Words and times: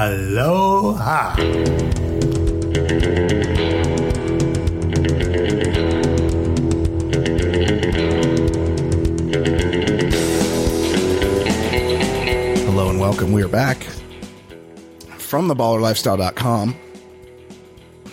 Aloha. 0.00 1.34
Hello 12.54 12.90
and 12.90 13.00
welcome. 13.00 13.32
We 13.32 13.42
are 13.42 13.48
back 13.48 13.82
from 15.18 15.48
the 15.48 15.56
ballerlifestyle.com. 15.56 16.76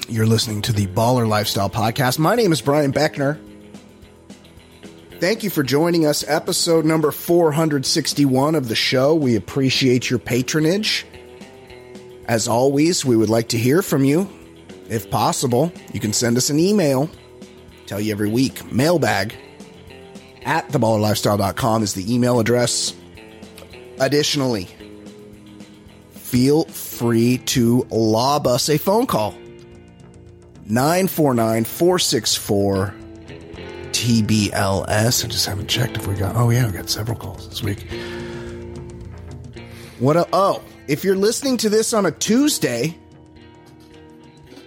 You're 0.10 0.26
listening 0.26 0.64
to 0.64 0.74
the 0.74 0.88
Baller 0.88 1.28
Lifestyle 1.28 1.70
Podcast. 1.70 2.18
My 2.18 2.34
name 2.34 2.52
is 2.52 2.62
Brian 2.62 2.94
Beckner. 2.94 3.40
Thank 5.20 5.44
you 5.44 5.52
for 5.52 5.62
joining 5.62 6.08
us, 6.08 6.28
episode 6.28 6.84
number 6.84 7.12
461 7.12 8.56
of 8.56 8.70
the 8.70 8.76
show. 8.76 9.14
We 9.14 9.36
appreciate 9.36 10.10
your 10.10 10.18
patronage. 10.18 11.06
As 12.28 12.48
always, 12.48 13.06
we 13.06 13.16
would 13.16 13.30
like 13.30 13.50
to 13.50 13.58
hear 13.58 13.82
from 13.82 14.04
you. 14.04 14.28
If 14.90 15.10
possible, 15.10 15.72
you 15.94 16.00
can 16.00 16.14
send 16.14 16.38
us 16.38 16.50
an 16.50 16.60
email. 16.60 17.10
Tell 17.86 18.00
you 18.00 18.12
every 18.12 18.30
week. 18.30 18.72
Mailbag 18.72 19.36
at 20.44 20.68
theballerlifestyle.com 20.70 21.84
is 21.84 21.94
the 21.94 22.14
email 22.14 22.40
address. 22.40 22.96
Additionally, 24.00 24.68
feel 26.12 26.66
free 26.66 27.38
to 27.40 27.86
lob 27.90 28.48
us 28.48 28.70
a 28.70 28.78
phone 28.78 29.06
call. 29.06 29.34
949 30.68 31.64
464 31.64 32.96
TBLS. 33.92 35.24
I 35.24 35.28
just 35.28 35.46
haven't 35.46 35.68
checked 35.68 35.98
if 35.98 36.08
we 36.08 36.16
got. 36.16 36.36
Oh, 36.36 36.50
yeah, 36.50 36.66
we 36.66 36.72
got 36.72 36.90
several 36.90 37.18
calls 37.18 37.48
this 37.48 37.62
week. 37.62 37.88
What? 40.00 40.18
A, 40.18 40.28
oh, 40.34 40.62
if 40.88 41.04
you're 41.04 41.16
listening 41.16 41.58
to 41.58 41.70
this 41.70 41.94
on 41.94 42.06
a 42.06 42.12
Tuesday 42.12 42.98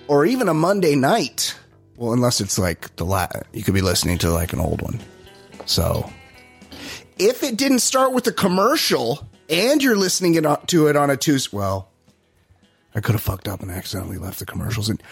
or 0.08 0.27
even 0.27 0.48
a 0.48 0.55
Monday 0.55 0.97
night, 0.97 1.56
well, 1.97 2.12
unless 2.12 2.41
it's 2.41 2.58
like 2.58 2.94
the 2.97 3.05
la- 3.05 3.28
you 3.52 3.62
could 3.62 3.75
be 3.75 3.83
listening 3.83 4.19
to 4.19 4.30
like 4.30 4.52
an 4.52 4.60
old 4.60 4.83
one. 4.83 5.00
So, 5.66 6.10
if 7.19 7.42
it 7.42 7.56
didn't 7.56 7.80
start 7.80 8.12
with 8.12 8.27
a 8.27 8.33
commercial 8.33 9.27
and 9.48 9.83
you're 9.83 9.97
listening 9.97 10.34
to 10.66 10.86
it 10.88 10.97
on 10.97 11.10
a 11.10 11.16
Tuesday, 11.16 11.56
well, 11.56 11.88
I 12.94 13.00
could 13.00 13.12
have 13.12 13.22
fucked 13.22 13.48
up 13.48 13.60
and 13.60 13.70
accidentally 13.70 14.19
left 14.19 14.38
the 14.38 14.47
commercials 14.47 14.88
And 14.88 15.03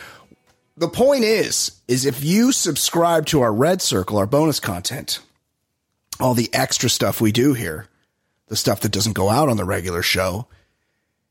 The 0.77 0.89
point 0.89 1.25
is, 1.25 1.81
is 1.89 2.05
if 2.05 2.25
you 2.25 2.53
subscribe 2.53 3.27
to 3.27 3.43
our 3.43 3.53
Red 3.53 3.83
Circle, 3.83 4.19
our 4.19 4.27
bonus 4.27 4.61
content, 4.61 5.21
all 6.19 6.35
the 6.35 6.51
extra 6.53 6.89
stuff 6.89 7.21
we 7.21 7.33
do 7.33 7.53
here, 7.53 7.87
the 8.49 8.57
stuff 8.57 8.81
that 8.81 8.93
doesn't 8.93 9.13
go 9.13 9.29
out 9.29 9.49
on 9.49 9.57
the 9.57 9.65
regular 9.65 10.03
show, 10.03 10.47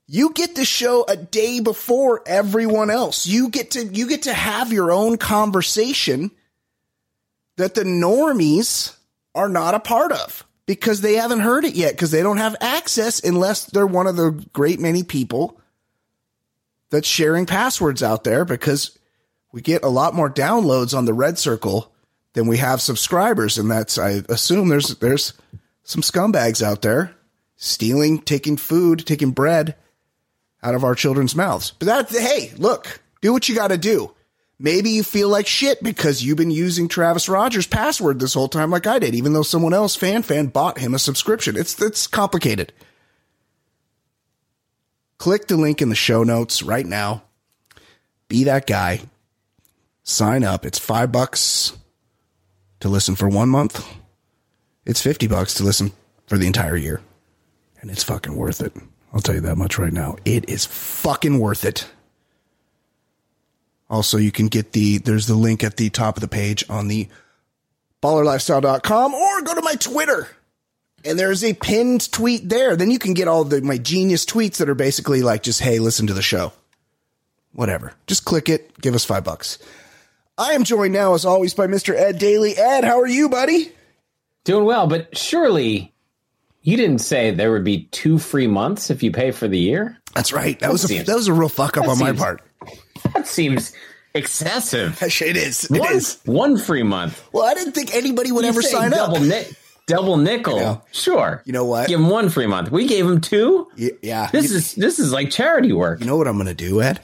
you 0.08 0.32
get 0.34 0.56
the 0.56 0.66
show 0.66 1.04
a 1.08 1.18
day 1.18 1.60
before 1.60 2.22
everyone 2.26 2.90
else. 2.90 3.26
You 3.26 3.50
get 3.50 3.72
to 3.72 3.86
you 3.86 4.08
get 4.08 4.24
to 4.24 4.34
have 4.34 4.72
your 4.72 4.92
own 4.92 5.18
conversation 5.18 6.32
that 7.58 7.74
the 7.74 7.84
normies 7.84 8.96
are 9.34 9.50
not 9.50 9.74
a 9.74 9.80
part 9.80 10.12
of 10.12 10.46
because 10.66 11.02
they 11.02 11.16
haven't 11.16 11.40
heard 11.40 11.66
it 11.66 11.76
yet 11.76 11.94
because 11.94 12.12
they 12.12 12.22
don't 12.22 12.38
have 12.38 12.56
access 12.62 13.24
unless 13.24 13.66
they're 13.66 13.88
one 13.88 14.08
of 14.08 14.16
the 14.16 14.32
great 14.54 14.80
many 14.80 15.04
people 15.04 15.60
that's 16.90 17.08
sharing 17.08 17.46
passwords 17.46 18.04
out 18.04 18.24
there 18.24 18.46
because 18.46 18.98
we 19.52 19.62
get 19.62 19.84
a 19.84 19.90
lot 19.90 20.14
more 20.14 20.30
downloads 20.30 20.96
on 20.96 21.06
the 21.06 21.14
red 21.14 21.40
circle 21.40 21.92
than 22.34 22.48
we 22.48 22.58
have 22.58 22.82
subscribers 22.82 23.58
and 23.58 23.72
that's 23.72 23.98
I 23.98 24.22
assume 24.30 24.70
there's 24.70 24.96
there's 24.98 25.34
some 25.84 26.02
scumbags 26.02 26.62
out 26.62 26.82
there 26.82 27.16
stealing, 27.56 28.20
taking 28.20 28.58
food, 28.58 29.06
taking 29.06 29.32
bread 29.32 29.76
out 30.66 30.76
of 30.76 30.84
our 30.84 30.96
children's 30.96 31.36
mouths. 31.36 31.72
But 31.78 31.86
that 31.86 32.10
hey, 32.10 32.52
look, 32.58 33.00
do 33.22 33.32
what 33.32 33.48
you 33.48 33.56
got 33.56 33.70
to 33.70 33.78
do. 33.78 34.12
Maybe 34.58 34.90
you 34.92 35.04
feel 35.04 35.30
like 35.30 35.48
shit 35.48 35.84
because 35.84 36.24
you've 36.24 36.38
been 36.38 36.52
using 36.52 36.88
Travis 36.88 37.30
Rogers' 37.30 37.68
password 37.68 38.20
this 38.20 38.34
whole 38.34 38.48
time 38.48 38.72
like 38.72 38.88
I 38.88 39.00
did, 39.00 39.14
even 39.14 39.34
though 39.34 39.44
someone 39.44 39.74
else, 39.74 39.96
fan 39.96 40.24
fan, 40.24 40.48
bought 40.48 40.80
him 40.80 40.94
a 40.94 41.00
subscription. 41.00 41.56
It's 41.56 41.80
it's 41.82 42.08
complicated. 42.08 42.74
Click 45.18 45.48
the 45.48 45.56
link 45.56 45.82
in 45.82 45.90
the 45.90 45.96
show 45.96 46.24
notes 46.24 46.64
right 46.64 46.86
now. 46.86 47.24
Be 48.28 48.46
that 48.46 48.66
guy. 48.66 49.02
Sign 50.04 50.44
up. 50.44 50.66
It's 50.66 50.80
five 50.80 51.12
bucks 51.12 51.78
to 52.80 52.90
listen 52.90 53.16
for 53.16 53.30
one 53.30 53.50
month. 53.50 53.86
It's 54.86 55.02
50 55.02 55.28
bucks 55.28 55.56
to 55.56 55.64
listen 55.64 55.94
for 56.28 56.38
the 56.38 56.48
entire 56.48 56.76
year. 56.76 57.02
And 57.82 57.90
it's 57.90 58.04
fucking 58.04 58.36
worth 58.36 58.62
it. 58.62 58.74
I'll 59.16 59.22
tell 59.22 59.36
you 59.36 59.42
that 59.42 59.58
much 59.58 59.80
right 59.80 59.94
now. 59.94 60.18
It 60.26 60.50
is 60.50 60.66
fucking 60.66 61.40
worth 61.40 61.64
it. 61.64 61.88
Also, 63.90 64.18
you 64.18 64.32
can 64.32 64.48
get 64.48 64.74
the, 64.74 64.98
there's 64.98 65.26
the 65.26 65.36
link 65.36 65.64
at 65.64 65.78
the 65.78 65.90
top 65.90 66.18
of 66.18 66.22
the 66.22 66.28
page 66.28 66.66
on 66.70 66.90
the 66.90 67.08
ballerlifestyle.com 68.04 69.14
or 69.14 69.42
go 69.42 69.56
to 69.56 69.62
my 69.62 69.76
Twitter. 69.76 70.28
And 71.06 71.18
there's 71.18 71.44
a 71.46 71.54
pinned 71.54 72.12
tweet 72.12 72.50
there. 72.50 72.76
Then 72.76 72.92
you 72.92 73.00
can 73.00 73.14
get 73.14 73.30
all 73.30 73.46
the 73.46 73.62
my 73.62 73.78
genius 73.78 74.26
tweets 74.26 74.58
that 74.58 74.70
are 74.70 74.76
basically 74.76 75.22
like 75.22 75.44
just, 75.44 75.62
hey, 75.62 75.80
listen 75.80 76.08
to 76.08 76.14
the 76.14 76.22
show. 76.22 76.52
Whatever. 77.54 77.94
Just 78.08 78.26
click 78.26 78.50
it, 78.50 78.82
give 78.82 78.96
us 78.96 79.06
five 79.06 79.24
bucks. 79.24 79.60
I 80.38 80.54
am 80.54 80.66
joined 80.66 80.94
now, 80.94 81.14
as 81.14 81.24
always, 81.24 81.54
by 81.54 81.68
Mr. 81.68 81.96
Ed 81.96 82.20
Daly. 82.20 82.58
Ed, 82.58 82.84
how 82.84 83.00
are 83.00 83.08
you, 83.08 83.30
buddy? 83.30 83.72
Doing 84.44 84.66
well, 84.66 84.88
but 84.88 85.18
surely 85.18 85.95
you 86.66 86.76
didn't 86.78 86.98
say 87.00 87.30
there 87.30 87.52
would 87.52 87.64
be 87.64 87.84
two 87.92 88.18
free 88.18 88.48
months 88.48 88.90
if 88.90 89.04
you 89.04 89.12
pay 89.12 89.30
for 89.30 89.48
the 89.48 89.58
year. 89.58 89.98
That's 90.16 90.34
right. 90.34 90.60
That, 90.60 90.68
that 90.68 90.72
was 90.72 90.90
a 90.92 91.04
that 91.04 91.16
was 91.16 91.28
a 91.28 91.34
real 91.34 91.48
fuck 91.48 91.78
up 91.78 91.88
on 91.88 91.96
seems, 91.96 92.20
my 92.20 92.26
part. 92.26 92.42
That 93.14 93.28
seems 93.28 93.72
excessive. 94.16 95.00
It 95.02 95.38
is. 95.38 95.66
It 95.66 95.80
one, 95.80 95.96
is. 95.96 96.20
one 96.26 96.58
free 96.58 96.82
month. 96.82 97.24
Well, 97.32 97.44
I 97.44 97.54
didn't 97.54 97.74
think 97.74 97.94
anybody 97.94 98.32
would 98.32 98.44
you 98.44 98.50
ever 98.50 98.64
sign 98.64 98.90
double 98.92 99.18
up. 99.18 99.22
Ni- 99.22 99.46
double 99.86 100.18
nickel. 100.18 100.56
You 100.56 100.62
know. 100.62 100.82
Sure. 100.92 101.44
You 101.46 101.54
know 101.54 101.66
what? 101.66 101.88
Give 101.88 102.00
him 102.00 102.10
one 102.10 102.30
free 102.30 102.48
month. 102.48 102.72
We 102.72 102.88
gave 102.88 103.06
him 103.06 103.22
two. 103.22 103.68
Y- 103.78 103.92
yeah. 104.02 104.30
This 104.32 104.50
You- 104.50 104.58
is 104.58 104.74
this 104.74 104.98
is 104.98 105.14
like 105.14 105.30
charity 105.30 105.72
work. 105.72 106.00
You 106.00 106.08
know 106.08 106.18
what 106.18 106.28
I'm 106.28 106.36
going 106.36 106.48
to 106.48 106.56
do, 106.56 106.82
Ed? 106.82 107.00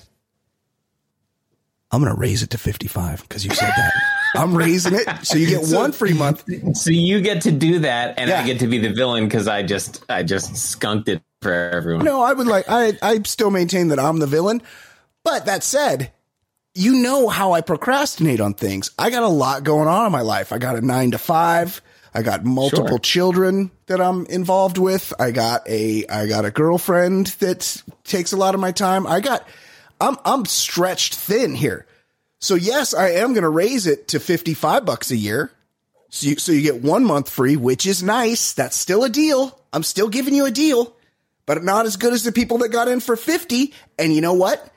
I'm 1.91 2.01
going 2.01 2.11
to 2.13 2.19
raise 2.19 2.41
it 2.41 2.49
to 2.51 2.57
55 2.57 3.21
because 3.21 3.45
you 3.45 3.53
said 3.53 3.69
that. 3.69 3.93
I'm 4.35 4.55
raising 4.55 4.93
it 4.95 5.07
so 5.23 5.37
you 5.37 5.47
get 5.47 5.65
So- 5.65 5.77
one 5.79 5.91
free 5.91 6.13
month. 6.13 6.43
So 6.77 6.91
you 6.91 7.21
get 7.21 7.41
to 7.43 7.51
do 7.51 7.79
that, 7.79 8.17
and 8.17 8.29
Yeah. 8.29 8.41
I 8.41 8.45
get 8.45 8.59
to 8.59 8.67
be 8.67 8.77
the 8.79 8.93
villain 8.93 9.25
because 9.25 9.47
I 9.47 9.63
just 9.63 10.03
I 10.09 10.23
just 10.23 10.55
skunked 10.55 11.09
it 11.09 11.21
for 11.41 11.51
everyone. 11.53 12.05
No, 12.05 12.21
I 12.21 12.33
would 12.33 12.47
like. 12.47 12.65
I 12.69 12.93
I 13.01 13.21
still 13.23 13.49
maintain 13.51 13.89
that 13.89 13.99
I'm 13.99 14.17
the 14.19 14.27
villain. 14.27 14.61
But 15.23 15.45
that 15.45 15.63
said, 15.63 16.11
you 16.73 16.95
know 16.95 17.27
how 17.29 17.51
I 17.51 17.61
procrastinate 17.61 18.39
on 18.39 18.53
things. 18.53 18.91
I 18.97 19.09
got 19.09 19.23
a 19.23 19.27
lot 19.27 19.63
going 19.63 19.87
on 19.87 20.05
in 20.05 20.11
my 20.11 20.21
life. 20.21 20.51
I 20.51 20.57
got 20.57 20.75
a 20.75 20.81
nine 20.81 21.11
to 21.11 21.17
five. 21.17 21.81
I 22.13 22.23
got 22.23 22.43
multiple 22.43 22.87
Sure. 22.87 22.99
children 22.99 23.71
that 23.85 24.01
I'm 24.01 24.25
involved 24.25 24.77
with. 24.77 25.13
I 25.19 25.31
got 25.31 25.67
a 25.69 26.05
I 26.07 26.27
got 26.27 26.45
a 26.45 26.51
girlfriend 26.51 27.27
that 27.39 27.81
takes 28.03 28.31
a 28.33 28.37
lot 28.37 28.53
of 28.55 28.61
my 28.61 28.71
time. 28.71 29.05
I 29.07 29.19
got 29.19 29.47
I'm 29.99 30.17
I'm 30.25 30.45
stretched 30.45 31.15
thin 31.15 31.55
here. 31.55 31.85
So 32.41 32.55
yes, 32.55 32.93
I 32.93 33.09
am 33.11 33.33
going 33.33 33.43
to 33.43 33.49
raise 33.49 33.85
it 33.87 34.07
to 34.09 34.19
55 34.19 34.83
bucks 34.85 35.11
a 35.11 35.15
year. 35.15 35.51
So 36.09 36.27
you, 36.27 36.35
so 36.37 36.51
you 36.51 36.61
get 36.61 36.81
one 36.81 37.05
month 37.05 37.29
free, 37.29 37.55
which 37.55 37.85
is 37.85 38.03
nice. 38.03 38.51
That's 38.53 38.75
still 38.75 39.03
a 39.03 39.09
deal. 39.09 39.57
I'm 39.71 39.83
still 39.83 40.09
giving 40.09 40.33
you 40.33 40.45
a 40.45 40.51
deal, 40.51 40.93
but 41.45 41.63
not 41.63 41.85
as 41.85 41.95
good 41.95 42.11
as 42.13 42.23
the 42.23 42.31
people 42.33 42.57
that 42.59 42.69
got 42.69 42.87
in 42.89 42.99
for 42.99 43.15
50. 43.15 43.73
And 43.97 44.13
you 44.13 44.19
know 44.21 44.33
what? 44.33 44.69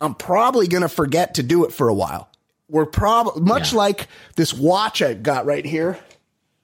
I'm 0.00 0.14
probably 0.16 0.66
going 0.66 0.82
to 0.82 0.88
forget 0.88 1.34
to 1.34 1.42
do 1.44 1.64
it 1.64 1.72
for 1.72 1.88
a 1.88 1.94
while. 1.94 2.28
We're 2.68 2.86
probably 2.86 3.42
much 3.42 3.72
Yeah. 3.72 3.78
like 3.78 4.08
this 4.34 4.52
watch 4.54 5.02
I've 5.02 5.22
got 5.22 5.44
right 5.46 5.64
here 5.64 5.98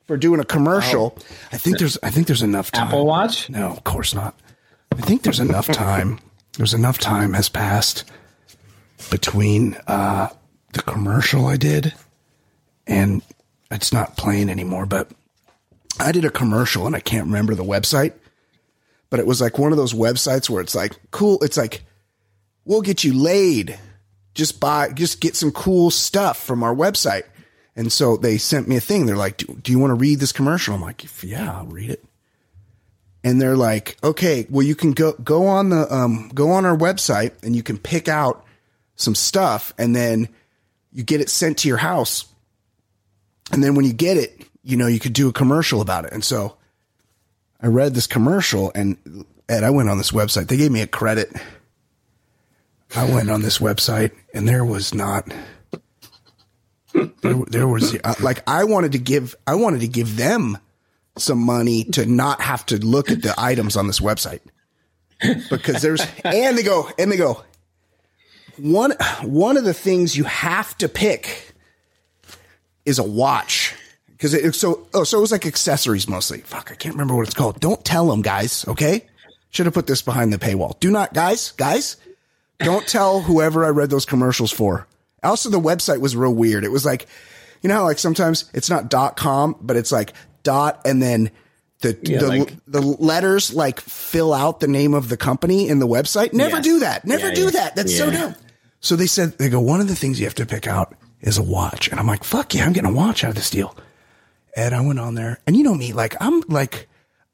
for 0.07 0.17
doing 0.17 0.41
a 0.41 0.45
commercial. 0.45 1.17
I 1.53 1.59
think 1.59 1.79
there's 1.79 1.99
I 2.03 2.09
think 2.11 2.27
there's 2.27 2.43
enough 2.43 2.73
time. 2.73 2.89
Apple 2.89 3.07
Watch. 3.07 3.51
No, 3.51 3.69
of 3.69 3.85
course 3.85 4.15
not. 4.15 4.35
I 4.97 5.03
think 5.03 5.23
there's 5.23 5.39
enough 5.39 5.67
time. 5.67 6.19
There's 6.57 6.73
enough 6.75 6.99
time 6.99 7.35
has 7.35 7.51
passed 7.51 8.05
between 9.11 9.77
uh, 9.87 10.29
the 10.79 10.93
commercial 10.93 11.47
I 11.47 11.57
did 11.57 11.93
and 12.87 13.23
it's 13.71 13.93
not 13.93 14.17
playing 14.17 14.49
anymore, 14.49 14.87
but 14.87 15.11
I 16.01 16.13
did 16.13 16.25
a 16.25 16.31
commercial 16.31 16.87
and 16.87 16.97
I 16.97 17.01
can't 17.01 17.27
remember 17.27 17.55
the 17.55 17.65
website, 17.65 18.13
but 19.11 19.21
it 19.21 19.27
was 19.27 19.41
like 19.41 19.59
one 19.59 19.73
of 19.73 19.79
those 19.79 19.93
websites 19.93 20.49
where 20.49 20.63
it's 20.63 20.75
like 20.75 20.95
cool. 21.11 21.43
It's 21.43 21.57
like 21.57 21.83
we'll 22.65 22.83
get 22.83 23.05
you 23.05 23.13
laid. 23.13 23.79
Just 24.35 24.61
buy, 24.61 24.91
just 24.91 25.21
get 25.21 25.35
some 25.35 25.51
cool 25.51 25.91
stuff 25.91 26.41
from 26.41 26.63
our 26.63 26.75
website. 26.75 27.25
And 27.75 27.93
so 27.93 28.17
they 28.17 28.39
sent 28.39 28.69
me 28.69 28.77
a 28.77 28.81
thing. 28.81 29.07
They're 29.07 29.17
like, 29.17 29.39
do, 29.39 29.59
do 29.61 29.73
you 29.73 29.81
want 29.81 29.91
to 29.91 29.95
read 29.95 30.21
this 30.21 30.33
commercial? 30.33 30.75
I'm 30.75 30.81
like, 30.81 31.05
yeah, 31.25 31.57
I'll 31.57 31.67
read 31.67 31.91
it. 31.91 32.05
And 33.25 33.43
they're 33.43 33.57
like, 33.57 33.97
okay, 34.05 34.47
well, 34.49 34.65
you 34.65 34.77
can 34.77 34.93
go, 34.93 35.13
go 35.13 35.47
on 35.47 35.71
the, 35.71 35.93
um, 35.93 36.31
go 36.33 36.53
on 36.53 36.65
our 36.65 36.77
website 36.77 37.33
and 37.43 37.57
you 37.57 37.65
can 37.65 37.79
pick 37.79 38.07
out 38.07 38.45
some 38.95 39.17
stuff 39.17 39.75
and 39.77 39.95
then 39.95 40.29
you 40.99 41.05
get 41.05 41.21
it 41.21 41.31
sent 41.31 41.59
to 41.59 41.69
your 41.69 41.77
house. 41.77 42.25
And 43.53 43.63
then 43.63 43.77
when 43.77 43.85
you 43.85 43.93
get 43.93 44.17
it, 44.17 44.43
you 44.65 44.77
know, 44.77 44.89
you 44.89 44.99
could 44.99 45.13
do 45.13 45.29
a 45.29 45.33
commercial 45.33 45.81
about 45.81 46.05
it. 46.05 46.13
And 46.13 46.25
so 46.25 46.57
I 47.63 47.69
read 47.69 47.95
this 47.95 48.09
commercial 48.09 48.73
and 48.75 49.25
Ed, 49.49 49.63
I 49.63 49.71
went 49.71 49.89
on 49.89 49.97
this 49.97 50.11
website. 50.11 50.49
They 50.49 50.57
gave 50.57 50.73
me 50.73 50.81
a 50.81 50.89
credit. 50.89 51.31
I 52.97 53.05
went 53.05 53.31
on 53.31 53.43
this 53.43 53.59
website 53.59 54.11
and 54.35 54.49
there 54.49 54.65
was 54.65 54.93
not, 54.93 55.33
there, 56.93 57.37
there 57.47 57.69
was 57.69 57.95
uh, 58.03 58.15
like, 58.19 58.43
I 58.49 58.65
wanted 58.65 58.91
to 58.91 58.99
give, 58.99 59.37
I 59.47 59.55
wanted 59.55 59.83
to 59.83 59.89
give 59.89 60.17
them 60.17 60.59
some 61.17 61.39
money 61.39 61.85
to 61.85 62.07
not 62.07 62.41
have 62.41 62.67
to 62.67 62.85
look 62.85 63.13
at 63.13 63.23
the 63.23 63.37
items 63.39 63.77
on 63.77 63.87
this 63.87 64.01
website 64.01 64.41
because 65.49 65.81
there's, 65.81 66.05
and 66.25 66.59
they 66.59 66.65
go, 66.65 66.91
and 66.99 67.13
they 67.13 67.17
go, 67.17 67.45
one, 68.59 68.93
one 69.23 69.57
of 69.57 69.65
the 69.65 69.75
things 69.75 70.17
you 70.17 70.25
have 70.25 70.77
to 70.79 70.89
pick 70.89 71.55
is 72.85 72.99
a 72.99 73.03
watch 73.05 73.75
because 74.09 74.35
it, 74.35 74.55
so 74.55 74.87
oh 74.95 75.05
so 75.05 75.19
it 75.19 75.21
was 75.21 75.33
like 75.33 75.47
accessories 75.47 76.09
mostly. 76.09 76.41
Fuck, 76.41 76.71
I 76.73 76.75
can't 76.75 76.95
remember 76.95 77.15
what 77.15 77.27
it's 77.27 77.35
called. 77.35 77.61
Don't 77.61 77.85
tell 77.85 78.09
them, 78.09 78.23
guys. 78.23 78.65
Okay, 78.67 79.07
should 79.51 79.67
have 79.67 79.75
put 79.75 79.87
this 79.87 80.03
behind 80.03 80.33
the 80.33 80.39
paywall. 80.39 80.79
Do 80.81 80.91
not, 80.91 81.15
guys, 81.15 81.53
guys, 81.53 81.97
don't 82.59 82.87
tell 82.87 83.21
whoever 83.21 83.65
I 83.65 83.69
read 83.69 83.91
those 83.91 84.07
commercials 84.07 84.51
for. 84.53 84.87
Also, 85.23 85.51
the 85.51 85.61
website 85.61 86.01
was 86.01 86.17
real 86.17 86.35
weird. 86.35 86.65
It 86.65 86.71
was 86.73 86.85
like, 86.85 87.07
you 87.63 87.69
know, 87.69 87.75
how 87.77 87.85
like 87.85 87.99
sometimes 87.99 88.51
it's 88.55 88.71
not 88.71 88.89
dot 88.89 89.17
com, 89.17 89.57
but 89.61 89.77
it's 89.77 89.93
like 89.93 90.13
dot 90.43 90.81
and 90.85 91.03
then 91.03 91.31
the 91.81 91.97
Yeah, 92.03 92.19
the, 92.19 92.27
like- 92.29 92.55
the 92.67 92.81
letters 92.81 93.53
like 93.55 93.81
fill 93.81 94.33
out 94.33 94.61
the 94.61 94.67
name 94.69 94.95
of 94.95 95.09
the 95.09 95.17
company 95.17 95.69
in 95.69 95.79
the 95.79 95.87
website. 95.87 96.33
Never 96.33 96.57
Yes. 96.57 96.65
do 96.65 96.79
that. 96.81 97.05
Never 97.05 97.29
Yeah, 97.29 97.35
do 97.35 97.45
yeah. 97.45 97.51
that. 97.51 97.77
That's 97.77 97.97
so 97.97 98.11
dumb. 98.11 98.35
So 98.81 98.97
they 98.97 99.07
said 99.07 99.39
they 99.39 99.49
go. 99.49 99.61
One 99.61 99.81
of 99.81 99.89
the 99.89 99.97
things 99.97 100.21
you 100.21 100.27
have 100.27 100.35
to 100.37 100.47
pick 100.47 100.67
out 100.67 100.95
is 101.21 101.39
a 101.39 101.43
watch, 101.43 101.89
and 101.89 101.99
I'm 101.99 102.07
like, 102.07 102.25
fuck 102.25 102.55
yeah, 102.55 102.65
I'm 102.65 102.73
getting 102.73 102.91
a 102.91 102.95
watch 102.95 103.25
out 103.25 103.31
of 103.31 103.37
this 103.37 103.51
deal. 103.51 103.77
And 104.57 104.75
I 104.75 104.81
went 104.81 104.99
on 104.99 105.15
there, 105.15 105.41
and 105.47 105.57
you 105.57 105.63
know 105.63 105.75
me, 105.75 105.93
like 105.93 106.15
I'm 106.21 106.41
like 106.49 106.89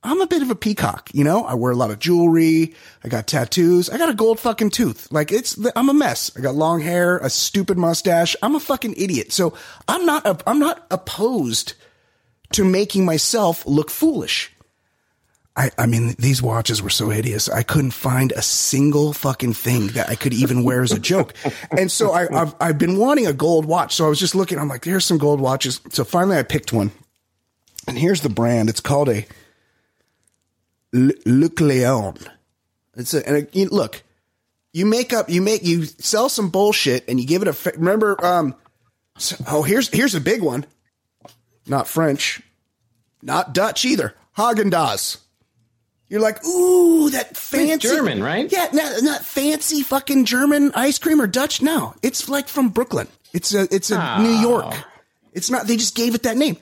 I'm 0.05 0.21
a 0.21 0.27
bit 0.27 0.43
of 0.43 0.51
a 0.51 0.55
peacock, 0.55 1.09
you 1.15 1.25
know. 1.25 1.45
I 1.45 1.55
wear 1.55 1.73
a 1.73 1.77
lot 1.77 1.91
of 1.91 1.99
jewelry. 1.99 2.75
I 3.03 3.09
got 3.09 3.27
tattoos. 3.27 3.89
I 3.89 3.97
got 3.97 4.11
a 4.11 4.15
gold 4.15 4.39
fucking 4.39 4.71
tooth. 4.71 5.11
Like 5.11 5.33
it's 5.33 5.59
I'm 5.75 5.89
a 5.89 5.95
mess. 5.95 6.31
I 6.37 6.41
got 6.41 6.55
long 6.55 6.81
hair, 6.81 7.17
a 7.19 7.31
stupid 7.31 7.79
mustache. 7.79 8.37
I'm 8.43 8.55
a 8.55 8.61
fucking 8.61 8.95
idiot. 8.99 9.33
So 9.33 9.55
I'm 9.89 10.05
not 10.05 10.43
I'm 10.47 10.59
not 10.59 10.87
opposed 10.91 11.73
to 12.53 12.65
making 12.65 13.07
myself 13.07 13.67
look 13.67 13.91
foolish. 13.91 14.54
I, 15.57 15.71
I 15.79 15.87
mean, 15.87 16.17
these 16.19 16.43
watches 16.43 16.83
were 16.83 16.91
so 16.91 17.11
hideous. 17.11 17.49
I 17.49 17.63
couldn't 17.63 17.93
find 17.93 18.33
a 18.33 18.43
single 18.43 19.13
fucking 19.13 19.53
thing 19.55 19.87
that 19.89 20.09
I 20.09 20.17
could 20.17 20.35
even 20.35 20.65
wear 20.65 20.83
as 20.83 20.91
a 20.91 20.99
joke. 20.99 21.33
And 21.71 21.93
so 21.93 22.11
I, 22.11 22.27
I've, 22.43 22.55
I've 22.61 22.79
been 22.79 22.99
wanting 22.99 23.29
a 23.29 23.33
gold 23.33 23.65
watch. 23.65 23.95
So 23.95 24.05
I 24.07 24.09
was 24.09 24.19
just 24.19 24.35
looking, 24.35 24.59
I'm 24.59 24.67
like, 24.69 24.85
here's 24.85 25.05
some 25.05 25.17
gold 25.19 25.41
watches. 25.41 25.81
So 25.91 26.03
finally 26.03 26.37
I 26.39 26.43
picked 26.43 26.73
one. 26.73 26.91
And 27.87 27.97
here's 27.97 28.21
the 28.23 28.29
brand. 28.29 28.69
It's 28.69 28.81
called 28.81 29.09
a 29.09 29.27
Luc 30.93 31.61
Leon. 31.61 32.17
It's 32.97 33.15
a, 33.15 33.29
and 33.29 33.49
a, 33.55 33.65
look, 33.67 34.03
you 34.73 34.87
make 34.87 35.13
up, 35.13 35.31
you 35.31 35.41
make, 35.41 35.65
you 35.65 35.85
sell 35.85 36.29
some 36.29 36.51
bullshit 36.51 37.05
and 37.09 37.21
you 37.21 37.27
give 37.27 37.43
it 37.43 37.49
a, 37.49 37.73
remember, 37.79 38.25
um, 38.25 38.55
so- 39.19 39.37
oh, 39.47 39.63
here's, 39.63 39.89
here's 39.89 40.15
a 40.17 40.21
big 40.21 40.43
one. 40.43 40.67
Not 41.67 41.87
French, 41.89 42.43
not 43.23 43.55
Dutch 43.55 43.85
either. 43.85 44.15
Haagen 44.37 44.71
Dazs. 44.71 45.19
You're 46.09 46.21
like, 46.21 46.45
ooh, 46.45 47.11
that 47.11 47.37
fancy 47.37 47.89
German, 47.89 48.23
right? 48.23 48.51
Yeah, 48.51 48.69
not, 48.73 49.03
not 49.03 49.25
fancy 49.25 49.83
fucking 49.83 50.27
German 50.27 50.71
ice 50.75 50.99
cream 50.99 51.21
or 51.21 51.27
Dutch. 51.27 51.63
No, 51.63 51.95
it's 52.03 52.29
like 52.29 52.49
from 52.49 52.69
Brooklyn. 52.69 53.09
It's 53.33 53.55
a, 53.55 53.67
it's 53.75 53.91
a 53.91 54.21
New 54.21 54.31
York. 54.31 54.75
It's 55.33 55.51
not. 55.51 55.67
They 55.67 55.77
just 55.77 55.97
gave 55.97 56.15
it 56.15 56.23
that 56.23 56.37
name. 56.37 56.57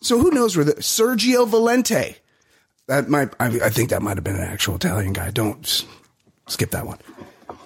So 0.00 0.18
who 0.18 0.30
knows 0.30 0.56
where 0.56 0.64
the 0.64 0.74
Sergio 0.74 1.46
Valente? 1.48 2.16
That 2.86 3.08
might. 3.08 3.34
I, 3.40 3.46
I 3.46 3.68
think 3.70 3.90
that 3.90 4.02
might 4.02 4.16
have 4.16 4.24
been 4.24 4.36
an 4.36 4.42
actual 4.42 4.76
Italian 4.76 5.12
guy. 5.12 5.30
Don't 5.30 5.84
skip 6.48 6.70
that 6.70 6.86
one. 6.86 6.98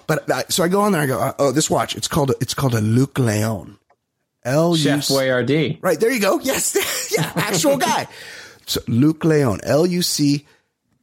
But 0.07 0.29
I, 0.29 0.43
so 0.49 0.63
I 0.63 0.67
go 0.67 0.81
on 0.81 0.91
there. 0.91 1.01
I 1.01 1.05
go, 1.05 1.19
uh, 1.19 1.33
oh, 1.39 1.51
this 1.51 1.69
watch. 1.69 1.95
It's 1.95 2.07
called. 2.07 2.31
A, 2.31 2.33
it's 2.41 2.53
called 2.53 2.75
a 2.75 2.81
Luc 2.81 3.17
Leon. 3.17 3.77
L 4.43 4.75
U 4.75 4.83
Chef 4.83 5.07
Boyardee. 5.07 5.77
Right 5.81 5.99
there 5.99 6.11
you 6.11 6.19
go. 6.19 6.39
Yes, 6.39 7.13
yeah, 7.17 7.31
actual 7.35 7.77
guy. 7.77 8.07
So 8.67 8.79
Luc 8.87 9.25
Leon, 9.25 9.59
L 9.63 9.85
U 9.85 10.01
C 10.01 10.45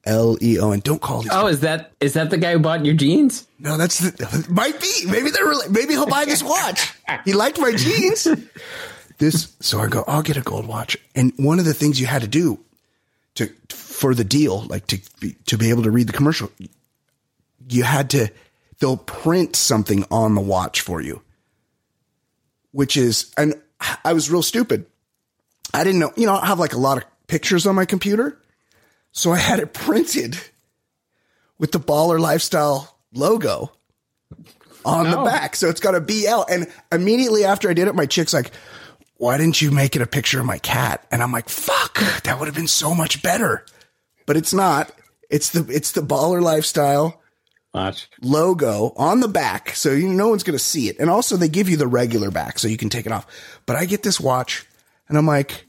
L 0.09 0.39
E 0.43 0.59
O, 0.59 0.73
and 0.73 0.83
don't 0.83 1.01
call 1.01 1.23
these. 1.23 1.31
Oh, 1.33 1.47
is 1.47 1.61
that 1.61 1.93
is 2.01 2.15
that 2.15 2.31
the 2.31 2.39
guy 2.39 2.53
who 2.53 2.59
bought 2.59 2.85
your 2.85 2.95
jeans? 2.95 3.47
No, 3.59 3.77
that's 3.77 3.99
the, 3.99 4.47
might 4.49 4.81
be. 4.81 5.05
Maybe 5.07 5.31
they're 5.31 5.45
really, 5.45 5.69
maybe 5.69 5.93
he'll 5.93 6.07
buy 6.07 6.25
this 6.25 6.43
watch. 6.43 6.95
He 7.25 7.35
liked 7.35 7.61
my 7.61 7.73
jeans. 7.73 8.27
This, 9.19 9.57
so 9.61 9.81
I 9.81 9.89
go, 9.89 10.05
I'll 10.07 10.23
get 10.23 10.37
a 10.37 10.43
gold 10.43 10.67
watch. 10.67 10.97
And 11.15 11.33
one 11.37 11.59
of 11.59 11.65
the 11.65 11.75
things 11.75 12.01
you 12.01 12.07
had 12.07 12.23
to 12.23 12.29
do 12.29 12.61
to 13.35 13.51
for 13.69 14.15
the 14.15 14.25
deal, 14.25 14.63
like 14.63 14.87
to 14.89 15.01
be, 15.21 15.35
to 15.47 15.59
be 15.59 15.71
able 15.71 15.83
to 15.83 15.91
read 15.91 16.07
the 16.07 16.13
commercial, 16.13 16.51
you 17.69 17.83
had 17.83 18.11
to 18.11 18.29
they'll 18.79 18.97
print 18.97 19.57
something 19.57 20.05
on 20.11 20.35
the 20.35 20.41
watch 20.41 20.81
for 20.81 21.01
you, 21.01 21.21
which 22.73 22.97
is 22.97 23.33
and 23.37 23.61
I 24.05 24.13
was 24.13 24.31
real 24.31 24.43
stupid. 24.43 24.87
I 25.75 25.85
didn't 25.85 26.01
know, 26.01 26.13
you 26.17 26.27
know, 26.27 26.37
I 26.37 26.47
have 26.47 26.59
like 26.59 26.73
a 26.73 26.79
lot 26.79 26.99
of 26.99 27.05
pictures 27.27 27.67
on 27.67 27.75
my 27.75 27.85
computer, 27.85 28.41
so 29.19 29.33
I 29.33 29.39
had 29.39 29.59
it 29.59 29.73
printed 29.73 30.39
with 31.59 31.73
the 31.73 31.81
baller 31.81 32.21
lifestyle 32.21 32.97
logo 33.13 33.73
on 34.85 35.11
the 35.11 35.19
Oh. 35.19 35.25
back. 35.25 35.57
So 35.57 35.69
it's 35.69 35.81
got 35.81 35.95
a 35.95 36.01
BL. 36.01 36.43
And 36.49 36.71
immediately 36.93 37.45
after 37.45 37.69
I 37.69 37.75
did 37.75 37.89
it, 37.89 37.95
my 37.95 38.07
chick's 38.07 38.33
like, 38.33 38.53
why 39.17 39.37
didn't 39.37 39.61
you 39.61 39.71
make 39.73 39.97
it 39.97 40.03
a 40.03 40.07
picture 40.07 40.39
of 40.39 40.47
my 40.47 40.59
cat? 40.59 41.05
And 41.11 41.23
I'm 41.23 41.33
like, 41.33 41.49
fuck, 41.49 41.99
that 42.23 42.39
would 42.39 42.47
have 42.47 42.55
been 42.55 42.69
so 42.69 42.95
much 42.95 43.23
better. 43.23 43.65
But 44.27 44.37
it's 44.37 44.55
not. 44.55 44.93
It's 45.31 45.51
the 45.51 45.67
it's 45.69 45.93
the 45.93 46.01
baller 46.01 46.41
lifestyle 46.41 47.21
Watch. 47.75 48.09
logo 48.23 48.93
on 48.97 49.21
the 49.21 49.29
back, 49.29 49.71
so 49.75 49.91
you 49.91 50.09
no 50.09 50.29
one's 50.29 50.43
gonna 50.45 50.59
see 50.59 50.89
it. 50.89 50.99
And 51.01 51.11
also 51.11 51.37
they 51.37 51.49
give 51.49 51.69
you 51.69 51.77
the 51.77 51.87
regular 51.89 52.31
back, 52.31 52.59
so 52.59 52.69
you 52.69 52.77
can 52.79 52.89
take 52.89 53.05
it 53.05 53.13
off. 53.13 53.27
But 53.67 53.77
I 53.77 53.85
get 53.85 54.03
this 54.05 54.21
watch, 54.21 54.65
and 55.09 55.19
I'm 55.19 55.27
like, 55.27 55.67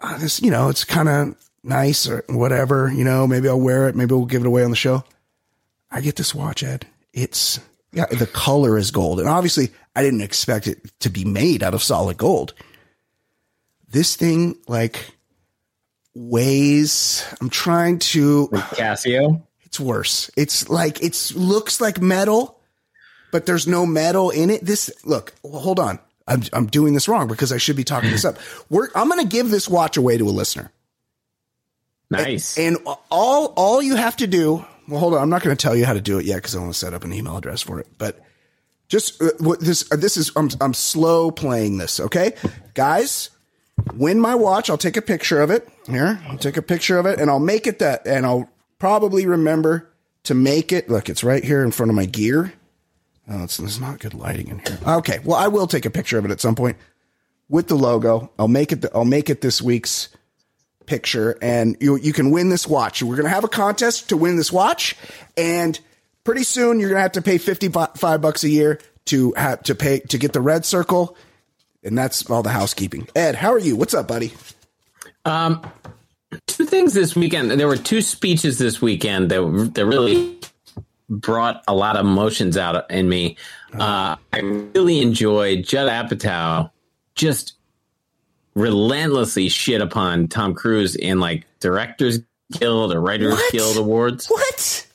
ah, 0.00 0.18
this, 0.20 0.40
you 0.42 0.50
know, 0.50 0.68
it's 0.68 0.84
kind 0.84 1.08
of 1.08 1.34
nice 1.62 2.08
or 2.08 2.24
whatever. 2.28 2.90
You 2.92 3.04
know, 3.04 3.26
maybe 3.26 3.48
I'll 3.48 3.60
wear 3.60 3.88
it. 3.88 3.96
Maybe 3.96 4.14
we'll 4.14 4.26
give 4.26 4.42
it 4.42 4.46
away 4.46 4.64
on 4.64 4.70
the 4.70 4.76
show. 4.76 5.04
I 5.90 6.00
get 6.00 6.16
this 6.16 6.34
watch, 6.34 6.62
Ed. 6.62 6.86
It's 7.12 7.60
yeah, 7.92 8.06
the 8.06 8.26
color 8.26 8.78
is 8.78 8.90
gold, 8.90 9.18
and 9.18 9.28
obviously 9.28 9.70
I 9.96 10.02
didn't 10.02 10.20
expect 10.20 10.66
it 10.66 10.98
to 11.00 11.10
be 11.10 11.24
made 11.24 11.62
out 11.62 11.74
of 11.74 11.82
solid 11.82 12.16
gold. 12.16 12.54
This 13.88 14.14
thing 14.14 14.56
like 14.68 15.04
weighs. 16.14 17.26
I'm 17.40 17.50
trying 17.50 17.98
to. 17.98 18.48
Casio. 18.52 19.42
It's 19.64 19.80
worse. 19.80 20.30
It's 20.36 20.68
like 20.68 21.02
it's 21.02 21.34
looks 21.34 21.80
like 21.80 22.00
metal, 22.00 22.60
but 23.30 23.46
there's 23.46 23.66
no 23.66 23.86
metal 23.86 24.30
in 24.30 24.50
it. 24.50 24.64
This 24.64 24.90
look, 25.04 25.34
well, 25.42 25.60
hold 25.60 25.78
on. 25.78 25.98
I'm 26.26 26.42
I'm 26.52 26.66
doing 26.66 26.94
this 26.94 27.08
wrong 27.08 27.26
because 27.28 27.52
I 27.52 27.58
should 27.58 27.76
be 27.76 27.84
talking 27.84 28.10
this 28.10 28.24
up. 28.24 28.38
We're 28.68 28.88
I'm 28.94 29.08
going 29.08 29.20
to 29.20 29.28
give 29.28 29.50
this 29.50 29.68
watch 29.68 29.96
away 29.96 30.18
to 30.18 30.28
a 30.28 30.30
listener. 30.30 30.70
Nice. 32.10 32.58
And 32.58 32.78
all 33.10 33.52
all 33.56 33.80
you 33.82 33.96
have 33.96 34.16
to 34.16 34.26
do, 34.26 34.64
well 34.88 35.00
hold 35.00 35.14
on, 35.14 35.22
I'm 35.22 35.30
not 35.30 35.42
going 35.42 35.56
to 35.56 35.60
tell 35.62 35.76
you 35.76 35.86
how 35.86 35.92
to 35.92 36.00
do 36.00 36.18
it 36.18 36.26
yet 36.26 36.42
cuz 36.42 36.56
I 36.56 36.58
want 36.58 36.72
to 36.72 36.78
set 36.78 36.92
up 36.92 37.04
an 37.04 37.12
email 37.12 37.36
address 37.36 37.62
for 37.62 37.78
it. 37.78 37.86
But 37.98 38.20
just 38.88 39.22
uh, 39.22 39.30
what 39.38 39.60
this 39.60 39.90
uh, 39.92 39.96
this 39.96 40.16
is 40.16 40.32
I'm 40.34 40.50
I'm 40.60 40.74
slow 40.74 41.30
playing 41.30 41.78
this, 41.78 42.00
okay? 42.00 42.34
Guys, 42.74 43.30
win 43.94 44.20
my 44.20 44.34
watch, 44.34 44.68
I'll 44.68 44.78
take 44.78 44.96
a 44.96 45.02
picture 45.02 45.40
of 45.40 45.50
it. 45.50 45.68
Here, 45.86 46.20
I'll 46.28 46.38
take 46.38 46.56
a 46.56 46.62
picture 46.62 46.98
of 46.98 47.06
it 47.06 47.20
and 47.20 47.30
I'll 47.30 47.38
make 47.38 47.66
it 47.66 47.78
that 47.78 48.06
and 48.06 48.26
I'll 48.26 48.50
probably 48.78 49.26
remember 49.26 49.88
to 50.24 50.34
make 50.34 50.72
it. 50.72 50.90
Look, 50.90 51.08
it's 51.08 51.22
right 51.22 51.44
here 51.44 51.62
in 51.62 51.70
front 51.70 51.90
of 51.90 51.96
my 51.96 52.06
gear. 52.06 52.52
Oh, 53.28 53.44
it's 53.44 53.58
there's 53.58 53.80
not 53.80 54.00
good 54.00 54.14
lighting 54.14 54.48
in 54.48 54.58
here. 54.58 54.78
Okay, 54.84 55.20
well 55.24 55.38
I 55.38 55.46
will 55.46 55.68
take 55.68 55.86
a 55.86 55.90
picture 55.90 56.18
of 56.18 56.24
it 56.24 56.32
at 56.32 56.40
some 56.40 56.56
point 56.56 56.76
with 57.48 57.68
the 57.68 57.76
logo. 57.76 58.32
I'll 58.36 58.48
make 58.48 58.72
it 58.72 58.80
the, 58.82 58.90
I'll 58.92 59.04
make 59.04 59.30
it 59.30 59.40
this 59.40 59.62
week's 59.62 60.08
picture 60.90 61.38
and 61.40 61.76
you 61.80 61.96
you 61.96 62.12
can 62.12 62.32
win 62.32 62.50
this 62.50 62.66
watch. 62.66 63.00
We're 63.00 63.14
going 63.14 63.28
to 63.28 63.32
have 63.32 63.44
a 63.44 63.48
contest 63.48 64.08
to 64.08 64.16
win 64.16 64.36
this 64.36 64.50
watch 64.52 64.96
and 65.36 65.78
pretty 66.24 66.42
soon 66.42 66.80
you're 66.80 66.88
going 66.88 66.98
to 66.98 67.02
have 67.02 67.12
to 67.12 67.22
pay 67.22 67.38
55 67.38 68.20
bucks 68.20 68.42
a 68.42 68.48
year 68.48 68.80
to 69.06 69.32
have 69.36 69.62
to 69.62 69.76
pay 69.76 70.00
to 70.00 70.18
get 70.18 70.32
the 70.32 70.40
red 70.40 70.64
circle 70.66 71.16
and 71.84 71.96
that's 71.96 72.28
all 72.28 72.42
the 72.42 72.50
housekeeping. 72.50 73.06
Ed, 73.14 73.36
how 73.36 73.52
are 73.52 73.58
you? 73.58 73.76
What's 73.76 73.94
up, 73.94 74.08
buddy? 74.08 74.32
Um, 75.24 75.64
two 76.48 76.66
things 76.66 76.92
this 76.92 77.14
weekend. 77.14 77.52
There 77.52 77.68
were 77.68 77.76
two 77.76 78.02
speeches 78.02 78.58
this 78.58 78.82
weekend 78.82 79.30
that 79.30 79.70
that 79.74 79.86
really 79.86 80.40
brought 81.08 81.62
a 81.68 81.74
lot 81.74 81.96
of 81.96 82.04
emotions 82.04 82.56
out 82.56 82.90
in 82.90 83.08
me. 83.08 83.36
Uh, 83.72 84.16
I 84.32 84.38
really 84.40 85.00
enjoyed 85.00 85.64
Judd 85.64 85.88
Apatow 85.88 86.72
just 87.14 87.54
relentlessly 88.60 89.48
shit 89.48 89.80
upon 89.80 90.28
Tom 90.28 90.54
Cruise 90.54 90.94
in 90.96 91.20
like 91.20 91.46
Directors 91.60 92.20
Guild 92.52 92.92
or 92.92 93.00
Writers 93.00 93.32
What? 93.32 93.52
Guild 93.52 93.76
awards. 93.76 94.26
What? 94.28 94.86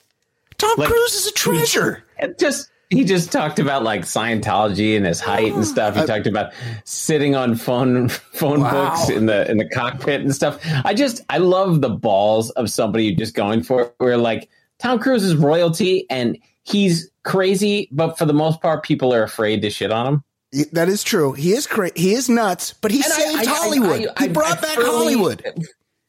Tom 0.58 0.72
Like- 0.78 0.90
Cruise 0.90 1.14
is 1.14 1.28
a 1.28 1.34
treasure. 1.34 2.04
Just 2.40 2.70
he 2.92 3.04
just 3.04 3.32
talked 3.32 3.60
about 3.60 3.84
like 3.84 4.02
Scientology 4.02 4.96
and 4.96 5.06
his 5.06 5.20
height 5.20 5.54
and 5.54 5.66
stuff. 5.66 5.96
He 5.96 6.02
oh. 6.02 6.06
talked 6.06 6.28
about 6.28 6.54
sitting 6.84 7.36
on 7.36 7.56
phone 7.56 8.10
phone 8.10 8.62
Wow. 8.62 8.72
books 8.72 9.10
in 9.10 9.26
the 9.26 9.50
in 9.50 9.58
the 9.58 9.68
cockpit 9.70 10.22
and 10.22 10.34
stuff. 10.34 10.60
I 10.86 10.94
just 10.94 11.22
I 11.30 11.40
love 11.40 11.82
the 11.82 11.90
balls 11.90 12.52
of 12.52 12.70
somebody 12.70 13.14
just 13.16 13.34
going 13.34 13.64
for 13.64 13.82
it. 13.82 13.96
Where 13.98 14.18
like 14.18 14.50
Tom 14.80 15.00
Cruise 15.00 15.24
is 15.24 15.36
royalty 15.36 16.06
and 16.10 16.38
he's 16.64 17.10
crazy, 17.24 17.90
but 17.92 18.18
for 18.18 18.26
the 18.26 18.34
most 18.34 18.62
part, 18.62 18.84
people 18.84 19.14
are 19.14 19.24
afraid 19.24 19.62
to 19.64 19.70
shit 19.70 19.92
on 19.92 20.08
him. 20.08 20.24
That 20.72 20.88
is 20.90 21.04
true. 21.04 21.34
He 21.34 21.52
is 21.54 21.68
cra- 21.68 21.92
He 21.96 22.14
is 22.14 22.30
nuts, 22.30 22.74
but 22.82 22.92
he 22.92 22.98
And 22.98 23.06
saved 23.06 23.38
I- 23.38 23.42
I- 23.42 23.46
Hollywood. 23.56 24.08
I- 24.16 24.24
he 24.24 24.30
brought 24.30 24.62
back 24.62 24.76
fully- 24.76 24.88
Hollywood. 25.14 25.44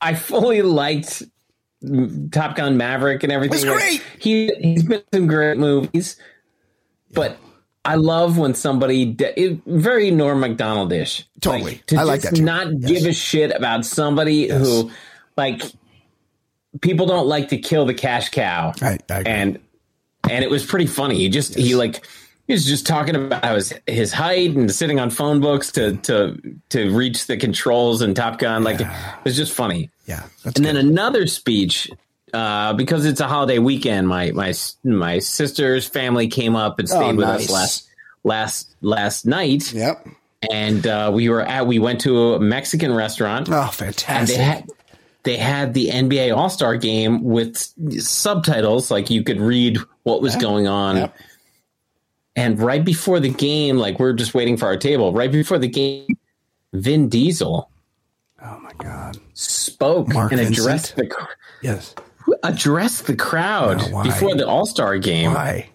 I 0.01 0.15
fully 0.15 0.63
liked 0.63 1.23
Top 2.33 2.57
Gun 2.57 2.77
Maverick 2.77 3.23
and 3.23 3.33
everything. 3.33 3.57
It's 3.57 3.65
Like, 3.67 3.77
great. 3.79 4.03
He 4.19 4.51
he's 4.61 4.83
been 4.83 5.03
some 5.13 5.27
great 5.27 5.59
movies, 5.59 6.17
but 7.13 7.39
I 7.85 7.95
love 7.97 8.37
when 8.39 8.55
somebody 8.55 9.05
de- 9.07 9.41
it, 9.41 9.61
very 9.67 10.11
Norm 10.11 10.41
Macdonald 10.41 10.93
ish. 10.93 11.27
Totally. 11.41 11.81
to 11.87 11.97
I 11.97 12.03
like 12.03 12.23
just 12.23 12.33
that 12.35 12.37
too. 12.39 12.45
Not 12.45 12.69
Yes. 12.81 12.91
give 12.91 13.07
a 13.07 13.13
shit 13.13 13.53
about 13.55 13.85
somebody 13.87 14.49
who 14.49 14.91
like 15.37 15.63
people 16.81 17.07
don't 17.07 17.27
like 17.27 17.49
to 17.51 17.59
kill 17.59 17.85
the 17.87 17.95
cash 17.95 18.31
cow. 18.31 18.73
I- 18.83 18.99
I 19.11 19.23
and 19.25 19.59
and 20.29 20.43
it 20.45 20.51
was 20.51 20.65
pretty 20.67 20.87
funny. 20.87 21.17
He 21.19 21.29
just 21.29 21.55
he 21.55 21.75
like 21.77 22.05
he 22.47 22.53
was 22.53 22.65
just 22.65 22.87
talking 22.87 23.17
about 23.17 23.45
his 23.55 23.73
his 23.87 24.13
height 24.13 24.55
and 24.57 24.71
sitting 24.73 25.01
on 25.01 25.11
phone 25.11 25.41
books 25.41 25.73
to 25.73 25.97
to 25.99 26.39
to 26.71 26.97
reach 26.97 27.27
the 27.27 27.37
controls 27.37 28.03
and 28.03 28.15
Top 28.17 28.39
Gun. 28.39 28.63
Like 28.65 28.81
it 28.81 28.89
was 29.25 29.37
just 29.37 29.53
funny. 29.53 29.91
Yeah, 30.07 30.23
that's 30.45 30.45
And 30.45 30.55
good. 30.57 30.65
then 30.65 30.77
another 30.77 31.27
speech 31.27 31.91
uh, 32.33 32.73
because 32.75 33.05
it's 33.07 33.21
a 33.21 33.27
holiday 33.29 33.59
weekend. 33.59 34.09
My 34.09 34.31
my 34.33 34.55
my 34.85 35.19
sister's 35.19 35.87
family 35.89 36.29
came 36.29 36.55
up 36.57 36.79
and 36.79 36.89
stayed 36.89 36.99
Oh, 37.01 37.17
with 37.17 37.27
nice. 37.27 37.45
us 37.45 37.51
last 37.51 37.89
last 38.25 38.77
last 38.81 39.27
night, 39.27 39.73
Yep. 39.73 40.07
and 40.51 40.87
uh, 40.87 41.11
we 41.15 41.29
were 41.29 41.43
at 41.43 41.67
we 41.67 41.79
went 41.79 42.01
to 42.03 42.35
a 42.35 42.41
Mexican 42.41 42.93
restaurant, 42.95 43.49
Oh, 43.51 43.63
and 43.63 43.73
fantastic. 43.73 44.37
they 44.37 44.43
had 44.43 44.65
they 45.25 45.37
had 45.37 45.75
the 45.75 45.89
NBA 45.89 46.37
All 46.37 46.49
Star 46.51 46.77
game 46.77 47.25
with 47.25 47.57
subtitles, 48.01 48.91
like 48.91 49.11
you 49.11 49.23
could 49.25 49.41
read 49.41 49.79
what 50.05 50.23
was 50.23 50.37
going 50.37 50.67
on. 50.69 50.97
Yep. 50.97 51.17
And 52.37 52.61
right 52.61 52.85
before 52.85 53.19
the 53.19 53.31
game, 53.31 53.79
like 53.79 53.99
we're 53.99 54.13
just 54.13 54.35
waiting 54.35 54.57
for 54.57 54.67
our 54.67 54.77
table. 54.77 55.13
Right 55.13 55.33
before 55.33 55.59
the 55.59 55.69
game, 55.69 56.07
Vin 56.75 57.09
Diesel 57.09 57.71
oh 58.45 58.59
my 58.61 58.73
God. 58.79 59.17
spoke 59.35 60.09
Mark 60.09 60.33
and 60.33 60.41
Vincent? 60.41 60.59
addressed 60.59 60.97
the 60.97 61.11
Yes. 61.63 61.95
addressed 62.43 63.07
the 63.07 63.17
crowd 63.17 63.79
before 64.03 64.35
the 64.35 64.47
All 64.47 64.67
Star 64.67 64.99
game, 64.99 65.33
Why? 65.33 65.71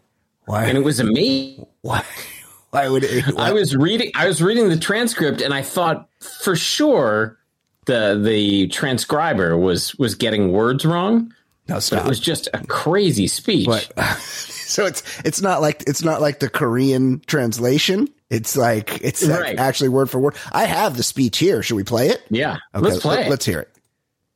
Why? 0.45 0.65
and 0.65 0.77
it 0.77 0.81
was 0.83 0.99
amazing. 0.99 1.65
why? 1.81 2.03
Why 2.71 2.87
would 2.87 3.03
it? 3.03 3.25
I 3.37 3.51
was 3.51 3.75
reading 3.75 4.11
I 4.15 4.27
was 4.27 4.41
reading 4.41 4.69
the 4.69 4.77
transcript, 4.77 5.41
and 5.41 5.53
I 5.53 5.61
thought 5.61 6.07
for 6.21 6.55
sure 6.55 7.37
the 7.85 8.17
the 8.23 8.67
transcriber 8.67 9.57
was 9.57 9.93
was 9.95 10.15
getting 10.15 10.53
words 10.53 10.85
wrong. 10.85 11.33
No, 11.67 11.75
But 11.75 11.79
stop. 11.83 12.05
it 12.05 12.09
was 12.09 12.19
just 12.19 12.47
a 12.53 12.65
crazy 12.67 13.27
speech. 13.27 13.65
But 13.67 13.91
so 14.19 14.85
it's 14.85 15.03
it's 15.25 15.41
not 15.41 15.61
like 15.61 15.83
it's 15.87 16.03
not 16.03 16.21
like 16.21 16.39
the 16.39 16.49
Korean 16.49 17.21
translation. 17.27 18.07
It's 18.29 18.55
like 18.57 19.01
it's 19.03 19.25
like 19.25 19.39
Right. 19.41 19.59
actually 19.59 19.89
word 19.89 20.09
for 20.09 20.19
word. 20.19 20.35
I 20.51 20.65
have 20.65 20.95
the 20.97 21.03
speech 21.03 21.37
here. 21.37 21.61
Should 21.63 21.75
we 21.75 21.83
play 21.83 22.09
it? 22.09 22.21
yeah, 22.29 22.57
Okay, 22.75 22.85
let's 22.87 22.99
play. 23.01 23.17
let- 23.17 23.27
it. 23.27 23.29
Let's 23.29 23.45
hear 23.45 23.59
it. 23.59 23.69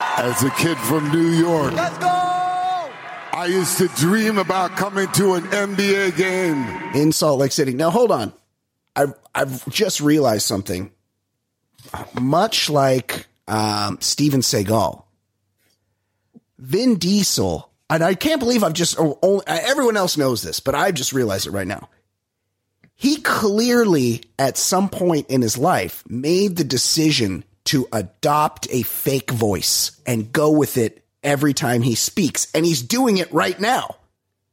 As 0.02 0.44
a 0.44 0.50
kid 0.52 0.78
from 0.80 1.10
New 1.12 1.30
York, 1.30 1.72
let's 1.74 1.98
go! 1.98 2.06
I 2.08 3.48
used 3.50 3.78
to 3.78 3.88
dream 3.96 4.38
about 4.38 4.72
coming 4.72 5.08
to 5.14 5.36
an 5.36 5.44
NBA 5.44 6.18
game. 6.18 6.66
in 6.94 7.12
Salt 7.14 7.40
Lake 7.40 7.54
City. 7.54 7.74
Now 7.74 7.90
hold 7.92 8.12
on. 8.12 8.34
I've 8.96 9.14
I've 9.34 9.68
just 9.70 10.02
realized 10.02 10.44
something. 10.46 10.92
Much 12.20 12.70
like 12.70 13.26
um, 13.48 13.98
Steven 14.02 14.42
Seagal, 14.42 15.04
Vin 16.58 16.96
Diesel, 16.96 17.70
and 17.90 18.04
I 18.04 18.14
can't 18.16 18.40
believe 18.40 18.64
I've 18.64 18.74
just 18.74 19.00
oh, 19.00 19.20
oh, 19.22 19.42
everyone 19.48 19.98
else 19.98 20.18
knows 20.18 20.42
this, 20.42 20.60
but 20.60 20.76
I've 20.76 20.94
just 20.96 21.14
realized 21.14 21.48
it 21.48 21.52
right 21.52 21.68
now. 21.68 21.90
He 22.96 23.18
clearly, 23.18 24.24
at 24.40 24.58
some 24.58 24.88
point 24.90 25.30
in 25.30 25.42
his 25.42 25.58
life, 25.58 26.04
made 26.08 26.56
the 26.56 26.64
decision 26.64 27.44
to 27.66 27.88
adopt 27.92 28.68
a 28.72 28.84
fake 28.84 29.32
voice 29.32 30.00
and 30.06 30.32
go 30.32 30.52
with 30.52 30.78
it 30.78 31.04
every 31.22 31.54
time 31.54 31.82
he 31.82 31.96
speaks, 31.96 32.48
and 32.54 32.66
he's 32.66 32.82
doing 32.82 33.18
it 33.18 33.32
right 33.34 33.60
now. 33.60 33.96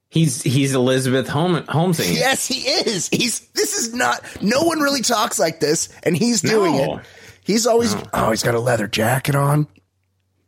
He's 0.08 0.42
he's 0.42 0.74
Elizabeth 0.74 1.28
Holmes. 1.28 1.66
Holmesing. 1.68 2.14
Yes, 2.14 2.46
he 2.46 2.60
is. 2.68 3.08
He's 3.08 3.40
this 3.52 3.74
is 3.78 3.94
not 3.94 4.20
no 4.42 4.62
one 4.62 4.80
really 4.80 5.00
talks 5.02 5.38
like 5.38 5.60
this, 5.60 5.88
and 6.02 6.16
he's 6.16 6.40
doing 6.42 6.76
No. 6.76 6.96
it. 6.96 7.04
He's 7.44 7.66
always 7.66 7.96
oh, 8.12 8.30
he's 8.30 8.42
got 8.42 8.54
a 8.54 8.60
leather 8.60 8.88
jacket 8.88 9.34
on. 9.34 9.68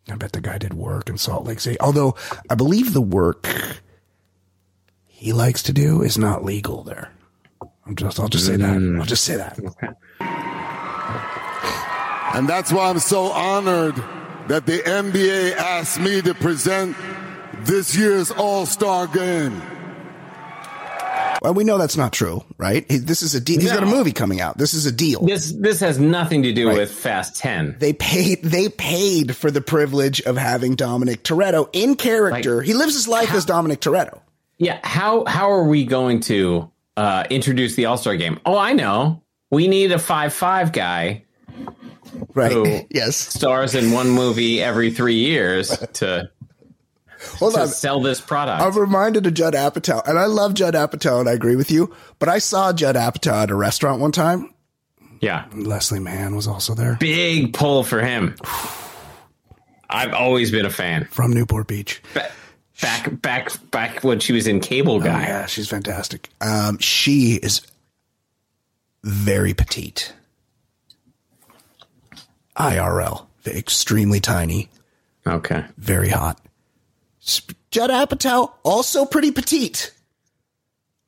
I 0.08 0.16
bet 0.16 0.32
the 0.32 0.40
guy 0.40 0.58
did 0.58 0.74
work 0.74 1.08
in 1.08 1.16
Salt 1.16 1.46
Lake 1.46 1.60
City. 1.60 1.78
Although 1.80 2.14
I 2.50 2.54
believe 2.54 2.92
the 2.92 3.00
work 3.00 3.48
he 5.06 5.32
likes 5.32 5.62
to 5.64 5.72
do 5.72 6.02
is 6.02 6.18
not 6.18 6.44
legal 6.44 6.82
there. 6.82 7.10
I'm 7.86 7.96
just 7.96 8.20
I'll 8.20 8.28
just 8.28 8.46
say 8.46 8.56
that. 8.56 8.76
Mm. 8.76 9.00
I'll 9.00 9.06
just 9.06 9.24
say 9.24 9.36
that. 9.36 9.58
And 12.34 12.48
that's 12.48 12.72
why 12.72 12.90
I'm 12.90 12.98
so 12.98 13.26
honored 13.26 13.94
that 14.48 14.66
the 14.66 14.78
NBA 14.78 15.54
asked 15.56 16.00
me 16.00 16.20
to 16.22 16.34
present 16.34 16.96
this 17.60 17.96
year's 17.96 18.30
All 18.32 18.66
Star 18.66 19.06
game. 19.06 19.62
Well, 21.44 21.52
we 21.52 21.62
know 21.64 21.76
that's 21.76 21.98
not 21.98 22.14
true, 22.14 22.42
right? 22.56 22.90
He, 22.90 22.96
this 22.96 23.20
is 23.20 23.34
a 23.34 23.40
deal. 23.40 23.60
He's 23.60 23.70
got 23.70 23.82
a 23.82 23.86
movie 23.86 24.12
coming 24.12 24.40
out. 24.40 24.56
This 24.56 24.72
is 24.72 24.86
a 24.86 24.92
deal. 24.92 25.20
This 25.26 25.52
this 25.52 25.78
has 25.80 25.98
nothing 25.98 26.42
to 26.44 26.54
do 26.54 26.68
Right. 26.68 26.78
with 26.78 26.90
Fast 26.90 27.36
Ten. 27.36 27.76
They 27.78 27.92
paid. 27.92 28.42
They 28.42 28.70
paid 28.70 29.36
for 29.36 29.50
the 29.50 29.60
privilege 29.60 30.22
of 30.22 30.38
having 30.38 30.74
Dominic 30.74 31.22
Toretto 31.22 31.68
in 31.74 31.96
character. 31.96 32.56
Like, 32.56 32.66
he 32.66 32.72
lives 32.72 32.94
his 32.94 33.06
life 33.06 33.34
as 33.34 33.44
Dominic 33.44 33.80
Toretto. 33.80 34.20
Yeah, 34.56 34.78
how 34.82 35.26
how 35.26 35.50
are 35.50 35.64
we 35.68 35.84
going 35.84 36.20
to 36.20 36.70
uh, 36.96 37.24
introduce 37.28 37.74
the 37.74 37.84
All 37.84 37.98
Star 37.98 38.16
game? 38.16 38.40
Oh, 38.46 38.56
I 38.56 38.72
know. 38.72 39.20
We 39.50 39.68
need 39.68 39.92
a 39.92 39.98
five 39.98 40.32
five 40.32 40.72
guy 40.72 41.24
Right. 42.34 42.52
Who- 42.52 42.80
yes. 42.90 43.16
stars 43.16 43.74
in 43.74 43.90
one 43.92 44.08
movie 44.08 44.62
every 44.62 44.90
three 44.90 45.16
years 45.18 45.76
to 45.94 46.30
Hold 47.38 47.54
to 47.54 47.60
on. 47.62 47.68
sell 47.68 48.00
this 48.00 48.20
product. 48.20 48.62
I'm 48.62 48.76
reminded 48.78 49.26
of 49.26 49.34
Judd 49.34 49.54
Apatow, 49.54 50.06
and 50.06 50.18
I 50.18 50.26
love 50.26 50.54
Judd 50.54 50.74
Apatow, 50.74 51.20
and 51.20 51.28
I 51.28 51.32
agree 51.32 51.56
with 51.56 51.70
you. 51.70 51.94
But 52.18 52.28
I 52.28 52.38
saw 52.38 52.72
Judd 52.72 52.96
Apatow 52.96 53.42
at 53.44 53.50
a 53.50 53.54
restaurant 53.54 54.00
one 54.00 54.12
time. 54.12 54.52
yeah, 55.20 55.46
Leslie 55.54 56.00
Mann 56.00 56.34
was 56.36 56.46
also 56.46 56.74
there 56.74 56.96
big 57.00 57.52
pull 57.54 57.82
for 57.84 58.00
him. 58.00 58.34
I've 59.88 60.12
always 60.14 60.50
been 60.50 60.66
a 60.66 60.70
fan. 60.70 61.04
from 61.10 61.32
Newport 61.32 61.66
Beach. 61.68 62.02
Ba- 62.14 62.30
Back 62.82 63.22
back 63.22 63.70
back 63.70 64.02
when 64.02 64.18
she 64.18 64.32
was 64.32 64.48
in 64.48 64.58
Cable 64.58 64.96
Oh, 64.96 65.00
Guy. 65.00 65.22
yeah, 65.22 65.46
she's 65.46 65.68
fantastic. 65.68 66.28
Um, 66.40 66.76
she 66.78 67.34
is 67.34 67.62
very 69.04 69.54
petite. 69.54 70.12
IRL, 72.56 73.26
extremely 73.46 74.20
tiny, 74.20 74.68
Okay. 75.26 75.64
very 75.78 76.08
hot. 76.08 76.40
Judd 77.70 77.90
Apatow 77.90 78.52
also 78.62 79.04
pretty 79.04 79.30
petite. 79.30 79.92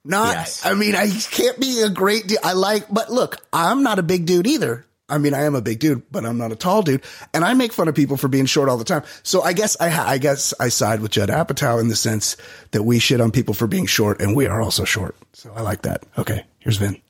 Not, 0.04 0.34
Yes. 0.34 0.64
I 0.64 0.74
mean, 0.74 0.94
I 0.94 1.10
can't 1.10 1.58
be 1.60 1.82
a 1.82 1.90
great 1.90 2.28
deal. 2.28 2.38
I 2.44 2.52
like, 2.52 2.86
but 2.88 3.10
look, 3.10 3.38
I'm 3.52 3.82
not 3.82 3.98
a 3.98 4.02
big 4.02 4.24
dude 4.24 4.46
either. 4.46 4.86
I 5.08 5.18
mean, 5.18 5.34
I 5.34 5.44
am 5.44 5.54
a 5.54 5.60
big 5.60 5.78
dude, 5.78 6.02
but 6.10 6.24
I'm 6.24 6.36
not 6.38 6.50
a 6.50 6.56
tall 6.56 6.82
dude, 6.82 7.02
and 7.32 7.44
I 7.44 7.54
make 7.54 7.72
fun 7.72 7.86
of 7.86 7.94
people 7.94 8.16
for 8.16 8.26
being 8.26 8.46
short 8.46 8.68
all 8.68 8.76
the 8.76 8.84
time. 8.84 9.02
So 9.22 9.40
I 9.40 9.52
guess 9.52 9.76
I, 9.80 10.14
I 10.14 10.18
guess 10.18 10.52
I 10.58 10.68
side 10.68 11.00
with 11.00 11.12
Judd 11.12 11.28
Apatow 11.28 11.80
in 11.80 11.86
the 11.88 11.94
sense 11.94 12.36
that 12.72 12.82
we 12.82 12.98
shit 12.98 13.20
on 13.20 13.30
people 13.30 13.54
for 13.54 13.68
being 13.68 13.86
short, 13.86 14.20
and 14.20 14.34
we 14.34 14.46
are 14.46 14.60
also 14.60 14.84
short. 14.84 15.14
So 15.32 15.52
I 15.54 15.60
like 15.60 15.82
that. 15.82 16.02
Okay, 16.18 16.44
here's 16.58 16.78
Vin. 16.78 17.00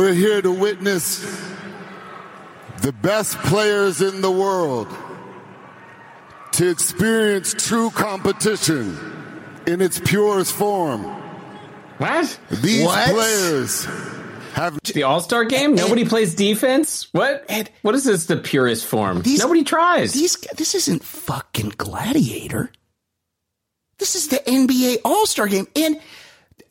We're 0.00 0.14
here 0.14 0.40
to 0.40 0.50
witness 0.50 1.18
the 2.80 2.90
best 2.90 3.36
players 3.40 4.00
in 4.00 4.22
the 4.22 4.30
world 4.30 4.88
to 6.52 6.70
experience 6.70 7.52
true 7.52 7.90
competition 7.90 8.96
in 9.66 9.82
its 9.82 10.00
purest 10.00 10.54
form. 10.54 11.02
What? 11.98 12.40
These 12.50 12.86
What? 12.86 13.10
players 13.10 13.84
have 14.54 14.78
The 14.84 15.02
All 15.02 15.20
Star 15.20 15.44
game? 15.44 15.74
Nobody 15.74 16.06
plays 16.06 16.34
defense? 16.34 17.08
What? 17.12 17.44
Ed- 17.50 17.68
what 17.82 17.94
is 17.94 18.04
this? 18.04 18.24
The 18.24 18.38
purest 18.38 18.86
form? 18.86 19.20
These- 19.20 19.40
Nobody 19.40 19.64
tries. 19.64 20.14
These 20.14 20.36
this 20.56 20.74
isn't 20.74 21.04
fucking 21.04 21.74
Gladiator. 21.76 22.72
This 23.98 24.14
is 24.14 24.28
the 24.28 24.38
NBA 24.50 25.00
All 25.04 25.26
Star 25.26 25.46
Game, 25.46 25.68
and 25.76 26.00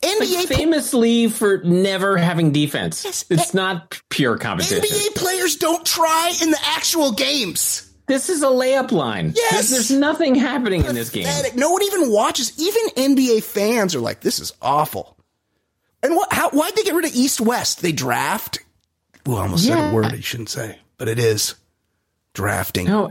NBA 0.02 0.34
like 0.34 0.48
famously 0.48 1.28
for 1.28 1.58
never 1.58 2.16
having 2.16 2.52
defense. 2.52 3.04
Yes. 3.04 3.24
It's 3.28 3.52
not 3.52 4.00
pure 4.08 4.38
competition. 4.38 4.82
NBA 4.82 5.14
players 5.14 5.56
don't 5.56 5.84
try 5.84 6.32
in 6.42 6.50
the 6.50 6.58
actual 6.64 7.12
games. 7.12 7.86
This 8.06 8.28
is 8.28 8.42
a 8.42 8.46
layup 8.46 8.92
line. 8.92 9.34
Yes. 9.36 9.52
There's, 9.52 9.88
there's 9.88 10.00
nothing 10.00 10.34
happening 10.34 10.84
in 10.84 10.94
this 10.94 11.10
game. 11.10 11.26
No 11.54 11.70
one 11.70 11.82
even 11.82 12.10
watches. 12.10 12.58
Even 12.58 13.12
NBA 13.12 13.42
fans 13.44 13.94
are 13.94 14.00
like, 14.00 14.20
"This 14.20 14.40
is 14.40 14.52
awful." 14.60 15.16
And 16.02 16.16
what? 16.16 16.32
How? 16.32 16.50
Why'd 16.50 16.74
they 16.74 16.82
get 16.82 16.94
rid 16.94 17.04
of 17.04 17.14
East 17.14 17.40
West? 17.40 17.82
They 17.82 17.92
draft. 17.92 18.58
Well, 19.26 19.36
I 19.36 19.42
almost 19.42 19.66
said 19.66 19.90
a 19.90 19.94
word 19.94 20.06
I 20.06 20.20
shouldn't 20.20 20.48
say, 20.48 20.78
but 20.96 21.08
it 21.08 21.18
is 21.18 21.54
drafting. 22.32 22.86
No, 22.86 23.10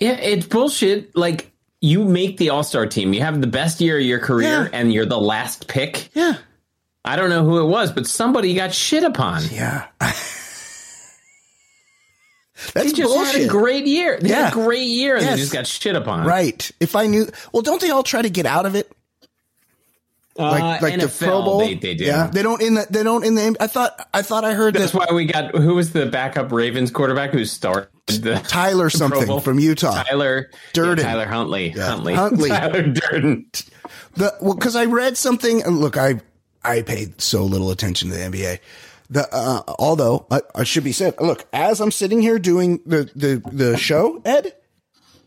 yeah, 0.00 0.12
it's 0.12 0.46
bullshit. 0.46 1.14
Like 1.14 1.52
you 1.80 2.04
make 2.04 2.36
the 2.38 2.50
All 2.50 2.62
Star 2.62 2.86
team, 2.86 3.12
you 3.12 3.20
have 3.20 3.40
the 3.40 3.46
best 3.46 3.80
year 3.80 3.98
of 3.98 4.04
your 4.04 4.18
career, 4.18 4.64
Yeah. 4.64 4.78
and 4.78 4.92
you're 4.92 5.06
the 5.06 5.20
last 5.20 5.68
pick. 5.68 6.08
Yeah, 6.14 6.34
I 7.04 7.16
don't 7.16 7.30
know 7.30 7.44
who 7.44 7.58
it 7.60 7.66
was, 7.66 7.92
but 7.92 8.06
somebody 8.06 8.54
got 8.54 8.74
shit 8.74 9.04
upon. 9.04 9.42
yeah. 9.50 9.86
They 12.74 12.80
That's 12.82 12.92
just 12.92 13.14
bullshit. 13.14 13.34
had 13.34 13.42
a 13.44 13.46
great 13.46 13.86
year. 13.86 14.18
They 14.20 14.30
Yeah. 14.30 14.42
had 14.46 14.52
a 14.52 14.54
great 14.54 14.88
year, 14.88 15.14
and 15.14 15.24
Yes. 15.24 15.34
they 15.36 15.40
just 15.42 15.52
got 15.52 15.66
shit 15.68 15.94
upon. 15.94 16.26
right. 16.26 16.68
If 16.80 16.96
I 16.96 17.06
knew, 17.06 17.28
well, 17.52 17.62
don't 17.62 17.80
they 17.80 17.90
all 17.90 18.02
try 18.02 18.20
to 18.20 18.28
get 18.30 18.46
out 18.46 18.66
of 18.66 18.74
it? 18.74 18.90
Like, 20.38 20.62
Uh, 20.62 20.78
like 20.86 21.00
the 21.00 21.06
NFL, 21.06 21.18
Pro 21.26 21.42
Bowl. 21.42 21.58
They, 21.58 21.74
they 21.74 21.94
do. 21.94 22.04
Yeah, 22.04 22.28
they 22.28 22.42
don't 22.42 22.62
in 22.62 22.74
the. 22.74 22.86
They 22.88 23.02
don't 23.02 23.24
in 23.24 23.34
the. 23.34 23.56
I 23.60 23.66
thought. 23.66 24.08
I 24.14 24.22
thought 24.22 24.44
I 24.44 24.54
heard 24.54 24.74
That's 24.74 24.92
that 24.92 24.98
why 25.10 25.14
we 25.14 25.24
got 25.24 25.54
who 25.56 25.74
was 25.74 25.92
the 25.92 26.06
backup 26.06 26.52
Ravens 26.52 26.90
quarterback 26.90 27.30
who 27.32 27.44
started 27.44 27.88
the 28.06 28.36
Tyler 28.48 28.88
Pro 28.90 29.08
Bowl? 29.08 29.10
something 29.10 29.40
from 29.40 29.58
Utah. 29.58 30.02
Tyler 30.04 30.50
Durden. 30.72 31.04
yeah, 31.04 31.10
Tyler 31.12 31.26
Huntley. 31.26 31.70
Huntley. 31.70 32.14
Huntley. 32.14 32.48
Tyler 32.50 32.82
Durden. 32.82 33.46
The 34.14 34.34
well, 34.40 34.54
because 34.54 34.76
I 34.76 34.84
read 34.84 35.16
something. 35.16 35.62
And 35.64 35.78
look, 35.80 35.96
I 35.96 36.20
I 36.62 36.82
paid 36.82 37.20
so 37.20 37.42
little 37.44 37.70
attention 37.70 38.10
to 38.10 38.16
the 38.16 38.22
NBA. 38.22 38.60
The 39.10 39.26
uh, 39.34 39.62
although 39.78 40.26
I, 40.30 40.42
I 40.54 40.64
should 40.64 40.84
be 40.84 40.92
said, 40.92 41.14
look, 41.20 41.46
as 41.52 41.80
I'm 41.80 41.90
sitting 41.90 42.20
here 42.20 42.38
doing 42.38 42.80
the 42.86 43.10
the 43.16 43.42
the 43.50 43.76
show, 43.78 44.20
Ed, 44.24 44.52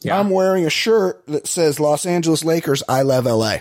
Yeah. 0.02 0.20
I'm 0.20 0.30
wearing 0.30 0.66
a 0.66 0.70
shirt 0.70 1.26
that 1.28 1.48
says 1.48 1.80
Los 1.80 2.06
Angeles 2.06 2.44
Lakers. 2.46 2.84
I 2.88 3.02
love 3.02 3.26
LA, 3.26 3.58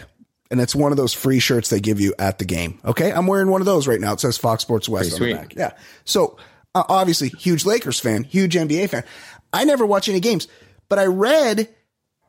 and 0.50 0.60
it's 0.60 0.74
one 0.74 0.92
of 0.92 0.96
those 0.96 1.12
free 1.12 1.38
shirts 1.38 1.70
they 1.70 1.80
give 1.80 2.00
you 2.00 2.14
at 2.18 2.38
the 2.38 2.44
game. 2.44 2.80
Okay, 2.84 3.12
I'm 3.12 3.26
wearing 3.26 3.48
one 3.48 3.60
of 3.60 3.66
those 3.66 3.86
right 3.86 4.00
now. 4.00 4.12
It 4.12 4.20
says 4.20 4.36
Fox 4.36 4.62
Sports 4.62 4.88
West 4.88 5.16
Pretty 5.16 5.32
on 5.32 5.38
the 5.40 5.46
back. 5.46 5.54
Yeah, 5.56 5.72
so 6.04 6.36
uh, 6.74 6.84
obviously 6.88 7.28
huge 7.28 7.64
Lakers 7.64 8.00
fan, 8.00 8.24
huge 8.24 8.54
NBA 8.54 8.88
fan. 8.90 9.04
I 9.52 9.64
never 9.64 9.86
watch 9.86 10.08
any 10.08 10.20
games, 10.20 10.48
but 10.88 10.98
I 10.98 11.06
read 11.06 11.68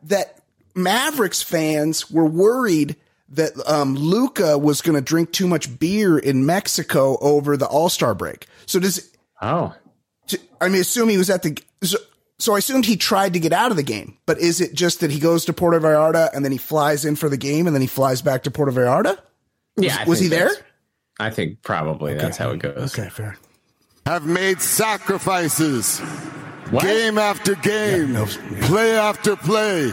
that 0.04 0.40
Mavericks 0.76 1.42
fans 1.42 2.10
were 2.10 2.26
worried 2.26 2.96
that 3.30 3.54
um, 3.68 3.96
Luka 3.96 4.58
was 4.58 4.82
going 4.82 4.96
to 4.96 5.02
drink 5.02 5.32
too 5.32 5.48
much 5.48 5.80
beer 5.80 6.18
in 6.18 6.46
Mexico 6.46 7.18
over 7.22 7.56
the 7.56 7.68
All 7.68 7.90
Star 7.90 8.14
break. 8.14 8.48
So 8.66 8.80
does 8.80 9.12
Oh. 9.42 9.74
I 10.62 10.70
mean, 10.70 10.82
assume 10.82 11.10
he 11.10 11.18
was 11.18 11.30
at 11.30 11.44
the 11.44 11.58
so, 11.82 11.98
so 12.42 12.56
I 12.56 12.58
assumed 12.58 12.86
he 12.86 12.98
tried 12.98 13.34
to 13.34 13.40
get 13.40 13.54
out 13.54 13.72
of 13.72 13.78
the 13.78 13.84
game, 13.84 14.18
but 14.26 14.40
is 14.40 14.60
it 14.62 14.74
just 14.74 15.00
that 15.02 15.12
he 15.12 15.20
goes 15.20 15.46
to 15.46 15.54
Puerto 15.54 15.80
Vallarta 15.80 16.30
and 16.34 16.44
then 16.44 16.52
he 16.52 16.58
flies 16.58 17.06
in 17.06 17.16
for 17.16 17.30
the 17.30 17.38
game 17.38 17.68
and 17.68 17.76
then 17.76 17.82
he 17.82 17.88
flies 17.88 18.22
back 18.22 18.44
to 18.44 18.52
Puerto 18.52 18.72
Vallarta? 18.72 19.18
Yeah. 19.78 19.98
I 20.00 20.04
was 20.10 20.20
he 20.20 20.28
there? 20.28 20.50
I 21.20 21.30
think 21.30 21.62
probably 21.62 22.16
that's 22.16 22.38
how 22.38 22.50
it 22.52 22.60
goes. 22.60 22.98
Okay, 22.98 23.10
fair. 23.10 23.38
have 24.06 24.26
made 24.26 24.60
sacrifices 24.62 26.00
What? 26.72 26.84
game 26.84 27.18
after 27.18 27.56
game, 27.56 28.14
no- 28.14 28.26
play 28.62 28.96
after 28.98 29.36
play, 29.36 29.92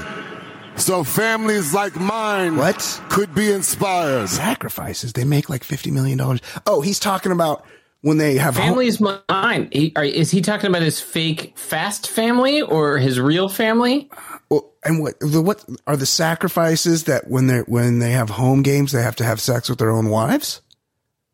so 0.77 1.05
families 1.05 1.75
like 1.75 1.97
mine 1.97 2.57
What? 2.57 3.03
could 3.11 3.35
be 3.35 3.51
inspired. 3.53 4.29
Sacrifices. 4.29 5.13
They 5.13 5.25
make 5.25 5.49
like 5.51 5.65
fifty 5.65 5.91
million 5.91 6.17
dollars. 6.19 6.41
Oh, 6.67 6.81
he's 6.81 6.99
talking 7.01 7.33
about 7.33 7.65
when 8.03 8.19
they 8.19 8.37
have 8.37 8.57
Family's 8.57 9.01
mine. 9.01 9.69
He, 9.73 9.93
are, 9.97 10.05
is 10.05 10.31
he 10.31 10.41
talking 10.41 10.69
about 10.69 10.83
his 10.83 11.01
fake 11.01 11.53
fast 11.57 12.09
family 12.09 12.63
or 12.63 12.99
his 12.99 13.19
real 13.19 13.49
family? 13.49 14.11
Well, 14.51 14.73
and 14.85 15.01
what 15.01 15.19
the 15.21 15.43
what 15.43 15.65
are 15.87 15.97
the 15.97 16.07
sacrifices 16.07 17.05
that 17.05 17.29
when 17.29 17.47
they 17.49 17.59
when 17.61 17.99
they 17.99 18.13
have 18.13 18.31
home 18.31 18.63
games 18.63 18.93
they 18.93 19.03
have 19.03 19.17
to 19.17 19.25
have 19.25 19.41
sex 19.41 19.69
with 19.69 19.79
their 19.79 19.91
own 19.91 20.09
wives? 20.09 20.63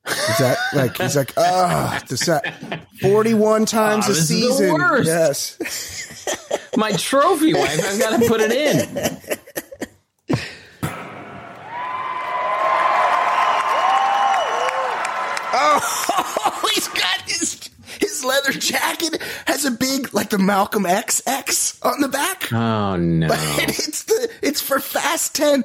Is 0.07 0.38
that 0.38 0.59
like 0.74 0.96
he's 0.96 1.16
like 1.16 1.33
ah 1.37 2.00
the 2.09 2.16
sa- 2.16 2.40
forty 3.00 3.35
one 3.35 3.66
times 3.66 4.07
Ah, 4.07 4.11
a 4.11 4.14
this 4.14 4.18
is 4.18 4.29
the 4.29 4.50
season? 4.53 5.05
Yes, 5.05 6.68
My 6.77 6.92
trophy 6.92 7.55
wife. 7.55 7.81
I've 7.87 7.98
got 8.00 8.20
to 8.20 8.29
put 8.29 8.40
it 8.40 8.50
in. 8.53 9.38
jacket 18.60 19.20
has 19.46 19.64
a 19.64 19.70
big 19.70 20.12
like 20.14 20.30
the 20.30 20.38
Malcolm 20.38 20.86
X 20.86 21.22
X 21.26 21.78
on 21.82 22.00
the 22.00 22.08
back, 22.08 22.52
Oh 22.52 22.96
no. 22.96 23.26
and 23.32 23.70
it's 23.70 24.04
the 24.04 24.30
it's 24.42 24.60
for 24.60 24.80
Fast 24.80 25.34
Ten. 25.34 25.64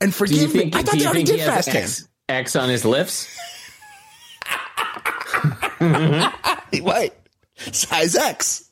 And 0.00 0.12
Do 0.12 0.16
forgive 0.16 0.40
you 0.42 0.48
think? 0.48 0.74
me, 0.74 0.80
I 0.80 0.82
thought 0.84 0.94
they 0.94 1.00
you 1.00 1.06
already 1.06 1.24
did 1.24 1.40
has 1.40 1.48
Fast 1.48 1.68
Ten. 1.68 1.82
X, 1.82 2.08
X 2.28 2.56
on 2.56 2.68
his 2.68 2.84
lips? 2.84 3.28
He 6.70 6.80
might 6.80 7.14
size 7.56 8.16
X. 8.16 8.70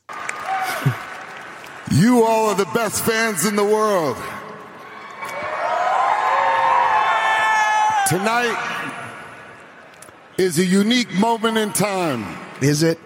You 1.91 2.23
all 2.23 2.49
are 2.49 2.55
the 2.55 2.65
best 2.73 3.03
fans 3.05 3.45
in 3.45 3.55
the 3.55 3.63
world. 3.63 4.17
Tonight 8.07 8.57
is 10.37 10.59
a 10.59 10.65
unique 10.65 11.11
moment 11.15 11.57
in 11.57 11.73
time. 11.73 12.25
Is 12.61 12.83
it? 12.83 12.99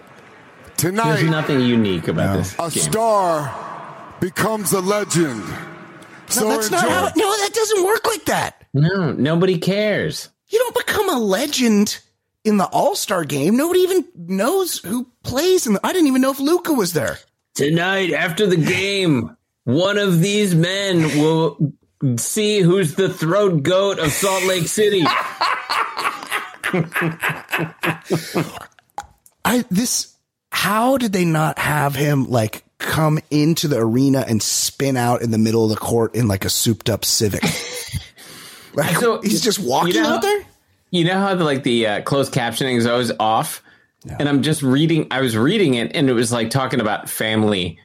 There's 0.90 1.22
nothing 1.24 1.60
unique 1.60 2.08
about 2.08 2.32
No. 2.32 2.36
this 2.38 2.54
a 2.58 2.70
game. 2.70 2.82
star 2.82 4.14
becomes 4.20 4.72
a 4.72 4.80
legend. 4.80 5.42
So 6.28 6.42
No, 6.42 6.48
that's 6.56 6.70
not 6.70 6.84
enjoy. 6.84 6.94
how. 6.94 7.10
No, 7.16 7.30
that 7.38 7.50
doesn't 7.54 7.84
work 7.84 8.06
like 8.06 8.24
that. 8.26 8.64
No, 8.74 9.12
nobody 9.12 9.58
cares. 9.58 10.28
You 10.48 10.58
don't 10.58 10.74
become 10.86 11.08
a 11.10 11.18
legend 11.18 11.98
in 12.44 12.56
the 12.56 12.64
All 12.66 12.94
Star 12.96 13.24
game. 13.24 13.56
Nobody 13.56 13.80
even 13.80 14.04
knows 14.16 14.78
who 14.78 15.06
plays. 15.22 15.66
In 15.66 15.74
the, 15.74 15.80
I 15.84 15.92
didn't 15.92 16.08
even 16.08 16.20
know 16.22 16.30
if 16.30 16.40
Luka 16.40 16.72
was 16.72 16.92
there. 16.94 17.18
Tonight, 17.54 18.12
after 18.12 18.46
the 18.46 18.56
game, 18.56 19.36
one 19.64 19.98
of 19.98 20.20
these 20.20 20.54
men 20.54 21.02
will 21.20 21.74
see 22.16 22.60
who's 22.60 22.94
the 22.94 23.08
throat 23.10 23.62
goat 23.62 23.98
of 23.98 24.10
Salt 24.10 24.42
Lake 24.44 24.66
City. 24.68 25.04
I 29.44 29.64
this. 29.70 30.11
How 30.52 30.98
did 30.98 31.12
they 31.12 31.24
not 31.24 31.58
have 31.58 31.94
him 31.94 32.28
like 32.30 32.62
come 32.78 33.18
into 33.30 33.68
the 33.68 33.78
arena 33.78 34.24
and 34.28 34.42
spin 34.42 34.96
out 34.96 35.22
in 35.22 35.30
the 35.30 35.38
middle 35.38 35.64
of 35.64 35.70
the 35.70 35.76
court 35.76 36.14
in 36.14 36.28
like 36.28 36.44
a 36.44 36.50
souped 36.50 36.90
up 36.90 37.04
Civic? 37.04 37.42
like 38.74 38.96
So, 38.98 39.20
he's 39.22 39.40
just 39.40 39.58
walking 39.58 39.94
you 39.94 40.02
know- 40.02 40.10
out 40.14 40.22
there. 40.22 40.44
You 40.90 41.04
know 41.06 41.18
how 41.18 41.34
the, 41.34 41.44
like 41.44 41.62
the 41.62 41.86
uh, 41.86 42.02
closed 42.02 42.34
captioning 42.34 42.76
is 42.76 42.86
always 42.86 43.10
off, 43.18 43.62
and 44.18 44.28
I'm 44.28 44.42
just 44.42 44.62
reading. 44.62 45.06
I 45.10 45.22
was 45.22 45.34
reading 45.34 45.72
it, 45.72 45.96
and 45.96 46.10
it 46.10 46.12
was 46.12 46.30
like 46.30 46.50
talking 46.50 46.82
about 46.82 47.08
family 47.08 47.78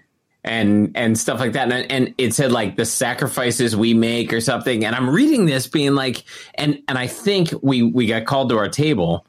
and 0.44 0.92
and 0.94 1.18
stuff 1.18 1.40
like 1.40 1.54
that, 1.54 1.72
and 1.72 1.90
and 1.90 2.16
it 2.18 2.34
said 2.34 2.52
like 2.52 2.76
the 2.76 2.84
sacrifices 2.84 3.78
we 3.78 3.94
make 3.94 4.34
or 4.34 4.42
something. 4.42 4.84
And 4.84 4.94
I'm 4.94 5.10
reading 5.10 5.46
this, 5.46 5.68
being 5.68 5.96
like, 5.96 6.26
and 6.56 6.82
and 6.90 6.98
I 6.98 7.08
think 7.08 7.52
we 7.62 7.82
we 7.82 8.08
got 8.08 8.26
called 8.26 8.50
to 8.50 8.58
our 8.58 8.68
table. 8.68 9.26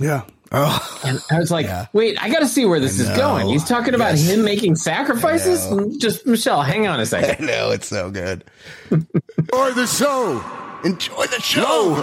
Yeah. 0.00 0.22
Oh, 0.52 1.00
And 1.04 1.20
I 1.30 1.38
was 1.38 1.50
like, 1.52 1.68
wait, 1.92 2.20
I 2.20 2.28
got 2.28 2.40
to 2.40 2.48
see 2.48 2.64
where 2.66 2.80
this 2.80 2.98
is 2.98 3.08
going. 3.16 3.46
He's 3.48 3.62
talking 3.64 3.94
about 3.94 4.16
Yes. 4.16 4.28
him 4.30 4.44
making 4.44 4.74
sacrifices. 4.76 5.96
Just 5.98 6.26
Michelle, 6.26 6.62
hang 6.62 6.88
on 6.88 6.98
a 6.98 7.06
second. 7.06 7.46
no, 7.46 7.70
it's 7.70 7.86
so 7.86 8.10
good. 8.10 8.44
Enjoy 8.90 9.70
the 9.72 9.86
show. 9.86 10.44
Enjoy 10.84 11.26
the 11.26 11.40
show. 11.40 12.02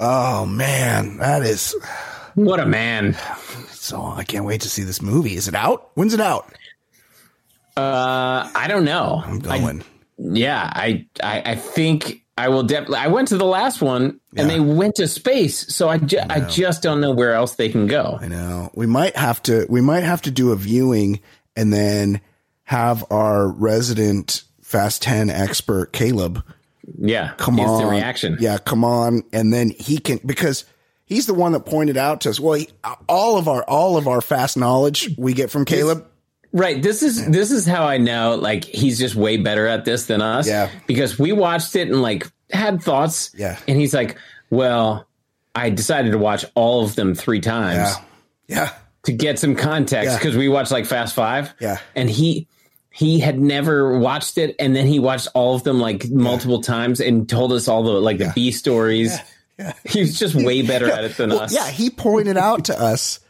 oh 0.00 0.46
man, 0.46 1.18
that 1.18 1.42
is 1.42 1.74
What 2.34 2.60
a 2.60 2.66
man. 2.66 3.14
so. 3.68 4.04
I 4.06 4.24
can't 4.24 4.44
wait 4.44 4.62
to 4.62 4.68
see 4.70 4.82
this 4.82 5.02
movie. 5.02 5.34
Is 5.36 5.48
it 5.48 5.54
out? 5.54 5.90
When's 5.94 6.14
it 6.14 6.20
out? 6.20 6.52
Uh, 7.76 8.50
I 8.54 8.66
don't 8.68 8.84
know. 8.84 9.22
I'm 9.26 9.38
going. 9.40 9.82
Yeah, 10.18 10.70
I, 10.74 11.06
I, 11.22 11.42
I 11.52 11.54
think 11.56 12.24
I 12.38 12.48
will 12.50 12.62
definitely. 12.64 12.98
I 12.98 13.06
went 13.08 13.28
to 13.28 13.38
the 13.38 13.46
last 13.46 13.80
one, 13.80 14.20
and 14.36 14.50
they 14.50 14.60
went 14.60 14.96
to 14.96 15.08
space, 15.08 15.74
so 15.74 15.88
I, 15.88 15.96
ju- 15.98 16.18
I 16.28 16.40
just 16.40 16.82
don't 16.82 17.00
know 17.00 17.12
where 17.12 17.32
else 17.32 17.54
they 17.54 17.70
can 17.70 17.86
go. 17.86 18.18
I 18.20 18.28
know. 18.28 18.70
We 18.74 18.86
might 18.86 19.16
have 19.16 19.42
to 19.44 19.66
we 19.70 19.80
might 19.80 20.02
have 20.02 20.20
to 20.22 20.30
do 20.30 20.52
a 20.52 20.56
viewing 20.56 21.20
and 21.56 21.72
then 21.72 22.20
have 22.64 23.04
our 23.10 23.48
resident 23.48 24.42
Fast 24.60 25.00
10 25.02 25.30
expert 25.30 25.92
Caleb 25.92 26.42
Yeah. 26.98 27.32
come 27.36 27.58
on, 27.60 27.88
reaction. 27.88 28.36
yeah, 28.40 28.58
come 28.58 28.84
on, 28.84 29.22
and 29.32 29.52
then 29.52 29.70
he 29.70 29.98
can 29.98 30.18
because 30.26 30.64
he's 31.06 31.26
the 31.26 31.34
one 31.34 31.52
that 31.52 31.60
pointed 31.60 31.96
out 31.96 32.22
to 32.22 32.30
us. 32.30 32.38
Well, 32.40 32.54
he, 32.54 32.68
all 33.08 33.38
of 33.38 33.46
our 33.48 33.62
all 33.62 33.96
of 33.96 34.08
our 34.08 34.20
fast 34.20 34.56
knowledge 34.56 35.08
we 35.16 35.32
get 35.34 35.50
from 35.50 35.64
Caleb. 35.64 36.04
Right. 36.58 36.82
This 36.82 37.02
is 37.02 37.26
this 37.30 37.50
is 37.50 37.66
how 37.66 37.84
I 37.86 37.98
know 37.98 38.34
like 38.36 38.64
he's 38.64 38.98
just 38.98 39.14
way 39.14 39.36
better 39.36 39.66
at 39.66 39.84
this 39.84 40.06
than 40.06 40.22
us. 40.22 40.48
Yeah. 40.48 40.70
Because 40.86 41.18
we 41.18 41.32
watched 41.32 41.76
it 41.76 41.88
and 41.88 42.00
like 42.00 42.26
had 42.50 42.82
thoughts. 42.82 43.30
Yeah. 43.36 43.58
And 43.68 43.78
he's 43.78 43.92
like, 43.92 44.16
Well, 44.48 45.06
I 45.54 45.68
decided 45.68 46.12
to 46.12 46.18
watch 46.18 46.46
all 46.54 46.82
of 46.82 46.94
them 46.94 47.14
three 47.14 47.40
times 47.40 47.76
Yeah, 48.48 48.56
yeah, 48.56 48.72
to 49.02 49.12
get 49.12 49.38
some 49.38 49.54
context 49.54 50.10
Yeah. 50.12 50.18
because 50.18 50.34
we 50.36 50.48
watched 50.48 50.70
like 50.72 50.86
Fast 50.86 51.14
Five. 51.14 51.52
Yeah. 51.60 51.78
And 51.94 52.08
he 52.08 52.46
he 52.90 53.18
had 53.20 53.38
never 53.38 53.98
watched 53.98 54.38
it 54.38 54.56
and 54.58 54.74
then 54.74 54.86
he 54.86 54.98
watched 54.98 55.28
all 55.34 55.54
of 55.56 55.62
them 55.62 55.78
like 55.78 56.08
multiple 56.08 56.62
times 56.62 57.00
and 57.00 57.28
told 57.28 57.52
us 57.52 57.68
all 57.68 57.82
the 57.82 57.90
like 57.92 58.16
the 58.16 58.32
B 58.34 58.50
stories. 58.50 59.18
He 59.84 60.00
was 60.00 60.18
just 60.18 60.34
way 60.34 60.62
better 60.66 60.90
at 60.90 61.04
it 61.04 61.18
than 61.18 61.28
Well, 61.30 61.40
us. 61.40 61.54
yeah. 61.54 61.68
He 61.68 61.90
pointed 61.90 62.38
out 62.38 62.64
to 62.66 62.80
us 62.80 63.20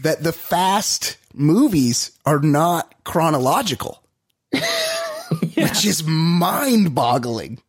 that 0.00 0.24
the 0.24 0.32
fast 0.32 1.16
movies 1.36 2.12
are 2.24 2.40
not 2.40 2.92
chronological, 3.04 4.02
which 5.54 5.84
is 5.84 6.02
mind 6.04 6.94
boggling. 6.94 7.60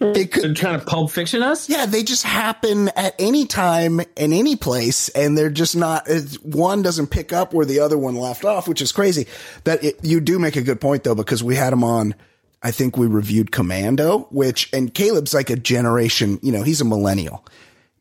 Hmm. 0.00 0.12
They 0.12 0.26
could 0.26 0.42
They're 0.42 0.54
trying 0.54 0.80
to 0.80 0.84
pulp 0.84 1.10
fiction 1.10 1.42
us? 1.42 1.70
Yeah, 1.70 1.86
they 1.86 2.02
just 2.02 2.22
happen 2.22 2.88
at 2.90 3.14
any 3.18 3.46
time 3.46 4.00
in 4.00 4.32
any 4.32 4.56
place, 4.56 5.08
and 5.10 5.38
they're 5.38 5.50
just 5.50 5.74
not. 5.74 6.06
One 6.42 6.82
doesn't 6.82 7.06
pick 7.06 7.32
up 7.32 7.54
where 7.54 7.64
the 7.64 7.80
other 7.80 7.96
one 7.96 8.16
left 8.16 8.44
off, 8.44 8.68
which 8.68 8.82
is 8.82 8.92
crazy. 8.92 9.26
That 9.64 9.82
it, 9.82 9.98
you 10.02 10.20
do 10.20 10.38
make 10.38 10.56
a 10.56 10.62
good 10.62 10.80
point 10.80 11.04
though, 11.04 11.14
because 11.14 11.42
we 11.42 11.54
had 11.54 11.72
him 11.72 11.84
on. 11.84 12.14
I 12.62 12.72
think 12.72 12.96
we 12.96 13.06
reviewed 13.06 13.52
Commando, 13.52 14.26
which 14.30 14.70
and 14.72 14.92
Caleb's 14.92 15.32
like 15.32 15.50
a 15.50 15.56
generation. 15.56 16.40
You 16.42 16.52
know, 16.52 16.62
he's 16.62 16.80
a 16.80 16.84
millennial. 16.84 17.44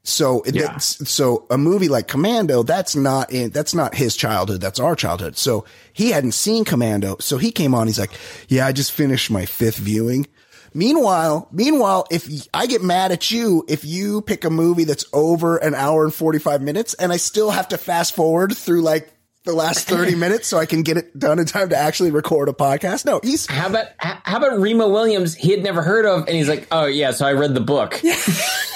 So 0.08 0.44
Yeah. 0.46 0.68
that's 0.68 1.10
so 1.10 1.46
a 1.50 1.58
movie 1.58 1.90
like 1.90 2.08
Commando, 2.08 2.62
that's 2.64 2.96
not 2.96 3.32
in 3.32 3.50
that's 3.50 3.74
not 3.74 3.96
his 3.96 4.16
childhood, 4.16 4.62
that's 4.62 4.80
our 4.80 4.96
childhood. 4.96 5.36
So 5.38 5.66
he 5.94 6.12
hadn't 6.12 6.34
seen 6.34 6.64
Commando. 6.64 7.18
So 7.20 7.38
he 7.38 7.52
came 7.52 7.74
on, 7.74 7.88
he's 7.88 8.00
like, 8.00 8.12
Yeah, 8.48 8.68
I 8.68 8.72
just 8.72 8.92
finished 8.92 9.32
my 9.32 9.46
fifth 9.46 9.78
viewing. 9.78 10.28
Meanwhile, 10.76 11.48
meanwhile, 11.52 12.06
if 12.12 12.28
I 12.54 12.68
get 12.68 12.84
mad 12.84 13.12
at 13.14 13.32
you 13.32 13.64
if 13.68 13.84
you 13.86 14.22
pick 14.22 14.44
a 14.46 14.50
movie 14.50 14.84
that's 14.84 15.06
over 15.14 15.58
an 15.58 15.74
hour 15.74 16.04
and 16.04 16.14
45 16.14 16.62
minutes 16.62 16.94
and 16.96 17.12
I 17.12 17.18
still 17.18 17.50
have 17.50 17.70
to 17.70 17.78
fast 17.78 18.14
forward 18.14 18.56
through 18.56 18.82
like 18.82 19.10
the 19.46 19.54
last 19.54 19.88
30 19.88 20.16
minutes 20.26 20.48
so 20.48 20.58
I 20.58 20.66
can 20.66 20.82
get 20.84 20.98
it 20.98 21.18
done 21.18 21.40
in 21.40 21.46
time 21.46 21.70
to 21.70 21.78
actually 21.78 22.12
record 22.12 22.50
a 22.50 22.54
podcast. 22.54 23.06
No, 23.06 23.22
he's 23.24 23.46
How 23.48 23.68
about 23.70 23.86
h- 24.04 24.18
how 24.24 24.38
about 24.38 24.60
Remo 24.60 24.90
Williams? 24.90 25.34
He 25.34 25.52
had 25.52 25.64
never 25.64 25.82
heard 25.82 26.06
of, 26.06 26.28
and 26.28 26.36
he's 26.36 26.50
like, 26.50 26.68
"Oh 26.72 26.86
yeah, 26.86 27.12
so 27.12 27.26
I 27.26 27.34
read 27.34 27.54
the 27.56 27.62
book." 27.62 28.02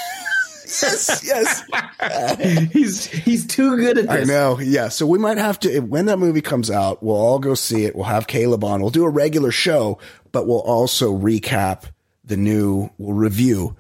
yes, 0.82 1.24
yes. 1.26 2.70
he's 2.72 3.06
he's 3.06 3.46
too 3.48 3.76
good 3.78 3.98
at 3.98 4.08
this. 4.08 4.30
I 4.30 4.32
know. 4.32 4.60
Yeah. 4.60 4.90
So 4.90 5.06
we 5.08 5.18
might 5.20 5.38
have 5.38 5.60
to, 5.62 5.80
when 5.80 6.06
that 6.06 6.18
movie 6.20 6.42
comes 6.42 6.70
out, 6.72 7.02
we'll 7.04 7.16
all 7.16 7.40
go 7.40 7.54
see 7.56 7.86
it. 7.86 7.96
We'll 7.96 8.06
have 8.06 8.28
Caleb 8.28 8.64
on. 8.64 8.82
We'll 8.82 8.90
do 8.90 9.06
a 9.06 9.10
regular 9.10 9.52
show, 9.52 10.00
but 10.32 10.48
we'll 10.48 10.62
also 10.62 11.16
recap 11.16 11.86
the 12.24 12.38
new, 12.38 12.90
we'll 12.98 13.16
review 13.16 13.76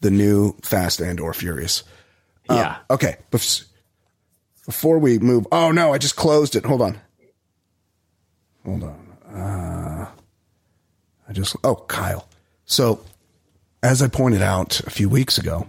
the 0.00 0.10
new 0.10 0.54
Fast 0.62 1.00
and 1.00 1.20
or 1.20 1.32
Furious. 1.32 1.84
Yeah, 2.50 2.78
Okay. 2.90 3.16
Before 3.30 4.98
we 4.98 5.18
move, 5.18 5.46
oh 5.50 5.70
no, 5.72 5.92
I 5.92 5.98
just 5.98 6.16
closed 6.16 6.54
it. 6.54 6.64
Hold 6.66 6.82
on. 6.82 7.00
Hold 8.64 8.84
on. 8.84 9.16
Uh, 9.34 10.08
I 11.28 11.32
just, 11.32 11.56
oh, 11.64 11.76
Kyle. 11.76 12.28
So 12.64 13.00
as 13.82 14.02
I 14.02 14.08
pointed 14.08 14.42
out 14.42 14.80
a 14.80 14.90
few 14.90 15.08
weeks 15.08 15.38
ago, 15.38 15.66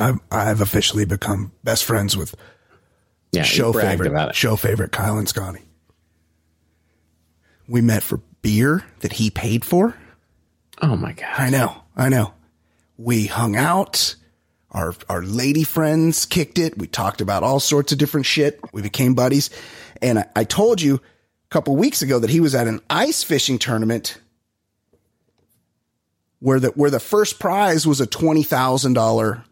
I've, 0.00 0.20
I've 0.30 0.60
officially 0.60 1.04
become 1.04 1.52
best 1.62 1.84
friends 1.84 2.16
with 2.16 2.34
yeah. 3.32 3.42
show 3.42 3.72
favorite, 3.72 4.08
about 4.08 4.30
it. 4.30 4.34
show 4.34 4.56
favorite 4.56 4.92
Kyle 4.92 5.18
and 5.18 5.28
Scotty. 5.28 5.62
We 7.68 7.80
met 7.80 8.02
for 8.02 8.20
beer 8.42 8.84
that 9.00 9.14
he 9.14 9.30
paid 9.30 9.64
for. 9.64 9.96
Oh 10.82 10.96
my 10.96 11.12
god! 11.12 11.34
I 11.36 11.50
know, 11.50 11.82
I 11.96 12.08
know. 12.08 12.34
We 12.96 13.26
hung 13.26 13.56
out. 13.56 14.16
Our 14.70 14.94
our 15.08 15.22
lady 15.22 15.64
friends 15.64 16.26
kicked 16.26 16.58
it. 16.58 16.76
We 16.76 16.86
talked 16.86 17.20
about 17.20 17.42
all 17.42 17.60
sorts 17.60 17.92
of 17.92 17.98
different 17.98 18.26
shit. 18.26 18.60
We 18.72 18.82
became 18.82 19.14
buddies. 19.14 19.50
And 20.02 20.18
I, 20.18 20.26
I 20.36 20.44
told 20.44 20.82
you 20.82 20.96
a 20.96 21.00
couple 21.50 21.76
weeks 21.76 22.02
ago 22.02 22.18
that 22.18 22.30
he 22.30 22.40
was 22.40 22.54
at 22.54 22.66
an 22.66 22.80
ice 22.90 23.22
fishing 23.22 23.58
tournament 23.58 24.18
where 26.40 26.60
the 26.60 26.68
where 26.70 26.90
the 26.90 27.00
first 27.00 27.38
prize 27.38 27.86
was 27.86 28.00
a 28.00 28.06
twenty 28.06 28.42
thousand 28.42 28.94
dollar 28.94 29.44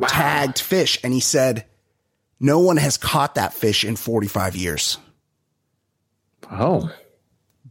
tagged 0.00 0.58
fish, 0.58 0.98
and 1.04 1.12
he 1.12 1.20
said 1.20 1.64
no 2.40 2.58
one 2.58 2.76
has 2.76 2.96
caught 2.96 3.34
that 3.36 3.54
fish 3.54 3.84
in 3.84 3.96
forty 3.96 4.28
five 4.28 4.56
years. 4.56 4.98
Oh, 6.50 6.90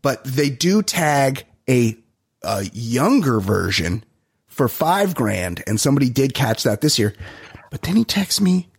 but 0.01 0.23
they 0.23 0.49
do 0.49 0.81
tag 0.81 1.45
a, 1.69 1.97
a 2.43 2.63
younger 2.73 3.39
version 3.39 4.03
for 4.47 4.67
five 4.67 5.15
grand, 5.15 5.63
and 5.67 5.79
somebody 5.79 6.09
did 6.09 6.33
catch 6.33 6.63
that 6.63 6.81
this 6.81 6.97
year. 6.97 7.13
But 7.69 7.83
then 7.83 7.95
he 7.95 8.03
texts 8.03 8.41
me. 8.41 8.69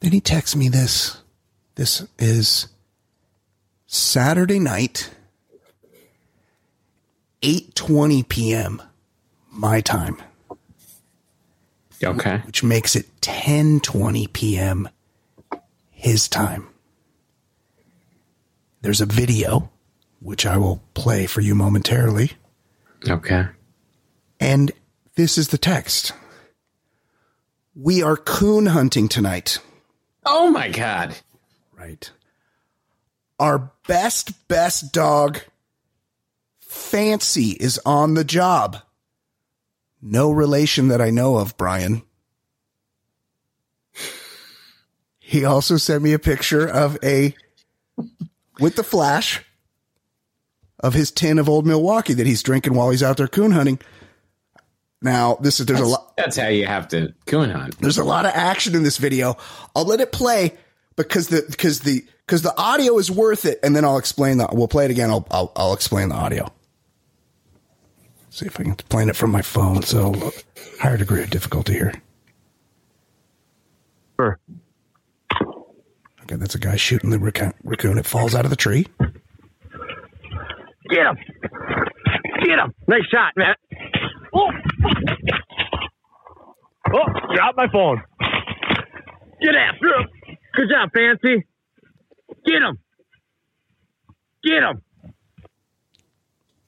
Then 0.00 0.12
he 0.12 0.20
texts 0.20 0.54
me 0.54 0.68
this. 0.68 1.18
This 1.76 2.06
is 2.18 2.68
Saturday 3.86 4.58
night, 4.58 5.10
eight 7.42 7.74
twenty 7.74 8.22
p.m. 8.22 8.82
my 9.50 9.80
time, 9.80 10.20
okay. 12.06 12.38
which 12.46 12.62
makes 12.62 12.96
it 12.96 13.06
ten 13.20 13.80
twenty 13.80 14.26
p.m. 14.26 14.88
his 15.90 16.28
time. 16.28 16.68
There's 18.82 19.00
a 19.00 19.06
video, 19.06 19.70
which 20.20 20.44
I 20.44 20.56
will 20.56 20.82
play 20.94 21.26
for 21.26 21.40
you 21.40 21.54
momentarily. 21.54 22.32
Okay. 23.08 23.46
And 24.40 24.72
this 25.14 25.38
is 25.38 25.48
the 25.48 25.58
text. 25.58 26.12
We 27.74 28.02
are 28.02 28.16
coon 28.16 28.66
hunting 28.66 29.08
tonight. 29.08 29.58
Oh 30.26 30.50
my 30.50 30.68
god! 30.68 31.16
Right. 31.76 32.10
Our 33.40 33.72
best, 33.88 34.46
best 34.48 34.92
dog, 34.92 35.40
Fancy, 36.60 37.56
is 37.58 37.80
on 37.84 38.14
the 38.14 38.24
job. 38.24 38.78
No 40.06 40.30
relation 40.30 40.88
that 40.88 41.00
I 41.00 41.08
know 41.08 41.38
of, 41.38 41.56
Brian. 41.56 42.02
He 45.18 45.46
also 45.46 45.78
sent 45.78 46.02
me 46.02 46.12
a 46.12 46.18
picture 46.18 46.68
of 46.68 46.98
a, 47.02 47.34
with 48.60 48.76
the 48.76 48.84
flash, 48.84 49.42
of 50.78 50.92
his 50.92 51.10
tin 51.10 51.38
of 51.38 51.48
old 51.48 51.66
Milwaukee 51.66 52.12
that 52.12 52.26
he's 52.26 52.42
drinking 52.42 52.74
while 52.74 52.90
he's 52.90 53.02
out 53.02 53.16
there 53.16 53.26
coon 53.26 53.52
hunting. 53.52 53.78
Now, 55.00 55.36
this 55.40 55.58
is, 55.58 55.64
there's 55.64 55.80
a 55.80 55.86
lot. 55.86 56.14
That's 56.18 56.36
how 56.36 56.48
you 56.48 56.66
have 56.66 56.86
to 56.88 57.14
coon 57.24 57.48
hunt. 57.48 57.78
There's 57.78 57.96
a 57.96 58.04
lot 58.04 58.26
of 58.26 58.32
action 58.34 58.74
in 58.74 58.82
this 58.82 58.98
video. 58.98 59.38
I'll 59.74 59.86
let 59.86 60.00
it 60.00 60.12
play 60.12 60.52
because 60.96 61.28
the 61.28 61.44
because 61.48 61.80
the 61.80 62.04
because 62.26 62.42
the 62.42 62.54
audio 62.58 62.98
is 62.98 63.10
worth 63.10 63.46
it, 63.46 63.58
and 63.62 63.74
then 63.74 63.86
I'll 63.86 63.98
explain 63.98 64.36
the. 64.36 64.48
We'll 64.52 64.68
play 64.68 64.84
it 64.84 64.90
again. 64.90 65.08
I'll 65.08 65.26
I'll, 65.30 65.52
I'll 65.56 65.72
explain 65.72 66.10
the 66.10 66.14
audio. 66.14 66.52
See 68.34 68.46
if 68.46 68.58
I 68.58 68.64
can 68.64 68.74
play 68.74 69.04
it 69.04 69.14
from 69.14 69.30
my 69.30 69.42
phone. 69.42 69.82
So 69.82 70.32
higher 70.80 70.96
degree 70.96 71.22
of 71.22 71.30
difficulty 71.30 71.74
here. 71.74 71.94
Sure. 74.18 74.40
Okay, 75.30 76.34
that's 76.34 76.56
a 76.56 76.58
guy 76.58 76.74
shooting 76.74 77.10
the 77.10 77.20
raccoon. 77.20 77.54
raccoon. 77.62 77.96
It 77.96 78.06
falls 78.06 78.34
out 78.34 78.44
of 78.44 78.50
the 78.50 78.56
tree. 78.56 78.88
Get 80.90 81.06
him. 81.06 81.16
Get 82.42 82.58
him. 82.58 82.74
Nice 82.88 83.06
shot, 83.08 83.34
man. 83.36 83.54
Oh, 84.34 84.50
oh 86.92 87.06
drop 87.36 87.54
my 87.56 87.68
phone. 87.70 88.02
Get 89.40 89.54
after 89.54 89.86
him. 89.86 90.08
Good 90.54 90.70
job, 90.70 90.90
Fancy. 90.92 91.46
Get 92.44 92.62
him. 92.62 92.78
Get 94.42 94.64
him. 94.64 94.82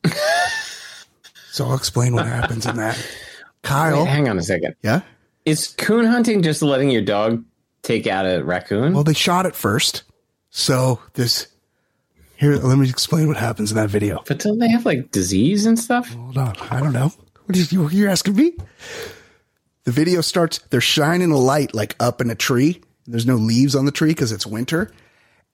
So 1.56 1.64
I'll 1.64 1.74
explain 1.74 2.12
what 2.12 2.26
happens 2.26 2.66
in 2.66 2.76
that. 2.76 3.02
Kyle, 3.62 4.04
Wait, 4.04 4.10
hang 4.10 4.28
on 4.28 4.36
a 4.36 4.42
second. 4.42 4.76
yeah. 4.82 5.00
Is 5.46 5.68
coon 5.68 6.04
hunting 6.04 6.42
just 6.42 6.60
letting 6.60 6.90
your 6.90 7.00
dog 7.00 7.42
take 7.80 8.06
out 8.06 8.26
a 8.26 8.44
raccoon? 8.44 8.92
Well, 8.92 9.04
they 9.04 9.14
shot 9.14 9.46
it 9.46 9.54
first. 9.56 10.02
So 10.50 11.00
this 11.14 11.46
here. 12.36 12.56
Let 12.56 12.76
me 12.76 12.86
explain 12.90 13.26
what 13.26 13.38
happens 13.38 13.70
in 13.70 13.76
that 13.78 13.88
video. 13.88 14.22
but 14.28 14.38
don't 14.38 14.58
they 14.58 14.68
have 14.68 14.84
like 14.84 15.12
disease 15.12 15.64
and 15.64 15.78
stuff? 15.78 16.12
Hold 16.12 16.36
on. 16.36 16.56
I 16.70 16.78
don't 16.80 16.92
know. 16.92 17.10
What 17.46 17.56
is 17.56 17.72
you? 17.72 17.88
You're 17.88 18.10
asking 18.10 18.36
me? 18.36 18.52
The 19.84 19.92
video 19.92 20.20
starts. 20.20 20.58
They're 20.68 20.82
shining 20.82 21.30
a 21.30 21.38
light 21.38 21.74
like 21.74 21.96
up 21.98 22.20
in 22.20 22.28
a 22.28 22.34
tree. 22.34 22.82
There's 23.06 23.24
no 23.24 23.36
leaves 23.36 23.74
on 23.74 23.86
the 23.86 23.92
tree 23.92 24.10
because 24.10 24.30
it's 24.30 24.46
winter. 24.46 24.92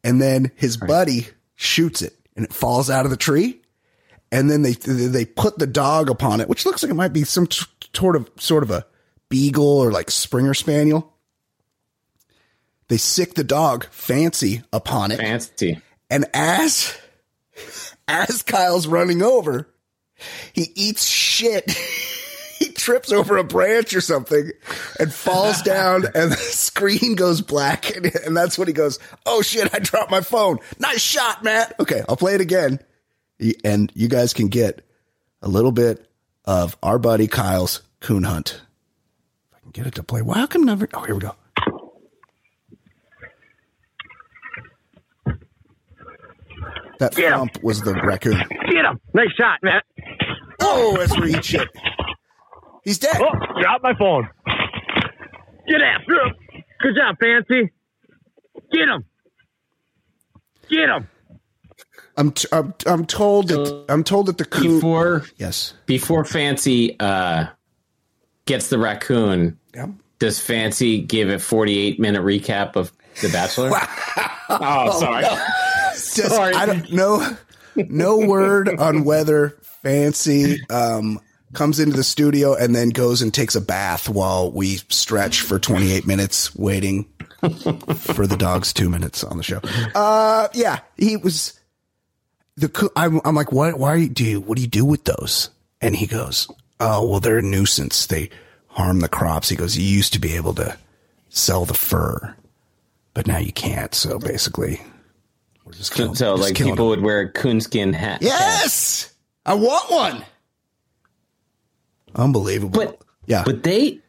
And 0.03 0.21
then 0.21 0.51
his 0.57 0.77
buddy 0.77 1.29
shoots 1.55 2.03
it, 2.03 2.19
and 2.35 2.45
it 2.45 2.53
falls 2.53 2.91
out 2.91 3.05
of 3.05 3.13
the 3.13 3.17
tree. 3.17 3.62
And 4.33 4.51
then 4.51 4.63
they 4.63 4.73
they 4.73 5.27
put 5.27 5.59
the 5.59 5.67
dog 5.67 6.11
upon 6.11 6.41
it, 6.41 6.49
which 6.49 6.67
looks 6.67 6.83
like 6.83 6.91
it 6.91 6.95
might 6.95 7.13
be 7.13 7.23
some 7.23 7.47
t- 7.47 7.67
sort 7.95 8.17
of 8.17 8.29
sort 8.39 8.63
of 8.63 8.71
a 8.71 8.87
beagle 9.29 9.79
or 9.79 9.93
like 9.93 10.11
Springer 10.11 10.55
Spaniel. 10.55 11.13
They 12.89 12.97
sick 12.97 13.35
the 13.35 13.45
dog 13.45 13.87
fancy 13.91 14.63
upon 14.73 15.13
it, 15.13 15.19
Fancy. 15.21 15.81
and 16.11 16.25
as 16.35 16.97
as 18.09 18.43
Kyle's 18.43 18.87
running 18.87 19.23
over, 19.23 19.69
he 20.53 20.73
eats 20.75 21.07
shit. 21.07 21.71
he 22.59 22.73
trips 22.73 23.13
over 23.13 23.37
a 23.37 23.45
branch 23.45 23.95
or 23.95 24.01
something 24.01 24.51
and 24.99 25.13
falls 25.13 25.61
down, 25.63 26.05
and 26.15 26.33
the 26.33 26.37
screen 26.37 27.17
goes 27.17 27.41
black, 27.43 27.95
and, 27.95 28.07
and 28.27 28.37
that's 28.37 28.57
when 28.57 28.67
he 28.69 28.75
goes, 28.75 28.99
"Oh 29.27 29.43
shit! 29.43 29.75
I 29.75 29.79
dropped 29.79 30.11
my 30.11 30.23
phone. 30.23 30.59
Nice 30.79 31.03
shot, 31.03 31.45
Matt." 31.45 31.75
Okay, 31.81 32.03
I'll 32.09 32.17
play 32.17 32.35
it 32.35 32.41
again, 32.41 32.81
and 33.65 33.91
you 33.95 34.09
guys 34.09 34.33
can 34.35 34.49
get 34.49 34.83
a 35.41 35.49
little 35.49 35.73
bit 35.73 36.09
of 36.45 36.77
our 36.83 36.99
buddy 36.99 37.27
Kyle's 37.27 37.83
coon 38.01 38.25
hunt. 38.25 38.61
If 39.51 39.57
I 39.57 39.61
can 39.61 39.71
get 39.71 39.87
it 39.87 39.95
to 39.97 40.03
play. 40.03 40.23
Well, 40.23 40.37
how 40.37 40.47
come 40.47 40.65
never? 40.65 40.89
Oh, 40.95 41.03
here 41.03 41.15
we 41.15 41.21
go. 41.21 41.35
That 46.99 47.17
Get 47.17 47.33
thump 47.33 47.63
was 47.65 47.83
the 47.83 47.95
raccoon. 47.95 48.39
Get 48.71 48.85
him. 48.85 49.01
Nice 49.13 49.33
shot, 49.33 49.59
Matt. 49.63 49.85
Oh, 50.61 50.97
that's 50.97 51.19
where 51.19 51.27
he 51.27 51.43
shit. 51.43 51.69
He's 52.85 52.99
dead. 52.99 53.17
Oh, 53.21 53.33
drop 53.61 53.83
my 53.83 53.93
phone. 53.99 54.29
Get 55.69 55.81
after 55.83 56.15
him. 56.15 56.35
Good 56.81 56.95
job, 56.97 57.17
Fancy. 57.21 57.73
Get 58.73 58.89
him. 58.89 59.05
Get 60.71 60.89
him. 60.89 61.09
I'm, 62.23 62.31
t- 62.31 62.49
I'm 62.53 62.73
I'm 62.87 63.05
told 63.05 63.49
that 63.49 63.85
I'm 63.89 64.05
told 64.05 64.27
that 64.27 64.39
the 64.39 64.45
coon. 64.45 64.77
Before 64.77 65.25
yes. 65.39 65.75
before 65.87 66.25
Fancy 66.25 66.97
uh, 67.01 67.47
gets 68.47 68.69
the 68.69 68.79
raccoon, 68.79 69.59
Yeah. 69.75 69.89
does 70.21 70.39
Fancy 70.39 71.01
give 71.01 71.29
a 71.29 71.41
48 71.41 71.99
minute 71.99 72.23
recap 72.23 72.77
of 72.77 72.93
The 73.21 73.29
Bachelor? 73.29 73.73
oh, 74.49 75.01
sorry. 75.01 75.25
Just, 75.95 76.29
Sorry. 76.29 76.55
I 76.55 76.65
don't 76.65 76.93
know. 76.93 77.37
No 77.75 78.19
word 78.19 78.69
on 78.69 79.03
whether 79.05 79.59
Fancy 79.83 80.59
um, 80.71 81.19
comes 81.55 81.81
into 81.81 81.97
the 81.97 82.05
studio 82.05 82.55
and 82.55 82.73
then 82.75 82.91
goes 82.91 83.21
and 83.21 83.35
takes 83.35 83.57
a 83.57 83.61
bath 83.61 84.09
while 84.09 84.53
we 84.53 84.77
stretch 84.91 85.41
for 85.41 85.59
28 85.59 86.07
minutes 86.07 86.55
waiting 86.55 87.05
for 87.41 88.27
the 88.29 88.37
dog's 88.39 88.73
two 88.73 88.89
minutes 88.89 89.25
on 89.25 89.39
the 89.39 89.43
show. 89.43 89.61
Uh, 89.95 90.49
yeah, 90.55 90.81
he 90.97 91.17
was 91.17 91.59
the. 92.57 92.91
I'm, 92.97 93.21
I'm 93.25 93.35
like, 93.35 93.53
what? 93.53 93.79
Why 93.79 94.07
do 94.07 94.25
you? 94.25 94.41
What 94.41 94.57
do 94.57 94.63
you 94.63 94.69
do 94.69 94.85
with 94.85 95.05
those? 95.05 95.51
And 95.81 95.97
he 95.97 96.07
goes, 96.07 96.49
Oh, 96.81 97.07
well, 97.09 97.21
they're 97.21 97.39
a 97.39 97.43
nuisance. 97.43 98.07
They 98.07 98.31
harm 98.69 99.01
the 99.01 99.09
crops. 99.09 99.49
He 99.49 99.57
goes, 99.57 99.77
You 99.77 99.85
used 99.85 100.13
to 100.15 100.19
be 100.19 100.35
able 100.37 100.55
to 100.55 100.77
sell 101.29 101.65
the 101.65 101.75
fur, 101.75 102.37
but 103.15 103.27
now 103.27 103.39
you 103.39 103.53
can't. 103.53 103.95
So 103.95 104.19
basically, 104.19 104.81
we're 105.65 105.73
just 105.73 105.93
killing, 105.95 106.15
so, 106.15 106.37
just 106.37 106.43
like 106.49 106.55
killing 106.57 106.73
people 106.75 106.91
them. 106.91 107.01
would 107.01 107.05
wear 107.07 107.21
a 107.21 107.29
coonskin 107.33 107.93
hat. 107.93 108.23
Yes, 108.23 109.13
I 109.47 109.55
want 109.55 109.91
one. 109.91 110.25
Unbelievable. 112.15 112.79
But 112.79 113.01
yeah, 113.27 113.43
But 113.45 113.63
they, 113.63 114.01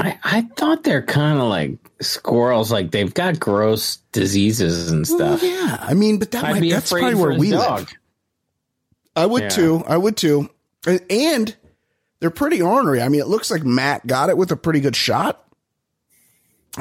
I 0.00 0.18
I 0.22 0.40
thought 0.42 0.82
they're 0.84 1.02
kind 1.02 1.38
of 1.38 1.48
like 1.48 1.78
squirrels. 2.00 2.72
Like 2.72 2.90
they've 2.90 3.12
got 3.12 3.38
gross 3.40 3.96
diseases 4.12 4.90
and 4.90 5.06
Well, 5.08 5.38
stuff. 5.38 5.42
yeah. 5.42 5.76
I 5.80 5.94
mean, 5.94 6.18
but 6.18 6.30
that 6.32 6.42
might, 6.42 6.60
be 6.60 6.70
that's 6.72 6.90
probably 6.90 7.14
where 7.14 7.38
we 7.38 7.50
dog. 7.50 7.80
live. 7.80 7.92
I 9.16 9.26
would 9.26 9.42
Yeah. 9.44 9.48
too. 9.50 9.84
I 9.86 9.96
would 9.96 10.16
too. 10.16 10.48
And, 10.86 11.00
and 11.10 11.56
they're 12.20 12.30
pretty 12.30 12.62
ornery. 12.62 13.02
I 13.02 13.08
mean, 13.08 13.20
it 13.20 13.26
looks 13.28 13.50
like 13.50 13.64
Matt 13.64 14.06
got 14.06 14.28
it 14.30 14.36
with 14.36 14.50
a 14.50 14.56
pretty 14.56 14.80
good 14.80 14.96
shot 14.96 15.44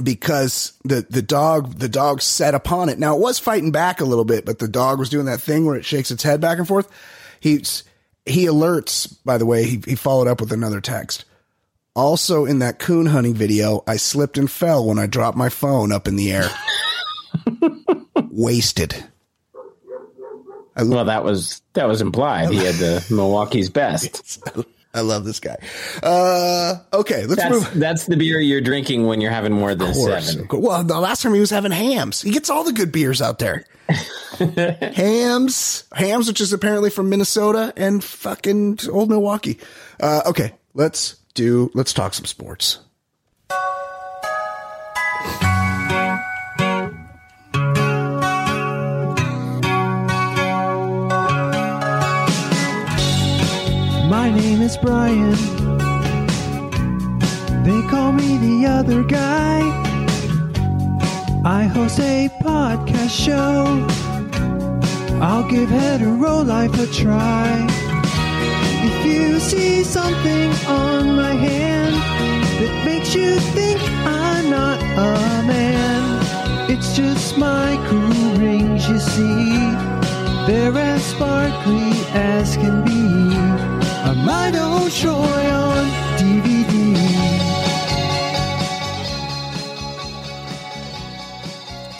because 0.04 0.74
the 0.84 1.06
the 1.10 1.22
dog 1.22 1.80
the 1.80 1.90
dog 1.90 2.22
set 2.22 2.54
upon 2.54 2.90
it. 2.90 3.00
Now 3.00 3.16
it 3.16 3.22
was 3.22 3.40
fighting 3.40 3.72
back 3.72 4.02
a 4.02 4.06
little 4.06 4.26
bit, 4.26 4.46
but 4.46 4.60
the 4.60 4.68
dog 4.68 5.00
was 5.00 5.10
doing 5.10 5.26
that 5.26 5.42
thing 5.42 5.66
where 5.66 5.76
it 5.76 5.86
shakes 5.86 6.12
its 6.12 6.24
head 6.24 6.40
back 6.42 6.58
and 6.58 6.68
forth. 6.68 6.88
He's 7.40 7.84
he 8.26 8.46
alerts. 8.46 9.18
By 9.26 9.38
the 9.38 9.46
way, 9.46 9.64
he 9.66 9.82
he 9.86 9.96
followed 9.96 10.28
up 10.28 10.40
with 10.42 10.52
another 10.52 10.82
text. 10.82 11.26
Also, 12.00 12.46
in 12.46 12.60
that 12.60 12.80
coon 12.80 13.08
hunting 13.08 13.34
video, 13.34 13.84
I 13.86 13.98
slipped 13.98 14.38
and 14.38 14.50
fell 14.50 14.86
when 14.86 14.98
I 14.98 15.06
dropped 15.06 15.38
my 15.38 15.50
phone 15.50 15.92
up 15.92 16.08
in 16.08 16.16
the 16.16 16.32
air. 16.32 16.50
Wasted. 18.32 19.04
Well, 20.78 21.04
that 21.04 21.26
was 21.26 21.62
that 21.74 21.90
was 21.90 22.00
implied. 22.00 22.52
He 22.52 22.64
had 22.64 22.76
the 22.76 23.06
Milwaukee's 23.14 23.70
best. 23.70 24.42
I 24.94 25.02
love 25.02 25.26
this 25.26 25.42
guy. 25.42 25.58
Uh, 26.02 26.78
okay, 26.94 27.26
let's 27.26 27.42
That's 27.42 27.54
move. 27.54 27.74
that's 27.76 28.06
the 28.06 28.16
beer 28.16 28.40
you're 28.40 28.62
drinking 28.62 29.06
when 29.06 29.20
you're 29.20 29.32
having 29.32 29.52
more 29.52 29.76
than 29.76 29.94
course, 29.94 30.32
seven. 30.32 30.48
Well, 30.52 30.86
the 30.86 31.00
last 31.02 31.22
time 31.22 31.34
he 31.34 31.42
was 31.42 31.50
having 31.50 31.74
Hamm's. 31.74 32.22
He 32.22 32.32
gets 32.32 32.50
all 32.50 32.64
the 32.64 32.72
good 32.72 32.94
beers 32.94 33.22
out 33.22 33.40
there. 33.40 33.66
Hamm's, 34.40 35.84
Hamm's, 35.94 36.28
which 36.30 36.40
is 36.40 36.54
apparently 36.54 36.90
from 36.90 37.10
Minnesota 37.10 37.74
and 37.76 38.02
fucking 38.02 38.80
old 38.90 39.10
Milwaukee. 39.10 39.60
Uh, 40.00 40.22
okay, 40.28 40.54
let's 40.74 41.19
do. 41.40 41.72
Let's 41.74 41.94
talk 41.94 42.14
some 42.14 42.26
sports. 42.26 42.80
My 54.10 54.30
name 54.36 54.62
is 54.62 54.76
Brian. 54.78 55.32
They 57.64 57.82
call 57.90 58.12
me 58.12 58.38
the 58.38 58.68
other 58.68 59.04
guy. 59.04 59.60
I 61.46 61.64
host 61.64 62.00
a 62.00 62.28
podcast 62.42 63.12
show. 63.12 63.88
I'll 65.22 65.48
give 65.50 65.70
hetero 65.70 66.42
life 66.42 66.78
a 66.78 66.88
try. 66.88 67.89
If 69.00 69.06
you 69.06 69.40
see 69.40 69.84
something 69.84 70.52
on 70.68 71.16
my 71.16 71.34
hand 71.34 71.96
that 72.60 72.86
makes 72.86 73.16
you 73.16 73.40
think 73.56 73.80
I'm 74.06 74.50
not 74.50 74.82
a 74.82 75.44
man, 75.48 76.70
it's 76.70 76.96
just 76.98 77.38
my 77.38 77.78
cool 77.88 78.34
rings, 78.38 78.88
you 78.90 79.00
see. 79.00 79.50
They're 80.48 80.78
as 80.78 81.04
sparkly 81.06 81.92
as 82.14 82.56
can 82.58 82.84
be. 82.84 82.92
A 84.10 84.14
Mido 84.16 84.90
Troy 85.00 85.50
on 85.52 85.86
DVD. 86.18 86.70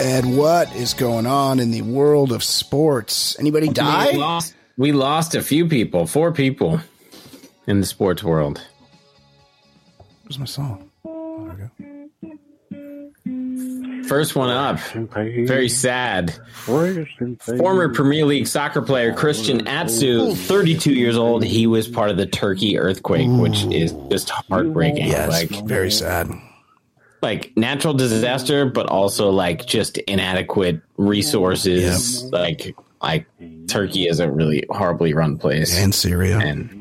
Ed, 0.00 0.24
what 0.26 0.74
is 0.74 0.94
going 0.94 1.26
on 1.26 1.60
in 1.60 1.70
the 1.70 1.82
world 1.82 2.32
of 2.32 2.42
sports? 2.42 3.38
Anybody 3.38 3.68
We 3.68 3.74
die? 3.74 4.12
lost, 4.12 4.54
we 4.78 4.92
lost 4.92 5.34
a 5.34 5.42
few 5.42 5.66
people, 5.68 6.06
four 6.06 6.32
people 6.32 6.80
in 7.70 7.80
the 7.80 7.86
sports 7.86 8.22
world. 8.24 8.60
Where's 10.24 10.38
my 10.38 10.44
song? 10.44 10.90
Oh, 11.04 11.46
there 11.46 11.70
we 11.78 11.86
go. 11.86 11.90
First 14.08 14.34
one 14.34 14.50
up, 14.50 14.80
very 15.14 15.68
sad. 15.68 16.34
Former 16.64 17.88
Premier 17.90 18.26
League 18.26 18.48
soccer 18.48 18.82
player 18.82 19.14
Christian 19.14 19.68
Atsu, 19.68 20.34
32 20.34 20.92
years 20.94 21.16
old. 21.16 21.44
He 21.44 21.68
was 21.68 21.86
part 21.86 22.10
of 22.10 22.16
the 22.16 22.26
Turkey 22.26 22.76
earthquake, 22.76 23.28
which 23.30 23.62
is 23.66 23.92
just 24.10 24.30
heartbreaking. 24.30 25.06
Yes, 25.06 25.28
Like, 25.28 25.50
very 25.64 25.92
sad. 25.92 26.28
like 27.22 27.52
natural 27.56 27.94
disaster, 27.94 28.66
but 28.66 28.86
also 28.86 29.30
like 29.30 29.64
just 29.66 29.96
inadequate 29.98 30.80
resources. 30.96 32.24
Like, 32.32 32.74
like 33.00 33.26
Turkey 33.68 34.08
is 34.08 34.18
a 34.18 34.28
really 34.30 34.64
horribly 34.70 35.14
run 35.14 35.38
place, 35.38 35.78
And 35.78 35.94
Syria. 35.94 36.38
and 36.38 36.79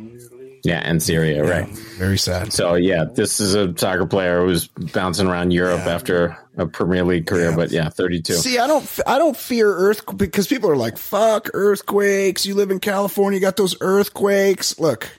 yeah, 0.63 0.81
and 0.83 1.01
Syria, 1.01 1.43
right? 1.43 1.67
Very 1.97 2.17
sad. 2.17 2.51
So 2.53 2.75
yeah, 2.75 3.05
this 3.05 3.39
is 3.39 3.55
a 3.55 3.75
soccer 3.77 4.05
player 4.05 4.45
who's 4.45 4.67
bouncing 4.67 5.27
around 5.27 5.51
Europe 5.51 5.81
after 5.81 6.37
a 6.57 6.67
Premier 6.67 7.03
League 7.03 7.25
career, 7.25 7.55
but 7.55 7.71
yeah, 7.71 7.89
32. 7.89 8.33
See, 8.33 8.59
I 8.59 8.67
don't, 8.67 8.99
I 9.07 9.17
don't 9.17 9.37
fear 9.37 9.71
earth 9.71 10.05
because 10.17 10.47
people 10.47 10.69
are 10.69 10.75
like, 10.75 10.97
"Fuck 10.97 11.49
earthquakes." 11.53 12.45
You 12.45 12.55
live 12.55 12.71
in 12.71 12.79
California, 12.79 13.37
you 13.37 13.41
got 13.41 13.57
those 13.57 13.75
earthquakes. 13.81 14.79
Look, 14.79 15.09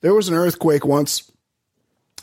there 0.00 0.14
was 0.14 0.28
an 0.28 0.34
earthquake 0.34 0.84
once, 0.84 1.30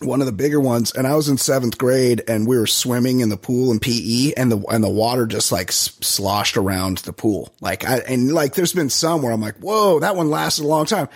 one 0.01 0.19
of 0.19 0.25
the 0.25 0.34
bigger 0.34 0.60
ones, 0.60 0.91
and 0.91 1.08
I 1.08 1.15
was 1.15 1.29
in 1.29 1.38
seventh 1.38 1.77
grade, 1.77 2.23
and 2.27 2.47
we 2.47 2.58
were 2.58 2.67
swimming 2.67 3.21
in 3.21 3.29
the 3.29 3.38
pool 3.38 3.71
in 3.71 3.79
PE, 3.79 4.34
and 4.36 4.51
the 4.51 4.60
and 4.69 4.84
the 4.84 4.89
water 4.89 5.25
just 5.25 5.51
like 5.51 5.71
sloshed 5.71 6.58
around 6.58 6.99
the 6.99 7.13
pool, 7.13 7.53
like 7.62 7.88
I 7.88 7.99
and 7.99 8.34
like 8.34 8.55
there's 8.55 8.73
been 8.73 8.89
some 8.89 9.21
where 9.21 9.32
I'm 9.32 9.41
like, 9.41 9.58
"Whoa, 9.58 9.99
that 9.99 10.15
one 10.15 10.29
lasted 10.29 10.65
a 10.65 10.67
long 10.67 10.86
time," 10.86 11.08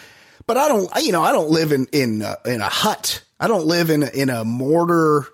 but 0.48 0.58
I 0.58 0.68
don't, 0.68 0.90
you 1.04 1.12
know, 1.12 1.24
I 1.24 1.32
don't 1.32 1.50
live 1.50 1.72
in 1.72 1.88
in 1.92 2.22
uh, 2.22 2.36
in 2.46 2.62
a 2.62 2.70
hut. 2.70 3.24
I 3.40 3.48
don't 3.48 3.66
live 3.66 3.90
in 3.90 4.04
a- 4.04 4.10
in 4.10 4.30
a 4.30 4.44
mortar. 4.46 5.26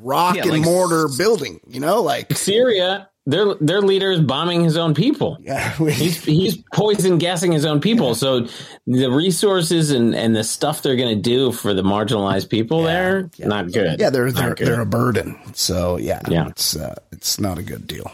Rock 0.00 0.36
Yeah, 0.36 0.42
and 0.42 0.50
like- 0.52 0.62
mortar 0.62 1.08
building, 1.16 1.60
you 1.66 1.80
know, 1.80 2.02
like 2.02 2.36
Syria, 2.36 3.08
their 3.26 3.54
their 3.54 3.80
leader 3.80 4.10
is 4.10 4.20
bombing 4.20 4.62
his 4.64 4.76
own 4.76 4.92
people. 4.92 5.38
Yeah, 5.42 5.72
we- 5.80 5.92
He's 5.92 6.22
he's 6.24 6.58
poison 6.74 7.16
gassing 7.18 7.52
his 7.52 7.64
own 7.64 7.80
people. 7.80 8.14
So 8.14 8.46
the 8.86 9.08
resources 9.10 9.92
and, 9.92 10.14
and 10.14 10.36
the 10.36 10.44
stuff 10.44 10.82
they're 10.82 10.96
going 10.96 11.16
to 11.16 11.22
do 11.22 11.52
for 11.52 11.72
the 11.72 11.82
marginalized 11.82 12.50
people 12.50 12.82
there, 12.82 13.30
not 13.38 13.72
good. 13.72 13.98
yeah, 14.00 14.10
they're 14.10 14.30
they're 14.32 14.54
they're 14.54 14.80
a 14.82 14.86
burden. 14.86 15.38
So 15.54 15.96
yeah, 15.96 16.20
Yeah. 16.28 16.48
it's 16.48 16.76
uh, 16.76 16.96
it's 17.12 17.40
not 17.40 17.56
a 17.58 17.62
good 17.62 17.86
deal. 17.86 18.10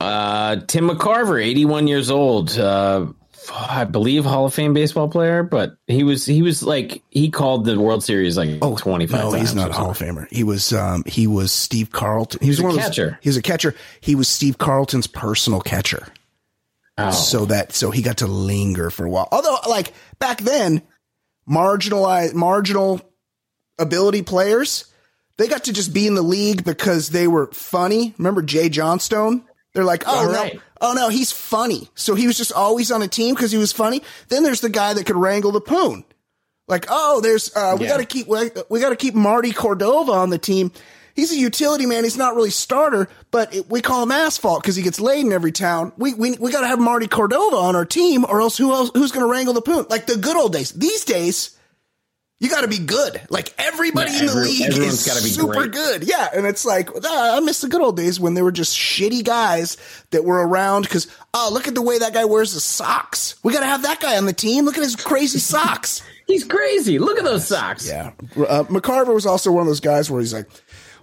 Uh, 0.00 0.56
Tim 0.66 0.88
McCarver, 0.90 1.42
81 1.44 1.86
years 1.88 2.10
old. 2.10 2.56
Uh, 2.58 3.06
I 3.50 3.84
believe 3.84 4.24
Hall 4.24 4.46
of 4.46 4.54
Fame 4.54 4.74
baseball 4.74 5.08
player, 5.08 5.42
but 5.42 5.76
he 5.86 6.04
was 6.04 6.24
he 6.26 6.42
was 6.42 6.62
like 6.62 7.02
he 7.10 7.30
called 7.30 7.64
the 7.64 7.78
World 7.80 8.04
Series 8.04 8.36
like 8.36 8.58
Oh, 8.62 8.76
25 8.76 9.20
no, 9.20 9.32
he's 9.32 9.54
not 9.54 9.70
a 9.70 9.72
Hall 9.72 9.90
of. 9.90 9.98
Famer. 9.98 10.26
He 10.30 10.44
was 10.44 10.72
um 10.72 11.02
he 11.06 11.26
was 11.26 11.50
Steve 11.52 11.90
Carlton. 11.90 12.40
He 12.42 12.48
was 12.50 12.60
a 12.60 12.62
one 12.62 12.70
of 12.70 12.76
those- 12.76 12.84
catcher. 12.84 13.18
He 13.22 13.28
was 13.28 13.36
a 13.36 13.42
catcher. 13.42 13.74
He 14.00 14.14
was 14.14 14.28
Steve 14.28 14.58
Carlton's 14.58 15.06
personal 15.06 15.60
catcher. 15.60 16.06
Oh. 16.98 17.10
So 17.10 17.46
that 17.46 17.72
so 17.72 17.90
he 17.90 18.02
got 18.02 18.18
to 18.18 18.26
linger 18.26 18.90
for 18.90 19.06
a 19.06 19.10
while. 19.10 19.28
Although 19.32 19.56
like 19.68 19.92
back 20.18 20.38
then, 20.42 20.82
marginalized 21.48 22.34
marginal 22.34 23.00
ability 23.78 24.22
players, 24.22 24.84
they 25.38 25.48
got 25.48 25.64
to 25.64 25.72
just 25.72 25.92
be 25.92 26.06
in 26.06 26.14
the 26.14 26.22
league 26.22 26.64
because 26.64 27.08
they 27.10 27.26
were 27.26 27.46
funny. 27.52 28.14
Remember 28.18 28.42
Jay 28.42 28.68
Johnstone? 28.68 29.44
They're 29.74 29.84
like, 29.84 30.04
oh 30.06 30.26
All 30.26 30.32
no, 30.32 30.50
oh 30.80 30.92
no, 30.92 31.08
he's 31.08 31.32
funny. 31.32 31.88
So 31.94 32.14
he 32.14 32.26
was 32.26 32.36
just 32.36 32.52
always 32.52 32.90
on 32.90 33.00
a 33.02 33.08
team 33.08 33.34
because 33.34 33.52
he 33.52 33.58
was 33.58 33.72
funny. 33.72 34.02
Then 34.28 34.42
there's 34.42 34.60
the 34.60 34.68
guy 34.68 34.92
that 34.94 35.06
could 35.06 35.16
wrangle 35.16 35.50
the 35.52 35.60
poon. 35.62 36.04
Like, 36.68 36.86
oh, 36.88 37.20
there's 37.20 37.54
uh, 37.56 37.76
we 37.78 37.86
Yeah. 37.86 37.92
got 37.92 37.98
to 37.98 38.04
keep 38.06 38.26
we, 38.28 38.50
we 38.68 38.80
got 38.80 38.90
to 38.90 38.96
keep 38.96 39.14
Marty 39.14 39.52
Cordova 39.52 40.12
on 40.12 40.30
the 40.30 40.38
team. 40.38 40.72
He's 41.14 41.30
a 41.32 41.36
utility 41.36 41.84
man. 41.84 42.04
He's 42.04 42.16
not 42.16 42.34
really 42.34 42.50
starter, 42.50 43.08
but 43.30 43.54
it, 43.54 43.68
we 43.68 43.82
call 43.82 44.02
him 44.02 44.10
asphalt 44.10 44.62
because 44.62 44.76
he 44.76 44.82
gets 44.82 44.98
laid 45.00 45.26
in 45.26 45.32
every 45.32 45.52
town. 45.52 45.92
We 45.98 46.14
we, 46.14 46.32
we 46.38 46.50
got 46.52 46.62
to 46.62 46.66
have 46.68 46.78
Marty 46.78 47.06
Cordova 47.08 47.56
on 47.56 47.76
our 47.76 47.84
team, 47.84 48.24
or 48.26 48.40
else 48.40 48.56
who 48.56 48.72
else 48.72 48.90
who's 48.94 49.12
going 49.12 49.24
to 49.26 49.30
wrangle 49.30 49.52
the 49.54 49.60
poon? 49.62 49.84
Like 49.90 50.06
the 50.06 50.16
good 50.16 50.36
old 50.36 50.52
days. 50.54 50.70
These 50.72 51.04
days, 51.04 51.56
you 52.42 52.50
got 52.50 52.60
to 52.62 52.68
be 52.68 52.78
good. 52.78 53.20
Like 53.30 53.54
everybody 53.56 54.10
Yeah, 54.12 54.18
in 54.20 54.26
the 54.26 54.32
every- 54.32 54.42
league 54.48 54.68
is 54.78 55.06
gotta 55.06 55.22
be 55.22 55.28
super 55.30 55.52
great. 55.54 55.70
good. 55.72 56.02
Yeah, 56.04 56.28
and 56.34 56.44
it's 56.44 56.64
like 56.64 56.90
ah, 57.04 57.36
I 57.36 57.40
miss 57.40 57.60
the 57.62 57.68
good 57.68 57.80
old 57.80 57.96
days 57.96 58.18
when 58.20 58.34
they 58.34 58.42
were 58.42 58.50
just 58.52 58.76
shitty 58.76 59.24
guys 59.24 59.76
that 60.10 60.24
were 60.24 60.46
around. 60.46 60.82
Because 60.82 61.06
oh, 61.32 61.48
look 61.52 61.68
at 61.68 61.74
the 61.74 61.82
way 61.82 61.98
that 62.00 62.12
guy 62.12 62.24
wears 62.24 62.52
his 62.52 62.64
socks. 62.64 63.36
We 63.44 63.52
got 63.52 63.60
to 63.60 63.66
have 63.66 63.82
that 63.84 64.00
guy 64.00 64.16
on 64.18 64.26
the 64.26 64.32
team. 64.32 64.64
Look 64.64 64.76
at 64.76 64.82
his 64.82 64.96
crazy 64.96 65.38
socks. 65.54 66.02
He's 66.26 66.44
crazy. 66.44 66.98
Look 66.98 67.16
at 67.18 67.24
those 67.24 67.46
socks. 67.46 67.86
Yeah. 67.88 68.12
Uh, 68.36 68.64
McCarver 68.64 69.14
was 69.14 69.24
also 69.26 69.52
one 69.52 69.62
of 69.62 69.66
those 69.68 69.80
guys 69.80 70.10
where 70.10 70.20
he's 70.20 70.34
like, 70.34 70.48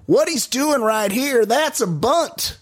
what 0.08 0.28
he's 0.28 0.46
doing 0.48 0.82
right 0.82 1.12
here, 1.12 1.46
that's 1.46 1.82
a 1.82 1.88
bunt. 1.88 2.58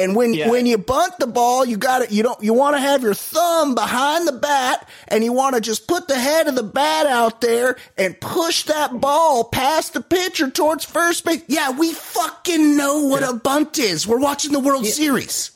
And 0.00 0.16
when 0.16 0.32
Yeah. 0.34 0.48
when 0.48 0.66
you 0.66 0.78
bunt 0.78 1.18
the 1.18 1.26
ball, 1.26 1.64
you 1.64 1.76
got 1.76 2.08
to 2.08 2.14
you 2.14 2.22
don't 2.22 2.42
you 2.42 2.54
want 2.54 2.74
to 2.76 2.80
have 2.80 3.02
your 3.02 3.14
thumb 3.14 3.74
behind 3.74 4.26
the 4.26 4.32
bat 4.32 4.88
and 5.08 5.22
you 5.22 5.32
want 5.32 5.54
to 5.54 5.60
just 5.60 5.86
put 5.86 6.08
the 6.08 6.18
head 6.18 6.48
of 6.48 6.54
the 6.54 6.62
bat 6.62 7.06
out 7.06 7.40
there 7.40 7.76
and 7.98 8.18
push 8.20 8.64
that 8.64 9.00
ball 9.00 9.44
past 9.44 9.92
the 9.92 10.00
pitcher 10.00 10.50
towards 10.50 10.84
first 10.84 11.24
base. 11.24 11.42
Yeah, 11.46 11.70
we 11.70 11.92
fucking 11.92 12.76
know 12.76 13.00
what 13.06 13.22
a 13.22 13.34
bunt 13.34 13.78
is. 13.78 14.06
We're 14.06 14.18
watching 14.18 14.52
the 14.52 14.60
World 14.60 14.86
Series. 14.86 15.50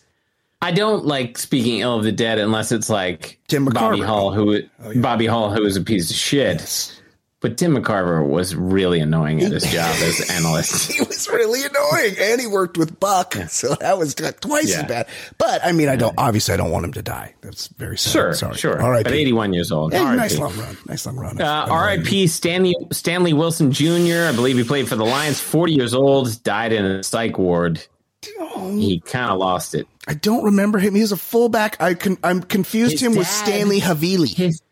I 0.61 0.71
don't 0.71 1.05
like 1.05 1.37
speaking 1.37 1.81
ill 1.81 1.97
of 1.97 2.05
the 2.05 2.13
dead 2.13 2.39
unless 2.39 2.73
it's 2.73 2.89
like 2.89 3.39
Tim 3.49 3.67
Bobby 3.67 4.01
Hull, 4.01 4.33
who 4.33 4.63
oh, 4.83 4.93
Bobby 4.97 5.27
Hull, 5.27 5.51
who 5.51 5.65
is 5.65 5.77
a 5.77 5.83
piece 5.83 6.11
of 6.11 6.17
shit. 6.17 6.94
But 7.45 7.59
Tim 7.59 7.77
McCarver 7.77 8.27
was 8.27 8.57
really 8.57 9.01
annoying 9.01 9.43
at 9.43 9.53
his 9.53 9.65
job 9.71 9.95
as 10.01 10.31
analyst. 10.31 10.91
He 10.91 11.01
was 11.03 11.29
really 11.29 11.61
annoying, 11.63 12.15
and 12.19 12.41
he 12.41 12.47
worked 12.47 12.79
with 12.79 12.99
Buck, 12.99 13.35
so 13.49 13.75
that 13.75 13.99
was 13.99 14.15
twice 14.15 14.71
Yeah. 14.71 14.81
as 14.81 14.85
bad. 14.89 15.07
But 15.37 15.63
I 15.63 15.73
mean, 15.73 15.91
I 15.91 15.97
don't 15.97 16.15
obviously 16.17 16.55
I 16.55 16.57
don't 16.57 16.71
want 16.71 16.87
him 16.87 16.93
to 16.95 17.03
die. 17.03 17.35
That's 17.43 17.67
very 17.67 17.99
sad. 17.99 18.13
Sure, 18.13 18.33
Sorry. 18.33 18.55
sure. 18.57 18.81
All 18.83 18.91
right, 18.91 19.05
But 19.05 19.13
81 19.13 19.53
years 19.53 19.71
old. 19.71 19.93
RIP. 19.93 20.03
nice 20.03 20.39
long 20.39 20.57
run. 20.57 20.79
Nice 20.87 21.05
long 21.05 21.17
run. 21.17 21.39
Uh, 21.39 21.67
R.I.P. 21.69 22.29
Stanley 22.29 22.75
Stanley 22.93 23.35
Wilson 23.35 23.73
Jr. 23.73 24.25
I 24.27 24.33
believe 24.35 24.57
he 24.57 24.65
played 24.65 24.89
for 24.89 24.97
the 24.97 25.05
Lions. 25.05 25.39
Forty 25.39 25.75
years 25.75 25.93
old, 25.93 26.43
died 26.45 26.73
in 26.73 26.87
a 26.87 27.03
psych 27.03 27.37
ward. 27.37 27.87
He 28.23 29.01
kind 29.05 29.31
of 29.31 29.39
lost 29.39 29.75
it. 29.75 29.87
I 30.09 30.15
don't 30.15 30.45
remember 30.45 30.79
him. 30.79 30.95
He 30.95 31.03
was 31.03 31.13
a 31.13 31.17
fullback. 31.19 31.77
I 31.79 31.93
con- 31.93 32.17
I'm 32.25 32.41
confused 32.43 32.93
His 32.93 33.03
him 33.03 33.15
with 33.17 33.27
Stanley 33.27 33.81
Havili. 33.83 34.35
His 34.35 34.63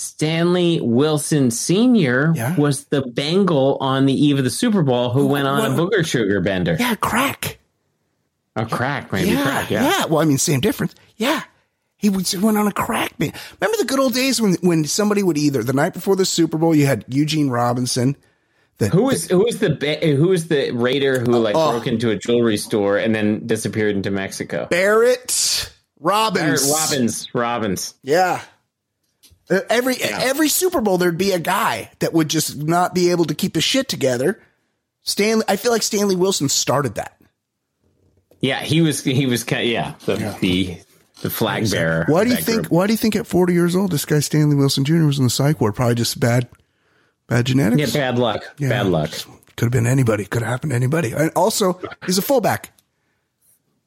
Stanley 0.00 0.80
Wilson 0.80 1.50
Sr. 1.50 2.32
Yeah. 2.36 2.54
was 2.56 2.84
the 2.84 3.02
Bengal 3.02 3.78
on 3.80 4.06
the 4.06 4.12
eve 4.12 4.38
of 4.38 4.44
the 4.44 4.50
Super 4.50 4.84
Bowl 4.84 5.10
who 5.10 5.26
went 5.26 5.48
on 5.48 5.64
a 5.64 5.74
booger 5.74 6.06
sugar 6.06 6.40
bender. 6.40 6.76
Yeah, 6.78 6.94
crack. 6.94 7.58
A 8.54 8.64
crack, 8.64 9.12
maybe 9.12 9.30
Yeah, 9.30 9.42
crack. 9.42 9.70
yeah, 9.72 9.82
Yeah. 9.84 10.04
Well, 10.06 10.20
I 10.20 10.24
mean, 10.24 10.38
same 10.38 10.60
difference. 10.60 10.94
Yeah. 11.16 11.42
He 11.96 12.10
would- 12.10 12.32
went 12.40 12.56
on 12.56 12.68
a 12.68 12.72
crack 12.72 13.18
ban. 13.18 13.32
Remember 13.60 13.76
the 13.76 13.86
good 13.86 13.98
old 13.98 14.14
days 14.14 14.40
when 14.40 14.54
when 14.60 14.84
somebody 14.84 15.24
would 15.24 15.36
either 15.36 15.64
the 15.64 15.72
night 15.72 15.94
before 15.94 16.14
the 16.14 16.24
Super 16.24 16.58
Bowl 16.58 16.76
you 16.76 16.86
had 16.86 17.04
Eugene 17.08 17.48
Robinson. 17.50 18.14
The, 18.78 18.90
Who 18.90 19.02
was 19.02 19.26
who 19.28 19.38
was 19.44 19.58
the 19.58 19.70
ba- 19.70 19.98
who 20.14 20.28
was 20.28 20.46
the 20.46 20.70
raider 20.70 21.18
who 21.18 21.32
like 21.40 21.56
Oh. 21.56 21.72
broke 21.72 21.88
into 21.88 22.10
a 22.10 22.16
jewelry 22.16 22.56
store 22.56 22.98
and 22.98 23.12
then 23.12 23.48
disappeared 23.48 23.96
into 23.96 24.12
Mexico? 24.12 24.68
Barrett 24.70 25.72
Robbins. 25.98 26.44
Barrett 26.44 26.60
Robbins. 26.70 27.28
Robbins. 27.34 27.94
Yeah. 28.04 28.40
Every 29.50 29.96
every 30.02 30.48
Super 30.48 30.80
Bowl 30.80 30.98
there'd 30.98 31.16
be 31.16 31.32
a 31.32 31.38
guy 31.38 31.90
that 32.00 32.12
would 32.12 32.28
just 32.28 32.58
not 32.58 32.94
be 32.94 33.10
able 33.10 33.24
to 33.26 33.34
keep 33.34 33.54
his 33.54 33.64
shit 33.64 33.88
together. 33.88 34.40
Stanley, 35.02 35.44
I 35.48 35.56
feel 35.56 35.72
like 35.72 35.82
Stanley 35.82 36.16
Wilson 36.16 36.48
started 36.50 36.96
that. 36.96 37.18
Yeah, 38.40 38.60
he 38.60 38.82
was 38.82 39.02
he 39.02 39.26
was 39.26 39.44
yeah 39.50 39.94
the 40.04 40.36
the, 40.40 40.78
the 41.22 41.30
flag 41.30 41.70
bearer. 41.70 42.04
Why 42.08 42.24
do 42.24 42.30
you 42.30 42.36
think? 42.36 42.62
group. 42.62 42.72
Why 42.72 42.86
do 42.86 42.92
you 42.92 42.96
think 42.98 43.16
at 43.16 43.26
40 43.26 43.52
years 43.52 43.74
old 43.74 43.90
this 43.90 44.04
guy 44.04 44.20
Stanley 44.20 44.54
Wilson 44.54 44.84
Jr. 44.84 45.04
was 45.04 45.18
in 45.18 45.24
the 45.24 45.30
psych 45.30 45.60
ward? 45.60 45.74
Probably 45.74 45.94
just 45.94 46.20
bad, 46.20 46.48
bad 47.26 47.46
genetics. 47.46 47.94
Yeah, 47.94 48.00
bad 48.10 48.18
luck. 48.18 48.44
Yeah. 48.58 48.68
Bad 48.68 48.86
luck. 48.86 49.10
Could 49.56 49.64
have 49.66 49.72
been 49.72 49.86
anybody. 49.86 50.24
Could 50.24 50.42
have 50.42 50.50
happened 50.50 50.70
to 50.70 50.76
anybody. 50.76 51.12
And 51.12 51.32
also, 51.34 51.80
he's 52.06 52.18
a 52.18 52.22
fullback. 52.22 52.70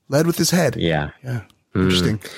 Led 0.10 0.28
with 0.28 0.38
his 0.38 0.52
head. 0.52 0.76
Yeah. 0.76 1.12
Yeah. 1.24 1.44
Interesting. 1.74 2.18
Mm. 2.18 2.32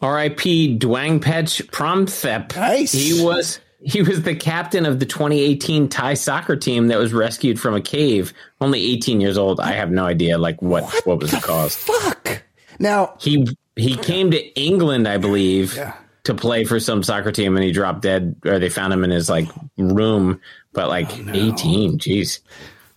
R.I.P. 0.00 0.78
Duangpetch 0.78 1.66
Promthep. 1.70 2.54
Nice. 2.56 2.92
He 2.92 3.22
was 3.24 3.60
he 3.80 4.02
was 4.02 4.22
the 4.22 4.34
captain 4.34 4.86
of 4.86 4.98
the 5.00 5.06
2018 5.06 5.88
Thai 5.88 6.14
soccer 6.14 6.56
team 6.56 6.88
that 6.88 6.98
was 6.98 7.12
rescued 7.12 7.60
from 7.60 7.74
a 7.74 7.80
cave. 7.80 8.32
Only 8.60 8.80
18 8.92 9.20
years 9.20 9.38
old. 9.38 9.60
I 9.60 9.72
have 9.72 9.90
no 9.90 10.04
idea 10.04 10.38
like 10.38 10.60
what 10.62 10.84
what, 11.04 11.20
was 11.20 11.30
the 11.30 11.40
cause. 11.40 11.74
Fuck. 11.76 12.42
Now, 12.78 13.14
He 13.20 13.46
he 13.76 13.96
came 13.96 14.30
to 14.32 14.60
England, 14.60 15.06
I 15.08 15.16
believe, 15.18 15.74
Yeah. 15.76 15.94
to 16.24 16.34
play 16.34 16.64
for 16.64 16.78
some 16.80 17.02
soccer 17.02 17.30
team, 17.32 17.56
and 17.56 17.64
he 17.64 17.72
dropped 17.72 18.02
dead. 18.02 18.36
Or 18.44 18.58
they 18.58 18.68
found 18.68 18.92
him 18.92 19.04
in 19.04 19.10
his 19.10 19.28
like 19.28 19.48
room. 19.76 20.40
But 20.72 20.88
like 20.88 21.10
Oh, 21.10 21.30
18, 21.32 21.98
jeez. 21.98 22.38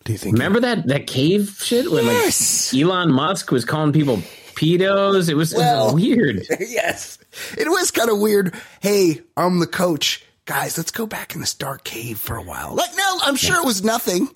do 0.04 0.12
you 0.12 0.18
think? 0.20 0.34
Remember 0.34 0.60
that 0.60 0.88
that 0.88 1.08
cave 1.08 1.58
shit 1.64 1.92
when 1.92 2.06
Yes. 2.06 2.74
like 2.74 2.82
Elon 2.84 3.12
Musk 3.12 3.52
was 3.52 3.66
calling 3.66 3.92
people 3.94 4.22
pedos? 4.56 5.30
It 5.30 5.36
was, 5.36 5.54
it 5.54 5.58
was 5.58 5.94
weird. 5.94 6.46
yes. 6.60 7.18
It 7.58 7.68
was 7.70 7.92
kind 7.92 8.10
of 8.10 8.20
weird. 8.20 8.54
Hey, 8.82 9.22
I'm 9.38 9.60
the 9.60 9.68
coach. 9.68 10.24
Guys, 10.46 10.78
let's 10.78 10.92
go 10.92 11.06
back 11.06 11.34
in 11.36 11.42
this 11.42 11.54
dark 11.54 11.84
cave 11.84 12.18
for 12.20 12.36
a 12.36 12.44
while. 12.44 12.76
Like, 12.76 12.90
no, 12.98 13.20
I'm 13.24 13.36
sure 13.36 13.58
it 13.62 13.66
was 13.66 13.84
nothing. 13.84 14.28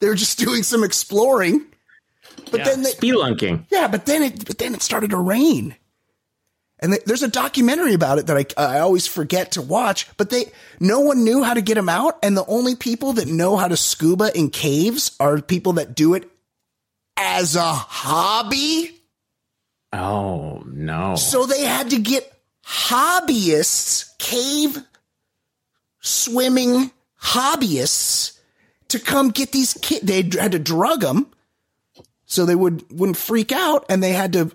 They 0.00 0.08
were 0.08 0.14
just 0.14 0.38
doing 0.44 0.62
some 0.62 0.84
exploring. 0.84 1.64
But 2.50 2.60
Yeah, 2.60 2.64
then 2.64 2.82
they, 2.82 2.90
spelunking. 2.92 3.66
yeah, 3.70 3.88
but 3.88 4.06
then 4.06 4.22
it, 4.22 4.44
but 4.46 4.58
then 4.58 4.74
it 4.74 4.82
started 4.82 5.10
to 5.10 5.16
rain. 5.18 5.74
And 6.80 6.92
th- 6.92 7.04
there's 7.04 7.22
a 7.22 7.28
documentary 7.28 7.94
about 7.94 8.18
it 8.18 8.26
that 8.26 8.36
I, 8.58 8.76
I 8.76 8.78
always 8.80 9.06
forget 9.06 9.52
to 9.52 9.62
watch, 9.62 10.08
but 10.16 10.30
they, 10.30 10.46
no 10.80 11.00
one 11.00 11.24
knew 11.24 11.42
how 11.42 11.54
to 11.54 11.62
get 11.62 11.76
them 11.76 11.88
out. 11.88 12.18
And 12.22 12.36
the 12.36 12.44
only 12.46 12.74
people 12.76 13.14
that 13.14 13.28
know 13.28 13.56
how 13.56 13.68
to 13.68 13.76
scuba 13.76 14.36
in 14.36 14.50
caves 14.50 15.16
are 15.20 15.40
people 15.40 15.74
that 15.74 15.94
do 15.94 16.14
it 16.14 16.28
as 17.16 17.54
a 17.56 17.62
hobby. 17.72 19.00
Oh 19.94 20.62
no! 20.66 21.16
So 21.16 21.46
they 21.46 21.62
had 21.64 21.90
to 21.90 21.98
get 22.00 22.30
hobbyists, 22.66 24.16
cave 24.18 24.78
swimming 26.00 26.90
hobbyists 27.22 28.38
to 28.88 28.98
come 28.98 29.30
get 29.30 29.52
these 29.52 29.74
kids. 29.80 30.04
They 30.06 30.22
had 30.38 30.52
to 30.52 30.58
drug 30.58 31.00
them 31.00 31.26
so 32.26 32.44
they 32.44 32.54
would, 32.54 32.84
wouldn't 32.90 33.16
freak 33.16 33.52
out 33.52 33.84
and 33.88 34.02
they 34.02 34.12
had 34.12 34.32
to 34.34 34.50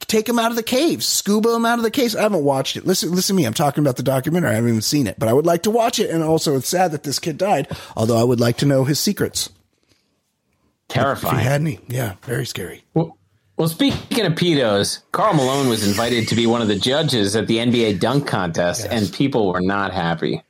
take 0.00 0.26
them 0.26 0.38
out 0.38 0.50
of 0.50 0.56
the 0.56 0.62
caves, 0.62 1.06
scuba 1.06 1.50
them 1.50 1.66
out 1.66 1.78
of 1.78 1.82
the 1.82 1.90
caves. 1.90 2.14
I 2.14 2.22
haven't 2.22 2.44
watched 2.44 2.76
it. 2.76 2.86
Listen, 2.86 3.10
listen 3.12 3.34
to 3.34 3.40
me. 3.42 3.44
I'm 3.46 3.54
talking 3.54 3.82
about 3.82 3.96
the 3.96 4.02
documentary. 4.02 4.50
I 4.50 4.54
haven't 4.54 4.70
even 4.70 4.82
seen 4.82 5.06
it, 5.06 5.18
but 5.18 5.28
I 5.28 5.32
would 5.32 5.46
like 5.46 5.62
to 5.64 5.70
watch 5.70 5.98
it. 5.98 6.10
And 6.10 6.22
also 6.22 6.56
it's 6.56 6.68
sad 6.68 6.92
that 6.92 7.02
this 7.02 7.18
kid 7.18 7.38
died, 7.38 7.68
although 7.96 8.18
I 8.18 8.24
would 8.24 8.40
like 8.40 8.58
to 8.58 8.66
know 8.66 8.84
his 8.84 9.00
secrets. 9.00 9.46
If 10.88 10.94
he 10.94 11.00
Terrifying. 11.00 11.38
had 11.38 11.60
any. 11.60 11.80
Yeah. 11.88 12.14
Very 12.22 12.46
scary. 12.46 12.84
well, 12.94 13.15
well, 13.56 13.68
speaking 13.68 14.26
of 14.26 14.32
pedos, 14.32 15.02
Karl 15.12 15.34
Malone 15.34 15.68
was 15.68 15.86
invited 15.86 16.28
to 16.28 16.34
be 16.34 16.46
one 16.46 16.62
of 16.62 16.68
the 16.68 16.76
judges 16.76 17.36
at 17.36 17.46
the 17.46 17.58
NBA 17.58 18.00
dunk 18.00 18.26
contest, 18.26 18.86
and 18.88 19.12
people 19.12 19.52
were 19.52 19.60
not 19.60 19.92
happy 19.92 20.42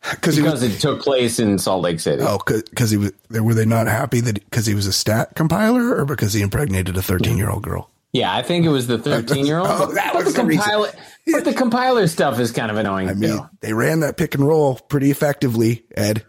Cause 0.00 0.40
was, 0.40 0.62
it 0.62 0.80
took 0.80 1.02
place 1.02 1.38
in 1.38 1.58
Salt 1.58 1.82
Lake 1.82 2.00
City. 2.00 2.22
Oh, 2.22 2.38
because 2.46 2.90
he 2.90 2.96
was. 2.96 3.12
Were 3.30 3.54
they 3.54 3.66
not 3.66 3.88
happy 3.88 4.20
that 4.20 4.34
because 4.44 4.64
he 4.64 4.74
was 4.74 4.86
a 4.86 4.92
stat 4.92 5.34
compiler, 5.34 5.96
or 5.96 6.04
because 6.04 6.32
he 6.32 6.40
impregnated 6.40 6.96
a 6.96 7.02
thirteen-year-old 7.02 7.62
girl? 7.62 7.90
Yeah, 8.12 8.34
I 8.34 8.42
think 8.42 8.64
it 8.64 8.70
was 8.70 8.86
the 8.86 8.98
13 8.98 9.44
year 9.44 9.58
old. 9.58 9.68
Oh, 9.70 9.92
that 9.92 10.14
but, 10.14 10.24
was 10.24 10.34
the 10.34 10.40
the 10.40 10.48
reason. 10.48 10.62
compiler, 10.62 10.90
but 11.26 11.44
the 11.44 11.52
compiler 11.52 12.06
stuff 12.06 12.40
is 12.40 12.52
kind 12.52 12.70
of 12.70 12.78
annoying 12.78 13.10
I 13.10 13.14
mean, 13.14 13.36
too. 13.36 13.50
they 13.60 13.74
ran 13.74 14.00
that 14.00 14.16
pick 14.16 14.34
and 14.34 14.46
roll 14.46 14.76
pretty 14.76 15.10
effectively, 15.10 15.84
Ed. 15.94 16.24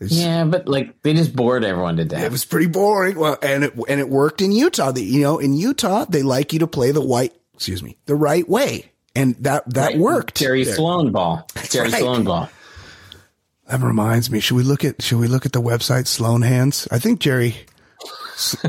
It's- 0.00 0.12
Yeah, 0.18 0.44
but 0.44 0.68
like 0.68 1.00
they 1.02 1.14
just 1.14 1.34
bored 1.34 1.64
everyone 1.64 1.96
to 1.96 2.04
death. 2.04 2.22
It 2.22 2.30
was 2.30 2.44
pretty 2.44 2.66
boring. 2.66 3.16
Well, 3.18 3.38
and 3.42 3.64
it 3.64 3.74
and 3.88 3.98
it 4.00 4.08
worked 4.08 4.42
in 4.42 4.52
Utah. 4.52 4.92
The, 4.92 5.02
you 5.02 5.22
know, 5.22 5.38
in 5.38 5.54
Utah, 5.54 6.04
they 6.04 6.22
like 6.22 6.52
you 6.52 6.58
to 6.60 6.66
play 6.66 6.90
the 6.90 7.00
white, 7.00 7.32
excuse 7.54 7.82
me, 7.82 7.96
the 8.06 8.14
right 8.14 8.46
way, 8.48 8.92
and 9.14 9.34
that 9.36 9.68
that 9.72 9.92
Right. 9.92 9.98
worked. 9.98 10.36
Jerry 10.38 10.64
there. 10.64 10.74
Sloan 10.74 11.12
ball. 11.12 11.46
Jerry 11.70 11.88
right. 11.90 12.00
Sloan 12.00 12.24
ball. 12.24 12.50
That 13.68 13.80
reminds 13.80 14.30
me. 14.30 14.38
Should 14.40 14.56
we 14.56 14.62
look 14.62 14.84
at 14.84 15.00
Should 15.02 15.18
we 15.18 15.28
look 15.28 15.46
at 15.46 15.52
the 15.52 15.62
website 15.62 16.06
Sloan 16.06 16.42
Hands? 16.42 16.86
I 16.92 16.98
think 16.98 17.20
Jerry 17.20 17.56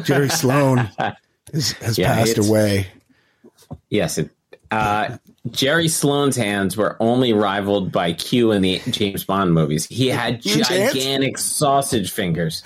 Jerry 0.04 0.30
Sloan 0.30 0.90
is, 1.54 1.74
has 1.74 1.98
Yeah, 1.98 2.16
passed 2.16 2.38
away. 2.38 2.88
Yes, 3.90 4.18
it, 4.18 4.30
uh, 4.72 5.18
Jerry 5.52 5.88
Sloan's 5.88 6.36
hands 6.36 6.76
were 6.76 6.98
only 7.00 7.34
rivaled 7.34 7.92
by 7.92 8.14
Q 8.14 8.52
in 8.52 8.62
the 8.62 8.80
James 8.90 9.24
Bond 9.24 9.54
movies. 9.54 9.86
He 9.86 10.08
had 10.08 10.44
hands? 10.46 10.68
gigantic 10.68 11.38
sausage 11.38 12.12
fingers. 12.12 12.64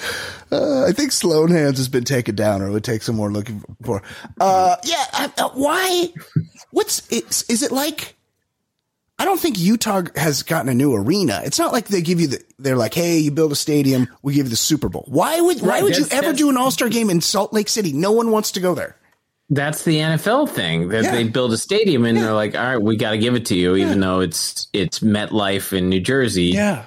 Uh, 0.51 0.85
I 0.85 0.91
think 0.91 1.11
Sloan 1.11 1.51
Hands 1.51 1.77
has 1.77 1.89
been 1.89 2.03
taken 2.03 2.35
down, 2.35 2.61
or 2.61 2.67
it 2.67 2.71
would 2.71 2.83
take 2.83 3.03
some 3.03 3.15
more 3.15 3.31
looking 3.31 3.63
for. 3.83 4.01
Uh, 4.39 4.75
yeah. 4.83 5.05
Uh, 5.13 5.29
uh, 5.37 5.49
why? 5.53 6.13
What's 6.71 7.07
it's, 7.11 7.43
is 7.49 7.63
it 7.63 7.71
like? 7.71 8.15
I 9.19 9.25
don't 9.25 9.39
think 9.39 9.59
Utah 9.59 10.01
has 10.15 10.41
gotten 10.41 10.67
a 10.67 10.73
new 10.73 10.95
arena. 10.95 11.41
It's 11.45 11.59
not 11.59 11.71
like 11.71 11.85
they 11.87 12.01
give 12.01 12.19
you 12.19 12.27
the. 12.27 12.43
They're 12.57 12.75
like, 12.77 12.95
hey, 12.95 13.19
you 13.19 13.29
build 13.31 13.51
a 13.51 13.55
stadium, 13.55 14.07
we 14.23 14.33
give 14.33 14.47
you 14.47 14.49
the 14.49 14.55
Super 14.55 14.89
Bowl. 14.89 15.05
Why 15.07 15.39
would 15.39 15.61
Why 15.61 15.67
Right, 15.67 15.83
would 15.83 15.97
you 15.97 16.05
ever 16.11 16.33
do 16.33 16.49
an 16.49 16.57
All 16.57 16.71
Star 16.71 16.89
game 16.89 17.09
in 17.09 17.21
Salt 17.21 17.53
Lake 17.53 17.69
City? 17.69 17.93
No 17.93 18.11
one 18.11 18.31
wants 18.31 18.51
to 18.53 18.59
go 18.59 18.73
there. 18.73 18.97
That's 19.53 19.83
the 19.83 19.97
NFL 19.97 20.47
thing. 20.49 20.87
That 20.87 21.03
Yeah. 21.03 21.11
they 21.11 21.25
build 21.25 21.51
a 21.51 21.57
stadium 21.57 22.05
and 22.05 22.17
they're 22.17 22.33
like, 22.33 22.55
"All 22.55 22.63
right, 22.63 22.81
we 22.81 22.95
got 22.95 23.11
to 23.11 23.17
give 23.17 23.35
it 23.35 23.45
to 23.47 23.55
you," 23.55 23.75
even 23.75 23.99
though 23.99 24.21
it's 24.21 24.67
it's 24.73 24.99
MetLife 24.99 25.73
in 25.77 25.89
New 25.89 25.99
Jersey 25.99 26.45
Yeah. 26.45 26.85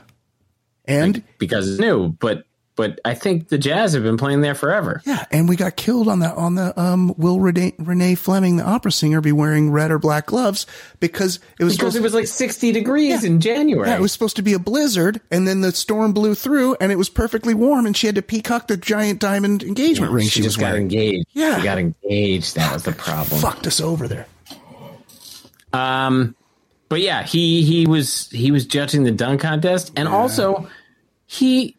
And 0.86 1.22
because 1.38 1.68
it's 1.70 1.78
new. 1.80 2.08
But 2.18 2.44
but 2.76 3.00
I 3.04 3.14
think 3.14 3.48
the 3.48 3.58
Jazz 3.58 3.92
have 3.92 4.02
been 4.02 4.16
playing 4.16 4.40
there 4.40 4.54
forever. 4.54 5.00
yeah, 5.06 5.24
and 5.30 5.48
we 5.48 5.54
got 5.56 5.76
killed 5.76 6.08
on 6.08 6.18
the 6.18 6.32
on 6.34 6.54
the 6.56 6.78
um. 6.80 7.14
Will 7.16 7.38
Renee, 7.40 7.72
Renee 7.78 8.14
Fleming, 8.16 8.56
the 8.56 8.64
opera 8.64 8.90
singer, 8.90 9.20
be 9.20 9.30
wearing 9.32 9.70
red 9.70 9.90
or 9.90 9.98
black 9.98 10.26
gloves 10.26 10.66
because 11.00 11.38
it 11.60 11.64
was 11.64 11.76
Because 11.76 11.94
it 11.94 12.02
was 12.02 12.14
like 12.14 12.26
sixty 12.26 12.72
degrees 12.72 13.22
Yeah. 13.22 13.30
in 13.30 13.40
January. 13.40 13.88
Yeah, 13.88 13.96
it 13.96 14.00
was 14.00 14.12
supposed 14.12 14.36
to 14.36 14.42
be 14.42 14.52
a 14.54 14.58
blizzard, 14.58 15.20
and 15.30 15.46
then 15.46 15.60
the 15.60 15.70
storm 15.72 16.12
blew 16.12 16.34
through, 16.34 16.76
and 16.80 16.90
it 16.90 16.96
was 16.96 17.08
perfectly 17.08 17.54
warm, 17.54 17.86
and 17.86 17.96
she 17.96 18.06
had 18.08 18.16
to 18.16 18.22
peacock 18.22 18.66
the 18.66 18.76
giant 18.76 19.20
diamond 19.20 19.62
engagement 19.62 20.10
ring 20.12 20.24
she, 20.26 20.40
she 20.40 20.42
was 20.42 20.58
wearing. 20.58 20.82
engaged. 20.82 21.26
Yeah. 21.32 21.58
she 21.58 21.62
got 21.64 21.78
engaged. 21.78 22.56
That 22.56 22.72
was 22.72 22.82
the 22.82 22.92
problem. 22.92 23.40
Fucked 23.40 23.66
us 23.66 23.80
over 23.80 24.08
there. 24.08 24.26
Um, 25.72 26.34
but 26.88 27.00
yeah, 27.00 27.22
he 27.22 27.62
he 27.62 27.86
was 27.86 28.28
he 28.30 28.50
was 28.50 28.66
judging 28.66 29.04
the 29.04 29.10
dunk 29.10 29.40
contest, 29.40 29.92
and 29.96 30.06
also 30.08 30.68
he, 31.26 31.76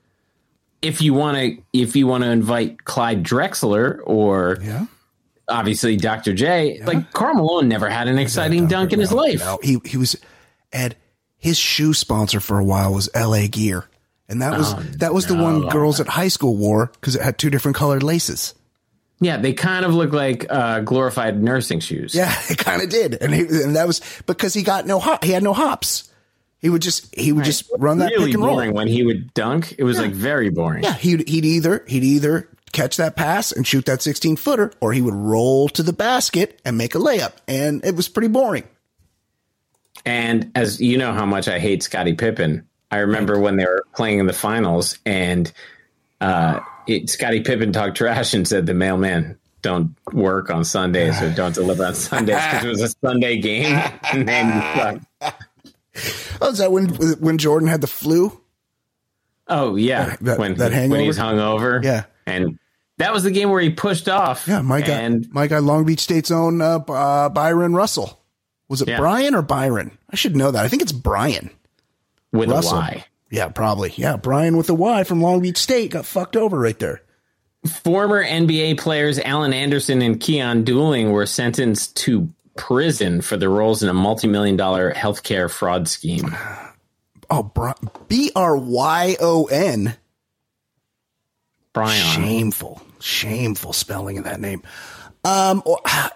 if 0.85 1.01
you 1.01 1.13
want 1.13 1.37
to 1.37 1.57
if 1.73 1.95
you 1.95 2.07
want 2.07 2.23
to 2.23 2.29
invite 2.29 2.85
Clyde 2.85 3.23
Drexler 3.23 3.99
or 4.05 4.57
Yeah, 4.61 4.85
obviously 5.47 5.97
Dr. 5.97 6.33
J, 6.33 6.81
like 6.85 7.11
Karl 7.11 7.35
Malone 7.35 7.67
never 7.67 7.89
had 7.89 8.07
an 8.07 8.19
exciting 8.19 8.67
dunk 8.67 8.93
in 8.93 8.99
his 8.99 9.11
life. 9.11 9.39
no, 9.39 9.57
he 9.61 9.79
he 9.85 9.97
was 9.97 10.15
Ed. 10.71 10.95
His 11.37 11.57
shoe 11.57 11.93
sponsor 11.93 12.39
for 12.39 12.57
a 12.57 12.63
while 12.63 12.93
was 12.93 13.09
L.A. 13.13 13.47
Gear, 13.47 13.85
and 14.27 14.41
that 14.41 14.57
was 14.57 14.73
that 14.97 15.13
was 15.13 15.27
the 15.27 15.35
one 15.35 15.67
girls 15.69 15.99
at 15.99 16.07
high 16.07 16.29
school 16.29 16.55
wore 16.55 16.91
because 16.93 17.15
it 17.15 17.21
had 17.21 17.37
two 17.37 17.49
different 17.49 17.77
colored 17.77 18.03
laces. 18.03 18.55
Yeah, 19.21 19.37
they 19.37 19.53
kind 19.53 19.85
of 19.85 19.93
look 19.93 20.11
like 20.11 20.45
uh, 20.49 20.81
glorified 20.81 21.41
nursing 21.41 21.79
shoes. 21.79 22.13
Yeah, 22.15 22.33
it 22.49 22.57
kind 22.57 22.81
of 22.81 22.89
did, 22.89 23.15
and 23.15 23.33
he, 23.33 23.41
and 23.41 23.75
that 23.75 23.87
was 23.87 24.01
because 24.25 24.53
he 24.53 24.63
got 24.63 24.85
no 24.85 24.99
hop. 24.99 25.23
He 25.23 25.31
had 25.31 25.43
no 25.43 25.53
hops. 25.53 26.11
He 26.65 26.69
would 26.71 26.81
just 26.81 27.13
he 27.13 27.31
would 27.31 27.45
just 27.45 27.69
run 27.77 27.99
that 27.99 28.09
really 28.09 28.25
pick 28.25 28.33
and 28.33 28.43
roll. 28.43 28.55
boring 28.55 28.73
when 28.73 28.87
he 28.87 29.03
would 29.03 29.35
dunk. 29.35 29.75
It 29.77 29.83
was 29.83 29.99
like 29.99 30.13
very 30.13 30.49
boring. 30.49 30.83
Yeah, 30.83 30.95
he'd 30.95 31.27
he'd 31.27 31.45
either 31.45 31.85
he'd 31.87 32.03
either 32.03 32.49
catch 32.71 32.97
that 32.97 33.15
pass 33.15 33.51
and 33.51 33.67
shoot 33.67 33.85
that 33.85 34.01
16 34.01 34.35
footer, 34.37 34.73
or 34.81 34.91
he 34.91 34.99
would 34.99 35.13
roll 35.13 35.69
to 35.69 35.83
the 35.83 35.93
basket 35.93 36.59
and 36.65 36.75
make 36.75 36.95
a 36.95 36.97
layup, 36.97 37.33
and 37.47 37.85
it 37.85 37.95
was 37.95 38.09
pretty 38.09 38.29
boring. 38.29 38.63
And 40.07 40.51
as 40.55 40.81
you 40.81 40.97
know 40.97 41.13
how 41.13 41.27
much 41.27 41.47
I 41.47 41.59
hate 41.59 41.83
Scottie 41.83 42.15
Pippen, 42.15 42.67
I 42.89 42.97
remember 42.97 43.39
when 43.39 43.57
they 43.57 43.65
were 43.65 43.85
playing 43.95 44.17
in 44.17 44.25
the 44.25 44.33
finals 44.33 44.97
and 45.05 45.53
uh, 46.19 46.61
it, 46.87 47.11
Scottie 47.11 47.41
Pippen 47.41 47.73
talked 47.73 47.95
trash 47.95 48.33
and 48.33 48.47
said 48.47 48.65
the 48.65 48.73
mailman 48.73 49.37
don't 49.61 49.95
work 50.13 50.49
on 50.49 50.63
Sundays 50.63 51.21
or 51.21 51.31
don't 51.31 51.53
deliver 51.53 51.85
on 51.85 51.93
Sundays 51.93 52.43
because 52.43 52.65
it 52.65 52.69
was 52.69 52.81
a 52.81 52.89
Sunday 52.89 53.37
game. 53.37 53.79
And 54.11 54.27
then, 54.27 54.51
uh, 54.51 54.99
Oh, 56.41 56.49
is 56.51 56.57
that 56.59 56.71
when 56.71 56.89
when 56.89 57.37
Jordan 57.37 57.67
had 57.67 57.81
the 57.81 57.87
flu? 57.87 58.39
oh 59.47 59.75
yeah, 59.75 60.15
That- 60.21 60.39
when 60.39 60.55
that 60.55 60.71
when 60.89 60.99
he 60.99 61.07
was 61.07 61.17
hangover? 61.17 61.79
hungover, 61.79 61.83
Yeah. 61.83 62.03
and 62.25 62.59
that 62.97 63.13
was 63.13 63.23
the 63.23 63.31
game 63.31 63.49
where 63.49 63.61
he 63.61 63.69
pushed 63.69 64.09
off. 64.09 64.47
Yeah, 64.47 64.61
my 64.61 64.81
guy, 64.81 64.93
and 65.01 65.27
my 65.31 65.47
guy, 65.47 65.59
Long 65.59 65.85
Beach 65.85 65.99
State's 65.99 66.31
own 66.31 66.61
uh, 66.61 66.79
uh, 66.79 67.29
Byron 67.29 67.73
Russell. 67.73 68.19
Was 68.67 68.81
it 68.81 68.87
Yeah. 68.87 68.97
Brian 68.97 69.35
or 69.35 69.41
Byron? 69.41 69.97
I 70.09 70.15
should 70.15 70.35
know 70.35 70.51
that. 70.51 70.65
I 70.65 70.67
think 70.67 70.81
it's 70.81 70.91
Brian. 70.91 71.49
with 72.33 72.49
Russell. 72.49 72.77
a 72.77 72.81
Y. 72.81 73.05
Yeah, 73.31 73.47
probably. 73.49 73.93
Yeah, 73.95 74.17
Brian 74.17 74.57
with 74.57 74.67
the 74.67 74.75
Y 74.75 75.03
from 75.03 75.21
Long 75.21 75.41
Beach 75.41 75.57
State 75.57 75.91
got 75.91 76.05
fucked 76.05 76.35
over 76.35 76.57
right 76.59 76.77
there. 76.79 77.01
Former 77.83 78.23
NBA 78.23 78.77
players 78.77 79.19
Alan 79.19 79.53
Anderson 79.53 80.01
and 80.01 80.19
Keon 80.19 80.63
Dooling 80.65 81.11
were 81.11 81.25
sentenced 81.25 81.95
to 81.97 82.29
prison 82.57 83.21
for 83.21 83.37
their 83.37 83.49
roles 83.49 83.83
in 83.83 83.89
a 83.89 83.93
multi-million 83.93 84.55
dollar 84.55 84.93
healthcare 84.93 85.49
fraud 85.49 85.87
scheme. 85.87 86.35
Oh, 87.29 87.51
B 88.07 88.31
R 88.35 88.55
Y 88.57 89.15
O 89.19 89.45
N. 89.45 89.95
Brian. 91.73 92.05
Shameful, 92.05 92.81
shameful 92.99 93.73
spelling 93.73 94.17
of 94.17 94.23
that 94.23 94.39
name. 94.39 94.61
Um, 95.23 95.61
or- 95.65 95.79
how, 95.85 96.09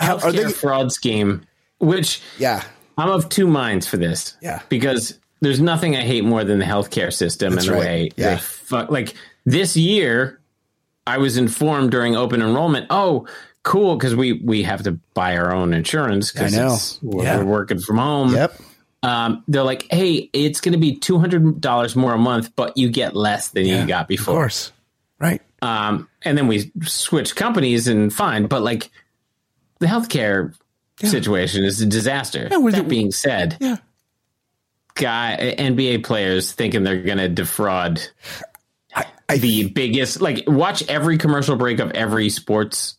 are 0.00 0.18
healthcare 0.18 0.46
they? 0.46 0.52
fraud 0.52 0.92
scheme, 0.92 1.42
which 1.78 2.20
Yeah, 2.38 2.62
I'm 2.96 3.10
of 3.10 3.28
two 3.28 3.46
minds 3.46 3.86
for 3.86 3.96
this. 3.96 4.36
Yeah. 4.42 4.60
Because 4.68 5.18
there's 5.40 5.60
nothing 5.60 5.96
I 5.96 6.00
hate 6.02 6.24
more 6.24 6.42
than 6.44 6.58
the 6.58 6.64
healthcare 6.64 7.12
system 7.12 7.54
That's 7.54 7.66
and 7.66 7.74
the 7.74 7.78
right. 7.78 7.86
way 7.86 8.10
Yeah. 8.16 8.34
they 8.34 8.40
fuck. 8.40 8.90
Like 8.90 9.14
this 9.44 9.76
year, 9.76 10.40
I 11.06 11.18
was 11.18 11.36
informed 11.36 11.90
during 11.92 12.16
open 12.16 12.42
enrollment. 12.42 12.86
Oh, 12.90 13.28
cool, 13.68 13.96
because 13.96 14.16
we 14.16 14.32
we 14.32 14.62
have 14.64 14.82
to 14.84 14.92
buy 15.14 15.36
our 15.36 15.52
own 15.54 15.74
insurance 15.74 16.32
because 16.32 16.98
we're, 17.02 17.22
Yeah. 17.24 17.38
we're 17.38 17.44
working 17.44 17.78
from 17.78 17.98
home. 17.98 18.34
yep. 18.34 18.58
Um, 19.02 19.44
they're 19.46 19.62
like, 19.62 19.86
hey, 19.92 20.28
it's 20.32 20.60
going 20.60 20.72
to 20.72 20.78
be 20.78 20.96
two 20.96 21.18
hundred 21.18 21.60
dollars 21.60 21.94
more 21.94 22.14
a 22.14 22.18
month, 22.18 22.56
but 22.56 22.76
you 22.76 22.88
get 22.88 23.14
less 23.14 23.48
than 23.48 23.64
you 23.66 23.86
got 23.86 24.08
before. 24.08 24.34
Of 24.34 24.38
course, 24.38 24.72
right? 25.20 25.40
Um, 25.62 26.08
and 26.22 26.36
then 26.36 26.48
we 26.48 26.72
switch 26.84 27.36
companies 27.36 27.86
and 27.88 28.12
fine, 28.12 28.46
but 28.46 28.62
like 28.62 28.90
the 29.78 29.86
healthcare 29.86 30.52
situation 31.00 31.62
is 31.64 31.80
a 31.80 31.86
disaster. 31.86 32.48
we're 32.50 32.72
that 32.72 32.82
the- 32.84 32.88
being 32.88 33.12
said, 33.12 33.56
Yeah. 33.60 33.76
guy 34.94 35.54
NBA 35.58 36.02
players 36.04 36.50
thinking 36.52 36.82
they're 36.82 37.02
going 37.02 37.18
to 37.18 37.28
defraud 37.28 38.00
I, 39.28 39.36
the 39.38 39.68
biggest. 39.68 40.20
Like, 40.20 40.42
watch 40.48 40.82
every 40.88 41.18
commercial 41.18 41.54
break 41.54 41.78
of 41.78 41.90
every 41.92 42.30
sports 42.30 42.97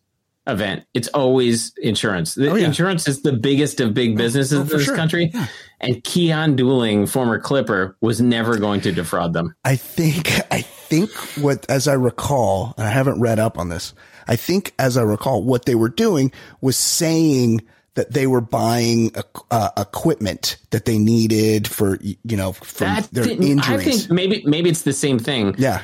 event. 0.51 0.85
It's 0.93 1.07
always 1.09 1.73
insurance. 1.77 2.35
The 2.35 2.51
Oh, 2.51 2.55
yeah. 2.55 2.65
Insurance 2.67 3.07
is 3.07 3.21
the 3.21 3.33
biggest 3.33 3.79
of 3.79 3.93
big 3.93 4.17
businesses 4.17 4.57
oh, 4.57 4.61
in 4.61 4.67
for 4.67 4.77
this 4.77 4.85
sure. 4.85 4.95
country. 4.95 5.31
And 5.79 6.03
Keon 6.03 6.57
Dooling, 6.57 7.07
former 7.07 7.39
Clipper, 7.39 7.95
was 8.01 8.21
never 8.21 8.57
going 8.57 8.81
to 8.81 8.91
defraud 8.91 9.33
them. 9.33 9.55
I 9.63 9.75
think 9.75 10.29
I 10.51 10.61
think 10.61 11.11
what 11.37 11.65
as 11.69 11.87
I 11.87 11.93
recall, 11.93 12.73
and 12.77 12.85
I 12.87 12.91
haven't 12.91 13.21
read 13.21 13.39
up 13.39 13.57
on 13.57 13.69
this. 13.69 13.93
I 14.27 14.35
think 14.35 14.73
as 14.77 14.97
I 14.97 15.01
recall, 15.03 15.43
what 15.43 15.65
they 15.65 15.75
were 15.75 15.89
doing 15.89 16.31
was 16.61 16.77
saying 16.77 17.61
that 17.95 18.13
they 18.13 18.27
were 18.27 18.41
buying 18.41 19.11
uh, 19.51 19.69
equipment 19.77 20.57
that 20.69 20.85
they 20.85 20.97
needed 20.97 21.67
for 21.67 21.97
you 22.01 22.37
know 22.37 22.53
for 22.53 22.85
That 22.85 23.09
their 23.11 23.27
injuries. 23.29 23.59
I 23.69 23.77
think 23.77 24.11
maybe 24.11 24.43
maybe 24.45 24.69
it's 24.69 24.83
the 24.83 24.93
same 24.93 25.19
thing. 25.19 25.55
yeah, 25.57 25.81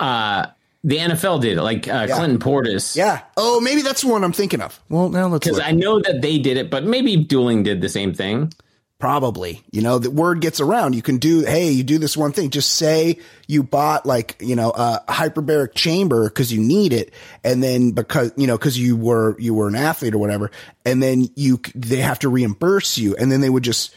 uh, 0.00 0.46
the 0.84 0.98
NFL 0.98 1.40
did, 1.40 1.58
it, 1.58 1.62
like 1.62 1.86
uh, 1.88 2.06
Clinton 2.08 2.38
Portis. 2.38 2.96
yeah. 2.96 3.22
Oh, 3.36 3.60
maybe 3.60 3.82
that's 3.82 4.02
the 4.02 4.08
one 4.08 4.24
I'm 4.24 4.32
thinking 4.32 4.60
of. 4.60 4.80
Well, 4.88 5.08
now 5.08 5.28
let's 5.28 5.44
Because 5.46 5.58
look. 5.58 5.66
I 5.66 5.72
know 5.72 6.00
that 6.00 6.22
they 6.22 6.38
did 6.38 6.56
it, 6.56 6.70
but 6.70 6.84
maybe 6.84 7.24
Dooling 7.24 7.62
did 7.64 7.80
the 7.80 7.88
same 7.88 8.12
thing. 8.14 8.52
Probably, 8.98 9.62
you 9.72 9.82
know, 9.82 9.98
the 9.98 10.12
word 10.12 10.40
gets 10.40 10.60
around. 10.60 10.94
You 10.94 11.02
can 11.02 11.18
do, 11.18 11.40
hey, 11.44 11.72
you 11.72 11.82
do 11.82 11.98
this 11.98 12.16
one 12.16 12.30
thing. 12.30 12.50
Just 12.50 12.76
say 12.76 13.18
you 13.48 13.64
bought 13.64 14.06
like, 14.06 14.36
you 14.38 14.54
know, 14.54 14.70
a 14.70 15.02
hyperbaric 15.08 15.74
chamber 15.74 16.28
because 16.28 16.52
you 16.52 16.60
need 16.60 16.92
it. 16.92 17.12
And 17.42 17.60
then 17.60 17.90
because, 17.90 18.32
you 18.36 18.46
know, 18.46 18.56
because 18.56 18.78
you 18.78 18.96
were, 18.96 19.36
you 19.40 19.54
were 19.54 19.66
an 19.66 19.74
athlete 19.74 20.14
or 20.14 20.18
whatever. 20.18 20.52
And 20.84 21.02
then 21.02 21.28
you, 21.34 21.60
they 21.74 21.96
have 21.96 22.20
to 22.20 22.28
reimburse 22.28 22.96
you. 22.96 23.16
And 23.16 23.32
then 23.32 23.40
they 23.40 23.50
would 23.50 23.64
just 23.64 23.92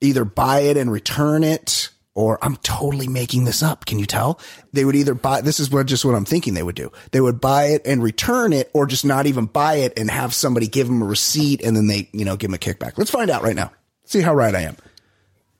either 0.00 0.24
buy 0.24 0.60
it 0.60 0.76
and 0.76 0.90
return 0.90 1.44
it 1.44 1.90
or 2.14 2.38
I'm 2.42 2.56
totally 2.58 3.08
making 3.08 3.44
this 3.44 3.62
up. 3.62 3.86
Can 3.86 3.98
you 3.98 4.06
tell? 4.06 4.38
They 4.72 4.84
would 4.84 4.94
either 4.96 5.14
buy, 5.14 5.40
this 5.40 5.58
is 5.58 5.70
what 5.70 5.86
just 5.86 6.04
what 6.04 6.14
I'm 6.14 6.24
thinking 6.24 6.54
they 6.54 6.62
would 6.62 6.76
do. 6.76 6.92
They 7.10 7.20
would 7.20 7.40
buy 7.40 7.64
it 7.66 7.82
and 7.86 8.02
return 8.02 8.52
it 8.52 8.70
or 8.72 8.86
just 8.86 9.04
not 9.04 9.26
even 9.26 9.46
buy 9.46 9.74
it 9.76 9.98
and 9.98 10.10
have 10.10 10.32
somebody 10.32 10.66
give 10.68 10.86
them 10.86 11.02
a 11.02 11.06
receipt 11.06 11.62
and 11.62 11.76
then 11.76 11.86
they, 11.88 12.08
you 12.12 12.24
know, 12.24 12.36
give 12.36 12.50
them 12.50 12.54
a 12.54 12.58
kickback. 12.58 12.96
Let's 12.98 13.10
find 13.10 13.30
out 13.30 13.42
right 13.42 13.56
now. 13.56 13.72
See 14.04 14.20
how 14.20 14.34
right 14.34 14.54
I 14.54 14.60
am. 14.62 14.76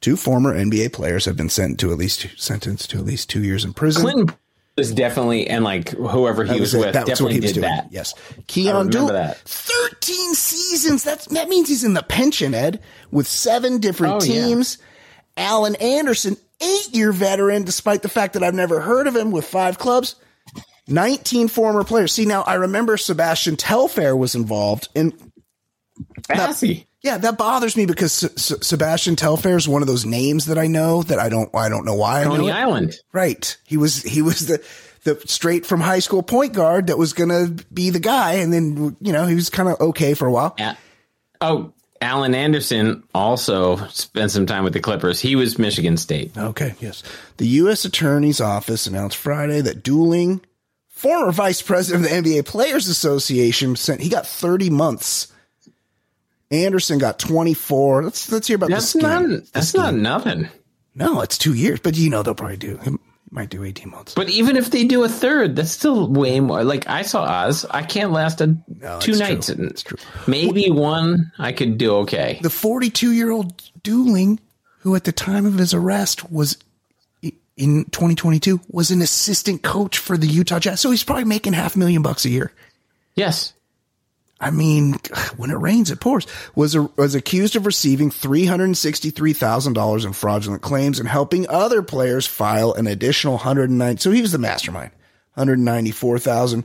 Two 0.01 0.17
former 0.17 0.55
NBA 0.55 0.93
players 0.93 1.25
have 1.25 1.37
been 1.37 1.49
sent 1.49 1.81
to 1.81 1.91
at 1.91 1.99
least 1.99 2.27
sentenced 2.37 2.91
to 2.91 2.99
at 2.99 3.05
least 3.05 3.31
two 3.31 3.43
years 3.43 3.65
in 3.65 3.73
prison. 3.73 4.03
Clinton 4.03 4.37
was 4.77 4.93
definitely, 4.93 5.47
and 5.49 5.65
like 5.65 5.89
whoever 5.91 6.45
he 6.45 6.53
That 6.53 6.61
was, 6.61 6.75
it. 6.75 6.79
with, 6.79 6.93
That 6.93 7.09
was 7.09 7.23
what 7.23 7.33
he 7.33 7.41
was 7.41 7.53
did 7.53 7.61
doing. 7.63 7.75
that. 7.75 7.89
Yes. 7.91 8.13
Keon 8.47 8.91
that. 8.91 9.39
13 9.39 10.35
seasons. 10.35 11.05
That's, 11.05 11.27
that 11.27 11.49
means 11.49 11.69
he's 11.69 11.85
in 11.85 11.95
the 11.95 12.03
pension, 12.03 12.55
Ed, 12.55 12.81
with 13.11 13.27
seven 13.27 13.79
different 13.79 14.23
Oh, 14.23 14.25
yeah. 14.27 14.45
teams. 14.47 14.79
Alan 15.37 15.75
Anderson, 15.77 16.37
eight 16.61 16.95
year 16.95 17.13
veteran, 17.13 17.65
despite 17.65 18.03
the 18.03 18.09
fact 18.09 18.35
that 18.35 18.43
I've 18.43 18.55
never 18.55 18.81
heard 18.81 19.07
of 19.07 19.17
him 19.17 19.31
with 19.31 19.47
five 19.47 19.79
clubs. 19.79 20.17
19 20.87 21.49
former 21.49 21.83
players. 21.83 22.13
See, 22.13 22.27
now 22.27 22.43
I 22.43 22.55
remember 22.55 22.97
Sebastian 22.99 23.57
Telfair 23.57 24.15
was 24.15 24.35
involved 24.35 24.89
in 24.95 25.15
Assy. 26.29 26.87
yeah, 27.03 27.19
that 27.19 27.39
bothers 27.39 27.77
me 27.77 27.87
because 27.87 28.23
S- 28.25 28.53
S- 28.53 28.67
Sebastian 28.67 29.17
Telfair 29.17 29.57
is 29.57 29.69
one 29.69 29.83
of 29.83 29.89
those 29.89 30.05
names 30.05 30.47
that 30.47 30.59
I 30.59 30.67
know 30.67 31.03
that 31.05 31.19
I 31.19 31.29
don't 31.29 31.55
I 31.55 31.69
don't 31.69 31.85
know 31.85 31.95
why 31.95 32.21
I 32.21 32.25
know 32.25 32.31
Coney 32.37 32.49
it. 32.49 32.53
Island. 32.55 32.95
Right. 33.13 33.57
He 33.67 33.77
was 33.77 34.03
he 34.03 34.21
was 34.23 34.47
the 34.47 34.63
the 35.05 35.21
straight 35.27 35.65
from 35.67 35.81
high 35.81 35.99
school 36.01 36.23
point 36.23 36.53
guard 36.55 36.87
that 36.89 36.99
was 36.99 37.13
going 37.13 37.29
to 37.29 37.65
be 37.73 37.91
the 37.91 38.01
guy 38.01 38.35
and 38.35 38.53
then 38.53 38.97
you 39.01 39.13
know, 39.13 39.27
he 39.27 39.35
was 39.35 39.51
kind 39.51 39.69
of 39.69 39.81
okay 39.81 40.15
for 40.15 40.27
a 40.27 40.33
while. 40.33 40.55
Yeah. 40.59 40.77
Oh, 41.41 41.73
Alan 42.05 42.35
Anderson 42.35 43.03
also 43.15 43.79
spent 43.89 44.31
some 44.31 44.45
time 44.45 44.63
with 44.63 44.75
the 44.75 44.81
Clippers. 44.81 45.21
He 45.21 45.37
was 45.37 45.59
Michigan 45.59 45.97
State. 45.97 46.37
Okay, 46.37 46.75
yes. 46.79 47.03
The 47.39 47.47
US 47.47 47.87
Attorney's 47.87 48.43
Office 48.43 48.87
announced 48.87 49.17
Friday 49.17 49.63
that 49.63 49.83
Dooling, 49.83 50.43
former 50.91 51.33
vice 51.33 51.63
president 51.63 52.05
of 52.05 52.11
the 52.11 52.17
NBA 52.17 52.45
Players 52.45 52.89
Association, 52.89 53.75
sent 53.75 54.03
he 54.03 54.11
got 54.11 54.27
30 54.27 54.69
months. 54.69 55.33
Anderson 56.51 56.99
got 56.99 57.19
24. 57.19 58.05
Let's 58.05 58.31
let's 58.31 58.49
hear 58.49 58.57
about 58.57 58.69
That's 58.69 58.95
not. 58.95 59.27
That's 59.55 59.75
not 59.75 59.95
nothing. 59.95 60.49
No, 60.95 61.23
it's 61.23 61.39
2 61.39 61.55
years, 61.55 61.81
but 61.81 61.97
you 61.97 62.11
know 62.11 62.23
they'll 62.23 62.35
probably 62.35 62.59
do. 62.59 62.99
Might 63.35 63.51
do 63.51 63.65
18 63.65 63.91
months. 63.91 64.15
But 64.15 64.31
even 64.31 64.57
if 64.57 64.71
they 64.71 64.85
do 64.85 65.03
a 65.03 65.09
third, 65.09 65.57
that's 65.57 65.73
still 65.73 66.07
way 66.09 66.39
more. 66.39 66.63
Like 66.63 66.89
I 66.89 67.03
saw 67.03 67.25
Oz, 67.25 67.67
I 67.69 67.83
can't 67.83 68.13
last 68.13 68.41
a 68.41 68.57
No, 68.81 69.01
two 69.01 69.17
nights. 69.17 69.53
true. 69.53 69.67
It's 69.67 69.83
true. 69.83 69.99
Maybe 70.29 70.71
one 70.71 71.33
I 71.37 71.51
could 71.51 71.77
do 71.77 71.97
okay. 71.97 72.39
the 72.43 72.49
42 72.51 73.11
year 73.11 73.33
old 73.33 73.61
Dooling, 73.83 74.39
who 74.79 74.95
at 74.95 75.03
the 75.03 75.11
time 75.11 75.47
of 75.47 75.55
his 75.59 75.75
arrest 75.75 76.31
was 76.31 76.59
in 77.57 77.87
2022 77.87 78.61
was 78.71 78.93
an 78.93 79.03
assistant 79.03 79.63
coach 79.63 79.99
for 79.99 80.17
the 80.17 80.29
Utah 80.29 80.61
Jazz. 80.61 80.81
So 80.81 80.93
he's 80.93 81.03
probably 81.03 81.25
making 81.25 81.55
half 81.55 81.75
a 81.75 81.79
million 81.81 82.03
bucks 82.03 82.25
a 82.25 82.31
year. 82.31 82.53
Yes. 83.17 83.53
I 84.45 84.51
mean, 84.51 84.97
when 85.39 85.51
it 85.51 85.57
rains, 85.57 85.91
it 85.91 86.01
pours. 86.01 86.27
Was 86.55 86.75
a, 86.75 86.83
was 86.83 87.15
accused 87.15 87.57
of 87.57 87.65
receiving 87.65 88.11
three 88.11 88.45
hundred 88.45 88.77
sixty 88.77 89.09
three 89.09 89.33
thousand 89.33 89.73
dollars 89.73 90.05
in 90.05 90.13
fraudulent 90.13 90.61
claims 90.61 90.99
and 90.99 91.09
helping 91.09 91.49
other 91.49 91.83
players 91.83 92.27
file 92.27 92.75
an 92.75 92.87
additional 92.87 93.39
hundred 93.39 93.71
and 93.71 93.79
nine. 93.79 93.97
So 93.97 94.11
he 94.11 94.21
was 94.21 94.33
the 94.33 94.39
mastermind. 94.39 94.91
Hundred 95.35 95.61
ninety 95.61 95.93
four 95.93 96.19
thousand. 96.19 96.65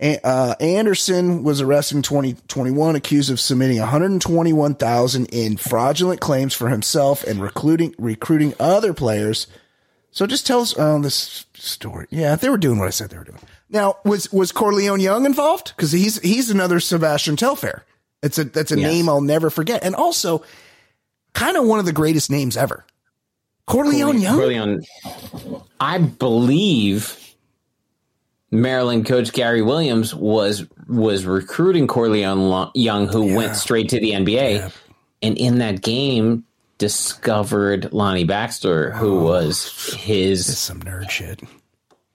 Uh, 0.00 0.54
Anderson 0.58 1.42
was 1.42 1.60
arrested 1.60 1.96
in 1.96 2.02
2021, 2.02 2.96
accused 2.96 3.30
of 3.30 3.40
submitting 3.40 3.78
121,000 3.78 5.26
in 5.26 5.56
fraudulent 5.56 6.20
claims 6.20 6.52
for 6.52 6.68
himself 6.68 7.24
and 7.24 7.40
recruiting 7.40 7.94
recruiting 7.98 8.54
other 8.60 8.92
players. 8.92 9.46
So 10.10 10.26
just 10.26 10.46
tell 10.46 10.60
us 10.60 10.78
um, 10.78 11.02
this 11.02 11.44
story. 11.54 12.06
Yeah, 12.10 12.36
they 12.36 12.48
were 12.48 12.58
doing 12.58 12.78
what 12.78 12.88
I 12.88 12.90
said 12.90 13.10
they 13.10 13.18
were 13.18 13.24
doing. 13.24 13.40
Now, 13.68 13.96
was 14.04 14.32
was 14.32 14.52
Korleone 14.52 15.00
Young 15.02 15.26
involved? 15.26 15.72
Because 15.76 15.92
he's 15.92 16.20
he's 16.20 16.50
another 16.50 16.80
Sebastian 16.80 17.36
Telfair. 17.36 17.84
It's 18.22 18.38
a 18.38 18.44
that's 18.44 18.72
a 18.72 18.78
Yes. 18.78 18.92
name 18.92 19.08
I'll 19.08 19.20
never 19.20 19.50
forget, 19.50 19.82
and 19.82 19.94
also 19.94 20.42
kind 21.34 21.56
of 21.56 21.64
one 21.64 21.78
of 21.78 21.84
the 21.84 21.92
greatest 21.92 22.30
names 22.30 22.56
ever. 22.56 22.84
Korleone 23.68 24.22
Young. 24.22 24.38
Korleone. 24.38 24.86
I 25.80 25.98
believe 25.98 27.18
Maryland 28.52 29.06
coach 29.06 29.32
Gary 29.32 29.62
Williams 29.62 30.14
was 30.14 30.66
was 30.88 31.24
recruiting 31.26 31.86
Korleone 31.88 32.70
Young, 32.74 33.08
who 33.08 33.26
Yeah. 33.28 33.36
went 33.36 33.56
straight 33.56 33.88
to 33.90 34.00
the 34.00 34.12
NBA, 34.12 34.70
and 35.22 35.36
in 35.36 35.58
that 35.58 35.82
game 35.82 36.44
discovered 36.78 37.92
Lonnie 37.92 38.24
Baxter, 38.24 38.92
who 38.92 39.18
oh. 39.18 39.24
was 39.24 39.92
his 39.94 40.56
some 40.58 40.80
nerd 40.80 41.10
shit. 41.10 41.40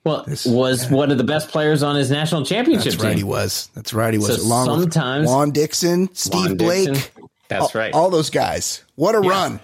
Well 0.04 0.24
was 0.46 0.90
one 0.90 1.10
of 1.12 1.18
the 1.18 1.24
best 1.24 1.48
players 1.50 1.82
on 1.82 1.94
his 1.94 2.10
national 2.10 2.44
championship 2.44 2.92
That's 2.94 3.04
right. 3.04 3.16
He 3.16 3.22
was. 3.24 3.68
That's 3.74 3.92
right. 3.94 4.12
He 4.12 4.18
was. 4.18 4.40
So 4.40 4.46
Along 4.46 4.68
with 4.68 4.92
sometimes- 4.92 5.28
Juan 5.28 5.50
Dixon, 5.52 6.12
Steve 6.14 6.46
Lon 6.46 6.56
Blake. 6.56 6.88
Dixon. 6.92 7.12
That's 7.48 7.62
all, 7.74 7.80
right. 7.80 7.92
All 7.94 8.10
those 8.10 8.30
guys. 8.30 8.82
What 8.96 9.14
a 9.14 9.20
run. 9.20 9.60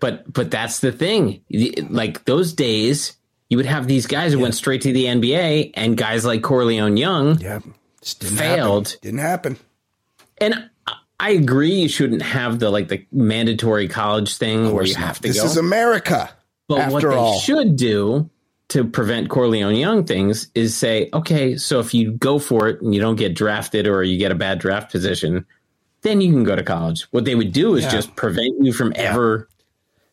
But 0.00 0.30
but 0.32 0.50
that's 0.50 0.80
the 0.80 0.90
thing. 0.92 1.42
Like 1.88 2.24
those 2.24 2.52
days, 2.52 3.16
you 3.48 3.56
would 3.56 3.66
have 3.66 3.86
these 3.86 4.06
guys 4.06 4.32
who 4.32 4.40
went 4.40 4.54
straight 4.56 4.82
to 4.82 4.92
the 4.92 5.04
NBA, 5.04 5.70
and 5.74 5.96
guys 5.96 6.24
like 6.24 6.42
Korleone 6.42 6.98
Young. 6.98 7.38
Yeah. 7.40 7.60
Didn't 8.18 8.36
Failed. 8.36 8.88
Happen. 8.88 9.00
Didn't 9.02 9.20
happen. 9.20 9.56
And 10.38 10.68
I 11.20 11.30
agree, 11.30 11.72
you 11.82 11.88
shouldn't 11.88 12.22
have 12.22 12.58
the 12.58 12.68
like 12.70 12.88
the 12.88 13.06
mandatory 13.12 13.86
college 13.86 14.36
thing 14.36 14.72
where 14.72 14.84
you 14.84 14.96
have 14.96 15.18
to 15.20 15.22
go 15.22 15.28
this 15.28 15.40
go. 15.40 15.46
is 15.46 15.56
America. 15.56 16.30
but 16.66 16.90
what 16.90 17.02
they 17.04 17.08
all. 17.14 17.38
should 17.38 17.76
do 17.76 18.28
to 18.72 18.84
prevent 18.84 19.28
Korleone 19.28 19.78
Young 19.78 20.04
things 20.04 20.48
is 20.54 20.74
say, 20.74 21.10
okay, 21.12 21.56
so 21.56 21.78
if 21.78 21.92
you 21.92 22.12
go 22.12 22.38
for 22.38 22.68
it 22.68 22.80
and 22.80 22.94
you 22.94 23.00
don't 23.02 23.16
get 23.16 23.34
drafted 23.34 23.86
or 23.86 24.02
you 24.02 24.16
get 24.18 24.32
a 24.32 24.34
bad 24.34 24.58
draft 24.58 24.90
position, 24.90 25.44
then 26.00 26.22
you 26.22 26.32
can 26.32 26.42
go 26.42 26.56
to 26.56 26.62
college. 26.62 27.02
What 27.10 27.26
they 27.26 27.34
would 27.34 27.52
do 27.52 27.74
is 27.76 27.86
just 27.86 28.16
prevent 28.16 28.64
you 28.64 28.72
from 28.72 28.92
ever. 28.96 29.48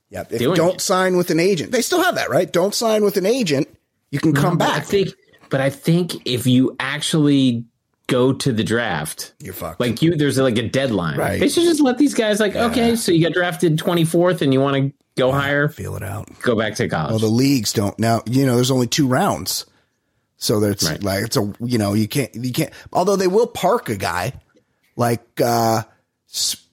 Yep. 0.09 0.33
If 0.33 0.39
doing 0.39 0.55
don't 0.57 0.75
it. 0.75 0.81
sign 0.81 1.15
with 1.15 1.29
an 1.29 1.39
agent. 1.39 1.71
They 1.71 1.81
still 1.81 2.03
have 2.03 2.15
that, 2.15 2.29
right? 2.29 2.51
Don't 2.51 2.75
sign 2.75 3.03
with 3.03 3.15
an 3.15 3.25
agent. 3.25 3.67
You 4.11 4.19
can 4.19 4.33
come 4.33 4.53
I 4.55 4.79
back. 4.79 4.85
think, 4.85 5.09
but 5.49 5.61
I 5.61 5.69
think 5.69 6.27
if 6.27 6.45
you 6.45 6.75
actually 6.81 7.63
go 8.07 8.33
to 8.33 8.51
the 8.51 8.63
draft, 8.63 9.33
You're 9.39 9.53
fucked. 9.53 9.79
like 9.79 10.01
you, 10.01 10.15
there's 10.17 10.37
like 10.37 10.57
a 10.57 10.67
deadline. 10.67 11.17
Right. 11.17 11.39
They 11.39 11.47
should 11.47 11.63
just 11.63 11.79
let 11.79 11.97
these 11.97 12.13
guys 12.13 12.39
like, 12.39 12.55
okay, 12.55 12.95
so 12.95 13.11
you 13.11 13.23
got 13.23 13.33
drafted 13.33 13.77
24th 13.77 14.41
and 14.41 14.51
you 14.51 14.59
want 14.59 14.75
to 14.77 14.91
go 15.19 15.31
higher, 15.31 15.67
feel 15.67 15.95
it 15.95 16.03
out. 16.03 16.27
go 16.41 16.55
back 16.55 16.75
to 16.75 16.87
college. 16.89 17.11
Well, 17.11 17.19
the 17.19 17.27
leagues 17.27 17.73
don't 17.73 17.97
now. 17.99 18.23
You 18.25 18.45
know, 18.45 18.55
there's 18.55 18.71
only 18.71 18.87
two 18.87 19.07
rounds, 19.07 19.65
so 20.37 20.59
that's 20.59 20.83
Right. 20.89 21.03
like 21.03 21.23
it's 21.25 21.37
a 21.37 21.53
you 21.59 21.77
know 21.77 21.93
you 21.93 22.07
can't 22.07 22.33
you 22.35 22.51
can't. 22.51 22.71
Although 22.91 23.15
they 23.17 23.27
will 23.27 23.47
park 23.47 23.89
a 23.89 23.95
guy 23.95 24.33
like 24.95 25.21
uh 25.43 25.83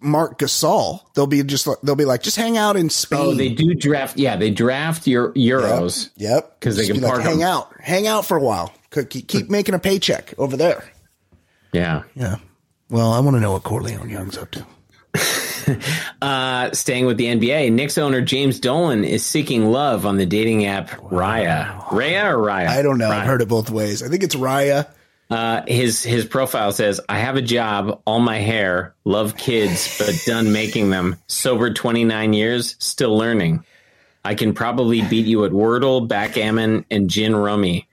Marc 0.00 0.38
Gasol, 0.38 1.00
they'll 1.14 1.26
be 1.26 1.42
just 1.42 1.66
they'll 1.82 1.96
be 1.96 2.04
like 2.04 2.22
just 2.22 2.36
hang 2.36 2.56
out 2.58 2.76
in 2.76 2.90
Spain. 2.90 3.18
oh, 3.20 3.34
they 3.34 3.48
do 3.48 3.74
draft. 3.74 4.18
Yeah, 4.18 4.36
they 4.36 4.50
draft 4.50 5.06
your 5.06 5.32
euros. 5.32 6.10
Yep, 6.16 6.60
'Cause 6.60 6.76
they 6.76 6.86
can 6.86 6.96
be 6.96 7.00
like, 7.00 7.12
park 7.12 7.22
hang 7.24 7.42
out, 7.42 7.72
hang 7.80 8.06
out 8.06 8.26
for 8.26 8.36
a 8.36 8.40
while. 8.42 8.72
Could 8.90 9.08
Keep, 9.10 9.28
keep 9.28 9.50
making 9.50 9.74
a 9.74 9.78
paycheck 9.78 10.34
over 10.38 10.56
there. 10.56 10.84
Yeah. 11.72 12.02
Yeah. 12.14 12.36
Well, 12.88 13.12
I 13.12 13.20
want 13.20 13.36
to 13.36 13.40
know 13.40 13.52
what 13.52 13.62
Korleone 13.62 14.10
Young's 14.10 14.38
up 14.38 14.50
to. 14.52 14.66
Uh, 16.22 16.72
staying 16.72 17.06
with 17.06 17.18
the 17.18 17.26
NBA, 17.26 17.70
Knicks 17.70 17.98
owner 17.98 18.20
James 18.20 18.58
Dolan 18.58 19.04
is 19.04 19.24
seeking 19.24 19.66
love 19.66 20.06
on 20.06 20.16
the 20.16 20.26
dating 20.26 20.64
app 20.64 20.88
Raya. 20.90 21.78
Raya 21.84 22.32
or 22.32 22.38
Raya? 22.38 22.66
I 22.66 22.82
don't 22.82 22.98
know. 22.98 23.10
Raya. 23.10 23.20
I've 23.20 23.26
heard 23.26 23.42
it 23.42 23.48
both 23.48 23.70
ways. 23.70 24.02
I 24.02 24.08
think 24.08 24.22
it's 24.22 24.34
Raya. 24.34 24.88
Uh, 25.30 25.62
his 25.66 26.02
his 26.02 26.24
profile 26.24 26.72
says, 26.72 27.00
"I 27.08 27.18
have 27.18 27.36
a 27.36 27.42
job, 27.42 28.00
all 28.06 28.20
my 28.20 28.38
hair, 28.38 28.94
love 29.04 29.36
kids, 29.36 29.98
but 29.98 30.14
done 30.24 30.52
making 30.52 30.90
them. 30.90 31.16
Sober 31.26 31.72
29 31.72 32.32
years, 32.32 32.76
still 32.78 33.16
learning. 33.16 33.64
I 34.24 34.34
can 34.34 34.54
probably 34.54 35.02
beat 35.02 35.26
you 35.26 35.44
at 35.44 35.52
Wordle, 35.52 36.06
backgammon, 36.06 36.84
and 36.90 37.10
gin 37.10 37.34
rummy. 37.36 37.88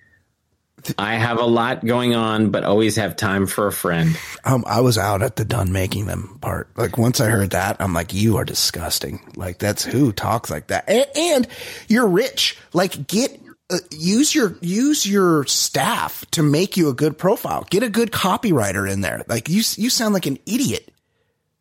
I 0.98 1.16
have 1.16 1.40
a 1.40 1.46
lot 1.46 1.86
going 1.86 2.16
on, 2.16 2.50
but 2.50 2.64
always 2.64 2.96
have 2.96 3.16
time 3.16 3.48
for 3.48 3.68
a 3.68 3.72
friend. 3.72 4.18
Um, 4.44 4.64
I 4.68 4.82
was 4.82 4.98
out 4.98 5.22
at 5.22 5.36
the 5.36 5.46
done 5.46 5.72
making 5.72 6.06
them 6.06 6.38
part. 6.42 6.70
Like 6.78 6.98
once 6.98 7.20
I 7.22 7.30
heard 7.30 7.52
that, 7.52 7.78
I'm 7.80 7.94
like, 7.94 8.14
you 8.14 8.38
are 8.38 8.46
disgusting. 8.46 9.20
Like 9.36 9.60
that's 9.60 9.84
who 9.84 10.12
talks 10.12 10.50
like 10.50 10.68
that. 10.68 10.90
And, 10.90 11.06
and 11.16 11.48
you're 11.88 12.08
rich. 12.08 12.58
Like 12.74 13.08
get 13.08 13.40
uh, 13.70 13.78
use 13.92 14.36
your 14.36 14.56
use 14.62 15.06
your 15.06 15.46
staff 15.46 16.26
to 16.32 16.44
make 16.44 16.76
you 16.78 16.90
a 16.90 16.94
good 16.94 17.18
profile. 17.18 17.66
Get 17.70 17.84
a 17.84 17.90
good 17.90 18.12
copywriter 18.12 18.90
in 18.92 19.02
there. 19.02 19.24
Like 19.28 19.50
you 19.50 19.64
you 19.78 19.90
sound 19.90 20.14
like 20.14 20.26
an 20.26 20.38
idiot. 20.46 20.92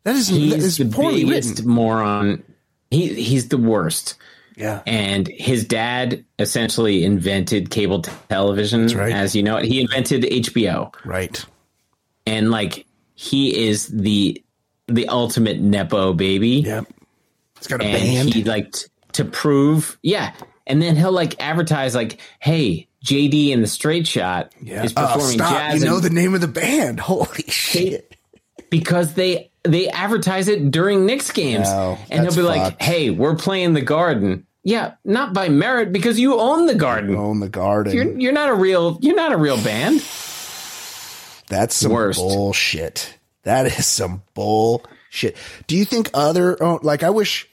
That 0.03 0.15
is 0.15 0.27
that 0.27 0.35
He's 0.35 0.63
is 0.63 0.77
the 0.77 0.85
poorly 0.85 1.23
biggest 1.23 1.59
written. 1.59 1.71
moron. 1.71 2.43
He 2.91 3.13
he's 3.23 3.47
the 3.47 3.57
worst." 3.57 4.15
Yeah. 4.55 4.81
and 4.85 5.27
his 5.27 5.65
dad 5.65 6.23
essentially 6.39 7.03
invented 7.03 7.69
cable 7.69 8.01
television 8.29 8.87
right. 8.87 9.11
as 9.13 9.35
you 9.35 9.43
know 9.43 9.57
it. 9.57 9.65
He 9.65 9.81
invented 9.81 10.23
HBO, 10.23 10.93
Right. 11.05 11.43
and 12.25 12.51
like 12.51 12.85
he 13.15 13.67
is 13.67 13.87
the 13.87 14.43
the 14.87 15.07
ultimate 15.07 15.59
nepo 15.59 16.13
baby. 16.13 16.63
Yep. 16.65 16.85
It's 17.57 17.67
got 17.67 17.81
a 17.81 17.85
and 17.85 18.03
band. 18.27 18.33
he 18.33 18.43
like 18.43 18.71
t- 18.73 18.85
to 19.13 19.25
prove, 19.25 19.97
yeah. 20.01 20.33
And 20.67 20.81
then 20.81 20.95
he'll 20.95 21.11
like 21.11 21.41
advertise 21.41 21.95
like, 21.95 22.19
"Hey, 22.39 22.87
JD 23.05 23.49
in 23.51 23.61
the 23.61 23.67
Straight 23.67 24.05
Shot 24.07 24.53
is 24.61 24.93
Oh, 24.97 25.07
performing 25.07 25.37
stop. 25.39 25.51
jazz." 25.53 25.81
You 25.81 25.89
know 25.89 25.99
the 25.99 26.09
name 26.09 26.35
of 26.35 26.41
the 26.41 26.47
band. 26.47 26.99
Holy 27.01 27.43
shit. 27.47 28.15
because 28.69 29.13
they 29.13 29.51
they 29.63 29.87
advertise 29.89 30.47
it 30.47 30.71
during 30.71 31.05
Knicks 31.05 31.31
games, 31.31 31.67
No, 31.69 31.97
and 32.09 32.25
that's 32.25 32.35
they'll 32.35 32.43
be 32.45 32.47
like, 32.49 32.81
"Hey, 32.81 33.09
we're 33.09 33.35
playing 33.35 33.73
the 33.73 33.81
Garden." 33.81 34.45
Yeah, 34.65 34.93
not 35.03 35.33
by 35.33 35.49
merit 35.49 35.91
because 35.91 36.17
you 36.19 36.39
own 36.39 36.67
the 36.67 36.75
Garden. 36.75 37.15
Own 37.15 37.39
the 37.41 37.49
garden. 37.49 37.93
You're 37.93 38.17
you're 38.19 38.31
not 38.33 38.49
a 38.49 38.53
real 38.53 38.97
you're 39.01 39.15
not 39.15 39.33
a 39.33 39.37
real 39.37 39.61
band. 39.61 40.01
That's 41.49 41.75
some 41.75 41.91
Worst. 41.91 42.19
bullshit. 42.19 43.17
That 43.43 43.65
is 43.65 43.85
some 43.85 44.23
bullshit. 44.33 45.35
Do 45.67 45.75
you 45.75 45.85
think 45.85 46.09
other 46.13 46.61
oh, 46.63 46.79
like 46.81 47.03
I 47.03 47.09
wish 47.09 47.47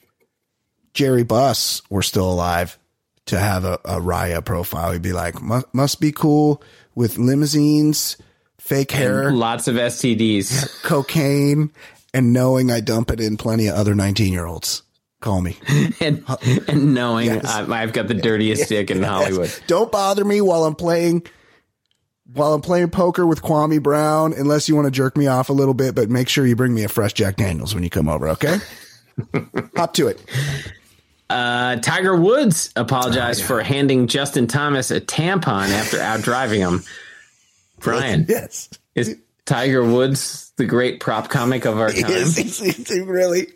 Jerry 0.93 1.23
Buss 1.23 1.81
were 1.89 2.01
still 2.01 2.31
alive 2.31 2.77
to 3.25 3.37
have 3.37 3.65
a, 3.65 3.73
a 3.85 3.99
Raya 3.99 4.43
profile? 4.43 4.93
He'd 4.93 5.01
be 5.01 5.13
like, 5.13 5.41
must, 5.41 5.73
must 5.73 5.99
be 5.99 6.11
cool 6.13 6.63
with 6.95 7.17
limousines, 7.17 8.17
fake 8.57 8.91
hair, 8.91 9.31
Lots 9.33 9.67
of 9.67 9.75
STDs. 9.75 10.81
cocaine, 10.83 11.71
and 12.13 12.33
knowing 12.33 12.71
I 12.71 12.79
dump 12.81 13.11
it 13.11 13.19
in 13.19 13.37
plenty 13.37 13.67
of 13.67 13.75
other 13.75 13.95
19 13.95 14.31
year 14.33 14.45
olds. 14.45 14.83
Call 15.19 15.41
me. 15.41 15.57
and, 16.01 16.23
and 16.67 16.93
knowing 16.93 17.27
Yes. 17.27 17.45
I, 17.45 17.81
I've 17.81 17.93
got 17.93 18.07
the 18.07 18.15
dirtiest 18.15 18.69
dick 18.69 18.89
in 18.89 19.03
Hollywood. 19.03 19.53
Don't 19.67 19.91
bother 19.91 20.25
me 20.25 20.41
while 20.41 20.63
I'm 20.65 20.75
playing 20.75 21.23
while 22.33 22.53
I'm 22.53 22.61
playing 22.61 22.89
poker 22.91 23.27
with 23.27 23.41
Kwame 23.41 23.83
Brown, 23.83 24.31
unless 24.33 24.69
you 24.69 24.75
want 24.75 24.85
to 24.85 24.91
jerk 24.91 25.17
me 25.17 25.27
off 25.27 25.49
a 25.49 25.53
little 25.53 25.73
bit, 25.73 25.95
but 25.95 26.09
make 26.09 26.29
sure 26.29 26.45
you 26.45 26.55
bring 26.55 26.73
me 26.73 26.83
a 26.85 26.87
fresh 26.87 27.11
Jack 27.13 27.35
Daniels 27.35 27.73
when 27.75 27.83
you 27.83 27.89
come 27.89 28.07
over, 28.07 28.29
okay? 28.29 28.57
Hop 29.75 29.93
to 29.95 30.07
it. 30.07 30.23
Uh, 31.29 31.75
Tiger 31.77 32.15
Woods 32.15 32.71
apologized 32.77 33.43
for 33.43 33.61
handing 33.61 34.07
Justin 34.07 34.47
Thomas 34.47 34.91
a 34.91 35.01
tampon 35.01 35.69
after 35.71 35.99
out 35.99 36.21
driving 36.21 36.61
him. 36.61 36.83
Brian, 37.79 38.25
Yes. 38.29 38.69
is 38.95 39.17
Tiger 39.45 39.83
Woods 39.83 40.50
the 40.61 40.67
great 40.67 40.99
prop 40.99 41.29
comic 41.29 41.65
of 41.65 41.79
our 41.79 41.91
He 41.93 42.01
time? 42.03 42.11
is, 42.11 42.37
he's, 42.37 42.59
he's 42.59 42.89
really 43.01 43.47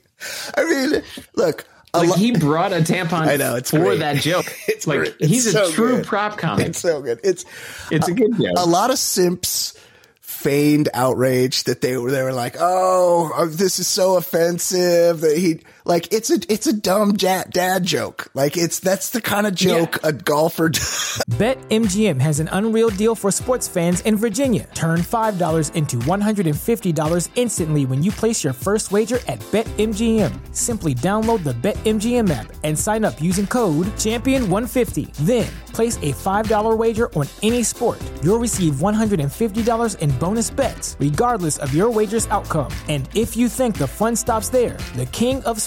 I 0.57 0.63
mean, 0.65 1.03
look, 1.35 1.65
Like 1.93 2.09
lo- 2.09 2.15
he 2.15 2.31
brought 2.31 2.73
a 2.73 2.77
tampon 2.77 3.27
I 3.27 3.35
know, 3.37 3.55
it's 3.55 3.69
for 3.71 3.79
great. 3.79 3.99
that 3.99 4.17
joke. 4.21 4.45
It's 4.67 4.87
like 4.87 4.97
great. 4.99 5.15
It's 5.19 5.29
he's 5.29 5.45
a 5.47 5.51
so 5.51 5.71
true 5.71 5.97
good. 5.97 6.05
prop 6.07 6.37
comic. 6.37 6.67
it's 6.67 6.79
so 6.79 7.01
good. 7.01 7.19
It's 7.23 7.45
It's 7.91 8.07
a 8.07 8.13
good 8.13 8.31
joke. 8.37 8.53
a 8.57 8.65
lot 8.65 8.89
of 8.91 8.97
simps 8.97 9.77
feigned 10.21 10.89
outrage 10.93 11.63
that 11.65 11.81
they 11.81 11.97
were 11.97 12.11
they 12.11 12.21
were 12.23 12.33
like, 12.33 12.55
"Oh, 12.59 13.31
uh, 13.35 13.45
this 13.49 13.79
is 13.79 13.87
so 13.87 14.15
offensive 14.17 15.21
that 15.21 15.37
he 15.37 15.61
like 15.85 16.11
it's 16.11 16.29
a 16.31 16.39
it's 16.49 16.67
a 16.67 16.73
dumb 16.73 17.15
ja- 17.17 17.43
dad 17.43 17.83
joke. 17.83 18.27
Like 18.33 18.57
it's 18.57 18.79
that's 18.79 19.09
the 19.09 19.21
kind 19.21 19.47
of 19.47 19.55
joke 19.55 19.99
a 20.03 20.11
golfer 20.11 20.69
does. 20.69 21.21
BetMGM 21.29 22.19
has 22.19 22.39
an 22.39 22.49
unreal 22.51 22.89
deal 22.89 23.15
for 23.15 23.31
sports 23.31 23.67
fans 23.67 24.01
in 24.01 24.17
Virginia. 24.17 24.67
Turn 24.73 24.99
$5 24.99 25.75
into 25.75 25.97
$150 25.97 27.29
instantly 27.35 27.85
when 27.85 28.03
you 28.03 28.11
place 28.11 28.43
your 28.43 28.53
first 28.53 28.91
wager 28.91 29.19
at 29.27 29.39
BetMGM. 29.51 30.55
Simply 30.55 30.93
download 30.95 31.43
the 31.43 31.53
BetMGM 31.53 32.29
app 32.29 32.51
and 32.63 32.77
sign 32.77 33.05
up 33.05 33.21
using 33.21 33.47
code 33.47 33.87
Champion150. 33.97 35.13
Then 35.25 35.47
place 35.73 35.97
a 35.97 36.13
$5 36.13 36.77
wager 36.77 37.13
on 37.13 37.27
any 37.43 37.63
sport. 37.63 38.01
You'll 38.23 38.39
receive 38.39 38.75
$150 38.75 39.97
in 39.99 40.09
bonus 40.19 40.49
bets, 40.49 40.95
regardless 40.99 41.57
of 41.57 41.73
your 41.73 41.89
wager's 41.89 42.27
outcome. 42.27 42.71
And 42.87 43.09
if 43.13 43.35
you 43.35 43.49
think 43.49 43.77
the 43.77 43.87
fun 43.87 44.15
stops 44.15 44.47
there, 44.49 44.77
the 44.95 45.05
King 45.07 45.43
of 45.43 45.61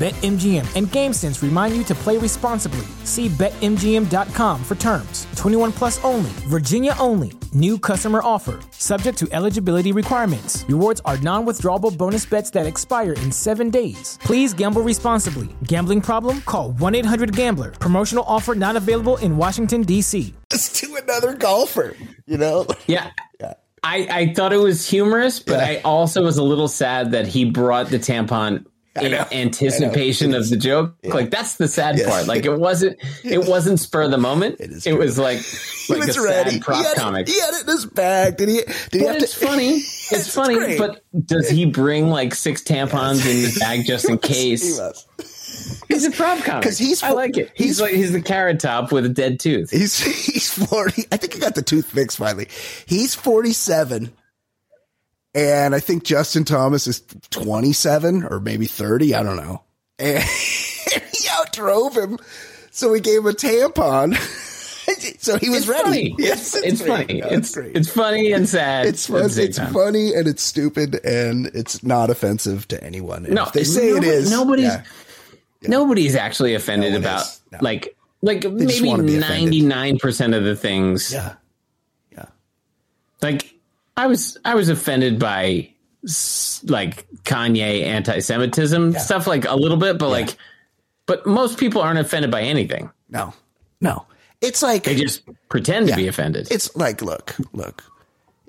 BetMGM 0.00 0.64
and 0.76 0.86
GameSense 0.86 1.42
remind 1.42 1.76
you 1.76 1.84
to 1.84 1.94
play 1.94 2.16
responsibly. 2.16 2.86
See 3.04 3.28
BetMGM.com 3.28 4.64
for 4.64 4.74
terms. 4.76 5.26
21 5.36 5.72
plus 5.72 6.02
only, 6.02 6.30
Virginia 6.48 6.94
only. 6.98 7.32
New 7.52 7.76
customer 7.76 8.22
offer. 8.24 8.60
Subject 8.70 9.18
to 9.18 9.28
eligibility 9.30 9.92
requirements. 9.92 10.64
Rewards 10.70 11.02
are 11.04 11.18
non 11.18 11.44
withdrawable 11.44 11.94
bonus 11.94 12.24
bets 12.24 12.48
that 12.52 12.64
expire 12.64 13.12
in 13.12 13.30
seven 13.30 13.68
days. 13.68 14.18
Please 14.22 14.54
gamble 14.54 14.80
responsibly. 14.80 15.50
Gambling 15.64 16.00
problem? 16.00 16.40
Call 16.46 16.72
1 16.72 16.94
800 16.94 17.36
Gambler. 17.36 17.72
Promotional 17.72 18.24
offer 18.26 18.54
not 18.54 18.76
available 18.76 19.18
in 19.18 19.36
Washington, 19.36 19.82
D.C. 19.82 20.32
to 20.48 20.96
another 20.96 21.34
golfer, 21.34 21.94
you 22.26 22.38
know? 22.38 22.66
Yeah. 22.86 23.10
I, 23.82 24.06
I 24.10 24.34
thought 24.34 24.52
it 24.52 24.58
was 24.58 24.86
humorous, 24.88 25.40
but 25.40 25.58
Yeah. 25.58 25.64
I 25.64 25.80
also 25.84 26.22
was 26.22 26.36
a 26.36 26.42
little 26.42 26.68
sad 26.68 27.12
that 27.12 27.26
he 27.26 27.46
brought 27.46 27.88
the 27.88 27.98
tampon 27.98 28.66
in 29.00 29.14
anticipation 29.14 30.34
of 30.34 30.48
the 30.50 30.56
joke. 30.56 30.94
Like 31.04 31.30
that's 31.30 31.56
the 31.56 31.68
sad 31.68 31.96
Yes. 31.98 32.08
part. 32.08 32.26
Like 32.26 32.44
it 32.44 32.58
wasn't 32.58 32.98
it 33.22 33.46
wasn't 33.46 33.78
spur 33.80 34.02
of 34.02 34.10
the 34.10 34.18
moment. 34.18 34.56
It, 34.60 34.70
is 34.70 34.84
true. 34.84 34.96
was 34.98 35.18
like 35.18 35.38
He 35.38 35.94
like 35.94 36.06
was 36.08 36.16
a 36.16 36.22
ready. 36.22 36.50
sad 36.52 36.62
prop 36.62 36.78
he, 36.78 36.84
had 36.84 36.96
comic. 36.96 37.28
It, 37.28 37.32
he 37.32 37.40
had 37.40 37.54
it 37.54 37.62
in 37.62 37.68
his 37.68 37.86
bag. 37.86 38.36
Did 38.36 38.48
he? 38.48 38.56
Did 38.56 38.68
he 38.92 38.98
But 39.00 39.06
have 39.14 39.22
it's 39.22 39.38
to? 39.38 39.46
funny. 39.46 39.70
Yes, 39.76 40.12
It's 40.12 40.34
funny, 40.34 40.78
but 40.78 41.04
does 41.26 41.48
he 41.48 41.66
bring 41.66 42.08
like 42.10 42.34
six 42.34 42.62
tampons 42.62 43.24
in 43.24 43.36
his 43.36 43.58
bag 43.58 43.86
just 43.86 44.04
in 44.08 44.14
He 44.14 44.18
case? 44.18 44.80
He's 45.88 46.04
a 46.06 46.10
prop 46.12 46.38
comic. 46.44 46.62
'Cause 46.64 46.78
he's- 46.78 47.02
I 47.02 47.10
like 47.10 47.36
it. 47.36 47.50
He's, 47.54 47.66
he's- 47.78 47.80
like 47.80 47.94
he's 47.94 48.12
the 48.12 48.22
carrot 48.22 48.60
top 48.60 48.92
with 48.92 49.04
a 49.04 49.08
dead 49.08 49.38
tooth. 49.40 49.70
He's 49.70 49.98
he's 50.26 50.52
forty. 50.52 51.04
I 51.12 51.16
think 51.16 51.34
he 51.34 51.40
got 51.40 51.54
the 51.54 51.62
tooth 51.62 51.86
fixed 51.86 52.18
finally. 52.18 52.48
He's 52.86 53.14
forty 53.14 53.52
seven, 53.52 54.12
and 55.34 55.74
I 55.74 55.80
think 55.80 56.04
Justin 56.04 56.44
Thomas 56.44 56.86
is 56.86 57.02
twenty 57.30 57.72
seven 57.72 58.24
or 58.24 58.40
maybe 58.40 58.66
thirty. 58.66 59.14
I 59.14 59.22
don't 59.22 59.36
know. 59.36 59.62
And 59.98 60.22
he 60.24 61.28
outdrove 61.28 61.94
him, 61.96 62.18
so 62.70 62.92
he 62.94 63.00
gave 63.00 63.18
him 63.18 63.26
a 63.26 63.32
tampon. 63.32 64.16
so 65.20 65.38
he 65.38 65.48
was 65.50 65.60
It's 65.60 65.68
ready. 65.68 65.82
funny. 65.84 66.14
Yes, 66.18 66.54
it's, 66.56 66.82
great. 66.82 67.06
funny. 67.06 67.20
No, 67.20 67.28
it's 67.28 67.54
great. 67.54 67.76
it's 67.76 67.90
funny 67.90 68.32
and 68.32 68.48
sad. 68.48 68.86
It's 68.86 69.06
fun, 69.06 69.30
it's 69.32 69.56
time. 69.56 69.72
funny 69.72 70.14
and 70.14 70.26
it's 70.26 70.42
stupid 70.42 71.04
and 71.04 71.46
it's 71.54 71.82
not 71.84 72.10
offensive 72.10 72.66
to 72.68 72.82
anyone. 72.82 73.24
And 73.26 73.34
No, 73.34 73.44
if 73.44 73.52
they 73.52 73.62
say 73.64 73.90
nobody- 73.90 74.08
it 74.08 74.14
is. 74.14 74.30
Nobody's 74.30 74.64
yeah. 74.64 74.82
nobody's 75.62 76.16
actually 76.16 76.54
offended 76.54 76.92
No 76.94 76.98
about. 76.98 77.26
No. 77.52 77.58
like 77.62 77.96
like 78.22 78.40
just 78.42 78.54
maybe 78.54 78.88
wanna 78.88 79.04
be 79.04 79.16
offended. 79.18 79.42
ninety 79.42 79.60
nine 79.62 79.98
percent 79.98 80.34
of 80.34 80.42
the 80.44 80.56
things. 80.56 81.12
yeah, 81.12 81.34
yeah. 82.12 82.24
Like 83.22 83.54
I 83.96 84.06
was 84.06 84.38
I 84.44 84.54
was 84.54 84.68
offended 84.68 85.18
by 85.18 85.70
like 86.64 87.06
Kanye 87.24 87.84
anti-Semitism 87.84 88.94
stuff 88.94 89.26
like 89.26 89.44
a 89.46 89.54
little 89.54 89.76
bit, 89.76 89.98
but 89.98 90.08
like 90.08 90.36
but 91.06 91.26
most 91.26 91.58
people 91.58 91.82
aren't 91.82 91.98
offended 91.98 92.30
by 92.30 92.42
anything. 92.42 92.90
No, 93.08 93.34
no. 93.80 94.06
It's 94.40 94.62
like 94.62 94.84
They 94.84 94.94
just 94.94 95.22
pretend 95.50 95.88
Yeah. 95.88 95.96
to 95.96 96.02
be 96.02 96.08
offended. 96.08 96.48
It's 96.50 96.74
like, 96.74 97.02
look, 97.02 97.34
look. 97.52 97.84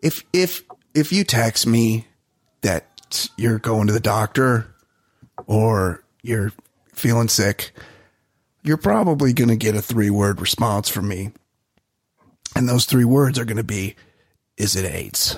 If 0.01 0.23
if 0.31 0.63
if 0.93 1.11
you 1.11 1.23
text 1.23 1.67
me 1.67 2.07
that 2.61 3.27
you're 3.37 3.59
going 3.59 3.87
to 3.87 3.93
the 3.93 3.99
doctor 3.99 4.73
or 5.47 6.03
you're 6.21 6.53
feeling 6.93 7.27
sick, 7.27 7.71
you're 8.63 8.77
probably 8.77 9.33
going 9.33 9.49
to 9.49 9.55
get 9.57 9.75
a 9.75 9.81
three 9.81 10.09
word 10.09 10.39
response 10.39 10.87
from 10.87 11.07
me, 11.07 11.31
and 12.55 12.69
those 12.69 12.85
three 12.85 13.05
words 13.05 13.37
are 13.39 13.45
going 13.45 13.57
to 13.57 13.63
be, 13.63 13.95
"Is 14.61 14.75
it 14.75 14.85
AIDS?" 14.85 15.37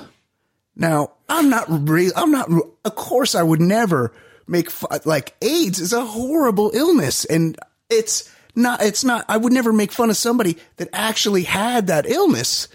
Now, 0.75 1.11
I'm 1.29 1.49
not 1.49 1.65
re- 1.69 2.11
I'm 2.15 2.31
not. 2.31 2.49
Of 2.83 2.95
course, 2.95 3.35
I 3.35 3.43
would 3.43 3.61
never 3.61 4.13
make 4.47 4.69
fu- 4.69 4.87
like 5.05 5.35
AIDS 5.41 5.79
is 5.79 5.93
a 5.93 6.05
horrible 6.05 6.71
illness, 6.73 7.25
and 7.25 7.57
it's 7.89 8.29
not. 8.55 8.81
It's 8.81 9.03
not. 9.03 9.25
I 9.29 9.37
would 9.37 9.53
never 9.53 9.71
make 9.71 9.91
fun 9.91 10.09
of 10.09 10.17
somebody 10.17 10.57
that 10.77 10.89
actually 10.93 11.43
had 11.43 11.87
that 11.87 12.09
illness. 12.09 12.67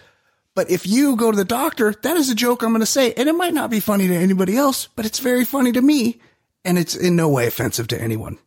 But 0.54 0.70
if 0.70 0.86
you 0.86 1.14
go 1.16 1.30
to 1.30 1.36
the 1.36 1.44
doctor, 1.44 1.94
that 2.02 2.16
is 2.16 2.30
a 2.30 2.34
joke 2.34 2.62
I'm 2.62 2.70
going 2.70 2.80
to 2.80 2.86
say, 2.86 3.12
and 3.12 3.28
it 3.28 3.34
might 3.34 3.54
not 3.54 3.70
be 3.70 3.78
funny 3.78 4.08
to 4.08 4.14
anybody 4.14 4.56
else, 4.56 4.88
but 4.96 5.06
it's 5.06 5.20
very 5.20 5.44
funny 5.44 5.70
to 5.70 5.80
me, 5.80 6.20
and 6.64 6.76
it's 6.76 6.96
in 6.96 7.14
no 7.14 7.28
way 7.28 7.46
offensive 7.46 7.86
to 7.88 8.00
anyone. 8.00 8.38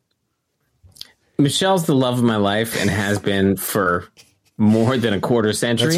Michelle's 1.38 1.86
the 1.86 1.96
love 1.96 2.18
of 2.18 2.24
my 2.24 2.36
life 2.36 2.80
and 2.80 2.90
has 2.90 3.18
been 3.18 3.56
for 3.56 4.08
more 4.58 4.98
than 4.98 5.14
a 5.14 5.22
quarter 5.22 5.54
century. 5.54 5.96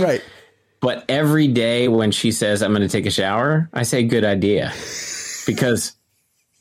But 0.83 1.05
every 1.07 1.47
day 1.47 1.87
when 1.87 2.11
she 2.11 2.33
says 2.33 2.61
I'm 2.61 2.71
going 2.73 2.81
to 2.81 2.89
take 2.89 3.05
a 3.05 3.09
shower, 3.09 3.69
I 3.73 3.83
say 3.83 4.03
good 4.03 4.25
idea 4.25 4.73
because 5.47 5.93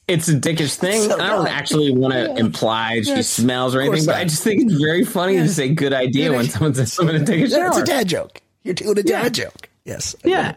it's 0.06 0.28
a 0.28 0.34
dickish 0.34 0.76
thing. 0.76 1.10
So 1.10 1.20
I 1.20 1.26
don't 1.30 1.48
actually 1.48 1.92
want 1.92 2.14
to 2.14 2.36
imply 2.36 3.00
she 3.02 3.08
Yes, 3.10 3.28
smells 3.28 3.74
or 3.74 3.80
anything, 3.80 4.06
but 4.06 4.12
not. 4.12 4.20
I 4.20 4.24
just 4.24 4.44
think 4.44 4.62
it's 4.62 4.80
very 4.80 5.04
funny 5.04 5.38
to 5.38 5.48
say 5.48 5.70
good 5.74 5.92
idea 5.92 6.32
when 6.32 6.48
someone 6.48 6.72
says 6.72 6.96
I'm 7.00 7.06
going 7.08 7.18
to 7.18 7.26
take 7.26 7.44
a 7.44 7.50
shower. 7.50 7.66
It's 7.66 7.78
a 7.78 7.84
dad 7.84 8.06
joke. 8.08 8.40
You're 8.62 8.74
doing 8.74 8.96
a 8.96 9.02
dad 9.02 9.24
Yeah. 9.24 9.28
joke. 9.44 9.68
Yes. 9.84 10.14
Yeah. 10.24 10.54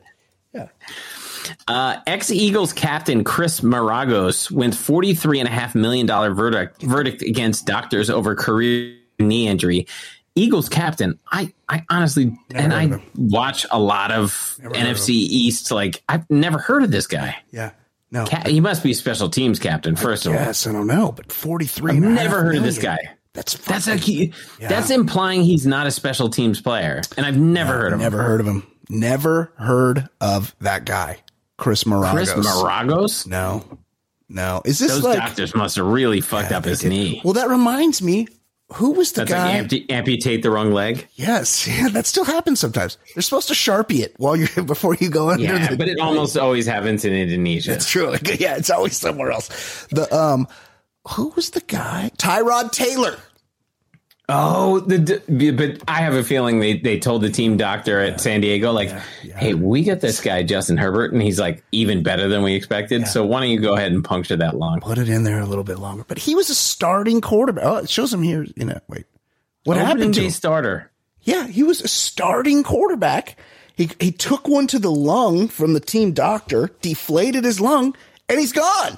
Yeah. 0.53 0.68
Uh, 1.68 1.97
Ex 2.05 2.30
Eagles 2.30 2.72
captain 2.72 3.24
Chris 3.24 3.61
Maragos 3.61 4.51
wins 4.51 4.78
$43.5 4.78 5.74
million 5.74 6.05
verdict, 6.36 6.84
verdict 6.84 7.24
against 7.24 7.66
doctors 7.66 8.11
over 8.11 8.36
career 8.36 8.95
knee 9.20 9.47
injury. 9.47 9.88
Eagles 10.36 10.67
captain, 10.69 11.17
I, 11.31 11.53
I 11.69 11.83
honestly, 11.89 12.38
and 12.53 12.73
I 12.73 13.01
watch 13.15 13.65
a 13.71 13.79
lot 13.79 14.11
of 14.11 14.31
NFC 14.61 15.09
East. 15.09 15.71
Like, 15.71 16.03
I've 16.09 16.29
never 16.29 16.57
heard 16.57 16.83
of 16.83 16.91
this 16.91 17.07
guy. 17.07 17.38
Yeah. 17.51 17.71
No. 18.11 18.25
He 18.45 18.59
must 18.59 18.83
be 18.83 18.93
special 18.93 19.29
teams 19.29 19.59
captain, 19.59 19.95
first 19.95 20.25
of 20.25 20.33
all. 20.33 20.38
Yes, 20.39 20.67
I 20.67 20.71
don't 20.71 20.88
know, 20.88 21.11
but 21.11 21.31
43 21.31 21.91
I've 21.91 21.97
a 21.97 21.99
never 22.07 22.43
heard 22.43 22.55
of 22.55 22.63
this 22.63 22.77
guy. 22.77 22.97
That's 23.33 23.55
That's 23.55 23.86
fucking- 23.86 23.99
a 23.99 24.03
key, 24.03 24.33
Yeah. 24.61 24.69
that's 24.69 24.89
implying 24.89 25.43
he's 25.43 25.65
not 25.65 25.88
a 25.88 25.91
special 25.91 26.29
teams 26.29 26.61
player, 26.61 27.01
and 27.17 27.25
I've 27.25 27.38
never 27.38 27.73
heard 27.73 27.93
of 27.93 27.99
Never 27.99 28.17
him. 28.17 28.21
Never 28.21 28.29
heard 28.29 28.41
of 28.41 28.47
him. 28.47 28.67
Never 28.89 29.51
heard 29.57 30.07
of 30.21 30.55
that 30.61 30.86
guy. 30.86 31.17
Chris 31.57 31.83
Maragos. 31.86 32.11
Chris 32.33 32.33
Maragos. 32.47 33.27
No. 33.27 33.65
No. 34.29 34.61
Is 34.65 34.79
this 34.79 34.91
Those 34.91 35.03
like 35.03 35.17
doctors 35.19 35.55
must 35.55 35.75
have 35.77 35.86
really 35.86 36.21
fucked 36.21 36.51
up 36.51 36.65
his 36.65 36.83
knee. 36.83 37.21
Well, 37.23 37.33
that 37.33 37.49
reminds 37.49 38.01
me. 38.01 38.27
Who 38.74 38.91
was 38.91 39.11
the 39.11 39.22
That's 39.26 39.32
guy? 39.32 39.59
like 39.59 39.68
ampu- 39.70 39.91
amputate 39.91 40.41
the 40.41 40.49
wrong 40.49 40.72
leg. 40.72 41.07
yes, 41.13 41.68
yeah, 41.80 41.88
that 41.89 42.05
still 42.07 42.26
happens 42.26 42.59
sometimes. 42.59 42.97
They're 43.13 43.22
supposed 43.22 43.47
to 43.49 43.53
sharpie 43.53 43.99
it 43.99 44.16
while 44.18 44.36
you're 44.36 44.63
before 44.66 44.95
you 44.95 45.09
go 45.09 45.30
under 45.30 45.43
Yeah, 45.43 45.68
the 45.70 45.78
but 45.78 45.88
it 45.88 45.99
almost 45.99 46.36
always 46.38 46.66
happens 46.66 47.05
in 47.05 47.13
Indonesia. 47.13 47.74
It's 47.74 47.89
true. 47.89 48.16
Yeah, 48.39 48.57
it's 48.57 48.70
always 48.72 48.97
somewhere 48.97 49.32
else. 49.32 49.88
The 49.91 50.13
um 50.16 50.47
who 51.09 51.30
was 51.36 51.51
the 51.51 51.61
guy? 51.61 52.11
Tyrod 52.18 52.72
Taylor. 52.72 53.18
Oh, 54.28 54.80
the 54.80 55.21
but 55.55 55.84
I 55.88 55.97
have 56.01 56.15
a 56.15 56.23
feeling 56.23 56.59
they, 56.59 56.80
they 56.80 56.99
told 56.99 57.21
the 57.21 57.30
team 57.30 57.57
doctor 57.57 57.99
at 57.99 58.19
San 58.19 58.41
Diego 58.41 58.71
like, 58.71 58.89
"Hey, 58.89 59.53
we 59.53 59.84
got 59.84 59.99
this 60.01 60.19
guy 60.19 60.41
Justin 60.41 60.78
Herbert, 60.78 61.13
and 61.13 61.21
he's 61.21 61.39
like 61.39 61.63
even 61.71 62.01
better 62.01 62.28
than 62.28 62.41
we 62.41 62.55
expected. 62.55 63.07
So 63.07 63.23
why 63.23 63.41
don't 63.41 63.49
you 63.51 63.59
go 63.59 63.76
ahead 63.76 63.91
and 63.91 64.03
puncture 64.03 64.36
that 64.38 64.57
lung?" 64.57 64.80
Put 64.82 64.97
it 64.97 65.09
in 65.09 65.26
there 65.26 65.39
a 65.39 65.45
little 65.45 65.63
bit 65.63 65.78
longer. 65.78 66.05
But 66.07 66.17
he 66.17 66.34
was 66.34 66.49
a 66.49 66.55
starting 66.55 67.21
quarterback. 67.21 67.63
Oh, 67.65 67.76
it 67.78 67.89
shows 67.89 68.11
him 68.11 68.23
here. 68.23 68.47
You 68.55 68.65
know, 68.65 68.80
wait. 68.88 69.05
What 69.63 69.78
Opening 69.78 69.88
happened 69.88 70.13
to 70.15 70.23
him? 70.23 70.30
starter? 70.32 70.91
Yeah, 71.21 71.45
he 71.47 71.61
was 71.61 71.82
a 71.82 71.88
starting 71.88 72.63
quarterback. 72.63 73.38
He 73.76 73.91
he 73.99 74.11
took 74.11 74.47
one 74.47 74.65
to 74.67 74.80
the 74.80 74.91
lung 74.91 75.49
from 75.49 75.73
the 75.73 75.80
team 75.80 76.13
doctor, 76.13 76.71
deflated 76.82 77.43
his 77.43 77.59
lung, 77.61 77.95
and 78.28 78.39
he's 78.39 78.53
gone. 78.53 78.97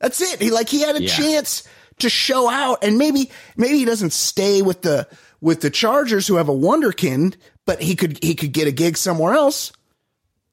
That's 0.00 0.20
it. 0.20 0.42
He 0.42 0.50
like 0.50 0.68
he 0.68 0.82
had 0.82 0.96
a 0.96 1.02
Yeah. 1.02 1.08
chance 1.08 1.66
to 1.98 2.10
show 2.10 2.48
out, 2.48 2.82
and 2.82 2.98
maybe 2.98 3.30
maybe 3.56 3.78
he 3.78 3.84
doesn't 3.84 4.12
stay 4.12 4.62
with 4.62 4.82
the 4.82 5.08
with 5.40 5.60
the 5.60 5.70
Chargers 5.70 6.26
who 6.26 6.36
have 6.36 6.48
a 6.48 6.54
wonderkind, 6.54 7.36
but 7.64 7.82
he 7.82 7.94
could 7.96 8.22
he 8.22 8.34
could 8.34 8.52
get 8.52 8.68
a 8.68 8.72
gig 8.72 8.96
somewhere 8.96 9.34
else. 9.34 9.72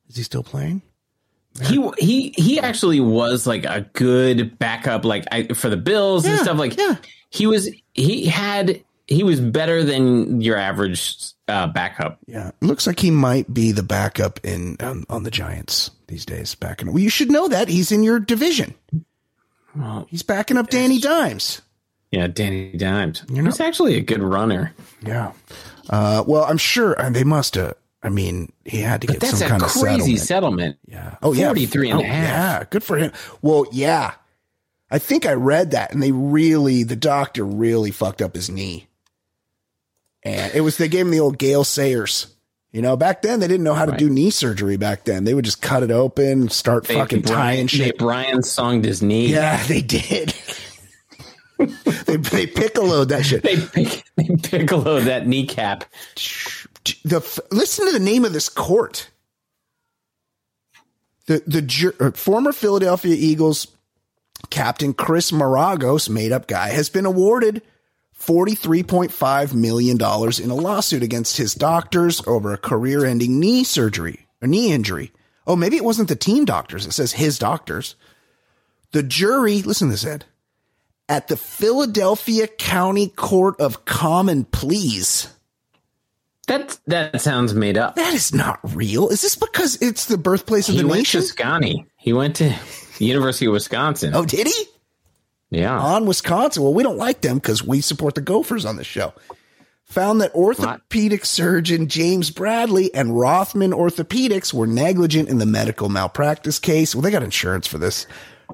Is 0.09 0.17
he 0.17 0.23
still 0.23 0.43
playing? 0.43 0.81
He 1.61 1.87
he 1.99 2.29
he 2.35 2.59
actually 2.59 2.99
was 2.99 3.45
like 3.45 3.65
a 3.65 3.81
good 3.93 4.57
backup, 4.57 5.05
like 5.05 5.25
I, 5.31 5.47
for 5.47 5.69
the 5.69 5.77
Bills 5.77 6.25
and 6.25 6.39
stuff. 6.39 6.57
Like 6.57 6.77
yeah. 6.77 6.95
he 7.29 7.45
was 7.45 7.69
he 7.93 8.25
had 8.25 8.83
he 9.07 9.23
was 9.23 9.39
better 9.39 9.83
than 9.83 10.41
your 10.41 10.57
average 10.57 11.15
uh, 11.47 11.67
backup. 11.67 12.17
Yeah, 12.25 12.49
it 12.49 12.65
looks 12.65 12.87
like 12.87 12.99
he 12.99 13.11
might 13.11 13.53
be 13.53 13.71
the 13.71 13.83
backup 13.83 14.39
in 14.43 14.77
um, 14.79 15.05
on 15.09 15.23
the 15.23 15.31
Giants 15.31 15.91
these 16.07 16.25
days. 16.25 16.55
Backing, 16.55 16.87
well, 16.87 17.03
you 17.03 17.09
should 17.09 17.29
know 17.29 17.47
that 17.47 17.67
he's 17.67 17.91
in 17.91 18.01
your 18.01 18.19
division. 18.19 18.73
He's 20.07 20.23
backing 20.23 20.57
up 20.57 20.69
Danny 20.69 20.99
Dimes. 20.99 21.61
Yeah, 22.11 22.27
Danny 22.27 22.73
Dimes. 22.73 23.23
He's 23.29 23.59
actually 23.59 23.95
a 23.95 24.01
good 24.01 24.21
runner. 24.21 24.73
Yeah. 25.05 25.31
Uh, 25.89 26.23
well, 26.27 26.43
I'm 26.45 26.57
sure 26.59 26.99
uh, 26.99 27.09
they 27.09 27.23
must 27.23 27.55
have. 27.55 27.75
I 28.03 28.09
mean, 28.09 28.51
he 28.65 28.79
had 28.81 29.01
to 29.01 29.07
get 29.07 29.19
That's 29.21 29.39
some 29.39 29.47
a 29.47 29.49
kind 29.49 29.63
of 29.63 29.69
crazy 29.69 30.17
settlement. 30.17 30.77
settlement. 30.77 30.77
yeah. 30.85 31.15
Oh, 31.23 31.33
yeah. 31.33 31.47
43 31.47 31.89
and 31.91 31.99
a 32.01 32.03
Oh, 32.03 32.05
half. 32.05 32.23
Yeah. 32.61 32.63
Good 32.69 32.83
for 32.83 32.97
him. 32.97 33.11
Well, 33.41 33.65
yeah. 33.71 34.13
I 34.91 34.99
think 34.99 35.25
I 35.25 35.33
read 35.33 35.71
that 35.71 35.91
and 35.93 36.03
they 36.03 36.11
really, 36.11 36.83
the 36.83 36.95
doctor 36.97 37.43
really 37.45 37.91
fucked 37.91 38.21
up 38.21 38.35
his 38.35 38.49
knee. 38.49 38.87
And 40.23 40.53
it 40.53 40.61
was, 40.61 40.77
they 40.77 40.87
gave 40.87 41.05
him 41.05 41.11
the 41.11 41.19
old 41.19 41.37
Gale 41.37 41.63
Sayers. 41.63 42.27
You 42.73 42.81
know, 42.81 42.97
back 42.97 43.21
then 43.21 43.39
they 43.39 43.47
didn't 43.47 43.63
know 43.63 43.75
how 43.75 43.85
to 43.85 43.95
do 43.95 44.09
knee 44.09 44.31
surgery 44.31 44.77
back 44.77 45.03
then. 45.03 45.25
They 45.25 45.35
would 45.35 45.45
just 45.45 45.61
cut 45.61 45.83
it 45.83 45.91
open, 45.91 46.49
start 46.49 46.87
They, 46.87 46.95
fucking 46.95 47.21
Brian, 47.21 47.37
tying 47.37 47.65
they 47.67 47.67
shit. 47.67 47.97
Brian 47.99 48.39
songed 48.39 48.83
his 48.83 49.03
knee. 49.03 49.27
Yeah, 49.27 49.63
they 49.67 49.81
did. 49.81 50.29
they, 51.59 52.17
they 52.17 52.47
piccoloed 52.47 53.09
that 53.09 53.27
shit. 53.27 53.43
They, 53.43 53.57
pick, 53.57 54.03
they 54.17 54.35
piccolo 54.41 54.99
that 55.01 55.27
kneecap. 55.27 55.85
the 57.05 57.43
listen 57.51 57.85
to 57.85 57.93
the 57.93 58.03
name 58.03 58.25
of 58.25 58.33
this 58.33 58.49
court. 58.49 59.07
The 61.27 61.43
the 61.45 61.61
jur- 61.61 61.95
uh, 61.99 62.11
former 62.11 62.51
Philadelphia 62.51 63.15
Eagles 63.15 63.67
captain 64.49 64.95
Chris 64.95 65.29
Maragos, 65.29 66.09
made 66.09 66.31
up 66.31 66.47
guy, 66.47 66.69
has 66.69 66.89
been 66.89 67.05
awarded 67.05 67.61
$43.5 68.25 69.53
million 69.53 69.95
in 69.97 70.49
a 70.51 70.55
lawsuit 70.55 71.03
against 71.03 71.37
his 71.37 71.53
doctors 71.53 72.21
over 72.27 72.53
a 72.53 72.57
career 72.57 73.05
ending 73.05 73.39
knee 73.39 73.63
surgery, 73.63 74.27
a 74.41 74.47
knee 74.47 74.71
injury. 74.71 75.11
Oh, 75.45 75.55
maybe 75.55 75.75
it 75.75 75.83
wasn't 75.83 76.09
the 76.09 76.15
team 76.15 76.45
doctors. 76.45 76.85
It 76.85 76.91
says 76.93 77.13
his 77.13 77.37
doctors. 77.37 77.95
The 78.91 79.03
jury, 79.03 79.61
listen 79.61 79.87
to 79.89 79.93
this, 79.93 80.05
Ed, 80.05 80.25
at 81.09 81.27
the 81.27 81.35
Philadelphia 81.37 82.47
County 82.47 83.09
Court 83.09 83.59
of 83.59 83.85
Common 83.85 84.45
Pleas. 84.45 85.27
That 86.47 86.77
that 86.87 87.21
sounds 87.21 87.53
made 87.53 87.77
up. 87.77 87.95
That 87.95 88.13
is 88.13 88.33
not 88.33 88.59
real. 88.75 89.07
Is 89.09 89.21
this 89.21 89.35
because 89.35 89.81
it's 89.81 90.05
the 90.05 90.17
birthplace 90.17 90.67
of 90.67 90.75
He 90.75 90.81
the 90.81 90.87
went 90.87 90.99
nation? 90.99 91.21
to 91.21 91.27
Scotty. 91.27 91.85
He 91.97 92.11
went 92.13 92.35
to 92.37 92.53
University 92.99 93.45
of 93.45 93.53
Wisconsin. 93.53 94.13
Oh, 94.13 94.25
did 94.25 94.47
he? 94.47 94.65
Yeah. 95.53 95.79
On 95.79 96.05
Wisconsin. 96.05 96.63
Well, 96.63 96.73
we 96.73 96.83
don't 96.83 96.97
like 96.97 97.21
them 97.21 97.37
because 97.37 97.63
we 97.63 97.81
support 97.81 98.15
the 98.15 98.21
Gophers 98.21 98.65
on 98.65 98.75
the 98.75 98.83
show. 98.83 99.13
Found 99.85 100.21
that 100.21 100.33
orthopedic 100.33 101.25
surgeon 101.25 101.87
James 101.87 102.31
Bradley 102.31 102.93
and 102.95 103.17
Rothman 103.17 103.71
Orthopedics 103.71 104.53
were 104.53 104.65
negligent 104.65 105.29
in 105.29 105.37
the 105.37 105.45
medical 105.45 105.89
malpractice 105.89 106.57
case. 106.57 106.95
Well, 106.95 107.03
they 107.03 107.11
got 107.11 107.21
insurance 107.21 107.67
for 107.67 107.77
this. 107.77 108.07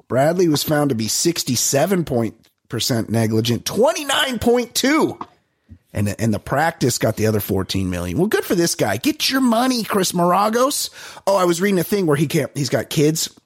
Bradley 0.08 0.48
was 0.48 0.62
found 0.62 0.90
to 0.90 0.94
be 0.94 1.06
67% 1.06 3.08
negligent, 3.08 3.64
29.2 3.64 5.26
and 5.92 6.14
and 6.20 6.32
the 6.32 6.38
practice 6.38 6.98
got 6.98 7.16
the 7.16 7.26
other 7.26 7.40
14 7.40 7.90
million. 7.90 8.18
Well, 8.18 8.26
good 8.26 8.44
for 8.44 8.54
this 8.54 8.74
guy. 8.74 8.96
Get 8.96 9.30
your 9.30 9.40
money, 9.40 9.82
Chris 9.82 10.12
Maragos. 10.12 10.90
Oh, 11.26 11.36
I 11.36 11.44
was 11.44 11.60
reading 11.60 11.80
a 11.80 11.84
thing 11.84 12.06
where 12.06 12.16
he 12.16 12.26
can't 12.26 12.50
he's 12.56 12.68
got 12.68 12.90
kids 12.90 13.36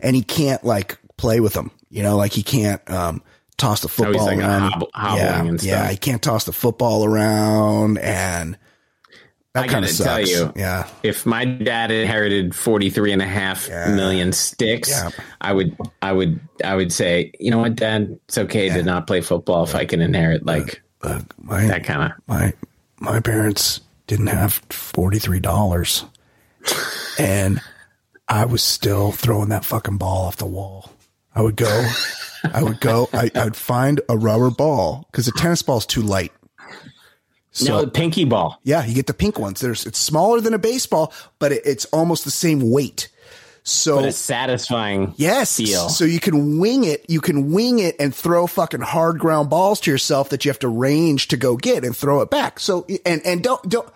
and 0.00 0.16
he 0.16 0.22
can't 0.22 0.64
like 0.64 0.98
play 1.16 1.40
with 1.40 1.52
them. 1.52 1.70
You 1.90 2.02
know, 2.02 2.16
like 2.16 2.32
he 2.32 2.42
can't 2.42 2.80
um 2.90 3.22
toss 3.56 3.80
the 3.80 3.86
Oh, 3.88 3.90
football 3.90 4.26
like 4.26 4.38
around. 4.38 4.84
hobbling 4.94 5.18
yeah, 5.22 5.44
and 5.44 5.60
stuff. 5.60 5.68
yeah, 5.70 5.88
he 5.90 5.96
can't 5.96 6.22
toss 6.22 6.44
the 6.44 6.52
football 6.52 7.04
around 7.04 7.98
and 7.98 8.56
that 9.52 9.68
kind 9.68 9.84
of 9.84 9.90
tell 9.96 10.06
sucks. 10.18 10.30
you, 10.30 10.52
Yeah. 10.54 10.88
if 11.02 11.26
my 11.26 11.44
dad 11.44 11.90
inherited 11.90 12.54
43 12.54 13.12
and 13.12 13.20
a 13.20 13.26
half 13.26 13.68
million 13.68 14.32
sticks, 14.32 14.88
Yeah. 14.90 15.10
I 15.40 15.52
would, 15.52 15.76
I 16.00 16.12
would, 16.12 16.38
I 16.64 16.76
would 16.76 16.92
say, 16.92 17.32
you 17.40 17.50
know 17.50 17.58
what, 17.58 17.74
dad, 17.74 18.16
it's 18.28 18.38
okay 18.38 18.68
to 18.68 18.82
not 18.84 19.08
play 19.08 19.20
football 19.20 19.64
if 19.64 19.74
I 19.74 19.84
can 19.86 20.00
inherit 20.00 20.46
like 20.46 20.80
my 21.02 21.66
that 21.66 21.82
kind 21.84 22.12
of. 22.12 22.18
my 22.28 22.52
my 23.00 23.18
parents 23.20 23.80
didn't 24.06 24.28
have 24.28 24.52
forty 24.70 25.18
three 25.18 25.40
dollars, 25.40 26.04
and 27.18 27.60
I 28.28 28.44
was 28.44 28.62
still 28.62 29.10
throwing 29.10 29.48
that 29.48 29.64
fucking 29.64 29.96
ball 29.98 30.26
off 30.26 30.36
the 30.36 30.46
wall. 30.46 30.89
I 31.40 31.42
would 31.42 31.56
go, 31.56 31.90
I 32.52 32.62
would 32.62 32.80
go, 32.80 33.08
I, 33.14 33.30
I 33.34 33.44
would 33.44 33.56
find 33.56 33.98
a 34.10 34.18
rubber 34.18 34.50
ball 34.50 35.08
because 35.10 35.26
a 35.26 35.32
tennis 35.32 35.62
ball 35.62 35.78
is 35.78 35.86
too 35.86 36.02
light. 36.02 36.32
So 37.52 37.64
no, 37.78 37.80
the 37.80 37.90
pinky 37.90 38.26
ball. 38.26 38.60
yeah, 38.62 38.84
you 38.84 38.94
get 38.94 39.06
the 39.06 39.14
pink 39.14 39.38
ones. 39.38 39.58
There's 39.60 39.86
it's 39.86 39.98
smaller 39.98 40.42
than 40.42 40.52
a 40.52 40.58
baseball, 40.58 41.14
but 41.38 41.50
it, 41.50 41.62
it's 41.64 41.86
almost 41.86 42.24
the 42.26 42.30
same 42.30 42.70
weight. 42.70 43.08
So 43.62 43.96
But 43.96 44.04
a 44.04 44.12
satisfying 44.12 45.14
Yes. 45.16 45.56
feel. 45.56 45.88
So 45.88 46.04
you 46.04 46.20
can 46.20 46.58
wing 46.60 46.84
it. 46.84 47.06
You 47.08 47.22
can 47.22 47.52
wing 47.52 47.78
it 47.78 47.96
and 47.98 48.14
throw 48.14 48.46
fucking 48.46 48.82
hard 48.82 49.18
ground 49.18 49.48
balls 49.48 49.80
to 49.80 49.90
yourself 49.90 50.28
that 50.28 50.44
you 50.44 50.50
have 50.50 50.58
to 50.58 50.68
range 50.68 51.28
to 51.28 51.38
go 51.38 51.56
get 51.56 51.86
and 51.86 51.96
throw 51.96 52.20
it 52.20 52.28
back. 52.28 52.60
So 52.60 52.86
and 53.06 53.22
and 53.24 53.42
don't 53.42 53.66
don't 53.66 53.88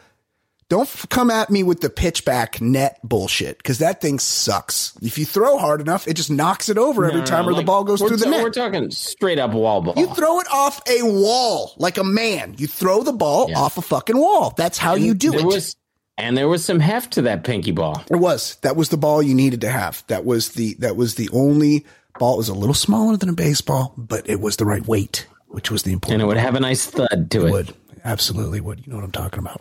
don't 0.74 0.82
f- 0.88 1.06
come 1.08 1.30
at 1.30 1.50
me 1.50 1.62
with 1.62 1.80
the 1.80 1.88
pitchback 1.88 2.60
net 2.60 2.98
bullshit 3.04 3.58
because 3.58 3.78
that 3.78 4.00
thing 4.00 4.18
sucks. 4.18 4.96
If 5.02 5.18
you 5.18 5.24
throw 5.24 5.58
hard 5.58 5.80
enough, 5.80 6.06
it 6.08 6.14
just 6.14 6.30
knocks 6.30 6.68
it 6.68 6.78
over 6.78 7.04
every 7.04 7.22
time 7.22 7.44
no, 7.46 7.52
or 7.52 7.54
the 7.54 7.62
ball 7.62 7.84
goes 7.84 8.00
through 8.00 8.16
the 8.16 8.24
ta- 8.24 8.30
net. 8.30 8.42
We're 8.42 8.50
talking 8.50 8.90
straight 8.90 9.38
up 9.38 9.52
wall 9.52 9.80
ball. 9.82 9.94
you 9.96 10.06
throw 10.14 10.40
it 10.40 10.46
off 10.52 10.80
a 10.88 11.02
wall 11.02 11.72
like 11.78 11.96
a 11.98 12.04
man. 12.04 12.54
You 12.58 12.66
throw 12.66 13.02
the 13.02 13.12
ball 13.12 13.48
Yeah. 13.50 13.58
off 13.58 13.78
a 13.78 13.82
fucking 13.82 14.16
wall. 14.18 14.52
That's 14.56 14.78
how 14.78 14.94
you 14.94 15.14
do 15.14 15.34
it. 15.34 15.44
was, 15.44 15.76
and 16.18 16.36
there 16.36 16.48
was 16.48 16.64
some 16.64 16.80
heft 16.80 17.12
to 17.14 17.22
that 17.22 17.44
pinky 17.44 17.70
ball. 17.72 18.02
It 18.10 18.16
was. 18.16 18.56
That 18.62 18.76
was 18.76 18.88
the 18.88 18.96
ball 18.96 19.22
you 19.22 19.34
needed 19.34 19.60
to 19.62 19.70
have. 19.70 20.04
That 20.08 20.24
was 20.24 20.50
the 20.50 20.74
that 20.80 20.96
was 20.96 21.14
the 21.16 21.28
only 21.32 21.84
ball. 22.18 22.34
It 22.34 22.38
was 22.38 22.48
a 22.48 22.54
little 22.54 22.74
smaller 22.74 23.16
than 23.16 23.28
a 23.28 23.32
baseball, 23.34 23.94
but 23.96 24.28
it 24.28 24.40
was 24.40 24.56
the 24.56 24.64
right 24.64 24.86
weight, 24.86 25.26
which 25.48 25.70
was 25.70 25.82
the 25.84 25.92
important. 25.92 26.14
And 26.14 26.22
it 26.22 26.26
would 26.26 26.36
have 26.36 26.54
a 26.54 26.60
nice 26.60 26.86
thud 26.86 27.30
to 27.32 27.42
It 27.44 27.48
it. 27.48 27.50
would 27.52 27.74
absolutely 28.04 28.60
would. 28.60 28.86
You 28.86 28.92
know 28.92 28.96
what 28.98 29.04
I'm 29.04 29.12
talking 29.12 29.38
about? 29.40 29.60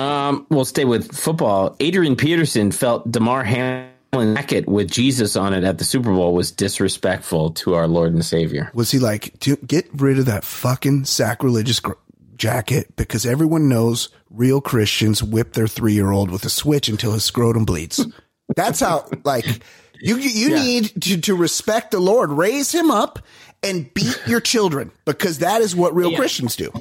Um, 0.00 0.46
we'll 0.50 0.64
stay 0.64 0.84
with 0.84 1.14
football. 1.14 1.76
Adrian 1.80 2.16
Peterson 2.16 2.70
felt 2.72 3.10
Damar 3.10 3.44
Hamlin 3.44 4.34
jacket 4.34 4.66
with 4.68 4.90
Jesus 4.90 5.36
on 5.36 5.52
it 5.54 5.62
at 5.64 5.78
the 5.78 5.84
Super 5.84 6.10
Bowl 6.10 6.34
was 6.34 6.50
disrespectful 6.50 7.50
to 7.52 7.74
our 7.74 7.86
Lord 7.86 8.12
and 8.12 8.24
Savior. 8.24 8.70
Was 8.74 8.90
he 8.90 8.98
like, 8.98 9.38
"Do- 9.38 9.56
get 9.56 9.88
rid 9.94 10.18
of 10.18 10.26
that 10.26 10.44
fucking 10.44 11.04
sacrilegious 11.04 11.80
gr- 11.80 11.92
jacket 12.36 12.96
because 12.96 13.26
everyone 13.26 13.68
knows 13.68 14.08
real 14.30 14.60
Christians 14.60 15.22
whip 15.22 15.52
their 15.52 15.68
three 15.68 15.92
year 15.92 16.10
old 16.10 16.30
with 16.30 16.44
a 16.44 16.50
switch 16.50 16.88
until 16.88 17.12
his 17.12 17.24
scrotum 17.24 17.64
bleeds. 17.64 18.04
That's 18.56 18.80
how, 18.80 19.06
like, 19.24 19.44
you, 20.00 20.16
you 20.16 20.50
need 20.54 21.02
to, 21.02 21.20
to 21.20 21.36
respect 21.36 21.90
the 21.92 22.00
Lord, 22.00 22.30
raise 22.32 22.72
him 22.72 22.90
up 22.90 23.20
and 23.62 23.92
beat 23.94 24.18
your 24.26 24.40
children 24.40 24.90
because 25.04 25.38
that 25.38 25.60
is 25.60 25.76
what 25.76 25.94
real 25.94 26.10
Yeah. 26.12 26.16
Christians 26.18 26.56
do. 26.56 26.72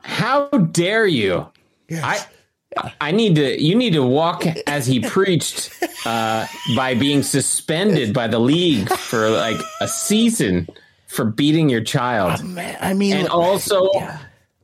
How 0.00 0.48
dare 0.48 1.06
you? 1.06 1.46
I 1.92 2.24
I 3.00 3.12
need 3.12 3.36
to 3.36 3.62
you 3.62 3.74
need 3.74 3.92
to 3.94 4.02
walk 4.02 4.44
as 4.66 4.86
he 4.86 5.00
preached 5.00 5.70
uh, 6.06 6.46
by 6.76 6.94
being 6.94 7.22
suspended 7.22 8.14
by 8.14 8.28
the 8.28 8.38
league 8.38 8.88
for 8.88 9.30
like 9.30 9.60
a 9.80 9.88
season 9.88 10.68
for 11.06 11.24
beating 11.24 11.68
your 11.68 11.82
child. 11.82 12.42
Man, 12.42 12.76
I 12.80 12.94
mean, 12.94 13.14
and 13.14 13.28
also 13.28 13.90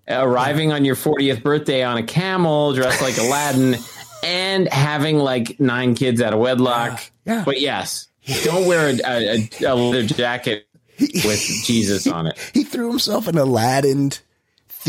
arriving 0.09 0.73
on 0.73 0.85
your 0.85 0.97
40th 0.97 1.43
birthday 1.43 1.83
on 1.83 1.99
a 1.99 2.03
camel 2.03 2.73
dressed 2.73 3.03
like 3.03 3.19
Aladdin 3.19 3.77
and 4.25 4.69
having 4.69 5.19
like 5.19 5.61
nine 5.61 5.95
kids 5.95 6.21
out 6.23 6.33
of 6.33 6.39
wedlock. 6.39 7.01
Yeah. 7.25 7.43
But 7.45 7.61
yes, 7.61 8.09
don't 8.45 8.67
wear 8.67 8.89
a, 8.89 8.99
a, 9.05 9.49
a 9.67 9.75
leather 9.75 10.03
jacket 10.05 10.67
with 10.99 11.41
Jesus 11.65 12.07
on 12.07 12.27
it. 12.27 12.39
he 12.55 12.65
threw 12.65 12.89
himself 12.89 13.29
in 13.29 13.37
Aladdin 13.39 14.13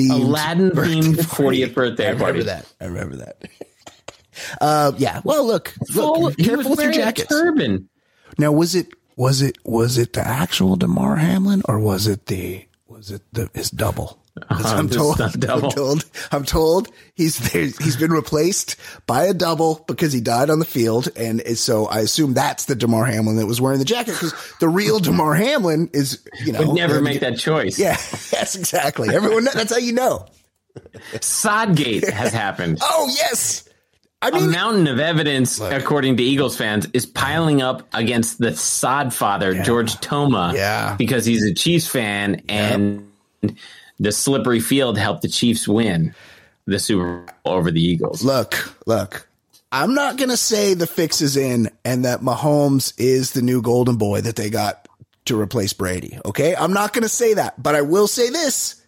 themed 0.08 0.22
Aladdin 0.22 0.70
themed 0.72 1.28
party. 1.30 1.62
40th 1.62 1.74
birthday 1.74 2.16
party. 2.16 2.24
I 2.24 2.28
remember 2.28 2.44
that. 2.44 2.74
I 2.82 2.86
remember 2.86 3.16
that. 3.18 3.44
Uh, 4.62 4.94
yeah. 4.98 5.20
Well, 5.26 5.46
look, 5.46 5.74
look, 5.94 6.34
he 6.38 6.46
careful 6.46 6.72
with 6.72 6.80
your 6.82 6.94
jackets. 6.94 7.28
turban. 7.28 7.90
Now, 8.38 8.54
was 8.54 8.74
it 8.74 8.88
was 9.18 9.42
it 9.42 9.58
was 9.66 9.98
it 9.98 10.14
the 10.14 10.26
actual 10.26 10.78
Damar 10.78 11.18
Hamlin 11.18 11.62
or 11.66 11.78
was 11.78 12.08
it 12.08 12.28
the 12.28 12.66
was 12.88 13.12
it 13.12 13.22
the 13.34 13.50
his 13.54 13.70
double? 13.70 14.24
I'm 14.50 14.90
told. 14.90 15.20
I'm 15.50 15.70
told, 15.70 16.06
I'm 16.32 16.44
told 16.44 16.88
he's 17.16 17.38
he's 17.52 17.98
been 17.98 18.12
replaced 18.12 18.76
by 19.08 19.26
a 19.26 19.34
double 19.34 19.84
because 19.88 20.14
he 20.14 20.22
died 20.22 20.50
on 20.50 20.60
the 20.60 20.66
field, 20.66 21.10
and 21.16 21.42
so 21.58 21.86
I 21.88 22.00
assume 22.00 22.34
that's 22.34 22.66
the 22.66 22.76
Damar 22.76 23.06
Hamlin 23.06 23.38
that 23.38 23.46
was 23.46 23.60
wearing 23.62 23.80
the 23.80 23.86
jacket 23.86 24.14
because 24.14 24.34
the 24.60 24.70
real 24.70 25.00
Damar 25.00 25.34
Hamlin 25.34 25.90
is 25.94 26.24
you 26.44 26.52
know 26.54 26.68
Would 26.68 26.76
never 26.76 26.98
uh, 26.98 27.02
make 27.02 27.20
that 27.22 27.38
choice. 27.38 27.78
Yeah, 27.80 27.98
yes, 28.32 28.56
exactly. 28.56 29.10
Everyone, 29.14 29.44
that's 29.46 29.72
how 29.72 29.78
you 29.80 29.94
know. 29.94 30.26
Sodgate 31.22 32.08
has 32.10 32.32
happened. 32.32 32.80
Oh 32.82 33.08
yes, 33.18 33.68
I 34.22 34.32
mean, 34.32 34.44
a 34.44 34.48
mountain 34.48 34.88
of 34.88 35.00
evidence, 35.00 35.60
according 35.62 36.18
to 36.18 36.24
Eagles 36.24 36.58
fans, 36.58 36.88
is 36.94 37.06
piling 37.06 37.62
up 37.62 37.88
against 37.94 38.38
the 38.38 38.56
sod 38.56 39.14
father, 39.14 39.62
George 39.64 40.00
Toma, 40.02 40.52
Yeah. 40.54 40.96
because 40.98 41.26
he's 41.26 41.44
a 41.46 41.54
Chiefs 41.54 41.88
fan 41.88 42.44
and 42.50 43.06
the 44.00 44.12
slippery 44.12 44.60
field 44.60 44.98
helped 44.98 45.22
the 45.22 45.28
Chiefs 45.28 45.68
win 45.68 46.14
the 46.66 46.80
Super 46.80 47.26
Bowl 47.44 47.54
over 47.54 47.72
the 47.72 47.82
Eagles. 47.82 48.24
Look, 48.24 48.76
look. 48.86 49.28
I'm 49.72 49.94
not 49.94 50.18
going 50.18 50.30
to 50.30 50.38
say 50.38 50.74
the 50.74 50.88
fix 50.88 51.22
is 51.22 51.38
in 51.38 51.70
and 51.86 52.06
that 52.06 52.22
Mahomes 52.22 52.94
is 52.98 53.34
the 53.34 53.42
new 53.42 53.62
golden 53.62 53.98
boy 53.98 54.22
that 54.22 54.36
they 54.36 54.50
got 54.50 54.88
to 55.26 55.40
replace 55.40 55.74
Brady. 55.74 56.18
Okay. 56.26 56.56
I'm 56.56 56.74
not 56.74 56.94
going 56.94 57.04
to 57.04 57.10
say 57.10 57.36
that, 57.36 57.62
but 57.62 57.76
I 57.76 57.82
will 57.82 58.08
say 58.08 58.30
this. 58.30 58.82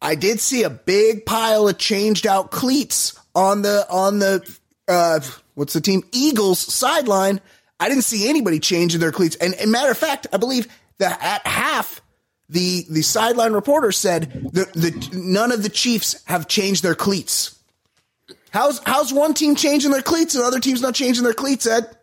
I 0.00 0.14
did 0.14 0.40
see 0.40 0.62
a 0.62 0.70
big 0.70 1.26
pile 1.26 1.68
of 1.68 1.78
changed 1.78 2.26
out 2.26 2.50
cleats 2.50 3.18
on 3.34 3.62
the, 3.62 3.86
on 3.90 4.18
the, 4.18 4.58
uh, 4.88 5.20
what's 5.54 5.72
the 5.74 5.80
team? 5.80 6.02
Eagles 6.12 6.58
sideline. 6.58 7.40
I 7.78 7.88
didn't 7.88 8.04
see 8.04 8.28
anybody 8.28 8.60
changing 8.60 9.00
their 9.00 9.12
cleats. 9.12 9.36
And, 9.36 9.54
and 9.54 9.70
matter 9.70 9.90
of 9.90 9.98
fact, 9.98 10.26
I 10.32 10.38
believe 10.38 10.68
that 10.98 11.22
at 11.22 11.46
half, 11.46 12.00
the, 12.48 12.86
the 12.88 13.02
sideline 13.02 13.52
reporter 13.52 13.92
said 13.92 14.30
the, 14.52 14.64
the, 14.74 15.10
none 15.12 15.52
of 15.52 15.62
the 15.62 15.68
Chiefs 15.68 16.22
have 16.24 16.48
changed 16.48 16.82
their 16.82 16.94
cleats. 16.94 17.56
How's 18.50 18.80
how's 18.84 19.12
one 19.12 19.34
team 19.34 19.54
changing 19.54 19.90
their 19.90 20.00
cleats 20.00 20.34
and 20.34 20.42
other 20.42 20.60
teams 20.60 20.80
not 20.80 20.94
changing 20.94 21.24
their 21.24 21.34
cleats, 21.34 21.66
Ed? 21.66 21.94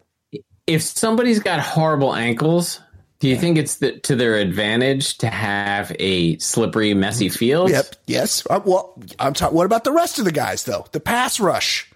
If 0.68 0.84
somebody's 0.84 1.40
got 1.40 1.60
horrible 1.60 2.14
ankles, 2.14 2.80
do 3.20 3.28
you 3.28 3.38
think 3.38 3.58
it's 3.58 3.78
the, 3.78 3.98
to 4.02 4.16
their 4.16 4.36
advantage 4.36 5.18
to 5.20 5.28
have 5.28 5.96
a 5.98 6.38
slippery, 6.38 6.94
messy 6.94 7.30
field? 7.30 7.72
Yep. 7.72 7.96
Yes. 8.06 8.46
Uh, 8.50 8.60
well, 8.64 9.02
I'm 9.18 9.34
talking. 9.34 9.56
What 9.56 9.66
about 9.66 9.84
the 9.84 9.92
rest 9.92 10.20
of 10.20 10.26
the 10.26 10.32
guys 10.32 10.64
though? 10.66 10.86
The 10.92 11.00
pass 11.00 11.40
rush, 11.40 11.92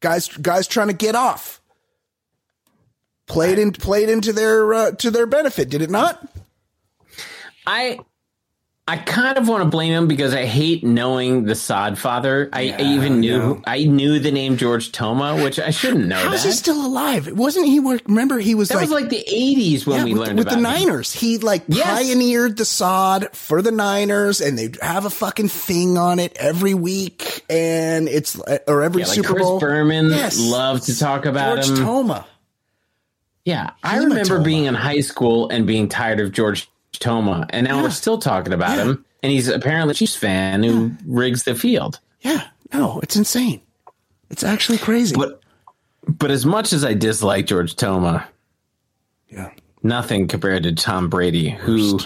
guys, 0.00 0.28
guys 0.28 0.66
trying 0.66 0.88
to 0.88 0.94
get 0.94 1.14
off. 1.14 1.62
Played 3.26 3.58
in 3.58 3.72
played 3.72 4.10
into 4.10 4.32
their 4.32 4.74
uh, 4.74 4.90
to 4.90 5.10
their 5.10 5.26
benefit, 5.26 5.70
did 5.70 5.80
it 5.80 5.88
not? 5.88 6.28
I 7.66 7.98
I 8.88 8.96
kind 8.96 9.38
of 9.38 9.46
want 9.46 9.62
to 9.62 9.68
blame 9.68 9.92
him 9.92 10.08
because 10.08 10.34
I 10.34 10.44
hate 10.44 10.82
knowing 10.82 11.44
the 11.44 11.54
sod 11.54 11.96
father. 11.98 12.50
I, 12.52 12.72
I 12.72 12.82
even 12.94 13.20
knew 13.20 13.62
I 13.64 13.84
knew 13.84 14.18
the 14.18 14.32
name 14.32 14.56
George 14.56 14.90
Toma, 14.90 15.36
which 15.40 15.60
I 15.60 15.70
shouldn't 15.70 16.06
know 16.06 16.16
How's 16.18 16.42
he 16.42 16.50
still 16.50 16.84
alive? 16.84 17.30
Wasn't 17.30 17.66
he? 17.66 17.78
Remember, 17.78 18.38
he 18.40 18.56
was 18.56 18.70
that 18.70 18.74
like 18.74 18.82
was 18.82 18.90
like 18.90 19.08
the 19.08 19.22
eighties 19.28 19.86
when 19.86 19.98
yeah, 19.98 20.04
we 20.04 20.12
with, 20.14 20.22
learned 20.26 20.38
with 20.38 20.48
the 20.48 20.56
him. 20.56 20.62
Niners. 20.62 21.12
He 21.12 21.38
like 21.38 21.62
Yes. 21.68 21.86
pioneered 22.08 22.56
the 22.56 22.64
sod 22.64 23.28
for 23.36 23.62
the 23.62 23.70
Niners, 23.70 24.40
and 24.40 24.58
they 24.58 24.70
have 24.82 25.04
a 25.04 25.10
fucking 25.10 25.48
thing 25.48 25.96
on 25.96 26.18
it 26.18 26.36
every 26.36 26.74
week, 26.74 27.44
and 27.48 28.08
it's 28.08 28.36
uh, 28.40 28.58
or 28.66 28.82
every 28.82 29.02
Yeah, 29.02 29.06
like 29.08 29.14
Super 29.14 29.28
Chris 29.34 29.42
Bowl. 29.44 29.60
Berman 29.60 30.10
Yes. 30.10 30.40
loved 30.40 30.82
to 30.86 30.98
talk 30.98 31.24
about 31.24 31.62
George 31.62 31.78
him. 31.78 31.84
Toma. 31.84 32.26
Yeah, 33.44 33.70
I 33.82 33.98
remember 33.98 34.40
being 34.40 34.64
in 34.64 34.74
high 34.74 35.00
school 35.00 35.48
and 35.50 35.66
being 35.66 35.88
tired 35.88 36.18
of 36.20 36.32
George 36.32 36.68
Toma, 36.98 37.46
and 37.50 37.66
now 37.66 37.82
we're 37.82 37.90
still 37.90 38.18
talking 38.18 38.52
about 38.52 38.76
Yeah. 38.76 38.84
him. 38.84 39.04
And 39.22 39.30
he's 39.30 39.48
apparently 39.48 39.92
a 39.92 39.94
Chiefs 39.94 40.16
fan 40.16 40.62
who 40.64 40.92
rigs 41.06 41.44
the 41.44 41.54
field. 41.54 42.00
Yeah, 42.22 42.42
no, 42.72 42.98
it's 43.02 43.14
insane. 43.16 43.60
It's 44.30 44.42
actually 44.42 44.78
crazy. 44.78 45.14
But 45.14 45.40
but 46.08 46.30
as 46.32 46.44
much 46.44 46.72
as 46.72 46.84
I 46.84 46.94
dislike 46.94 47.46
George 47.46 47.76
Toma, 47.76 48.26
yeah, 49.28 49.50
nothing 49.82 50.26
compared 50.26 50.64
to 50.64 50.72
Tom 50.72 51.08
Brady, 51.08 51.50
who 51.50 52.00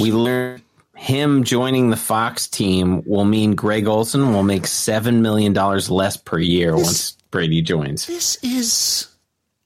we 0.00 0.12
learned 0.12 0.62
him 0.96 1.44
joining 1.44 1.90
the 1.90 1.96
Fox 1.96 2.46
team 2.48 3.02
will 3.06 3.24
mean 3.24 3.54
Greg 3.54 3.86
Olsen 3.86 4.32
will 4.32 4.42
make 4.42 4.66
seven 4.66 5.20
million 5.22 5.52
dollars 5.52 5.90
less 5.90 6.16
per 6.16 6.38
year 6.38 6.74
once 6.74 7.12
Brady 7.30 7.60
joins. 7.62 8.06
this 8.06 8.36
is 8.42 9.08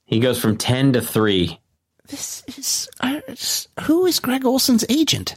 He 0.06 0.18
goes 0.20 0.40
from 0.40 0.56
ten 0.56 0.92
to 0.94 1.00
three. 1.00 1.58
This 2.08 2.42
is 2.58 2.88
I, 3.00 3.16
it's- 3.28 3.68
who 3.84 4.06
is 4.06 4.20
Greg 4.20 4.44
Olsen's 4.44 4.84
agent? 4.88 5.36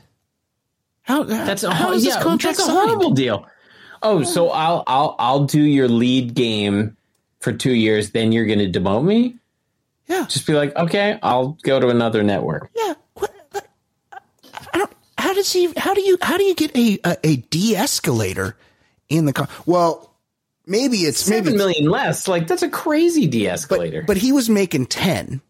How 1.03 1.21
uh, 1.21 1.25
That's 1.25 1.63
a 1.63 1.73
how 1.73 1.87
ho- 1.87 1.93
is 1.93 2.03
this 2.03 2.15
contract 2.17 2.57
that's 2.57 2.67
a 2.69 2.71
horrible 2.71 3.11
deal. 3.11 3.47
Oh, 4.03 4.23
so 4.23 4.49
oh. 4.49 4.51
I'll 4.51 4.83
I'll 4.87 5.15
I'll 5.17 5.43
do 5.45 5.61
your 5.61 5.87
lead 5.87 6.33
game 6.33 6.97
for 7.39 7.53
two 7.53 7.73
years, 7.73 8.11
then 8.11 8.31
you're 8.31 8.45
going 8.45 8.59
to 8.59 8.79
demote 8.79 9.05
me. 9.05 9.37
Yeah, 10.07 10.25
Just 10.29 10.47
be 10.47 10.53
like, 10.53 10.75
okay, 10.75 11.19
I'll 11.21 11.57
go 11.63 11.79
to 11.79 11.89
another 11.89 12.23
network. 12.23 12.69
yeah. 12.75 12.93
What, 13.15 13.33
uh, 13.53 13.59
don't. 14.73 14.91
How 15.17 15.33
does 15.33 15.51
he? 15.51 15.71
How 15.77 15.93
do 15.93 16.01
you? 16.01 16.17
How 16.21 16.37
do 16.37 16.43
you 16.43 16.55
get 16.55 16.75
a 16.77 16.99
a, 17.03 17.17
a 17.23 17.35
de-escalator 17.37 18.55
in 19.09 19.25
the? 19.25 19.33
Con- 19.33 19.47
well, 19.65 20.13
maybe 20.65 20.97
it's 20.99 21.27
maybe 21.29 21.45
Seven 21.47 21.53
it's- 21.55 21.57
million 21.57 21.89
less, 21.89 22.27
like 22.27 22.47
that's 22.47 22.63
a 22.63 22.69
crazy 22.69 23.27
de-escalator. 23.27 24.03
But 24.05 24.17
he 24.17 24.31
was 24.31 24.49
making 24.49 24.85
10 24.87 25.41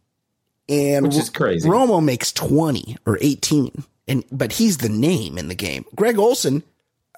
and 0.70 1.05
Which 1.07 1.15
is 1.18 1.30
crazy. 1.30 1.68
Romo 1.68 2.03
makes 2.03 2.32
20 2.34 2.97
or 3.05 3.18
18 3.22 3.84
and 4.07 4.24
but 4.32 4.53
he's 4.53 4.78
the 4.78 4.89
name 4.89 5.38
in 5.38 5.47
the 5.47 5.55
game. 5.55 5.86
Greg 5.95 6.18
Olsen 6.18 6.63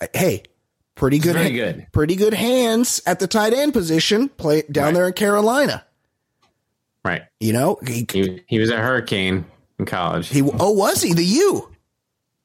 uh, 0.01 0.07
hey, 0.13 0.43
pretty 0.95 1.19
good 1.19 1.33
very 1.35 1.51
good. 1.51 1.87
pretty 1.91 2.15
good 2.15 2.33
hands 2.33 3.01
at 3.05 3.19
the 3.19 3.27
tight 3.27 3.53
end 3.53 3.73
position 3.73 4.29
play 4.29 4.63
down 4.71 4.85
Right. 4.85 4.93
there 4.93 5.07
in 5.07 5.13
Carolina. 5.13 5.83
right. 7.05 7.23
You 7.39 7.53
know, 7.53 7.77
he, 7.85 8.05
He 8.11 8.41
he 8.47 8.59
was 8.59 8.69
a 8.69 8.77
hurricane 8.77 9.45
in 9.77 9.85
college. 9.85 10.27
he 10.29 10.41
oh 10.41 10.71
was 10.71 11.01
he 11.01 11.13
the 11.13 11.23
U? 11.23 11.68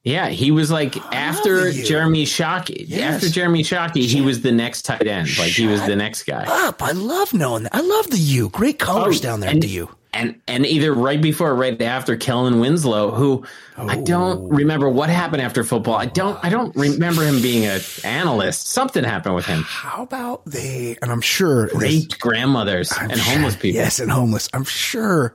Yeah, 0.04 0.28
he 0.28 0.50
was 0.50 0.70
like 0.70 0.96
after. 1.14 1.72
Jeremy 1.72 2.24
Shockey. 2.26 2.84
Yes. 2.86 3.14
After 3.14 3.30
Jeremy 3.30 3.62
Shockey, 3.62 4.04
he 4.04 4.20
was 4.20 4.42
the 4.42 4.52
next 4.52 4.82
tight 4.82 5.06
end. 5.06 5.36
Like 5.38 5.50
he 5.50 5.66
was 5.66 5.80
the 5.86 5.96
next 5.96 6.24
guy. 6.24 6.44
Up. 6.46 6.82
I 6.82 6.92
love 6.92 7.32
knowing 7.32 7.62
that. 7.64 7.74
I 7.74 7.80
love 7.80 8.10
the 8.10 8.18
U. 8.18 8.50
Great 8.50 8.78
colors 8.78 9.20
oh, 9.20 9.22
down 9.22 9.40
there 9.40 9.48
Oh, 9.48 9.52
and, 9.52 9.62
the 9.62 9.68
U. 9.68 9.88
And 10.12 10.38
and 10.46 10.66
either 10.66 10.92
right 10.92 11.20
before 11.20 11.50
or 11.50 11.54
right 11.54 11.80
after 11.80 12.18
Kellen 12.18 12.60
Winslow, 12.60 13.12
who 13.12 13.44
I 13.78 13.96
oh. 13.96 14.04
don't 14.04 14.48
remember 14.50 14.90
what 14.90 15.08
happened 15.08 15.40
after 15.40 15.64
football. 15.64 15.94
I 15.94 16.04
don't 16.06 16.38
I 16.44 16.50
don't 16.50 16.76
remember 16.76 17.24
him 17.24 17.40
being 17.40 17.64
an 17.64 17.80
analyst. 18.04 18.66
Something 18.66 19.04
happened 19.04 19.34
with 19.34 19.46
him. 19.46 19.62
How 19.62 20.02
about 20.02 20.44
they 20.44 20.98
and 21.00 21.10
I'm 21.10 21.22
sure 21.22 21.68
this- 21.68 21.76
Great 21.76 22.20
grandmothers 22.20 22.92
and 23.00 23.18
homeless 23.18 23.56
people. 23.56 23.80
Yes, 23.80 24.00
and 24.00 24.10
homeless. 24.10 24.50
I'm 24.52 24.64
sure. 24.64 25.34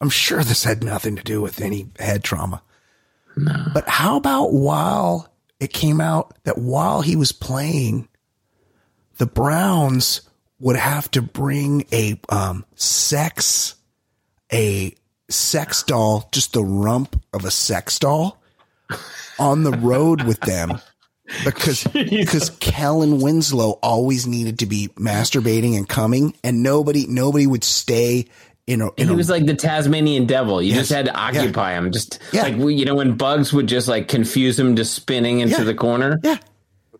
I'm 0.00 0.10
sure 0.10 0.44
this 0.44 0.64
had 0.64 0.84
nothing 0.84 1.16
to 1.16 1.22
do 1.22 1.40
with 1.40 1.62
any 1.62 1.86
head 1.98 2.22
trauma. 2.22 2.60
No. 3.36 3.66
But 3.72 3.88
how 3.88 4.16
about 4.16 4.52
while 4.52 5.32
it 5.60 5.72
came 5.72 6.00
out 6.00 6.36
that 6.44 6.58
while 6.58 7.02
he 7.02 7.16
was 7.16 7.32
playing, 7.32 8.08
the 9.18 9.26
Browns 9.26 10.22
would 10.60 10.76
have 10.76 11.10
to 11.12 11.22
bring 11.22 11.86
a 11.92 12.20
um, 12.28 12.64
sex 12.74 13.74
a 14.52 14.94
sex 15.28 15.82
doll, 15.82 16.28
just 16.32 16.52
the 16.52 16.64
rump 16.64 17.20
of 17.32 17.44
a 17.44 17.50
sex 17.50 17.98
doll 17.98 18.40
on 19.38 19.64
the 19.64 19.72
road 19.72 20.22
with 20.22 20.40
them 20.40 20.78
because 21.44 21.84
because 21.92 22.50
Kellen 22.60 23.20
Winslow 23.20 23.78
always 23.82 24.26
needed 24.26 24.60
to 24.60 24.66
be 24.66 24.88
masturbating 24.96 25.76
and 25.76 25.88
coming 25.88 26.34
and 26.44 26.62
nobody 26.62 27.06
nobody 27.06 27.46
would 27.46 27.64
stay 27.64 28.26
in 28.66 28.80
a, 28.80 28.86
in 28.96 29.08
He 29.08 29.12
a 29.14 29.16
was 29.16 29.28
like 29.28 29.44
the 29.46 29.54
Tasmanian 29.54 30.26
devil. 30.26 30.62
You 30.62 30.70
Yes. 30.70 30.78
just 30.88 30.92
had 30.92 31.04
to 31.06 31.14
occupy 31.14 31.72
him. 31.74 31.92
Just 31.92 32.18
Yeah. 32.32 32.42
like 32.44 32.56
we- 32.56 32.74
you 32.74 32.84
know 32.84 32.94
when 32.94 33.16
bugs 33.16 33.52
would 33.52 33.66
just 33.66 33.88
like 33.88 34.08
confuse 34.08 34.58
him 34.58 34.76
to 34.76 34.84
spinning 34.84 35.40
into 35.40 35.58
Yeah. 35.58 35.64
the 35.64 35.74
corner. 35.74 36.18
yeah 36.24 36.38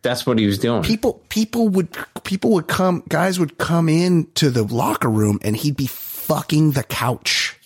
That's 0.03 0.27
what 0.27 0.39
he 0.39 0.47
was 0.47 0.59
doing. 0.59 0.83
people 0.83 1.23
people 1.31 1.69
would 1.71 1.89
people 2.25 2.51
would 2.51 2.69
come 2.69 3.03
guys 3.09 3.39
would 3.41 3.57
come 3.59 3.89
in 3.89 4.27
to 4.35 4.51
the 4.51 4.63
locker 4.65 5.09
room 5.09 5.39
and 5.43 5.57
he'd 5.57 5.77
be 5.77 5.87
fucking 5.87 6.73
the 6.73 6.83
couch 6.83 7.59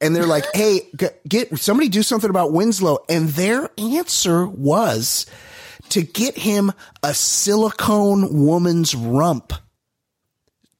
and 0.00 0.16
they're 0.16 0.26
like 0.26 0.46
hey 0.54 0.88
g- 0.96 1.06
get 1.28 1.58
somebody 1.58 1.88
do 1.90 2.02
something 2.02 2.30
about 2.30 2.52
winslow 2.52 2.98
and 3.10 3.28
their 3.30 3.68
answer 3.78 4.46
was 4.46 5.26
to 5.90 6.00
get 6.02 6.38
him 6.38 6.72
a 7.02 7.12
silicone 7.12 8.44
woman's 8.46 8.94
rump 8.94 9.52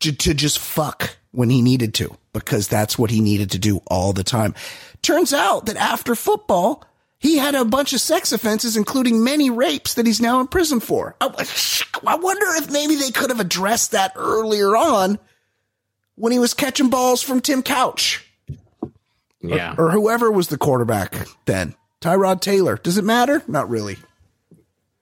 to, 0.00 0.12
to 0.12 0.32
just 0.34 0.58
fuck 0.58 1.16
when 1.32 1.50
he 1.50 1.62
needed 1.62 1.94
to 1.94 2.16
because 2.32 2.68
that's 2.68 2.98
what 2.98 3.10
he 3.10 3.20
needed 3.20 3.50
to 3.50 3.58
do 3.58 3.82
all 3.86 4.12
the 4.12 4.24
time 4.24 4.54
turns 5.02 5.32
out 5.32 5.66
that 5.66 5.76
after 5.76 6.14
football 6.14 6.84
he 7.22 7.38
had 7.38 7.54
a 7.54 7.64
bunch 7.64 7.92
of 7.92 8.00
sex 8.00 8.32
offenses, 8.32 8.76
including 8.76 9.22
many 9.22 9.48
rapes 9.48 9.94
that 9.94 10.06
he's 10.06 10.20
now 10.20 10.40
in 10.40 10.48
prison 10.48 10.80
for. 10.80 11.14
I, 11.20 11.28
I 12.04 12.16
wonder 12.16 12.46
if 12.56 12.68
maybe 12.68 12.96
they 12.96 13.12
could 13.12 13.30
have 13.30 13.38
addressed 13.38 13.92
that 13.92 14.10
earlier 14.16 14.76
on 14.76 15.20
when 16.16 16.32
he 16.32 16.40
was 16.40 16.52
catching 16.52 16.90
balls 16.90 17.22
from 17.22 17.40
Tim 17.40 17.62
Couch 17.62 18.28
yeah. 19.40 19.76
or 19.78 19.92
whoever 19.92 20.32
was 20.32 20.48
the 20.48 20.58
quarterback 20.58 21.14
then. 21.44 21.76
Tyrod 22.00 22.40
Taylor. 22.40 22.76
Does 22.76 22.98
it 22.98 23.04
matter? 23.04 23.44
Not 23.46 23.68
really. 23.68 23.98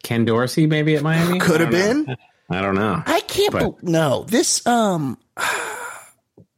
Ken 0.02 0.26
Dorsey 0.26 0.66
maybe 0.66 0.96
at 0.96 1.02
Miami. 1.02 1.38
Could 1.38 1.62
have 1.62 1.70
don't 1.70 1.96
know. 1.96 2.04
been. 2.04 2.16
I 2.50 2.60
don't 2.60 2.74
know. 2.74 3.02
I 3.06 3.20
can't. 3.20 3.52
But- 3.52 3.60
bel 3.60 3.78
no, 3.80 4.24
this. 4.24 4.66
Um, 4.66 5.16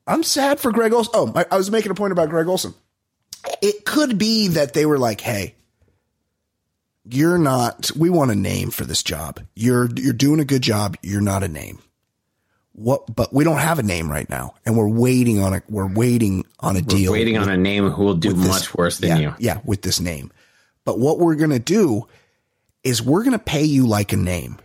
I'm 0.07 0.23
sad 0.23 0.61
for 0.61 0.73
Greg 0.73 0.93
Olsen. 0.93 1.13
Oh, 1.15 1.33
I, 1.35 1.47
I 1.51 1.57
was 1.57 1.71
making 1.71 1.93
a 1.93 1.95
point 1.95 2.13
about 2.13 2.29
Greg 2.29 2.49
Olsen. 2.49 2.75
It 3.61 3.85
could 3.85 4.19
be 4.19 4.49
that 4.49 4.73
they 4.73 4.87
were 4.87 4.99
like, 4.99 5.21
"Hey, 5.21 5.55
you're 7.05 7.39
not. 7.39 7.91
We 7.97 8.11
want 8.11 8.31
a 8.31 8.35
name 8.35 8.71
for 8.71 8.85
this 8.85 9.03
job. 9.03 9.41
You're 9.55 9.89
you're 9.97 10.13
doing 10.13 10.41
a 10.41 10.45
good 10.45 10.63
job. 10.63 10.97
You're 11.03 11.21
not 11.21 11.43
a 11.43 11.49
name. 11.49 11.81
What? 12.73 13.15
But 13.15 13.33
we 13.33 13.45
don't 13.45 13.59
have 13.59 13.79
a 13.79 13.83
name 13.83 14.11
right 14.11 14.29
now, 14.29 14.55
and 14.65 14.77
we're 14.77 14.89
waiting 14.89 15.43
on 15.43 15.55
a. 15.55 15.63
We're 15.69 15.93
waiting 15.93 16.47
on 16.61 16.77
a 16.77 16.83
deal. 16.83 17.13
Waiting 17.13 17.39
on 17.39 17.49
a 17.49 17.57
name 17.57 17.89
who 17.91 18.05
will 18.05 18.15
do 18.15 18.29
with 18.29 18.39
this- 18.39 18.49
much 18.49 18.75
worse 18.75 18.99
than 18.99 19.11
yeah, 19.11 19.19
you. 19.19 19.35
Yeah, 19.39 19.61
with 19.65 19.83
this 19.83 20.01
name. 20.01 20.33
But 20.85 20.99
what 20.99 21.19
we're 21.19 21.37
going 21.37 21.51
to 21.51 21.61
do 21.61 22.09
is 22.83 23.01
we're 23.01 23.23
going 23.23 23.33
to 23.33 23.39
pay 23.39 23.63
you 23.63 23.87
like 23.87 24.13
a 24.13 24.17
name 24.17 24.59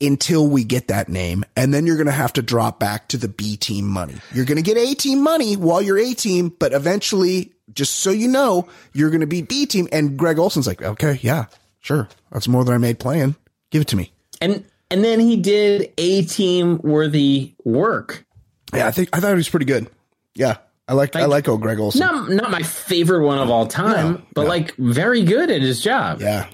until 0.00 0.46
we 0.46 0.64
get 0.64 0.88
that 0.88 1.08
name. 1.08 1.44
And 1.56 1.74
then 1.74 1.86
you're 1.86 1.96
going 1.96 2.06
to 2.06 2.12
have 2.12 2.32
to 2.34 2.42
drop 2.42 2.78
back 2.78 3.08
to 3.08 3.16
the 3.16 3.28
B 3.28 3.56
team 3.56 3.86
money. 3.86 4.14
You're 4.32 4.44
going 4.44 4.56
to 4.56 4.62
get 4.62 4.76
A 4.76 4.94
team 4.94 5.22
money 5.22 5.56
while 5.56 5.82
you're 5.82 5.98
A 5.98 6.14
team, 6.14 6.50
but 6.58 6.72
eventually, 6.72 7.52
just 7.72 7.96
so 7.96 8.10
you 8.10 8.28
know, 8.28 8.68
you're 8.92 9.10
going 9.10 9.20
to 9.20 9.26
be 9.26 9.42
B 9.42 9.66
team. 9.66 9.88
And 9.92 10.16
Greg 10.16 10.38
Olsen's 10.38 10.66
like, 10.66 10.82
okay, 10.82 11.18
yeah, 11.22 11.46
sure. 11.80 12.08
That's 12.30 12.48
more 12.48 12.64
than 12.64 12.74
I 12.74 12.78
made 12.78 12.98
playing. 12.98 13.34
Give 13.70 13.82
it 13.82 13.88
to 13.88 13.96
me. 13.96 14.12
And 14.40 14.64
and 14.90 15.04
then 15.04 15.20
he 15.20 15.36
did 15.36 15.92
a 15.98 16.22
team 16.24 16.78
worthy 16.78 17.54
work. 17.64 18.24
Yeah, 18.72 18.86
I 18.86 18.90
think, 18.90 19.10
I 19.12 19.20
thought 19.20 19.30
he 19.30 19.34
was 19.34 19.48
pretty 19.48 19.66
good. 19.66 19.90
Yeah. 20.34 20.58
I 20.86 20.94
like, 20.94 21.14
I 21.16 21.26
like 21.26 21.46
old 21.48 21.60
Greg 21.60 21.78
Olsen. 21.78 22.00
Not 22.00 22.30
not 22.30 22.50
my 22.50 22.62
favorite 22.62 23.26
one 23.26 23.38
of 23.38 23.50
all 23.50 23.66
time, 23.66 24.12
No, 24.12 24.22
but 24.34 24.42
no. 24.44 24.48
like 24.48 24.74
very 24.76 25.22
good 25.22 25.50
at 25.50 25.60
his 25.60 25.82
job. 25.82 26.22
Yeah. 26.22 26.46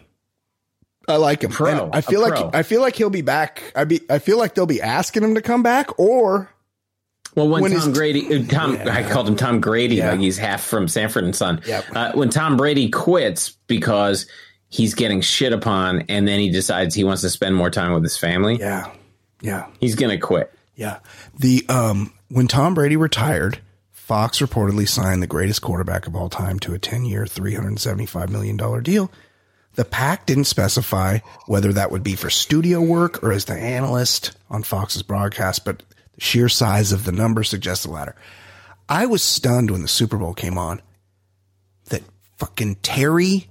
I 1.09 1.17
like 1.17 1.43
him. 1.45 1.51
Pro, 1.51 1.69
And 1.87 1.95
I 1.95 1.99
a 1.99 2.03
feel 2.03 2.21
like 2.21 2.35
pro. 2.35 2.51
I 2.53 2.63
feel 2.63 2.81
like 2.81 2.97
he'll 2.97 3.11
be 3.11 3.23
back. 3.23 3.73
I 3.77 3.85
be 3.85 4.01
I 4.09 4.19
feel 4.19 4.39
like 4.39 4.55
they'll 4.55 4.67
be 4.67 4.81
asking 4.83 5.23
him 5.23 5.35
to 5.35 5.43
come 5.43 5.63
back 5.63 5.99
or 5.99 6.51
Well, 7.35 7.49
when, 7.49 7.63
When 7.63 7.73
Tom 7.73 7.89
his- 7.89 7.99
Grady, 7.99 8.35
uh, 8.35 8.47
Tom, 8.49 8.79
I 8.89 9.03
called 9.03 9.29
him 9.29 9.37
Tom 9.37 9.61
Grady, 9.61 9.97
Yeah. 9.97 10.11
like 10.13 10.21
he's 10.21 10.39
half 10.39 10.63
from 10.63 10.87
Sanford 10.89 11.25
and 11.25 11.35
Son. 11.35 11.61
Yep. 11.67 11.85
Uh, 11.95 12.13
when 12.13 12.31
Tom 12.31 12.57
Brady 12.57 12.89
quits 12.91 13.57
because 13.67 14.27
he's 14.69 14.95
getting 14.95 15.21
shit 15.21 15.53
upon, 15.53 16.03
and 16.09 16.27
then 16.29 16.39
he 16.41 16.51
decides 16.51 16.95
he 16.95 17.05
wants 17.05 17.23
to 17.23 17.31
spend 17.31 17.55
more 17.57 17.71
time 17.71 17.93
with 17.93 18.03
his 18.03 18.17
family, 18.17 18.59
yeah. 18.59 18.89
Yeah. 19.43 19.67
he's 19.81 19.95
gonna 19.95 20.19
quit. 20.19 20.53
Yeah. 20.77 20.99
The 21.39 21.65
um 21.69 22.13
when 22.29 22.49
Tom 22.49 22.75
Brady 22.75 22.97
retired, 22.97 23.59
Fox 23.93 24.39
reportedly 24.41 24.89
signed 24.89 25.23
the 25.23 25.27
greatest 25.27 25.63
quarterback 25.63 26.07
of 26.07 26.15
all 26.17 26.29
time 26.29 26.59
to 26.61 26.75
a 26.75 26.79
10-year, 26.79 27.27
375 27.27 28.31
million 28.31 28.57
dollar 28.57 28.81
deal. 28.81 29.11
The 29.75 29.85
pack 29.85 30.27
didn't 30.27 30.45
specify 30.45 31.19
whether 31.47 31.73
that 31.73 31.91
would 31.91 32.03
be 32.05 32.15
for 32.15 32.31
studio 32.31 32.81
work 32.81 33.23
or 33.25 33.33
as 33.33 33.47
the 33.47 33.55
analyst 33.55 34.37
on 34.51 34.63
Fox's 34.63 35.03
broadcast, 35.03 35.65
but 35.65 35.79
the 36.15 36.21
sheer 36.21 36.49
size 36.49 36.93
of 36.93 37.05
the 37.05 37.13
number 37.13 37.43
suggests 37.43 37.85
the 37.85 37.91
latter. 37.91 38.15
I 38.89 39.07
was 39.07 39.23
stunned 39.23 39.71
when 39.71 39.83
the 39.83 39.89
Super 39.89 40.17
Bowl 40.17 40.35
came 40.35 40.59
on 40.59 40.81
that 41.87 42.03
fucking 42.39 42.77
Terry 42.77 43.49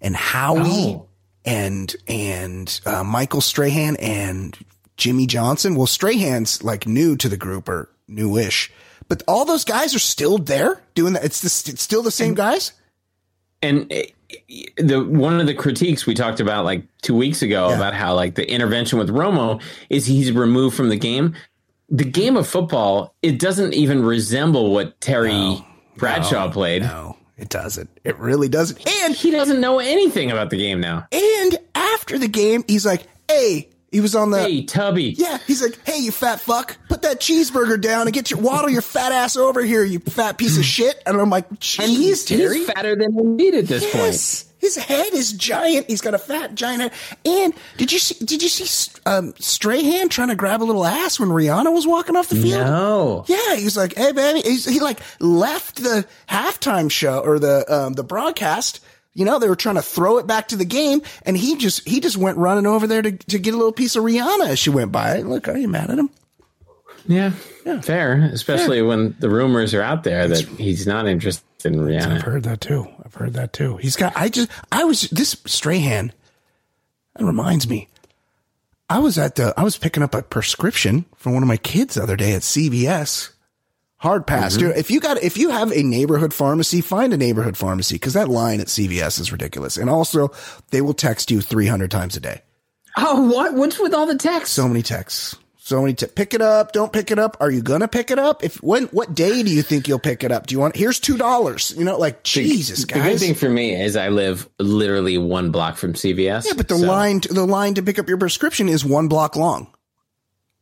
and 0.00 0.14
Howie 0.14 0.60
Oh. 0.94 1.06
and 1.44 1.94
and 2.06 2.80
uh, 2.86 3.02
Michael 3.02 3.40
Strahan 3.40 3.96
and 3.96 4.56
Jimmy 4.96 5.26
Johnson. 5.26 5.74
Well, 5.74 5.86
Strahan's 5.86 6.62
like 6.62 6.86
new 6.86 7.16
to 7.16 7.28
the 7.28 7.36
group 7.36 7.68
or 7.68 7.88
newish, 8.06 8.70
but 9.08 9.22
all 9.26 9.44
those 9.44 9.64
guys 9.64 9.94
are 9.94 9.98
still 10.00 10.38
there 10.38 10.80
doing 10.94 11.14
that. 11.14 11.24
It's, 11.24 11.40
the, 11.40 11.72
it's 11.72 11.82
still 11.82 12.02
the 12.02 12.10
same 12.12 12.34
guys. 12.34 12.72
And 13.62 13.90
uh, 13.92 14.02
the 14.76 15.02
one 15.04 15.40
of 15.40 15.46
the 15.46 15.54
critiques 15.54 16.06
we 16.06 16.14
talked 16.14 16.40
about 16.40 16.64
like 16.64 16.84
two 17.02 17.14
weeks 17.14 17.42
ago 17.42 17.68
Yeah. 17.70 17.76
about 17.76 17.94
how 17.94 18.14
like 18.14 18.34
the 18.34 18.48
intervention 18.50 18.98
with 18.98 19.08
Romo 19.10 19.60
is 19.90 20.06
he's 20.06 20.32
removed 20.32 20.76
from 20.76 20.88
the 20.88 20.96
game. 20.96 21.34
The 21.90 22.04
game 22.04 22.36
of 22.36 22.46
football, 22.48 23.14
it 23.22 23.38
doesn't 23.38 23.74
even 23.74 24.02
resemble 24.02 24.72
what 24.72 25.00
Terry 25.00 25.64
Bradshaw 25.96 26.50
played. 26.50 26.82
No, 26.82 27.16
it 27.36 27.50
doesn't. 27.50 27.90
It 28.04 28.18
really 28.18 28.48
doesn't. 28.48 28.86
And 29.02 29.14
He 29.14 29.30
doesn't 29.30 29.60
know 29.60 29.78
anything 29.78 30.30
about 30.30 30.50
the 30.50 30.56
game 30.56 30.80
now. 30.80 31.06
and 31.12 31.58
after 31.74 32.18
the 32.18 32.28
game, 32.28 32.64
he's 32.66 32.84
like, 32.86 33.02
"Hey." 33.28 33.68
He 33.94 34.00
was 34.00 34.16
on 34.16 34.32
the 34.32 34.40
Hey, 34.40 34.64
Tubby. 34.64 35.14
Yeah, 35.16 35.38
he's 35.46 35.62
like, 35.62 35.78
"Hey, 35.86 36.00
you 36.00 36.10
fat 36.10 36.40
fuck, 36.40 36.76
put 36.88 37.02
that 37.02 37.20
cheeseburger 37.20 37.80
down 37.80 38.08
and 38.08 38.12
get 38.12 38.28
your 38.28 38.40
waddle 38.40 38.68
your 38.68 38.82
fat 38.82 39.12
ass 39.12 39.36
over 39.36 39.62
here, 39.62 39.84
you 39.84 40.00
fat 40.00 40.36
piece 40.36 40.58
of 40.58 40.64
shit." 40.64 41.00
And 41.06 41.16
I'm 41.20 41.30
like, 41.30 41.48
And 41.78 41.88
he's, 41.92 42.24
Terry." 42.24 42.58
he's 42.58 42.66
fatter 42.72 42.96
than 42.96 43.12
Embiid 43.12 43.54
at 43.56 43.66
this 43.68 43.84
point. 43.84 44.06
Yes, 44.06 44.46
his 44.58 44.76
head 44.76 45.12
is 45.12 45.32
giant. 45.32 45.88
He's 45.88 46.00
got 46.00 46.12
a 46.12 46.18
fat 46.18 46.56
giant 46.56 46.82
head. 46.82 46.92
And 47.24 47.54
did 47.76 47.92
you 47.92 48.00
see? 48.00 48.24
Did 48.24 48.42
you 48.42 48.48
see 48.48 48.90
um, 49.06 49.32
Strahan 49.38 50.08
trying 50.08 50.30
to 50.30 50.34
grab 50.34 50.60
a 50.60 50.64
little 50.64 50.84
ass 50.84 51.20
when 51.20 51.28
Rihanna 51.28 51.72
was 51.72 51.86
walking 51.86 52.16
off 52.16 52.30
the 52.30 52.34
field? 52.34 52.66
No. 52.66 53.24
Yeah, 53.28 53.54
he 53.54 53.64
was 53.64 53.76
like, 53.76 53.94
"Hey, 53.94 54.10
baby," 54.10 54.40
He's, 54.40 54.64
he 54.64 54.80
like 54.80 54.98
left 55.20 55.84
the 55.84 56.04
halftime 56.28 56.90
show 56.90 57.20
or 57.20 57.38
the 57.38 57.64
um, 57.72 57.92
the 57.92 58.02
broadcast. 58.02 58.80
You 59.14 59.24
know, 59.24 59.38
they 59.38 59.48
were 59.48 59.56
trying 59.56 59.76
to 59.76 59.82
throw 59.82 60.18
it 60.18 60.26
back 60.26 60.48
to 60.48 60.56
the 60.56 60.64
game, 60.64 61.02
and 61.22 61.36
he 61.36 61.56
just 61.56 61.86
he 61.86 62.00
just 62.00 62.16
went 62.16 62.36
running 62.36 62.66
over 62.66 62.86
there 62.86 63.02
to, 63.02 63.12
to 63.12 63.38
get 63.38 63.54
a 63.54 63.56
little 63.56 63.72
piece 63.72 63.94
of 63.94 64.02
Rihanna 64.02 64.48
as 64.48 64.58
she 64.58 64.70
went 64.70 64.90
by. 64.90 65.20
Look, 65.20 65.48
are 65.48 65.56
you 65.56 65.68
mad 65.68 65.90
at 65.90 65.98
him? 65.98 66.10
Yeah, 67.06 67.30
fair. 67.82 68.30
Especially 68.32 68.82
when 68.82 69.14
the 69.20 69.28
rumors 69.28 69.74
are 69.74 69.82
out 69.82 70.04
there 70.04 70.26
that 70.26 70.44
he's 70.48 70.86
not 70.86 71.06
interested 71.06 71.44
in 71.64 71.80
Rihanna. 71.80 72.16
I've 72.16 72.22
heard 72.22 72.42
that 72.44 72.60
too. 72.60 72.88
I've 73.04 73.14
heard 73.14 73.34
that 73.34 73.52
too. 73.52 73.76
He's 73.76 73.96
got. 73.96 74.12
I 74.16 74.28
just. 74.28 74.50
I 74.72 74.84
was 74.84 75.02
this 75.10 75.36
Strahan. 75.46 76.12
That 77.16 77.24
reminds 77.24 77.68
me. 77.68 77.88
I 78.88 78.98
was 78.98 79.18
at 79.18 79.36
the. 79.36 79.54
I 79.56 79.62
was 79.62 79.76
picking 79.78 80.02
up 80.02 80.14
a 80.14 80.22
prescription 80.22 81.04
for 81.14 81.32
one 81.32 81.42
of 81.42 81.48
my 81.48 81.56
kids 81.56 81.94
the 81.94 82.02
other 82.02 82.16
day 82.16 82.32
at 82.32 82.42
CVS. 82.42 83.30
Hard 84.04 84.26
pass, 84.26 84.58
mm-hmm. 84.58 84.66
dude. 84.66 84.76
If 84.76 84.90
you 84.90 85.00
got, 85.00 85.22
if 85.22 85.38
you 85.38 85.48
have 85.48 85.72
a 85.72 85.82
neighborhood 85.82 86.34
pharmacy, 86.34 86.82
find 86.82 87.14
a 87.14 87.16
neighborhood 87.16 87.56
pharmacy 87.56 87.94
because 87.94 88.12
that 88.12 88.28
line 88.28 88.60
at 88.60 88.66
CVS 88.66 89.18
is 89.18 89.32
ridiculous. 89.32 89.78
And 89.78 89.88
also, 89.88 90.30
they 90.72 90.82
will 90.82 90.92
text 90.92 91.30
you 91.30 91.40
three 91.40 91.66
hundred 91.66 91.90
times 91.90 92.14
a 92.14 92.20
day. 92.20 92.42
Oh, 92.98 93.26
what? 93.32 93.54
What's 93.54 93.80
with 93.80 93.94
all 93.94 94.04
the 94.04 94.18
texts? 94.18 94.54
So 94.54 94.68
many 94.68 94.82
texts. 94.82 95.36
So 95.56 95.80
many. 95.80 95.94
Te- 95.94 96.08
pick 96.08 96.34
it 96.34 96.42
up. 96.42 96.72
Don't 96.72 96.92
pick 96.92 97.10
it 97.10 97.18
up. 97.18 97.38
Are 97.40 97.50
you 97.50 97.62
gonna 97.62 97.88
pick 97.88 98.10
it 98.10 98.18
up? 98.18 98.44
If 98.44 98.62
when? 98.62 98.88
What 98.88 99.14
day 99.14 99.42
do 99.42 99.50
you 99.50 99.62
think 99.62 99.88
you'll 99.88 99.98
pick 99.98 100.22
it 100.22 100.30
up? 100.30 100.48
Do 100.48 100.54
you 100.54 100.58
want? 100.58 100.76
Here's 100.76 101.00
two 101.00 101.16
dollars. 101.16 101.72
You 101.74 101.84
know, 101.84 101.96
like 101.96 102.22
Jesus, 102.24 102.84
guys. 102.84 103.02
The 103.02 103.08
good 103.08 103.20
thing 103.20 103.34
for 103.34 103.48
me 103.48 103.74
is 103.74 103.96
I 103.96 104.10
live 104.10 104.46
literally 104.58 105.16
one 105.16 105.50
block 105.50 105.78
from 105.78 105.94
CVS. 105.94 106.44
Yeah, 106.44 106.52
but 106.58 106.68
the 106.68 106.76
so- 106.76 106.86
line 106.86 107.20
to, 107.20 107.32
the 107.32 107.46
line 107.46 107.72
to 107.76 107.82
pick 107.82 107.98
up 107.98 108.06
your 108.06 108.18
prescription 108.18 108.68
is 108.68 108.84
one 108.84 109.08
block 109.08 109.34
long. 109.34 109.68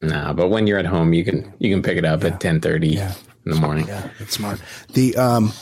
No, 0.00 0.32
but 0.32 0.48
when 0.48 0.68
you're 0.68 0.78
at 0.78 0.86
home, 0.86 1.12
you 1.12 1.24
can 1.24 1.52
you 1.58 1.74
can 1.74 1.82
pick 1.82 1.96
it 1.96 2.04
up 2.04 2.22
at 2.22 2.38
ten 2.38 2.60
thirty 2.60 3.00
in 3.44 3.52
the 3.52 3.60
morning. 3.60 3.86
Yeah, 3.88 4.08
that's 4.18 4.32
smart. 4.34 4.60
The 4.92 5.16
um 5.16 5.52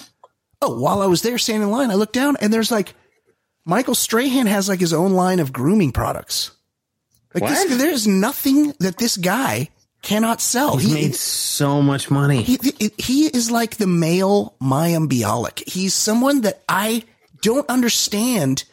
oh, 0.62 0.78
while 0.80 1.02
I 1.02 1.06
was 1.06 1.22
there 1.22 1.38
standing 1.38 1.68
in 1.68 1.70
line, 1.70 1.90
I 1.90 1.94
looked 1.94 2.12
down 2.14 2.36
and 2.40 2.52
there's 2.52 2.70
like 2.70 2.94
Michael 3.64 3.94
Strahan 3.94 4.46
has 4.46 4.68
like 4.68 4.80
his 4.80 4.92
own 4.92 5.12
line 5.12 5.38
of 5.40 5.52
grooming 5.52 5.92
products. 5.92 6.50
Like 7.34 7.48
this, 7.48 7.76
there's 7.78 8.06
nothing 8.08 8.74
that 8.80 8.98
this 8.98 9.16
guy 9.16 9.68
cannot 10.02 10.40
sell. 10.40 10.76
He's 10.78 10.88
He- 10.88 10.94
made 10.94 11.14
so 11.14 11.80
much 11.80 12.10
money. 12.10 12.42
he, 12.42 12.58
he, 12.78 12.90
he 12.98 13.26
is 13.26 13.50
like 13.50 13.76
the 13.76 13.86
male 13.86 14.56
Mayim 14.60 15.08
Bialik. 15.08 15.62
He's 15.68 15.94
someone 15.94 16.40
that 16.40 16.62
I 16.68 17.04
don't 17.42 17.68
understand 17.68 18.64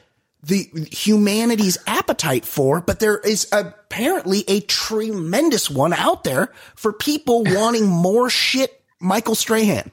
the 0.41 0.69
humanity's 0.91 1.77
appetite 1.85 2.45
for, 2.45 2.79
but 2.81 2.99
there 2.99 3.17
is 3.19 3.47
apparently 3.51 4.43
a 4.47 4.61
tremendous 4.61 5.69
one 5.69 5.93
out 5.93 6.23
there 6.23 6.51
for 6.75 6.93
people 6.93 7.43
wanting 7.43 7.85
more 7.87 8.29
shit 8.29 8.81
Michael 8.99 9.35
Strahan. 9.35 9.91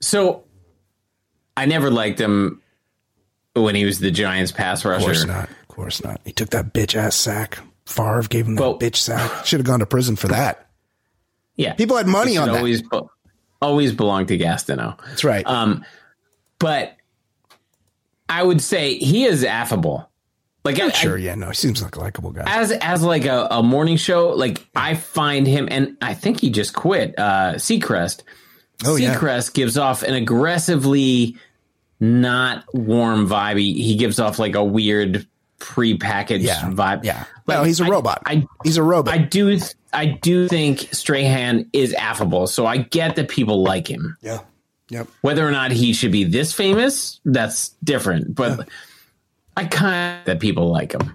So 0.00 0.44
I 1.56 1.66
never 1.66 1.90
liked 1.90 2.20
him 2.20 2.60
when 3.54 3.74
he 3.74 3.84
was 3.84 3.98
the 3.98 4.10
Giants 4.10 4.52
pass 4.52 4.84
rusher. 4.84 4.98
Of 5.00 5.04
course 5.06 5.24
not. 5.26 5.48
Of 5.50 5.68
course 5.68 6.04
not. 6.04 6.20
He 6.24 6.32
took 6.32 6.50
that 6.50 6.72
bitch 6.74 6.94
ass 6.94 7.16
sack. 7.16 7.58
Favre 7.86 8.22
gave 8.22 8.46
him 8.46 8.56
that 8.56 8.62
Well- 8.62 8.78
bitch 8.78 8.96
sack. 8.96 9.46
Should 9.46 9.60
have 9.60 9.66
gone 9.66 9.80
to 9.80 9.86
prison 9.86 10.16
for 10.16 10.28
that. 10.28 10.68
Yeah. 11.56 11.72
People 11.74 11.96
had 11.96 12.06
money 12.06 12.36
on 12.36 12.48
should 12.48 12.54
that. 12.54 12.58
always 12.58 12.82
be- 12.82 13.00
always 13.62 13.92
belonged 13.92 14.28
to 14.28 14.36
Gastineau. 14.38 14.98
That's 15.08 15.24
right. 15.24 15.46
Um, 15.46 15.84
but 16.58 16.96
I 18.28 18.42
would 18.42 18.60
say 18.60 18.98
he 18.98 19.24
is 19.24 19.44
affable. 19.44 20.10
Like 20.66 20.78
I, 20.80 20.90
sure, 20.90 21.16
I- 21.16 21.20
yeah, 21.20 21.34
no, 21.34 21.48
he 21.48 21.54
seems 21.54 21.82
like 21.82 21.96
a 21.96 22.00
likable 22.00 22.32
guy. 22.32 22.44
as 22.46 22.72
as 22.72 23.02
like 23.02 23.24
a, 23.24 23.48
a 23.50 23.62
morning 23.62 23.96
show, 23.96 24.30
like 24.30 24.66
I 24.76 24.94
find 24.94 25.46
him, 25.46 25.68
and 25.70 25.96
I 26.02 26.12
think 26.14 26.40
he 26.40 26.50
just 26.50 26.74
quit. 26.74 27.14
Uh, 27.18 27.54
Seacrest. 27.54 28.22
Oh, 28.84 28.96
yeah. 28.96 29.14
Seacrest 29.14 29.54
gives 29.54 29.78
off 29.78 30.02
an 30.02 30.12
aggressively 30.14 31.36
not 32.00 32.64
warm 32.74 33.26
vibe. 33.26 33.58
He, 33.58 33.72
he 33.82 33.94
gives 33.96 34.20
off 34.20 34.38
like 34.38 34.54
a 34.54 34.62
weird 34.64 35.26
prepackaged 35.58 36.42
Yeah, 36.42 36.60
vibe. 36.70 37.04
yeah. 37.04 37.24
Like, 37.46 37.58
no, 37.58 37.64
he's 37.64 37.80
a 37.80 37.84
I- 37.84 37.88
robot. 37.88 38.22
I 38.26 38.46
he's 38.64 38.76
a 38.76 38.82
robot. 38.82 39.14
I 39.14 39.18
do 39.18 39.58
I 39.92 40.06
do 40.06 40.46
think 40.48 40.88
Strahan 40.92 41.70
is 41.72 41.94
affable, 41.94 42.46
so 42.48 42.66
I 42.66 42.78
get 42.78 43.16
that 43.16 43.28
people 43.28 43.62
like 43.62 43.88
him. 43.90 44.16
yeah. 44.20 44.40
Yep. 44.88 45.08
Whether 45.22 45.46
or 45.46 45.50
not 45.50 45.72
he 45.72 45.92
should 45.92 46.12
be 46.12 46.22
this 46.22 46.52
famous, 46.52 47.18
that's 47.24 47.70
different. 47.82 48.36
But 48.36 48.68
I 49.56 49.64
kind 49.64 50.20
of 50.20 50.26
that 50.26 50.40
people 50.40 50.70
like 50.70 50.92
him. 50.92 51.14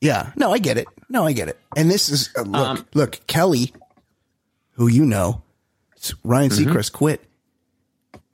Yeah, 0.00 0.32
no, 0.36 0.50
I 0.52 0.58
get 0.58 0.78
it. 0.78 0.88
No, 1.08 1.26
I 1.26 1.32
get 1.32 1.48
it. 1.48 1.58
And 1.76 1.90
this 1.90 2.08
is 2.08 2.30
uh, 2.36 2.42
look, 2.42 2.66
Um, 2.66 2.86
look, 2.94 3.20
Kelly, 3.26 3.72
who 4.72 4.86
you 4.88 5.04
know, 5.04 5.42
it's 5.96 6.14
Ryan 6.24 6.50
Mm-hmm. 6.50 6.70
Seacrest 6.70 6.92
quit. 6.92 7.22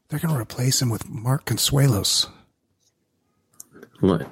They're 0.08 0.20
going 0.20 0.32
to 0.32 0.40
replace 0.40 0.80
him 0.80 0.88
with 0.90 1.08
Mark 1.08 1.44
Consuelos. 1.44 2.28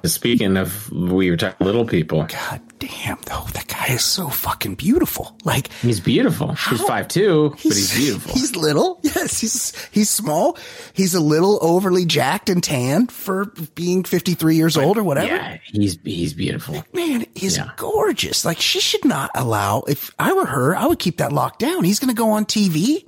Speaking 0.05 0.55
of, 0.57 0.89
we 0.91 1.29
were 1.29 1.37
talking 1.37 1.65
little 1.65 1.85
people. 1.85 2.23
God 2.23 2.61
damn, 2.79 3.17
though, 3.25 3.45
that 3.53 3.67
guy 3.67 3.93
is 3.93 4.03
so 4.03 4.29
fucking 4.29 4.75
beautiful. 4.75 5.37
Like 5.43 5.71
He's 5.81 5.99
beautiful. 5.99 6.53
He's 6.55 6.81
five 6.81 7.07
two, 7.07 7.51
but 7.51 7.59
he's 7.59 7.95
beautiful. 7.95 8.33
He's 8.33 8.55
little. 8.55 8.99
Yes, 9.15 9.39
he's 9.39 9.87
he's 9.91 10.09
small. 10.09 10.57
He's 10.93 11.15
a 11.15 11.19
little 11.21 11.57
overly 11.61 12.05
jacked 12.05 12.49
and 12.49 12.61
tan 12.63 13.07
for 13.07 13.45
being 13.75 14.03
fifty 14.03 14.33
three 14.33 14.55
years 14.57 14.75
old 14.77 14.97
or 14.97 15.03
whatever. 15.03 15.27
yeah, 15.27 15.57
he's 15.63 15.97
he's 16.03 16.33
beautiful. 16.33 16.83
Man, 16.93 17.25
he's 17.33 17.57
Yeah. 17.57 17.69
gorgeous. 17.77 18.43
Like 18.45 18.59
she 18.59 18.79
should 18.79 19.05
not 19.05 19.31
allow. 19.35 19.83
If 19.87 20.11
I 20.19 20.33
were 20.33 20.45
her, 20.45 20.75
I 20.75 20.85
would 20.85 20.99
keep 20.99 21.17
that 21.17 21.31
locked 21.31 21.59
down. 21.59 21.83
He's 21.85 21.99
going 21.99 22.13
to 22.13 22.19
go 22.19 22.31
on 22.31 22.45
TV. 22.45 23.05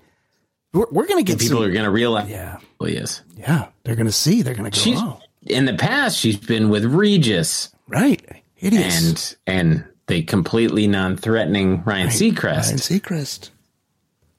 We're, 0.74 0.86
we're 0.92 1.08
going 1.08 1.24
to 1.24 1.30
get 1.30 1.40
People 1.40 1.58
some, 1.60 1.68
are 1.68 1.72
gonna 1.72 1.92
realize 1.92 2.30
Yeah. 2.30 2.58
he 2.80 2.94
is. 2.94 3.22
Yeah, 3.38 3.68
they're 3.84 3.96
going 3.96 4.06
to 4.08 4.12
see. 4.12 4.42
They're 4.44 4.54
going 4.56 4.70
to 4.72 4.78
go. 4.78 4.82
She's 4.84 5.00
oh, 5.00 5.20
in 5.46 5.66
the 5.66 5.74
past. 5.76 6.18
She's 6.18 6.38
been 6.38 6.70
with 6.70 6.86
Regis, 6.86 7.70
right. 7.88 8.22
And 8.62 9.36
and 9.46 9.86
the 10.08 10.24
completely 10.24 10.88
non-threatening 10.88 11.84
Ryan 11.84 12.08
Seacrest. 12.08 12.44
Ryan 12.44 12.78
Seacrest. 12.78 13.50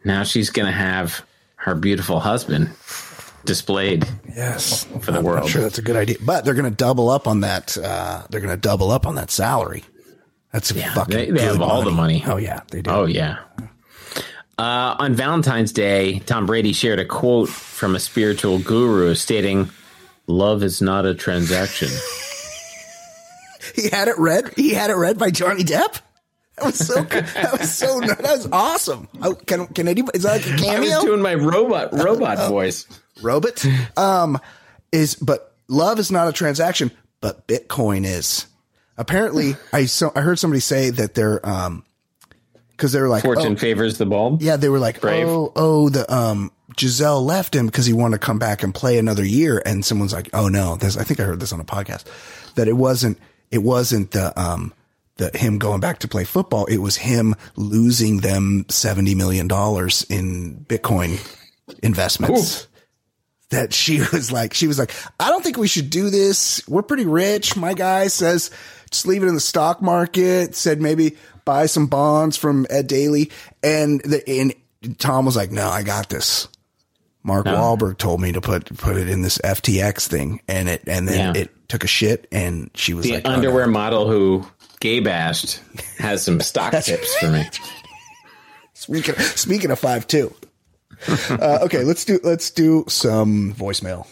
Now 0.05 0.23
she's 0.25 0.51
gonna 0.51 0.73
have 0.73 1.25
her 1.57 1.75
beautiful 1.75 2.21
husband 2.21 2.71
displayed. 3.45 4.07
Yes, 4.35 4.85
For 5.01 5.13
the 5.13 5.19
I'm 5.19 5.25
world. 5.25 5.41
Not 5.43 5.49
sure 5.51 5.63
that's 5.63 5.79
a 5.79 5.83
good 5.83 5.97
idea, 5.97 6.17
but 6.21 6.45
they're 6.45 6.55
going 6.55 6.71
to 6.71 6.77
double 6.77 7.09
up 7.09 7.27
on 7.27 7.41
that. 7.41 7.77
Uh, 7.77 8.23
they're 8.31 8.41
going 8.41 8.55
to 8.55 8.61
double 8.61 8.91
up 8.91 9.07
on 9.07 9.15
that 9.17 9.31
salary. 9.31 9.85
That's 10.53 10.71
a 10.71 10.75
fucking. 10.75 11.15
they- 11.17 11.31
they 11.31 11.43
have 11.43 11.55
good 11.59 11.63
all 11.63 11.83
the 11.83 11.91
money. 11.91 12.23
Oh 12.27 12.37
yeah, 12.37 12.61
they 12.71 12.83
do. 12.83 12.91
Oh 12.91 13.07
yeah. 13.07 13.39
Uh, 14.59 14.97
on 14.99 15.15
Valentine's 15.15 15.73
Day, 15.73 16.19
Tom 16.21 16.47
Brady 16.47 16.73
shared 16.73 16.99
a 16.99 17.05
quote 17.05 17.49
from 17.49 17.95
a 17.95 18.01
spiritual 18.01 18.59
guru 18.59 19.15
stating, 19.15 19.71
"Love 20.27 20.63
is 20.63 20.81
not 20.83 21.07
a 21.07 21.15
transaction." 21.15 21.89
He 23.75 23.89
had 23.89 24.09
it 24.09 24.19
read. 24.19 24.53
He 24.57 24.71
had 24.71 24.91
it 24.91 24.97
read 24.97 25.19
by 25.19 25.31
Johnny 25.31 25.65
Depp. 25.65 26.01
That 26.57 26.67
was 26.67 26.79
so. 26.79 27.05
good. 27.05 27.25
That 27.27 27.59
was 27.59 27.73
so. 27.73 28.01
That 28.07 28.23
was 28.23 28.49
awesome. 28.51 29.09
Oh, 29.23 29.35
can 29.35 29.67
can 29.69 29.89
anybody? 29.89 30.17
Is 30.17 30.25
that 30.25 30.45
like 30.45 30.47
a 30.47 30.51
I 30.51 30.79
was 30.81 30.89
cameo? 30.91 31.03
doing 31.03 31.23
my 31.23 31.35
robot 31.35 31.93
robot 31.93 32.49
voice. 32.49 32.87
Robot. 33.23 33.65
Um, 33.97 34.39
is 34.91 35.15
but 35.17 35.55
love 35.69 35.99
is 35.99 36.11
not 36.11 36.29
a 36.29 36.33
transaction, 36.33 36.91
but 37.21 37.47
Bitcoin 37.47 38.05
is. 38.05 38.47
Apparently, 38.97 39.57
I 39.73 39.85
so 39.87 40.13
I 40.17 40.23
heard 40.23 40.39
somebody 40.39 40.61
say 40.61 40.91
that 40.91 41.15
they're 41.15 41.47
um, 41.47 41.85
because 42.71 42.93
they 42.93 43.01
were 43.01 43.09
like 43.09 43.23
Fortune 43.23 43.53
oh, 43.53 43.57
favors 43.57 43.99
the 43.99 44.07
bulb. 44.07 44.41
Yeah, 44.41 44.57
they 44.57 44.69
were 44.69 44.79
like, 44.79 45.01
Brave. 45.01 45.29
oh, 45.29 45.53
oh, 45.57 45.89
the 45.89 46.13
um, 46.13 46.53
Gisele 46.77 47.25
left 47.25 47.55
him 47.55 47.67
because 47.67 47.87
he 47.87 47.93
wanted 47.93 48.21
to 48.21 48.27
come 48.27 48.39
back 48.39 48.63
and 48.63 48.75
play 48.75 48.99
another 48.99 49.25
year, 49.25 49.61
and 49.67 49.85
someone's 49.85 50.13
like, 50.13 50.31
oh 50.33 50.49
no, 50.49 50.77
this. 50.77 50.97
I 50.97 51.05
think 51.05 51.21
I 51.21 51.25
heard 51.25 51.41
this 51.41 51.53
on 51.53 51.61
a 51.61 51.65
podcast 51.65 52.05
that 52.55 52.69
it 52.69 52.75
wasn't, 52.75 53.19
it 53.51 53.59
wasn't 53.59 54.11
the 54.13 54.39
um, 54.41 54.73
the 55.17 55.31
him 55.37 55.59
going 55.59 55.81
back 55.81 55.99
to 56.01 56.09
play 56.09 56.25
football. 56.25 56.67
It 56.67 56.79
was 56.79 56.97
him 56.97 57.35
losing 57.57 58.19
them 58.19 58.65
seventy 58.69 59.15
million 59.15 59.49
dollars 59.49 60.07
in 60.09 60.65
Bitcoin 60.69 61.19
investments. 61.83 62.67
That 63.51 63.73
she 63.73 64.01
was 64.13 64.31
like, 64.31 64.55
she 64.55 64.67
was 64.67 64.79
like, 64.79 64.93
I 65.19 65.31
don't 65.31 65.43
think 65.43 65.57
we 65.57 65.69
should 65.69 65.91
do 65.91 66.11
this. 66.11 66.67
We're 66.69 66.83
pretty 66.83 67.07
rich. 67.07 67.57
My 67.57 67.75
guy 67.75 68.09
says, 68.09 68.51
just 68.91 69.07
leave 69.07 69.23
it 69.23 69.27
in 69.27 69.35
the 69.35 69.41
stock 69.41 69.81
market. 69.81 70.55
Said 70.55 70.81
maybe 70.81 71.17
buy 71.45 71.67
some 71.67 71.87
bonds 71.87 72.37
from 72.37 72.67
Ed 72.69 72.87
Daly. 72.87 73.31
And 73.63 74.01
the, 74.03 74.23
and 74.29 74.55
Tom 74.99 75.25
was 75.25 75.35
like, 75.35 75.51
no, 75.51 75.69
I 75.69 75.83
got 75.83 76.11
this. 76.11 76.49
Mark 77.23 77.47
Wahlberg 77.47 77.99
told 77.99 78.21
me 78.21 78.33
to 78.33 78.41
put, 78.41 78.75
put 78.79 78.97
it 78.97 79.09
in 79.09 79.23
this 79.23 79.39
FTX 79.39 80.07
thing. 80.07 80.41
And 80.49 80.69
it, 80.69 80.83
and 80.87 81.07
then 81.09 81.35
Yeah. 81.35 81.43
it 81.43 81.69
took 81.69 81.85
a 81.85 81.89
shit 81.89 82.27
and 82.33 82.71
she 82.75 82.95
was 82.95 83.05
The 83.05 83.15
like, 83.15 83.23
oh, 83.29 83.31
underwear 83.33 83.67
no. 83.67 83.73
model 83.73 84.09
who 84.09 84.47
gay 84.81 85.01
bashed 85.01 85.61
has 85.99 86.23
some 86.25 86.41
stock 86.41 86.73
tips 86.83 87.15
for 87.17 87.29
me. 87.31 87.45
Speaking, 88.75 89.15
speaking 89.17 89.71
of 89.71 89.79
five 89.79 90.07
two. 90.07 90.35
Uh, 91.31 91.61
okay, 91.63 91.85
let's 91.85 92.05
do, 92.05 92.19
let's 92.25 92.51
do 92.51 92.85
some 92.89 93.55
voicemail. 93.55 94.05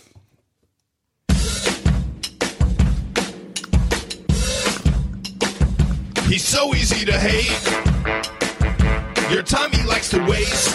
He's 6.28 6.44
so 6.44 6.74
easy 6.74 7.04
to 7.06 7.12
hate. 7.12 7.50
Your 9.32 9.42
time 9.42 9.70
he 9.70 9.82
likes 9.86 10.10
to 10.10 10.18
waste. 10.26 10.74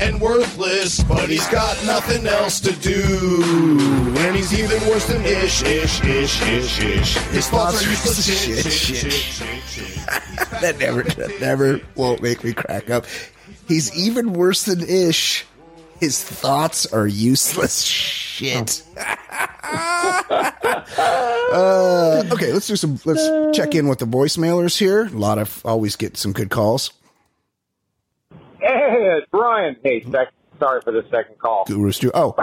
and 0.00 0.20
worthless. 0.20 1.02
But 1.04 1.28
he's 1.28 1.46
got 1.48 1.76
nothing 1.86 2.26
else 2.26 2.60
to 2.60 2.72
do. 2.72 3.38
And 4.18 4.34
he's 4.34 4.52
even 4.58 4.80
worse 4.88 5.06
than 5.06 5.22
ish, 5.22 5.62
ish, 5.62 6.02
ish, 6.04 6.42
ish, 6.42 6.80
ish. 6.80 7.16
His 7.28 7.48
thoughts 7.48 7.84
are 7.84 7.90
useless 7.90 8.24
shit, 8.26 8.64
shit, 8.64 8.72
shit, 8.72 9.12
shit, 9.12 9.94
that 10.60 10.78
never 10.78 11.02
that 11.02 11.40
never 11.40 11.80
won't 11.94 12.22
make 12.22 12.42
me 12.42 12.52
crack 12.52 12.90
up. 12.90 13.06
He's 13.68 13.94
even 13.96 14.32
worse 14.32 14.64
than 14.64 14.80
Ish. 14.80 15.46
His 16.00 16.22
thoughts 16.24 16.86
are 16.86 17.06
useless 17.06 17.82
shit. 17.82 18.82
uh, 18.96 19.04
okay, 22.32 22.52
let's 22.52 22.66
do 22.66 22.74
some. 22.74 22.98
Let's 23.04 23.56
check 23.56 23.74
in 23.74 23.86
with 23.86 23.98
the 24.00 24.06
voicemailers 24.06 24.78
here. 24.78 25.06
A 25.06 25.10
lot 25.10 25.38
of 25.38 25.60
always 25.64 25.94
get 25.96 26.16
some 26.16 26.32
good 26.32 26.50
calls. 26.50 26.90
Hey, 28.60 29.20
Brian. 29.30 29.76
Hey, 29.82 30.02
sec- 30.10 30.32
sorry 30.58 30.80
for 30.82 30.92
the 30.92 31.02
second 31.10 31.38
call. 31.38 31.64
Guru 31.66 31.92
Stu. 31.92 32.10
Oh, 32.14 32.34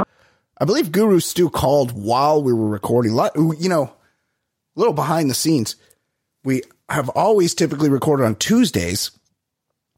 I 0.59 0.65
believe 0.65 0.91
Guru 0.91 1.19
Stu 1.19 1.49
called 1.49 1.91
while 1.91 2.41
we 2.41 2.53
were 2.53 2.67
recording. 2.67 3.15
You 3.35 3.69
know, 3.69 3.83
a 3.83 4.79
little 4.79 4.93
behind 4.93 5.29
the 5.29 5.35
scenes. 5.35 5.75
We 6.43 6.63
have 6.89 7.09
always 7.09 7.53
typically 7.53 7.89
recorded 7.89 8.25
on 8.25 8.35
Tuesdays, 8.35 9.11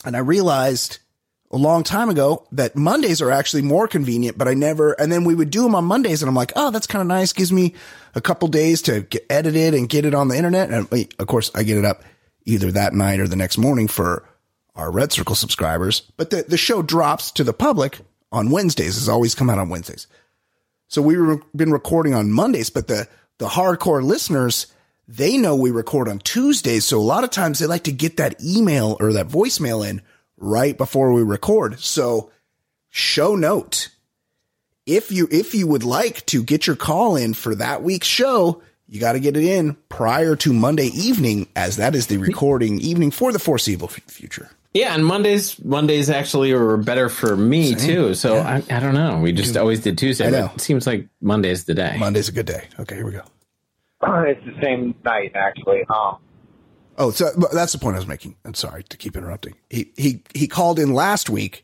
and 0.04 0.16
I 0.16 0.20
realized 0.20 1.00
a 1.52 1.58
long 1.58 1.84
time 1.84 2.10
ago 2.10 2.48
that 2.52 2.76
Mondays 2.76 3.22
are 3.22 3.32
actually 3.32 3.62
more 3.64 3.88
convenient, 3.88 4.38
but 4.38 4.48
I 4.48 4.54
never, 4.54 4.94
and 4.94 5.12
then 5.12 5.24
we 5.24 5.34
would 5.34 5.50
do 5.50 5.64
them 5.64 5.74
on 5.76 5.84
Mondays 5.86 6.22
and 6.22 6.30
I'm 6.30 6.36
like, 6.36 6.54
oh, 6.56 6.70
that's 6.70 6.86
kind 6.86 7.02
of 7.02 7.08
nice. 7.08 7.34
Gives 7.34 7.52
me 7.52 7.74
a 8.14 8.22
couple 8.22 8.48
days 8.50 8.84
to 8.84 9.02
get, 9.02 9.26
edit 9.30 9.56
it 9.56 9.74
and 9.74 9.90
get 9.90 10.06
it 10.06 10.14
on 10.14 10.28
the 10.28 10.38
internet. 10.38 10.70
And 10.70 10.88
of 11.18 11.28
course 11.28 11.50
I 11.56 11.64
get 11.64 11.78
it 11.78 11.86
up 11.86 12.04
either 12.46 12.72
that 12.72 12.94
night 12.94 13.20
or 13.20 13.28
the 13.28 13.36
next 13.36 13.58
morning 13.58 13.88
for 13.88 14.28
our 14.80 14.92
Red 14.92 15.12
Circle 15.12 15.36
subscribers, 15.36 16.02
but 16.18 16.30
the, 16.30 16.44
the 16.44 16.58
show 16.58 16.82
drops 16.82 17.32
to 17.32 17.44
the 17.44 17.54
public 17.54 18.00
on 18.32 18.50
Wednesdays. 18.50 18.98
It's 18.98 19.08
always 19.08 19.36
come 19.36 19.50
out 19.50 19.60
on 19.60 19.70
Wednesdays. 19.70 20.08
So 20.88 21.02
we've 21.02 21.42
been 21.56 21.72
recording 21.72 22.16
on 22.16 22.32
Mondays, 22.32 22.70
but 22.70 22.88
the, 22.88 23.08
the 23.38 23.48
hardcore 23.48 24.04
listeners, 24.04 24.68
they 25.08 25.38
know 25.38 25.56
we 25.56 25.72
record 25.72 26.08
on 26.08 26.20
Tuesdays. 26.20 26.86
So 26.86 26.98
a 26.98 27.02
lot 27.02 27.24
of 27.24 27.30
times 27.30 27.60
they 27.60 27.68
like 27.68 27.84
to 27.84 27.92
get 27.92 28.18
that 28.18 28.42
email 28.44 28.98
or 29.00 29.14
that 29.14 29.28
voicemail 29.28 29.88
in 29.88 30.02
right 30.38 30.78
before 30.78 31.14
we 31.14 31.22
record. 31.22 31.80
So 31.80 32.32
show 32.90 33.36
note. 33.36 33.90
If 34.86 35.12
you, 35.12 35.28
if 35.30 35.54
you 35.54 35.68
would 35.68 35.84
like 35.84 36.26
to 36.28 36.42
get 36.42 36.66
your 36.66 36.76
call 36.76 37.16
in 37.16 37.36
for 37.36 37.54
that 37.56 37.84
week's 37.84 38.08
show, 38.08 38.64
you 38.88 39.00
got 39.00 39.14
to 39.14 39.20
get 39.20 39.38
it 39.38 39.44
in 39.44 39.78
prior 39.88 40.36
to 40.38 40.52
Monday 40.52 40.88
evening 40.88 41.48
as 41.56 41.78
that 41.78 41.94
is 41.94 42.08
the 42.08 42.18
recording 42.18 42.80
evening 42.80 43.12
for 43.12 43.32
the 43.32 43.38
foreseeable 43.38 43.90
f- 43.92 44.02
future. 44.08 44.50
Yeah, 44.74 44.94
and 44.94 45.04
Mondays 45.06 45.64
Mondays 45.64 46.10
actually 46.10 46.54
were 46.54 46.78
better 46.78 47.10
for 47.10 47.36
me 47.36 47.74
Same. 47.74 47.88
too. 47.88 48.14
So 48.14 48.36
Yeah. 48.36 48.62
I, 48.70 48.76
I 48.78 48.80
don't 48.80 48.94
know. 48.94 49.20
We 49.20 49.32
just 49.32 49.58
always 49.58 49.80
did 49.82 49.98
Tuesday. 49.98 50.28
I 50.28 50.32
but 50.32 50.40
know. 50.40 50.52
It 50.56 50.62
seems 50.62 50.86
like 50.86 51.08
Monday's 51.22 51.66
the 51.66 51.74
day. 51.74 51.96
Monday's 51.98 52.30
a 52.30 52.32
good 52.32 52.46
day. 52.46 52.68
Okay, 52.80 52.96
here 52.96 53.06
we 53.06 53.12
go. 53.14 53.24
it's 54.28 54.46
the 54.46 54.56
same 54.64 54.94
night 55.04 55.32
actually. 55.36 55.84
Um, 55.90 56.18
Oh, 57.02 57.12
so 57.12 57.30
that's 57.54 57.72
the 57.72 57.78
point 57.78 57.96
I 57.96 58.00
was 58.00 58.08
making. 58.08 58.36
I'm 58.44 58.54
sorry 58.54 58.84
to 58.84 58.98
keep 58.98 59.16
interrupting. 59.16 59.56
He 59.70 59.94
he 59.96 60.22
he 60.34 60.48
called 60.50 60.80
in 60.80 60.94
last 60.94 61.30
week. 61.30 61.64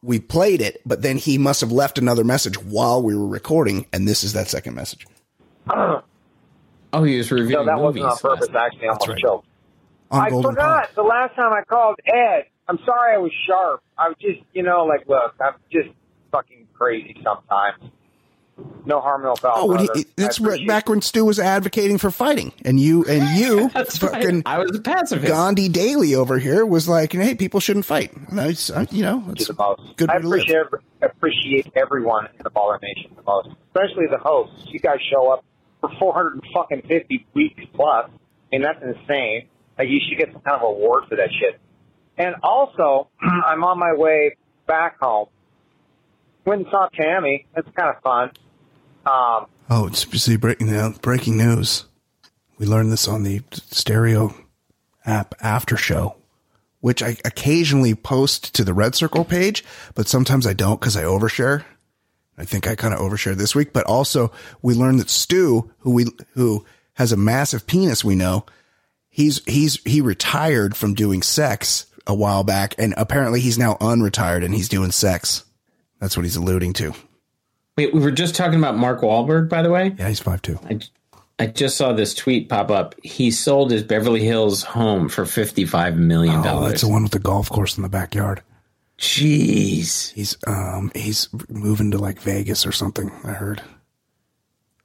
We 0.00 0.20
played 0.20 0.60
it, 0.60 0.80
but 0.86 1.02
then 1.02 1.16
he 1.16 1.38
must 1.38 1.60
have 1.60 1.72
left 1.72 1.98
another 1.98 2.22
message 2.22 2.56
while 2.62 3.02
we 3.02 3.16
were 3.16 3.26
recording, 3.26 3.86
and 3.92 4.06
this 4.06 4.22
is 4.22 4.34
that 4.34 4.46
second 4.48 4.74
message. 4.76 5.06
Oh, 6.90 7.02
he 7.02 7.18
was 7.18 7.30
reviewing 7.30 7.66
no, 7.66 7.76
that 7.76 7.82
movies. 7.82 8.02
wasn't 8.02 8.24
on 8.24 8.36
purpose. 8.38 8.54
Actually, 8.56 8.86
I 8.86 8.88
almost 8.88 9.08
right. 9.08 9.18
choked. 9.18 9.46
On 10.10 10.20
I 10.20 10.30
Golden 10.30 10.52
forgot 10.52 10.94
the 10.94 11.02
last 11.02 11.34
time 11.34 11.52
I 11.52 11.62
called 11.64 11.96
Ed. 12.06 12.44
I'm 12.68 12.78
sorry 12.84 13.14
I 13.14 13.18
was 13.18 13.32
sharp. 13.46 13.82
I 13.96 14.08
was 14.08 14.16
just, 14.20 14.40
you 14.52 14.62
know, 14.62 14.84
like, 14.84 15.06
look, 15.08 15.34
I'm 15.40 15.54
just 15.70 15.88
fucking 16.32 16.66
crazy 16.74 17.16
sometimes. 17.24 17.92
No 18.84 19.00
harm, 19.00 19.22
no 19.22 19.36
foul. 19.36 19.52
Oh, 19.56 19.66
when 19.66 19.80
he, 19.94 20.04
that's 20.16 20.40
right, 20.40 20.66
back 20.66 20.88
when 20.88 21.00
Stu 21.00 21.24
was 21.24 21.38
advocating 21.38 21.96
for 21.96 22.10
fighting, 22.10 22.52
and 22.64 22.80
you 22.80 23.04
and 23.04 23.28
you 23.38 23.68
That's 23.68 24.02
right. 24.02 24.12
fucking 24.14 24.42
I 24.46 24.58
was 24.58 24.74
a 24.76 24.80
pacifist. 24.80 25.28
Gandhi 25.28 25.68
Daily 25.68 26.16
over 26.16 26.38
here 26.38 26.66
was 26.66 26.88
like, 26.88 27.12
hey, 27.12 27.36
people 27.36 27.60
shouldn't 27.60 27.84
fight. 27.84 28.32
No, 28.32 28.48
it's, 28.48 28.68
uh, 28.68 28.84
you 28.90 29.02
know, 29.02 29.18
you 29.26 29.32
it's 29.32 29.46
the 29.46 29.54
most. 29.54 29.96
good 29.96 30.10
I 30.10 30.16
way 30.16 30.22
to 30.22 30.28
live. 30.28 30.40
appreciate 30.40 30.66
appreciate 31.02 31.72
everyone 31.76 32.26
in 32.26 32.42
the 32.42 32.50
Baller 32.50 32.80
Nation 32.82 33.12
the 33.14 33.22
most, 33.22 33.48
especially 33.68 34.06
the 34.10 34.18
hosts. 34.18 34.64
You 34.66 34.80
guys 34.80 34.98
show 35.08 35.30
up 35.32 35.44
for 35.80 35.90
450 36.00 37.26
weeks 37.34 37.62
plus. 37.74 38.10
I 38.10 38.10
mean, 38.50 38.62
that's 38.62 38.82
insane. 38.82 39.46
Like, 39.78 39.88
you 39.88 40.00
should 40.06 40.18
get 40.18 40.32
some 40.32 40.42
kind 40.42 40.56
of 40.56 40.62
award 40.62 41.04
for 41.08 41.16
that 41.16 41.30
shit. 41.38 41.60
And 42.16 42.34
also, 42.42 43.08
I'm 43.20 43.62
on 43.64 43.78
my 43.78 43.94
way 43.94 44.36
back 44.66 44.98
home. 45.00 45.28
Went 46.44 46.62
and 46.62 46.70
saw 46.70 46.88
Tammy. 46.88 47.46
That's 47.54 47.68
kind 47.76 47.94
of 47.94 48.02
fun. 48.02 48.30
Um, 49.06 49.46
Oh, 49.70 49.86
it's 49.86 50.08
see, 50.22 50.36
breaking 50.36 50.92
breaking 51.02 51.36
news. 51.36 51.84
We 52.58 52.64
learned 52.64 52.90
this 52.90 53.06
on 53.06 53.22
the 53.22 53.42
stereo 53.52 54.34
app 55.04 55.34
after 55.42 55.76
show, 55.76 56.16
which 56.80 57.02
I 57.02 57.18
occasionally 57.24 57.94
post 57.94 58.54
to 58.54 58.64
the 58.64 58.72
Red 58.72 58.94
Circle 58.94 59.26
page, 59.26 59.64
but 59.94 60.08
sometimes 60.08 60.46
I 60.46 60.54
don't 60.54 60.80
because 60.80 60.96
I 60.96 61.02
overshare. 61.02 61.64
I 62.38 62.44
think 62.46 62.66
I 62.66 62.76
kind 62.76 62.94
of 62.94 63.00
overshared 63.00 63.36
this 63.36 63.54
week, 63.54 63.74
but 63.74 63.84
also 63.84 64.32
we 64.62 64.72
learned 64.72 65.00
that 65.00 65.10
Stu, 65.10 65.70
who 65.80 65.90
we 65.90 66.06
who 66.32 66.64
has 66.94 67.12
a 67.12 67.16
massive 67.16 67.66
penis, 67.66 68.02
we 68.02 68.14
know 68.14 68.46
he's 69.08 69.44
he's 69.46 69.82
he 69.84 70.00
retired 70.00 70.76
from 70.76 70.94
doing 70.94 71.22
sex 71.22 71.86
a 72.06 72.14
while 72.14 72.44
back, 72.44 72.74
and 72.78 72.94
apparently 72.96 73.40
he's 73.40 73.58
now 73.58 73.74
unretired 73.80 74.44
and 74.44 74.54
he's 74.54 74.68
doing 74.68 74.90
sex. 74.90 75.44
That's 76.00 76.16
what 76.16 76.24
he's 76.24 76.36
alluding 76.36 76.72
to. 76.74 76.94
Wait, 77.76 77.92
we 77.94 78.00
were 78.00 78.10
just 78.10 78.34
talking 78.34 78.58
about 78.58 78.76
Mark 78.76 79.02
Wahlberg, 79.02 79.48
by 79.48 79.62
the 79.62 79.70
way. 79.70 79.94
Yeah, 79.98 80.08
he's 80.08 80.20
five 80.20 80.42
two. 80.42 80.58
I, 80.68 80.80
I 81.38 81.46
just 81.46 81.76
saw 81.76 81.92
this 81.92 82.14
tweet 82.14 82.48
pop 82.48 82.70
up. 82.70 82.94
He 83.04 83.30
sold 83.30 83.70
his 83.70 83.82
Beverly 83.84 84.24
Hills 84.24 84.62
home 84.62 85.08
for 85.08 85.24
fifty 85.26 85.64
five 85.64 85.96
million 85.96 86.42
dollars. 86.42 86.70
that's 86.72 86.82
the 86.82 86.88
one 86.88 87.02
with 87.04 87.12
the 87.12 87.18
golf 87.18 87.48
course 87.50 87.76
in 87.76 87.82
the 87.82 87.88
backyard. 87.88 88.42
Jeez, 88.98 90.12
He's 90.12 90.36
um 90.46 90.90
he's 90.94 91.28
moving 91.48 91.92
to 91.92 91.98
like 91.98 92.20
Vegas 92.20 92.66
or 92.66 92.72
something. 92.72 93.12
I 93.22 93.32
heard. 93.32 93.62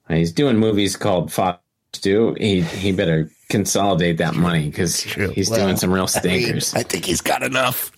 he's 0.08 0.30
doing 0.32 0.56
movies 0.58 0.94
called 0.96 1.32
Fox 1.32 1.60
Stew. 1.94 2.36
He 2.38 2.60
he 2.62 2.92
better 2.92 3.30
consolidate 3.48 4.18
that 4.18 4.34
money 4.34 4.68
because 4.68 5.00
he's 5.00 5.50
Well, 5.50 5.60
doing 5.60 5.76
some 5.76 5.92
real 5.92 6.08
I 6.14 6.20
mean. 6.22 6.56
I, 6.56 6.82
think 6.82 7.04
he's 7.04 7.20
got 7.20 7.42
enough. 7.42 7.92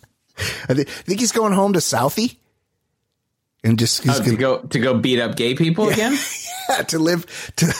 I 0.69 0.75
thi- 0.75 0.85
think 0.85 1.21
he's 1.21 1.33
going 1.33 1.53
home 1.53 1.73
to 1.75 1.79
Southie, 1.79 2.37
and 3.65 3.79
just 3.79 4.03
he's 4.05 4.21
Oh, 4.21 4.25
to 4.25 4.37
go 4.37 4.59
to 4.59 4.79
go 4.79 4.95
beat 4.99 5.21
up 5.21 5.37
gay 5.37 5.55
people 5.55 5.89
again? 5.89 6.17
yeah, 6.69 6.83
to 6.83 6.99
live 6.99 7.27
to 7.57 7.73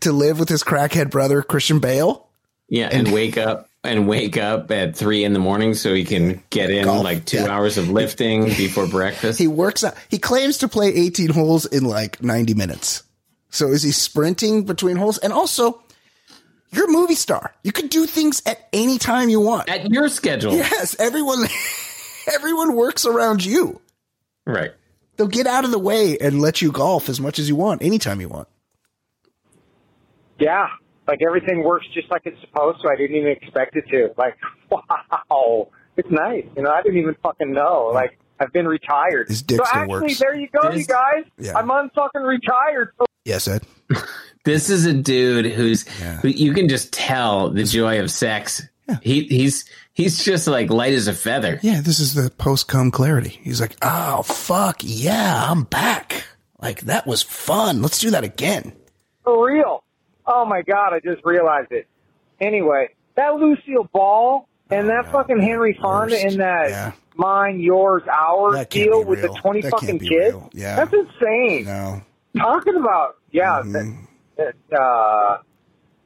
to 0.00 0.12
live 0.12 0.38
with 0.38 0.48
his 0.48 0.62
crackhead 0.62 1.10
brother 1.10 1.42
Christian 1.42 1.78
Bale. 1.78 2.26
Yeah, 2.68 2.88
and, 2.92 3.12
wake 3.12 3.36
up 3.36 3.68
and 3.82 4.06
wake 4.06 4.36
up 4.36 4.70
at 4.70 4.96
three 4.96 5.24
in 5.24 5.32
the 5.32 5.40
morning 5.40 5.74
so 5.74 5.92
he 5.92 6.04
can 6.04 6.40
get 6.50 6.70
in 6.70 6.84
Golf, 6.84 7.02
like 7.02 7.24
two 7.24 7.38
yeah. 7.38 7.48
hours 7.48 7.78
of 7.78 7.88
lifting 7.90 8.44
before 8.56 8.86
breakfast. 8.86 9.38
He 9.40 9.48
works 9.48 9.82
out. 9.82 9.94
He 10.08 10.18
claims 10.18 10.58
to 10.58 10.68
play 10.68 10.88
18 10.94 11.30
holes 11.30 11.66
in 11.66 11.84
like 11.84 12.22
90 12.22 12.54
minutes. 12.54 13.02
So 13.50 13.68
is 13.68 13.82
he 13.82 13.90
sprinting 13.92 14.64
between 14.64 14.96
holes? 14.96 15.18
And 15.18 15.32
also, 15.32 15.82
you're 16.70 16.88
a 16.88 16.92
movie 16.92 17.14
star. 17.16 17.54
You 17.64 17.72
could 17.72 17.90
do 17.90 18.06
things 18.06 18.42
at 18.46 18.68
any 18.72 18.98
time 18.98 19.28
you 19.28 19.40
want. 19.40 19.68
at 19.68 19.90
your 19.90 20.08
schedule, 20.08 20.54
Yes, 20.54 20.94
everyone 20.98 21.44
everyone 22.32 22.76
works 22.76 23.04
around 23.06 23.44
you. 23.44 23.80
right? 24.46 24.70
They'll 25.16 25.26
get 25.26 25.46
out 25.46 25.64
of 25.64 25.70
the 25.70 25.78
way 25.78 26.16
and 26.18 26.40
let 26.40 26.62
you 26.62 26.72
golf 26.72 27.08
as 27.10 27.20
much 27.20 27.38
as 27.38 27.48
you 27.48 27.56
want, 27.56 27.82
anytime 27.82 28.20
you 28.20 28.28
want. 28.28 28.48
yeah, 30.38 30.68
like 31.06 31.20
everything 31.26 31.62
works 31.64 31.86
just 31.92 32.10
like 32.10 32.22
it's 32.24 32.40
supposed 32.40 32.80
to. 32.82 32.88
I 32.88 32.96
didn't 32.96 33.16
even 33.16 33.32
expect 33.32 33.76
it 33.76 33.84
to. 33.90 34.14
Like, 34.16 34.36
wow, 34.70 35.68
it's 35.96 36.10
nice. 36.10 36.44
You 36.56 36.62
know, 36.62 36.70
I 36.70 36.82
didn't 36.82 36.98
even 36.98 37.16
fucking 37.22 37.52
know. 37.52 37.90
Like, 37.92 38.18
I've 38.38 38.52
been 38.52 38.66
retired. 38.66 39.28
His 39.28 39.42
dick 39.42 39.58
so 39.58 39.64
still 39.64 39.80
actually, 39.82 40.00
works. 40.00 40.18
there 40.18 40.34
you 40.36 40.48
go, 40.48 40.70
you 40.70 40.84
guys. 40.86 41.24
Yeah. 41.36 41.58
I'm 41.58 41.68
unfucking 41.68 42.24
retired. 42.26 42.94
Yes, 43.24 43.48
Ed. 43.48 43.62
This 44.42 44.70
is 44.70 44.86
a 44.86 44.94
dude 44.94 45.44
who's 45.52 45.84
Yeah. 46.00 46.16
who 46.20 46.28
you 46.28 46.54
can 46.54 46.66
just 46.66 46.94
tell 46.94 47.50
the 47.50 47.64
joy 47.64 48.00
of 48.00 48.10
sex. 48.10 48.62
He 49.02 49.24
he's 49.24 49.66
he's 49.92 50.24
just 50.24 50.46
like 50.48 50.70
light 50.70 50.94
as 50.94 51.08
a 51.08 51.12
feather. 51.12 51.60
Yeah, 51.62 51.82
this 51.82 52.00
is 52.00 52.14
the 52.14 52.30
post 52.30 52.66
cum 52.66 52.90
clarity. 52.90 53.38
He's 53.42 53.60
like, 53.60 53.76
oh, 53.82 54.22
fuck, 54.22 54.78
yeah, 54.80 55.44
I'm 55.46 55.64
back. 55.64 56.24
Like, 56.58 56.80
that 56.82 57.06
was 57.06 57.22
fun. 57.22 57.82
Let's 57.82 58.00
do 58.00 58.08
that 58.12 58.24
again. 58.24 58.72
For 59.24 59.46
real. 59.46 59.84
Oh 60.26 60.46
my 60.46 60.62
god, 60.62 60.94
I 60.94 61.00
just 61.00 61.22
realized 61.22 61.70
it. 61.72 61.86
Anyway, 62.40 62.88
that 63.16 63.34
Lucille 63.34 63.90
Ball 63.92 64.48
and 64.70 64.86
oh, 64.86 64.88
that 64.88 65.12
fucking 65.12 65.42
Henry 65.42 65.78
Fonda 65.82 66.14
Worst. 66.14 66.24
in 66.24 66.38
that 66.38 66.70
Yeah. 66.70 66.92
mine, 67.14 67.60
yours, 67.60 68.02
ours 68.10 68.66
deal 68.70 69.04
with 69.04 69.20
the 69.20 69.28
twenty 69.28 69.60
That 69.60 69.72
fucking 69.72 69.98
kids. 69.98 70.10
real. 70.34 70.48
Yeah. 70.54 70.76
That's 70.76 70.94
insane. 70.94 71.66
No. 71.66 72.00
Talking 72.36 72.76
about 72.76 73.16
yeah, 73.30 73.62
Mhm. 73.64 74.06
that, 74.36 74.54
that, 74.70 74.80
uh 74.80 75.38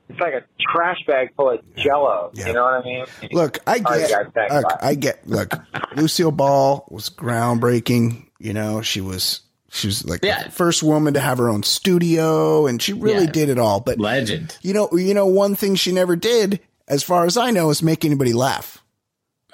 it's 0.08 0.20
like 0.20 0.34
a 0.34 0.42
trash 0.60 0.98
bag 1.06 1.30
full 1.34 1.50
of 1.50 1.60
jello. 1.76 2.30
Yeah. 2.34 2.48
You 2.48 2.52
know 2.52 2.64
what 2.64 2.74
I 2.74 2.82
mean? 2.84 3.04
Look, 3.32 3.58
I 3.66 3.78
get, 3.78 4.34
guys, 4.34 4.50
look. 4.62 4.72
I 4.82 4.94
get, 4.94 5.26
look, 5.26 5.54
Lucille 5.96 6.30
Ball 6.30 6.86
was 6.90 7.08
groundbreaking. 7.08 8.26
You 8.38 8.52
know, 8.52 8.82
she 8.82 9.00
was, 9.00 9.40
she 9.70 9.86
was 9.86 10.04
like 10.04 10.22
Yeah. 10.22 10.44
the 10.44 10.50
first 10.50 10.82
woman 10.82 11.14
to 11.14 11.20
have 11.20 11.38
her 11.38 11.48
own 11.48 11.62
studio 11.62 12.66
and 12.66 12.82
she 12.82 12.92
really 12.92 13.24
Yeah. 13.24 13.30
did 13.32 13.48
it 13.48 13.58
all. 13.58 13.80
But 13.80 13.98
Legend. 13.98 14.56
you 14.60 14.74
know, 14.74 14.90
you 14.92 15.14
know, 15.14 15.26
one 15.26 15.54
thing 15.54 15.74
she 15.74 15.90
never 15.90 16.16
did, 16.16 16.60
as 16.86 17.02
far 17.02 17.24
as 17.24 17.38
I 17.38 17.50
know, 17.50 17.70
is 17.70 17.82
make 17.82 18.04
anybody 18.04 18.34
laugh. 18.34 18.82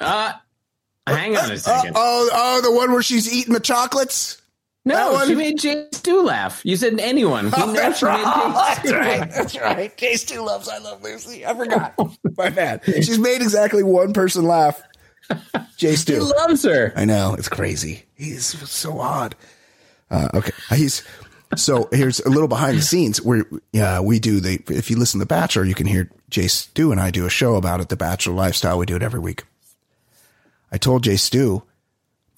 Uh 0.01 0.33
hang 1.07 1.37
on 1.37 1.49
a 1.51 1.53
Oh, 1.53 1.57
second. 1.57 1.93
oh, 1.95 2.29
oh, 2.33 2.61
the 2.61 2.73
one 2.73 2.91
where 2.93 3.03
she's 3.03 3.33
eating 3.33 3.55
the 3.55 3.61
chocolates. 3.61 4.40
That 4.85 4.95
no, 4.95 5.13
one- 5.13 5.29
she 5.29 5.35
made 5.35 5.59
James 5.59 5.97
Stu 5.97 6.23
laugh. 6.23 6.61
You 6.65 6.77
said 6.77 6.99
anyone. 7.01 7.51
Know 7.51 7.73
that's 7.73 8.03
right. 8.03 8.79
Stu 8.79 8.91
laugh. 8.91 9.35
That's 9.35 9.57
right. 9.61 9.97
Case 9.97 10.25
two 10.25 10.41
loves 10.43 10.69
I 10.69 10.79
love 10.79 11.03
Lucy. 11.03 11.45
I 11.47 11.55
forgot. 11.55 11.95
My 12.37 12.49
bad. 12.51 12.83
She's 12.85 13.19
made 13.19 13.43
exactly 13.43 13.83
one 13.83 14.13
person 14.13 14.45
laugh. 14.45 14.83
Jay 15.77 15.91
He 15.91 15.97
Stu. 15.97 16.21
loves 16.21 16.65
her. 16.65 16.93
I 16.97 17.05
know 17.05 17.35
it's 17.39 17.49
crazy. 17.49 18.05
He's 18.15 18.47
so 18.71 18.99
odd. 18.99 19.37
Uh, 20.11 20.29
okay, 20.35 20.51
he's 20.75 21.05
so 21.57 21.89
here's 21.93 22.19
a 22.21 22.29
little 22.31 22.49
behind 22.49 22.79
the 22.79 22.83
scenes 22.83 23.23
where 23.23 23.45
yeah 23.73 24.01
we 24.01 24.19
do 24.19 24.41
the 24.41 24.61
if 24.69 24.91
you 24.91 24.97
listen 24.97 25.19
to 25.21 25.25
The 25.25 25.29
Bachelor 25.29 25.65
you 25.65 25.75
can 25.75 25.87
hear 25.87 26.11
Jay 26.31 26.49
Stu 26.49 26.91
and 26.91 27.01
I 27.01 27.11
do 27.13 27.27
a 27.27 27.31
show 27.31 27.55
about 27.57 27.81
it 27.81 27.89
the 27.91 27.97
Bachelor 27.97 28.35
lifestyle 28.35 28.79
we 28.79 28.87
do 28.87 28.97
it 28.97 29.03
every 29.03 29.21
week. 29.21 29.45
I 30.73 30.79
told 30.79 31.05
Jay 31.05 31.17
Stu 31.17 31.63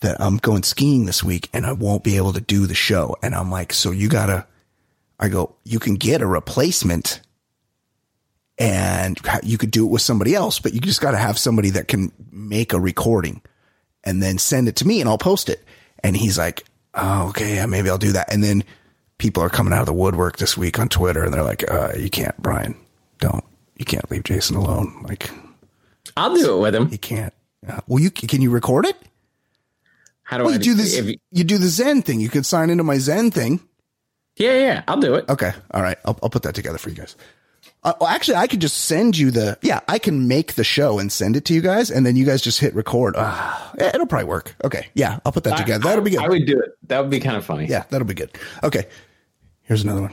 that 0.03 0.21
I'm 0.21 0.37
going 0.37 0.63
skiing 0.63 1.07
this 1.07 1.25
week 1.25 1.49
and 1.53 1.65
I 1.67 1.73
won't 1.73 2.05
be 2.05 2.17
able 2.17 2.33
to 2.35 2.41
do 2.41 2.67
the 2.67 2.75
show. 2.75 3.17
And 3.23 3.35
I'm 3.35 3.51
like, 3.51 3.73
so 3.73 3.91
you 3.91 4.09
gotta, 4.09 4.47
I 5.19 5.29
go, 5.29 5.55
you 5.65 5.79
can 5.79 5.95
get 5.95 6.21
a 6.21 6.27
replacement 6.27 7.21
and 8.59 9.19
you 9.43 9.59
could 9.59 9.71
do 9.71 9.87
it 9.87 9.91
with 9.91 10.03
somebody 10.03 10.35
else, 10.35 10.59
but 10.59 10.75
you 10.75 10.81
just 10.81 11.01
got 11.01 11.13
to 11.13 11.17
have 11.17 11.39
somebody 11.39 11.71
that 11.71 11.89
can 11.89 12.13
make 12.31 12.73
a 12.73 12.81
recording 12.81 13.41
and 14.05 14.23
then 14.23 14.39
send 14.39 14.69
it 14.69 14.77
to 14.77 14.87
me 14.87 15.01
and 15.01 15.09
I'll 15.09 15.19
post 15.19 15.49
it. 15.49 15.65
And 16.05 16.17
he's 16.17 16.39
like, 16.39 16.65
oh, 16.95 17.29
okay, 17.31 17.57
yeah, 17.57 17.67
maybe 17.67 17.89
I'll 17.89 17.99
do 17.99 18.13
that. 18.13 18.33
And 18.33 18.45
then 18.45 18.63
people 19.19 19.43
are 19.43 19.49
coming 19.49 19.73
out 19.73 19.81
of 19.81 19.87
the 19.87 19.93
woodwork 19.93 20.37
this 20.37 20.57
week 20.57 20.79
on 20.79 20.89
Twitter 20.89 21.25
and 21.25 21.33
they're 21.33 21.43
like, 21.43 21.69
uh, 21.71 21.93
you 21.97 22.11
can't, 22.11 22.37
Brian, 22.43 22.77
don't, 23.19 23.45
you 23.79 23.85
can't 23.85 24.09
leave 24.11 24.25
Jason 24.25 24.57
alone. 24.57 25.03
Like, 25.09 25.31
I'll 26.17 26.35
do 26.35 26.57
it 26.57 26.61
with 26.61 26.75
him. 26.75 26.89
you 26.91 26.99
can't. 26.99 27.33
Uh, 27.67 27.81
well, 27.87 28.03
you 28.03 28.11
can 28.11 28.43
you 28.43 28.51
record 28.51 28.87
it? 28.87 28.97
How 30.33 30.39
do 30.39 30.45
Well, 30.45 30.53
I 30.55 30.57
you 30.57 30.63
do 30.63 30.75
this. 30.75 30.97
if 30.97 31.05
you- 31.05 31.17
You 31.31 31.45
do 31.45 31.59
the 31.59 31.69
Zen 31.69 32.01
thing. 32.01 32.19
You 32.21 32.31
could 32.31 32.47
sign 32.47 32.71
into 32.71 32.83
my 32.85 32.97
Zen 32.97 33.31
thing. 33.31 33.61
yeah, 34.37 34.55
yeah, 34.55 34.83
I'll 34.89 34.97
do 34.99 35.15
it. 35.15 35.27
Okay. 35.29 35.53
All 35.73 35.83
right. 35.83 35.99
I'll, 36.07 36.19
I'll 36.23 36.31
put 36.31 36.43
that 36.45 36.55
together 36.55 36.79
for 36.79 36.89
you 36.89 36.97
guys. 36.97 37.17
Uh, 37.85 37.93
well, 38.01 38.09
actually, 38.09 38.37
I 38.37 38.47
could 38.47 38.61
just 38.61 38.79
send 38.87 39.19
you 39.19 39.31
the, 39.31 39.59
yeah, 39.61 39.81
I 39.89 39.99
can 39.99 40.29
make 40.29 40.55
the 40.55 40.65
show 40.65 40.99
and 40.99 41.13
send 41.13 41.37
it 41.37 41.45
to 41.47 41.55
you 41.55 41.61
guys. 41.61 41.91
And 41.91 42.07
then 42.07 42.17
you 42.17 42.25
guys 42.25 42.41
just 42.41 42.61
hit 42.61 42.75
record. 42.75 43.15
Yeah, 43.17 43.91
it'll 43.95 44.07
probably 44.07 44.25
work. 44.29 44.55
Okay. 44.65 44.87
Yeah. 44.95 45.19
I'll 45.27 45.33
put 45.33 45.45
that 45.45 45.59
together. 45.59 45.85
That'll 45.85 46.03
be 46.03 46.13
good. 46.13 46.21
I 46.21 46.29
would 46.29 46.47
do 46.47 46.59
it. 46.61 46.71
That 46.89 47.01
would 47.03 47.11
be 47.11 47.21
kind 47.21 47.37
of 47.37 47.45
funny. 47.45 47.67
yeah. 47.67 47.85
That'll 47.91 48.07
be 48.07 48.15
good. 48.15 48.31
Okay. 48.65 48.87
Here's 49.65 49.83
another 49.83 50.01
one. 50.01 50.13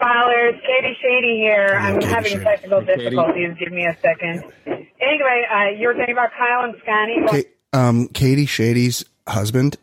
Hey, 0.00 0.06
ballers. 0.06 0.60
Katie 0.62 0.96
Shady 1.00 1.36
here. 1.38 1.76
I'm 1.80 1.94
Katie 2.00 2.06
having 2.06 2.32
Shady. 2.32 2.44
technical 2.44 2.80
Hey, 2.80 2.86
Katie. 2.86 3.02
difficulties. 3.04 3.56
Give 3.58 3.72
me 3.72 3.86
a 3.86 3.96
second. 4.02 4.44
Anyway, 4.66 5.46
uh, 5.52 5.68
you 5.78 5.86
were 5.88 5.94
talking 5.94 6.12
about 6.12 6.30
Kyle 6.36 6.64
and 6.64 6.74
Scotty. 6.82 7.14
Well, 7.20 7.28
Okay. 7.30 7.44
Um, 7.72 8.08
Katie 8.08 8.46
Shady's 8.46 9.04
husband 9.28 9.76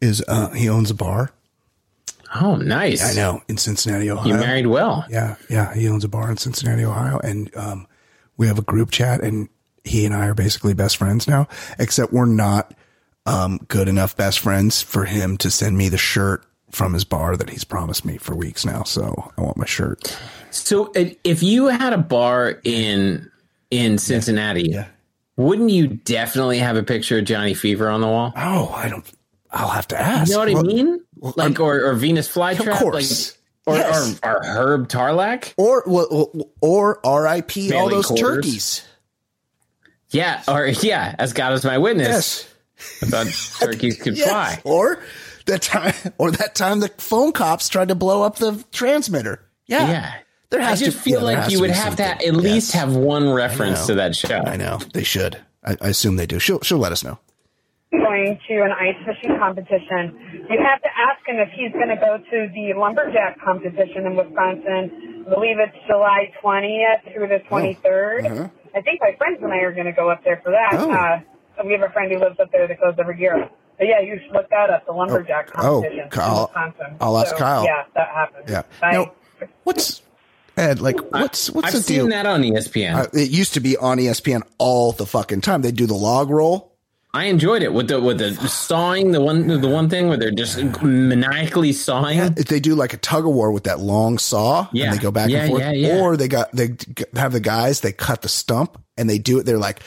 is, 0.00 0.24
uh, 0.26 0.50
he 0.50 0.68
owns 0.68 0.90
a 0.90 0.94
bar. 0.94 1.32
Oh, 2.40 2.56
nice. 2.56 3.02
I 3.04 3.14
know 3.14 3.42
in 3.48 3.56
Cincinnati, 3.56 4.08
Ohio. 4.10 4.26
You 4.32 4.34
married 4.38 4.66
well. 4.68 5.04
Yeah, 5.10 5.36
yeah. 5.48 5.74
He 5.74 5.88
owns 5.88 6.04
a 6.04 6.08
bar 6.08 6.30
in 6.30 6.36
Cincinnati, 6.36 6.84
Ohio, 6.84 7.18
and 7.18 7.54
um, 7.56 7.86
we 8.36 8.46
have 8.46 8.58
a 8.58 8.62
group 8.62 8.90
chat, 8.92 9.20
and 9.20 9.48
he 9.84 10.06
and 10.06 10.14
I 10.14 10.28
are 10.28 10.34
basically 10.34 10.72
best 10.72 10.96
friends 10.96 11.26
now. 11.26 11.48
Except 11.78 12.12
we're 12.12 12.26
not 12.26 12.72
um, 13.26 13.58
good 13.68 13.88
enough 13.88 14.16
best 14.16 14.38
friends 14.38 14.80
for 14.80 15.04
him 15.06 15.36
to 15.38 15.50
send 15.50 15.76
me 15.76 15.88
the 15.88 15.98
shirt 15.98 16.44
from 16.70 16.92
his 16.94 17.04
bar 17.04 17.36
that 17.36 17.50
he's 17.50 17.64
promised 17.64 18.04
me 18.04 18.16
for 18.18 18.34
weeks 18.34 18.64
now. 18.64 18.82
So 18.84 19.32
I 19.36 19.40
want 19.40 19.56
my 19.56 19.66
shirt. 19.66 20.16
So 20.50 20.92
if 20.94 21.42
you 21.42 21.66
had 21.66 21.92
a 21.92 21.98
bar 21.98 22.60
in 22.64 23.30
in 23.70 23.98
Cincinnati, 23.98 24.70
Yeah. 24.70 24.86
wouldn't 25.36 25.70
you 25.70 25.86
definitely 25.88 26.58
have 26.58 26.76
a 26.76 26.82
picture 26.82 27.18
of 27.18 27.24
Johnny 27.24 27.54
Fever 27.54 27.88
on 27.88 28.00
the 28.00 28.08
wall? 28.08 28.32
Oh, 28.36 28.72
I 28.74 28.88
don't. 28.88 29.04
I'll 29.52 29.68
have 29.68 29.88
to 29.88 30.00
ask. 30.00 30.28
You 30.28 30.34
know 30.34 30.40
what 30.40 30.48
I 30.48 30.54
Well, 30.54 30.62
mean? 30.64 31.00
like 31.36 31.58
or, 31.60 31.84
or 31.84 31.94
Venus 31.94 32.28
flytrap, 32.32 32.78
course. 32.78 33.36
like 33.66 33.76
or, 33.76 33.76
Yes. 33.80 34.20
or 34.22 34.36
or 34.36 34.42
Herb 34.44 34.88
Tarlek. 34.88 35.54
Or 35.56 35.82
or, 35.82 36.30
or 36.60 37.00
R.I.P. 37.06 37.72
all 37.74 37.88
those 37.90 38.06
quarters. 38.06 38.22
turkeys. 38.44 38.82
Yeah, 40.10 40.42
or 40.48 40.66
yeah, 40.66 41.14
as 41.18 41.32
God 41.32 41.52
is 41.52 41.64
my 41.64 41.78
witness. 41.78 42.06
Yes. 42.08 42.46
I 43.02 43.06
thought 43.06 43.26
turkeys 43.72 44.00
could 44.00 44.16
Yes. 44.16 44.28
fly. 44.28 44.60
Or 44.64 45.00
that 45.46 45.62
time, 45.62 45.94
or 46.18 46.30
that 46.32 46.54
time 46.54 46.80
the 46.80 46.88
phone 46.98 47.32
cops 47.32 47.68
tried 47.68 47.88
to 47.88 47.94
blow 47.94 48.22
up 48.22 48.36
the 48.36 48.64
transmitter. 48.72 49.42
Yeah. 49.66 49.88
Yeah. 49.88 50.12
There 50.50 50.60
I 50.60 50.64
has 50.64 50.80
just 50.80 50.96
to 50.96 51.02
feel 51.02 51.20
yeah, 51.30 51.38
like 51.38 51.50
you 51.52 51.60
would 51.60 51.68
be 51.68 51.74
have 51.74 51.94
to 51.96 52.04
at 52.04 52.34
least 52.34 52.74
Yes. 52.74 52.80
have 52.82 52.96
one 52.96 53.30
reference 53.30 53.86
to 53.86 53.94
that 53.94 54.16
show. 54.16 54.42
I 54.44 54.56
know 54.56 54.78
they 54.94 55.04
should. 55.04 55.38
I, 55.64 55.76
I 55.80 55.88
assume 55.90 56.16
they 56.16 56.26
do. 56.26 56.38
She'll 56.40 56.60
she'll 56.62 56.78
let 56.78 56.90
us 56.90 57.04
know. 57.04 57.20
going 57.92 58.38
to 58.48 58.54
an 58.62 58.72
ice 58.72 58.96
fishing 59.06 59.36
competition. 59.38 60.46
You 60.50 60.58
have 60.58 60.82
to 60.82 60.88
ask 60.90 61.22
him 61.28 61.36
if 61.38 61.50
he's 61.54 61.70
going 61.72 61.88
to 61.88 61.96
go 61.96 62.18
to 62.18 62.48
the 62.52 62.74
lumberjack 62.78 63.40
competition 63.40 64.06
in 64.06 64.16
Wisconsin. 64.16 65.24
I 65.26 65.34
believe 65.34 65.56
it's 65.60 65.76
July 65.86 66.32
20th 66.42 67.12
through 67.14 67.28
the 67.28 67.38
23rd. 67.48 68.50
I 68.74 68.80
think 68.82 69.00
my 69.00 69.14
friends 69.18 69.38
and 69.42 69.52
I 69.52 69.58
are 69.58 69.72
going 69.72 69.86
to 69.86 69.92
go 69.92 70.10
up 70.10 70.24
there 70.24 70.40
for 70.42 70.50
that. 70.50 70.70
Oh. 70.74 70.90
Uh, 70.90 71.20
we 71.64 71.72
have 71.72 71.82
a 71.82 71.92
friend 71.92 72.10
who 72.10 72.18
lives 72.18 72.40
up 72.40 72.50
there 72.52 72.66
that 72.66 72.80
goes 72.80 72.94
every 72.98 73.20
year. 73.20 73.48
But 73.80 73.88
yeah, 73.88 74.00
you 74.00 74.20
should 74.22 74.32
look 74.32 74.48
that 74.50 74.68
up, 74.70 74.84
the 74.86 74.92
lumberjack 74.92 75.48
Oh, 75.56 75.80
competition 75.80 76.10
Kyle- 76.10 76.52
in 76.54 76.62
Wisconsin. 76.70 76.96
I'll 77.00 77.16
ask 77.18 77.30
So, 77.30 77.36
Kyle. 77.38 77.64
Yeah, 77.64 77.82
that 77.94 78.08
happens. 78.14 78.44
Yeah. 78.48 78.62
Bye. 78.80 78.92
Now, 78.92 79.12
what's 79.64 80.02
Ed? 80.56 80.80
Like, 80.80 81.00
what's 81.10 81.48
what's 81.50 81.68
I've 81.68 81.72
the 81.72 81.80
seen 81.80 81.96
deal? 82.00 82.08
that 82.08 82.26
on 82.26 82.42
ESPN. 82.42 82.94
Uh, 82.94 83.06
it 83.14 83.30
used 83.30 83.54
to 83.54 83.60
be 83.60 83.76
on 83.78 83.96
ESPN 83.98 84.42
all 84.58 84.92
the 84.92 85.06
fucking 85.06 85.40
time. 85.40 85.62
They 85.62 85.72
do 85.72 85.86
the 85.86 85.94
log 85.94 86.28
roll. 86.28 86.68
I 87.14 87.24
enjoyed 87.24 87.62
it 87.62 87.72
with 87.72 87.88
the 87.88 88.00
with 88.00 88.18
the 88.18 88.34
sawing 88.46 89.10
the 89.12 89.20
one 89.20 89.46
the 89.46 89.66
one 89.68 89.88
thing 89.88 90.08
where 90.08 90.16
they're 90.18 90.30
just 90.30 90.58
maniacally 90.82 91.72
sawing. 91.72 92.18
If 92.18 92.34
They 92.46 92.60
do 92.60 92.74
like 92.74 92.92
a 92.92 92.98
tug 92.98 93.26
of 93.26 93.32
war 93.32 93.50
with 93.50 93.64
that 93.64 93.80
long 93.80 94.18
saw, 94.18 94.68
Yeah. 94.72 94.86
and 94.86 94.94
they 94.94 95.02
go 95.02 95.10
back 95.10 95.30
Yeah, 95.30 95.40
and 95.40 95.48
forth. 95.50 95.62
yeah, 95.62 95.72
yeah. 95.72 95.96
Or 96.00 96.16
they 96.16 96.28
got 96.28 96.52
they 96.52 96.76
have 97.16 97.32
the 97.32 97.40
guys 97.40 97.80
they 97.80 97.92
cut 97.92 98.22
the 98.22 98.28
stump 98.28 98.80
and 98.96 99.08
they 99.08 99.18
do 99.18 99.38
it. 99.40 99.46
They're 99.46 99.58
like, 99.58 99.80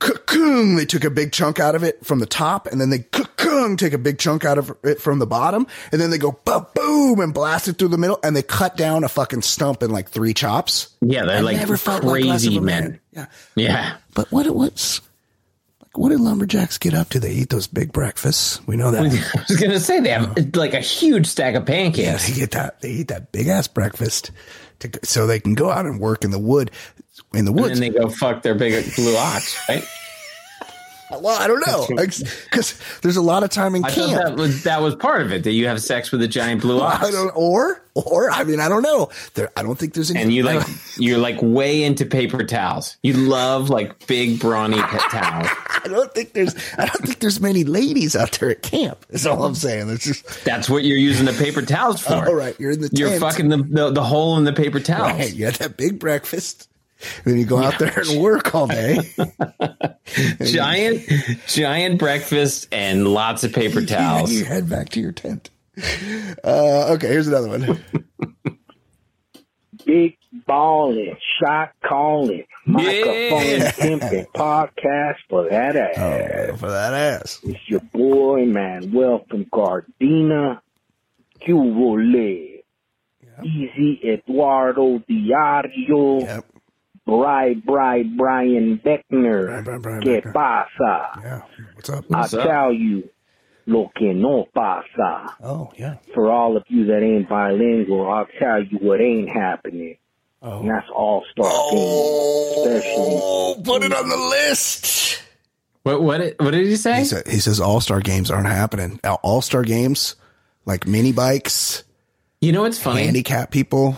cocoon. 0.00 0.74
They 0.76 0.84
took 0.86 1.04
a 1.04 1.10
big 1.10 1.30
chunk 1.32 1.60
out 1.60 1.74
of 1.76 1.84
it 1.84 2.04
from 2.04 2.18
the 2.18 2.26
top, 2.26 2.66
and 2.66 2.80
then 2.80 2.90
they 2.90 2.98
cocoon 3.00 3.76
take 3.76 3.92
a 3.92 3.98
big 3.98 4.18
chunk 4.18 4.44
out 4.44 4.58
of 4.58 4.72
it 4.82 5.00
from 5.00 5.18
the 5.20 5.26
bottom, 5.26 5.66
and 5.92 6.00
then 6.00 6.10
they 6.10 6.18
go 6.18 6.32
boom 6.32 7.20
and 7.20 7.32
blast 7.32 7.68
it 7.68 7.74
through 7.78 7.88
the 7.88 7.98
middle, 7.98 8.18
and 8.24 8.34
they 8.34 8.42
cut 8.42 8.76
down 8.76 9.04
a 9.04 9.08
fucking 9.08 9.42
stump 9.42 9.82
in 9.82 9.90
like 9.90 10.08
three 10.08 10.34
chops. 10.34 10.88
Yeah, 11.00 11.24
they're 11.24 11.36
I 11.38 11.40
like 11.40 11.56
never 11.58 11.76
felt 11.76 12.02
like 12.02 12.22
crazy 12.24 12.58
man. 12.58 12.64
men. 12.82 13.00
Yeah, 13.12 13.26
Yeah. 13.54 13.96
but 14.14 14.30
what 14.32 14.48
what's 14.54 15.00
like 15.82 15.98
what 15.98 16.10
do 16.10 16.18
lumberjacks 16.18 16.78
get 16.78 16.94
up 16.94 17.10
to? 17.10 17.20
They 17.20 17.32
eat 17.32 17.50
those 17.50 17.66
big 17.66 17.92
breakfasts. 17.92 18.60
We 18.66 18.76
know 18.76 18.90
that. 18.92 19.00
I 19.36 19.44
was 19.48 19.60
gonna 19.60 19.80
say 19.80 20.00
they 20.00 20.10
have 20.10 20.54
like 20.56 20.74
a 20.74 20.80
huge 20.80 21.26
stack 21.26 21.54
of 21.54 21.62
Yeah, 21.68 21.74
pancakes. 21.74 22.28
they 22.28 22.34
get 22.40 22.52
that. 22.52 22.80
They 22.80 22.90
eat 22.90 23.08
that 23.08 23.32
big 23.32 23.48
ass 23.48 23.66
breakfast 23.68 24.30
to 24.80 24.90
so 25.04 25.26
they 25.26 25.40
can 25.40 25.54
go 25.54 25.70
out 25.70 25.86
and 25.86 26.00
work 26.00 26.24
in 26.24 26.30
the 26.30 26.38
wood, 26.38 26.70
in 27.34 27.44
the 27.44 27.52
And 27.52 27.60
woods. 27.60 27.78
then 27.80 27.92
they 27.92 27.98
go 27.98 28.08
fuck 28.08 28.42
their 28.42 28.54
big 28.54 28.94
blue 28.96 29.16
ox, 29.16 29.56
right? 29.68 29.84
well, 31.20 31.36
I 31.40 31.48
don't 31.48 31.58
know 31.66 31.86
because 31.96 32.80
there's 33.02 33.16
a 33.16 33.20
lot 33.22 33.42
of 33.42 33.50
time 33.50 33.74
in 33.74 33.84
I 33.84 33.90
camp. 33.90 34.12
that 34.22 34.36
was 34.36 34.62
that 34.62 34.80
was 34.80 34.94
part 34.94 35.22
of 35.22 35.32
it 35.32 35.42
that 35.42 35.50
you 35.52 35.66
have 35.66 35.82
sex 35.82 36.12
with 36.12 36.22
a 36.22 36.28
giant 36.28 36.60
blue 36.60 36.80
ox. 36.80 37.04
I 37.04 37.10
don't, 37.10 37.32
or 37.34 37.82
or 37.96 38.30
I 38.30 38.44
mean 38.44 38.60
I 38.60 38.68
don't 38.68 38.82
know. 38.82 39.10
There, 39.34 39.50
I 39.56 39.64
don't 39.64 39.76
think 39.76 39.94
there's 39.94 40.12
any. 40.12 40.20
and 40.22 40.32
you 40.32 40.44
like 40.44 40.64
you're 40.98 41.18
like 41.18 41.36
way 41.42 41.82
into 41.82 42.06
paper 42.06 42.44
towels. 42.44 42.96
You 43.02 43.14
love 43.14 43.70
like 43.70 44.06
big 44.06 44.38
brawny 44.38 44.76
towels. 44.76 45.48
I 45.82 45.88
don't 45.88 46.14
think 46.14 46.32
there's. 46.32 46.54
I 46.78 46.86
don't 46.86 47.04
think 47.04 47.18
there's 47.18 47.40
many 47.40 47.64
ladies 47.64 48.14
out 48.14 48.30
there 48.38 48.50
at 48.50 48.62
camp. 48.62 49.04
Is 49.10 49.26
all 49.26 49.42
I'm 49.44 49.56
saying. 49.56 49.90
It's 49.90 50.04
just. 50.04 50.44
That's 50.44 50.70
what 50.70 50.84
you're 50.84 50.96
using 50.96 51.26
the 51.26 51.32
paper 51.32 51.62
towels 51.62 52.00
for. 52.06 52.14
All 52.28 52.34
right, 52.36 52.54
you're 52.60 52.70
in 52.70 52.82
the 52.82 52.90
You're 52.92 53.18
fucking 53.18 53.48
the, 53.48 53.56
the 53.56 53.90
the 53.90 54.04
hole 54.04 54.36
in 54.38 54.44
the 54.44 54.52
paper 54.52 54.78
towels. 54.78 55.18
Right, 55.18 55.34
you 55.34 55.46
had 55.46 55.56
that 55.56 55.76
big 55.76 55.98
breakfast. 55.98 56.68
Then 57.24 57.38
you 57.38 57.44
go 57.46 57.58
out 57.58 57.78
there 57.78 57.98
and 58.00 58.20
work 58.20 58.54
all 58.54 58.66
day. 58.66 58.98
Giant 60.42 61.02
giant 61.46 61.98
breakfast 61.98 62.68
and 62.72 63.06
lots 63.08 63.44
of 63.44 63.52
paper 63.52 63.84
towels. 63.86 64.32
you 64.32 64.44
head 64.44 64.68
back 64.68 64.88
to 64.90 65.00
your 65.00 65.12
tent. 65.12 65.50
Uh, 66.44 66.92
okay, 66.94 67.08
here's 67.08 67.28
another 67.28 67.48
one. 67.48 67.84
Big 69.86 70.16
ballin', 70.46 71.16
shot 71.42 71.72
calling, 71.82 72.44
microphone 72.66 73.60
Yeah. 73.60 73.72
pimping 73.72 74.26
podcast 74.34 75.16
for 75.28 75.48
that 75.48 75.74
ass. 75.76 75.96
Oh, 76.52 76.56
for 76.56 76.68
that 76.68 76.92
ass. 76.92 77.40
It's 77.44 77.60
your 77.68 77.80
boy, 77.80 78.44
man. 78.44 78.92
Welcome, 78.92 79.46
Gardena, 79.46 80.60
Cuvole, 81.40 82.58
Easy 83.42 84.00
Eduardo 84.04 84.98
Diario, 85.08 86.20
Yep. 86.20 86.44
Bry 87.10 87.54
Bry 87.54 88.04
Brian 88.16 88.78
Beckner. 88.84 89.46
Brian, 89.46 89.64
Brian, 89.64 89.80
Brian 89.80 90.00
Que 90.02 90.20
Beckner. 90.20 90.32
pasa? 90.32 91.20
Yeah. 91.22 91.42
What's 91.74 91.90
up? 91.90 92.04
I 92.12 92.20
What's 92.20 92.34
up? 92.34 92.46
tell 92.46 92.72
you, 92.72 93.08
lo 93.66 93.90
que 93.96 94.12
no 94.14 94.46
pasa. 94.54 95.34
Oh, 95.42 95.72
yeah. 95.76 95.96
For 96.14 96.30
all 96.30 96.56
of 96.56 96.62
you 96.68 96.86
that 96.86 97.02
ain't 97.02 97.28
bilingual, 97.28 98.08
I'll 98.08 98.28
tell 98.38 98.62
you 98.62 98.78
what 98.78 99.00
ain't 99.00 99.28
happening. 99.28 99.96
Oh. 100.42 100.60
And 100.60 100.70
that's 100.70 100.86
All 100.94 101.24
Star 101.32 101.46
oh, 101.50 102.64
Games, 102.64 102.78
especially. 102.78 103.18
Oh, 103.22 103.60
put 103.64 103.82
it 103.82 103.92
on 103.92 104.08
the 104.08 104.16
list. 104.16 105.20
What 105.82 106.02
what 106.02 106.18
did, 106.18 106.36
what 106.38 106.52
did 106.52 106.66
he 106.66 106.76
say? 106.76 106.98
He, 107.00 107.04
said, 107.06 107.26
he 107.26 107.40
says 107.40 107.58
all 107.58 107.80
star 107.80 108.00
games 108.00 108.30
aren't 108.30 108.46
happening. 108.46 109.00
All 109.22 109.40
star 109.42 109.62
games, 109.64 110.14
like 110.66 110.86
mini 110.86 111.10
bikes, 111.12 111.84
You 112.42 112.52
know 112.52 112.62
what's 112.62 112.78
funny? 112.78 113.04
handicap 113.04 113.50
people. 113.50 113.96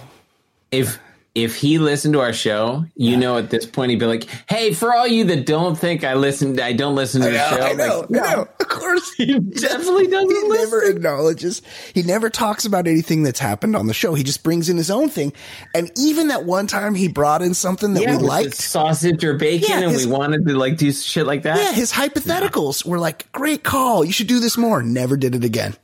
if 0.70 0.98
if 1.34 1.56
he 1.56 1.78
listened 1.78 2.12
to 2.14 2.20
our 2.20 2.32
show, 2.32 2.84
you 2.94 3.16
know, 3.16 3.38
at 3.38 3.48
this 3.48 3.64
point 3.64 3.90
he'd 3.90 3.98
be 3.98 4.06
like, 4.06 4.24
"Hey, 4.48 4.74
for 4.74 4.94
all 4.94 5.06
you 5.06 5.24
that 5.24 5.46
don't 5.46 5.76
think 5.76 6.04
I 6.04 6.14
listen, 6.14 6.60
I 6.60 6.72
don't 6.74 6.94
listen 6.94 7.22
to 7.22 7.30
the 7.30 7.38
show." 7.38 7.62
I 7.62 7.72
know, 7.72 8.06
like, 8.10 8.22
I 8.22 8.34
know. 8.34 8.48
Of 8.60 8.68
course, 8.68 9.12
he 9.16 9.38
definitely 9.38 10.08
doesn't 10.08 10.28
listen. 10.28 10.42
He 10.42 10.48
listen. 10.48 10.64
never 10.64 10.82
acknowledges. 10.82 11.62
He 11.94 12.02
never 12.02 12.28
talks 12.28 12.66
about 12.66 12.86
anything 12.86 13.22
that's 13.22 13.40
happened 13.40 13.76
on 13.76 13.86
the 13.86 13.94
show. 13.94 14.12
He 14.14 14.22
just 14.22 14.42
brings 14.42 14.68
in 14.68 14.76
his 14.76 14.90
own 14.90 15.08
thing. 15.08 15.32
And 15.74 15.90
even 15.96 16.28
that 16.28 16.44
one 16.44 16.66
time 16.66 16.94
he 16.94 17.08
brought 17.08 17.40
in 17.40 17.54
something 17.54 17.94
that 17.94 18.02
yeah, 18.02 18.18
we 18.18 18.22
liked. 18.22 18.54
sausage 18.54 19.24
or 19.24 19.34
bacon, 19.34 19.68
Yeah, 19.70 19.88
and 19.88 19.96
we 19.96 20.06
wanted 20.06 20.46
to 20.46 20.54
like 20.54 20.76
do 20.76 20.92
shit 20.92 21.26
like 21.26 21.42
that. 21.42 21.56
Yeah, 21.56 21.72
his 21.72 21.92
hypotheticals 21.92 22.84
were 22.84 22.98
like, 22.98 23.30
great 23.32 23.62
call. 23.64 24.04
You 24.04 24.12
should 24.12 24.26
do 24.26 24.38
this 24.40 24.58
more. 24.58 24.82
Never 24.82 25.16
did 25.16 25.34
it 25.34 25.44
again. 25.44 25.76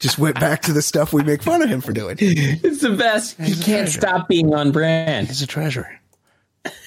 Just 0.00 0.18
went 0.18 0.38
back 0.38 0.62
to 0.62 0.72
the 0.72 0.82
stuff 0.82 1.12
we 1.12 1.22
make 1.24 1.42
fun 1.42 1.60
of 1.62 1.68
him 1.68 1.80
for 1.80 1.92
doing. 1.92 2.16
it's 2.20 2.80
the 2.82 2.90
best. 2.90 3.36
He 3.36 3.44
He's 3.46 3.60
a 3.60 3.64
can't 3.64 3.86
treasure. 3.88 4.00
stop 4.00 4.28
being 4.28 4.54
on 4.54 4.70
brand. 4.70 5.26
He's 5.28 5.42
a 5.42 5.46
treasure. 5.46 5.98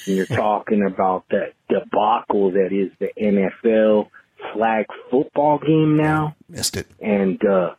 You're 0.06 0.26
talking 0.28 0.84
about 0.86 1.26
that 1.32 1.54
debacle 1.70 2.52
that 2.52 2.70
is 2.72 2.92
the 3.00 3.10
NFL 3.22 4.08
flag 4.54 4.86
football 5.10 5.60
game 5.60 5.98
now, 5.98 6.36
Missed 6.50 6.78
it. 6.78 6.88
and 7.02 7.44
uh, 7.46 7.76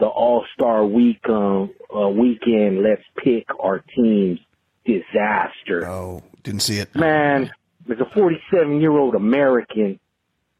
the 0.00 0.06
All 0.06 0.44
Star 0.54 0.84
Week 0.84 1.20
um, 1.28 1.70
uh, 1.94 2.08
weekend. 2.08 2.82
Let's 2.82 3.02
pick 3.22 3.46
our 3.60 3.82
teams. 3.96 4.38
Disaster. 4.86 5.86
Oh, 5.88 6.22
didn't 6.42 6.60
see 6.60 6.76
it. 6.78 6.94
Man, 6.94 7.50
as 7.90 7.98
a 8.00 8.04
47 8.14 8.80
year 8.82 8.92
old 8.92 9.14
American, 9.14 9.98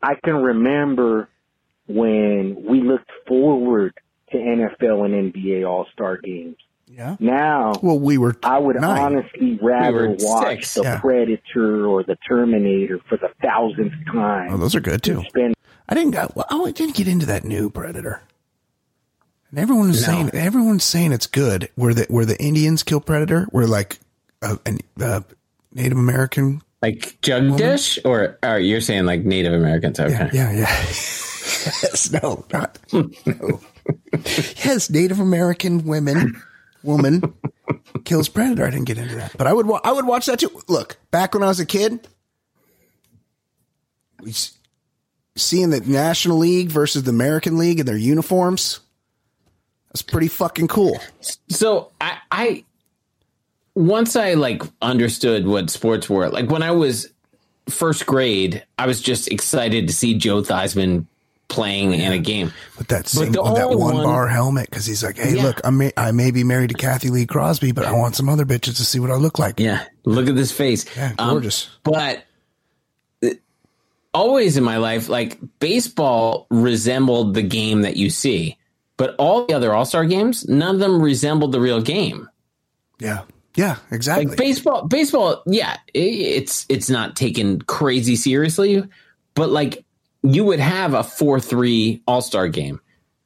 I 0.03 0.15
can 0.23 0.37
remember 0.37 1.29
when 1.87 2.57
we 2.67 2.81
looked 2.81 3.11
forward 3.29 3.93
to 4.35 4.40
NFL 4.40 5.05
and 5.06 5.32
NBA 5.32 5.69
All 5.69 5.86
Star 5.93 6.16
games. 6.19 6.56
Yeah. 6.86 7.16
Now, 7.19 7.73
Well, 7.82 7.98
we 7.98 8.19
were. 8.19 8.36
I 8.43 8.59
would 8.59 8.77
nine. 8.77 9.15
honestly 9.16 9.59
rather 9.62 10.11
were 10.11 10.16
watch 10.20 10.59
six. 10.59 10.74
the 10.74 10.82
Yeah. 10.82 11.01
Predator 11.01 11.86
or 11.86 12.02
the 12.05 12.16
Terminator 12.28 13.01
for 13.09 13.16
the 13.16 13.31
thousandth 13.43 13.94
time. 14.06 14.48
Oh, 14.48 14.51
time. 14.51 14.61
those 14.61 14.74
are 14.74 14.81
good 14.81 15.02
too. 15.02 15.23
Spend 15.28 15.55
I 15.89 15.94
didn't 15.94 16.12
got. 16.12 16.35
Well, 16.36 16.47
oh, 16.51 16.66
I 16.66 16.73
didn't 16.73 16.94
get 16.97 17.09
into 17.09 17.27
that 17.27 17.44
new 17.44 17.70
Predator. 17.70 18.23
And 19.51 19.59
everyone 19.59 19.89
was 19.89 20.05
saying 20.05 20.31
everyone's 20.35 20.85
saying 20.85 21.12
it's 21.12 21.27
good. 21.27 21.70
Where 21.74 21.94
the 21.94 22.06
where 22.09 22.24
the 22.27 22.40
Indians 22.43 22.82
kill 22.82 23.01
Predator, 23.01 23.44
where 23.51 23.66
like 23.66 23.98
a, 24.43 24.59
a, 24.66 24.78
a 25.05 25.24
Native 25.73 25.98
American. 25.98 26.61
Like 26.82 27.19
Jugdish, 27.23 27.98
or, 28.05 28.39
or 28.43 28.59
you're 28.59 28.82
saying 28.82 29.06
like 29.06 29.24
Native 29.24 29.55
Americans? 29.55 29.98
Okay. 29.98 30.28
Yeah, 30.35 30.52
yeah. 30.52 30.59
yes, 30.69 32.11
no, 32.12 32.44
not 32.52 32.78
no. 32.93 33.61
yes, 34.65 34.90
Native 34.90 35.20
American 35.20 35.85
women 35.85 36.40
woman 36.82 37.35
kills 38.05 38.28
Predator. 38.28 38.66
I 38.66 38.70
didn't 38.70 38.86
get 38.86 38.98
into 38.98 39.16
that, 39.16 39.36
but 39.36 39.47
I 39.47 39.52
would 39.52 39.66
wa- 39.66 39.81
I 39.85 39.93
would 39.93 40.06
watch 40.06 40.27
that 40.27 40.39
too. 40.40 40.51
Look, 40.69 40.98
back 41.11 41.35
when 41.35 41.43
I 41.43 41.47
was 41.47 41.61
a 41.61 41.66
kid, 41.66 42.06
seeing 45.36 45.70
the 45.70 45.81
National 45.81 46.39
League 46.39 46.69
versus 46.69 47.02
the 47.02 47.11
American 47.11 47.59
League 47.59 47.81
in 47.81 47.86
their 47.86 47.97
uniforms. 47.97 48.81
That's 49.89 50.02
pretty 50.02 50.28
fucking 50.28 50.69
cool. 50.69 50.98
So 51.48 51.93
I, 52.01 52.19
I 52.31 52.65
once 53.74 54.16
I 54.16 54.35
like 54.35 54.62
understood 54.82 55.47
what 55.47 55.70
sports 55.70 56.09
were, 56.11 56.28
like 56.31 56.51
when 56.51 56.62
I 56.62 56.73
was 56.73 57.09
first 57.69 58.06
grade, 58.06 58.65
I 58.78 58.86
was 58.86 59.01
just 59.01 59.31
excited 59.31 59.86
to 59.89 59.94
see 59.94 60.15
Joe 60.19 60.43
Theismann 60.43 61.06
playing 61.55 61.93
in 61.95 62.13
a 62.13 62.19
game. 62.19 62.53
With 62.77 62.89
that 62.89 63.11
But 63.15 63.29
with 63.29 63.33
that 63.57 63.71
one, 63.71 63.95
one- 63.95 64.05
bar 64.05 64.27
helmet, 64.29 64.69
because 64.71 64.85
he's 64.87 65.03
like, 65.03 65.17
"Hey, 65.17 65.37
Yeah. 65.37 65.43
look, 65.45 65.61
I 65.65 65.71
may 65.71 65.93
I 65.97 66.13
may 66.13 66.31
be 66.31 66.45
married 66.45 66.71
to 66.71 66.75
Cathy 66.77 67.09
Lee 67.11 67.27
Crosby, 67.27 67.73
but 67.73 67.85
I 67.87 67.93
want 67.93 68.17
some 68.17 68.29
other 68.29 68.45
bitches 68.45 68.77
to 68.77 68.85
see 68.85 68.99
what 69.01 69.11
I 69.11 69.17
look 69.17 69.39
like." 69.39 69.61
Yeah, 69.61 69.85
look 70.05 70.29
at 70.29 70.35
this 70.37 70.53
face. 70.53 70.85
Yeah, 70.97 71.13
Um, 71.19 71.31
gorgeous. 71.31 71.69
but 71.85 72.25
it- 73.23 73.41
always 74.13 74.57
in 74.57 74.65
my 74.65 74.77
life, 74.77 75.09
like 75.09 75.39
baseball 75.61 76.47
resembled 76.51 77.35
the 77.35 77.43
game 77.43 77.83
that 77.83 77.97
you 77.97 78.11
see, 78.11 78.59
but 78.97 79.15
all 79.19 79.47
the 79.47 79.55
other 79.55 79.73
All 79.73 79.85
Star 79.87 80.05
games, 80.05 80.47
none 80.49 80.75
of 80.75 80.81
them 80.81 81.01
resembled 81.01 81.53
the 81.53 81.61
real 81.61 81.81
game. 81.81 82.29
yeah, 83.01 83.21
yeah, 83.57 83.77
exactly. 83.91 84.27
Like 84.27 84.37
baseball, 84.39 84.87
baseball, 84.89 85.43
yeah, 85.47 85.77
i- 85.95 85.99
it's 85.99 86.67
it's 86.69 86.91
not 86.91 87.17
taken 87.17 87.61
crazy 87.63 88.17
seriously, 88.17 88.83
but 89.35 89.51
like 89.51 89.84
you 90.25 90.45
would 90.45 90.59
have 90.61 90.95
a 90.95 91.05
four 91.05 91.39
three 91.39 92.03
All 92.07 92.23
Star 92.23 92.49
game, 92.49 92.81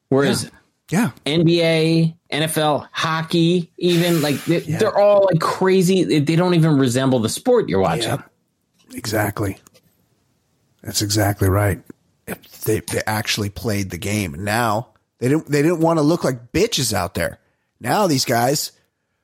whereas 0.08 0.50
yeah, 0.90 1.12
NBA, 1.24 2.14
NFL, 2.32 2.88
hockey, 2.92 3.70
even 3.78 4.20
like 4.20 4.44
they, 4.44 4.58
they're 4.60 4.96
all 4.98 5.26
like 5.30 5.40
crazy. 5.40 6.18
They 6.20 6.36
don't 6.36 6.54
even 6.54 6.76
resemble 6.78 7.20
the 7.20 7.28
sport 7.28 7.68
you're 7.68 7.80
watching. 7.80 8.10
Yeah. 8.10 8.22
Exactly. 8.94 9.58
That's 10.82 11.02
exactly 11.02 11.48
right. 11.48 11.80
If 12.26 12.62
they 12.62 12.80
they 12.80 13.02
actually 13.06 13.50
played 13.50 13.90
the 13.90 13.98
game. 13.98 14.44
Now 14.44 14.88
they 15.18 15.28
didn't 15.28 15.46
they 15.48 15.62
didn't 15.62 15.80
want 15.80 15.98
to 15.98 16.02
look 16.02 16.24
like 16.24 16.52
bitches 16.52 16.92
out 16.92 17.14
there. 17.14 17.38
Now 17.80 18.06
these 18.06 18.24
guys, 18.24 18.72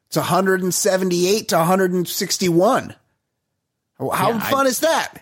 it's 0.06 0.16
178 0.16 1.48
to 1.48 1.56
161. 1.56 2.94
How 3.98 4.06
Yeah, 4.06 4.36
I- 4.36 4.50
fun 4.50 4.66
is 4.66 4.80
that? 4.80 5.18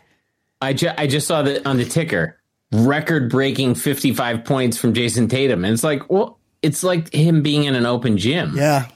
I, 0.60 0.74
ju- 0.74 0.90
I 0.96 1.08
just 1.08 1.26
saw 1.26 1.42
that 1.42 1.66
on 1.66 1.76
the 1.76 1.84
ticker 1.84 2.38
record 2.72 3.30
breaking 3.30 3.74
55 3.74 4.44
points 4.44 4.76
from 4.76 4.94
Jayson 4.94 5.28
Tatum. 5.28 5.64
And 5.64 5.72
it's 5.72 5.84
like, 5.84 6.10
well, 6.10 6.38
it's 6.62 6.82
like 6.82 7.12
him 7.12 7.42
being 7.42 7.64
in 7.64 7.74
an 7.74 7.86
open 7.86 8.16
gym. 8.16 8.56
Yeah. 8.56 8.88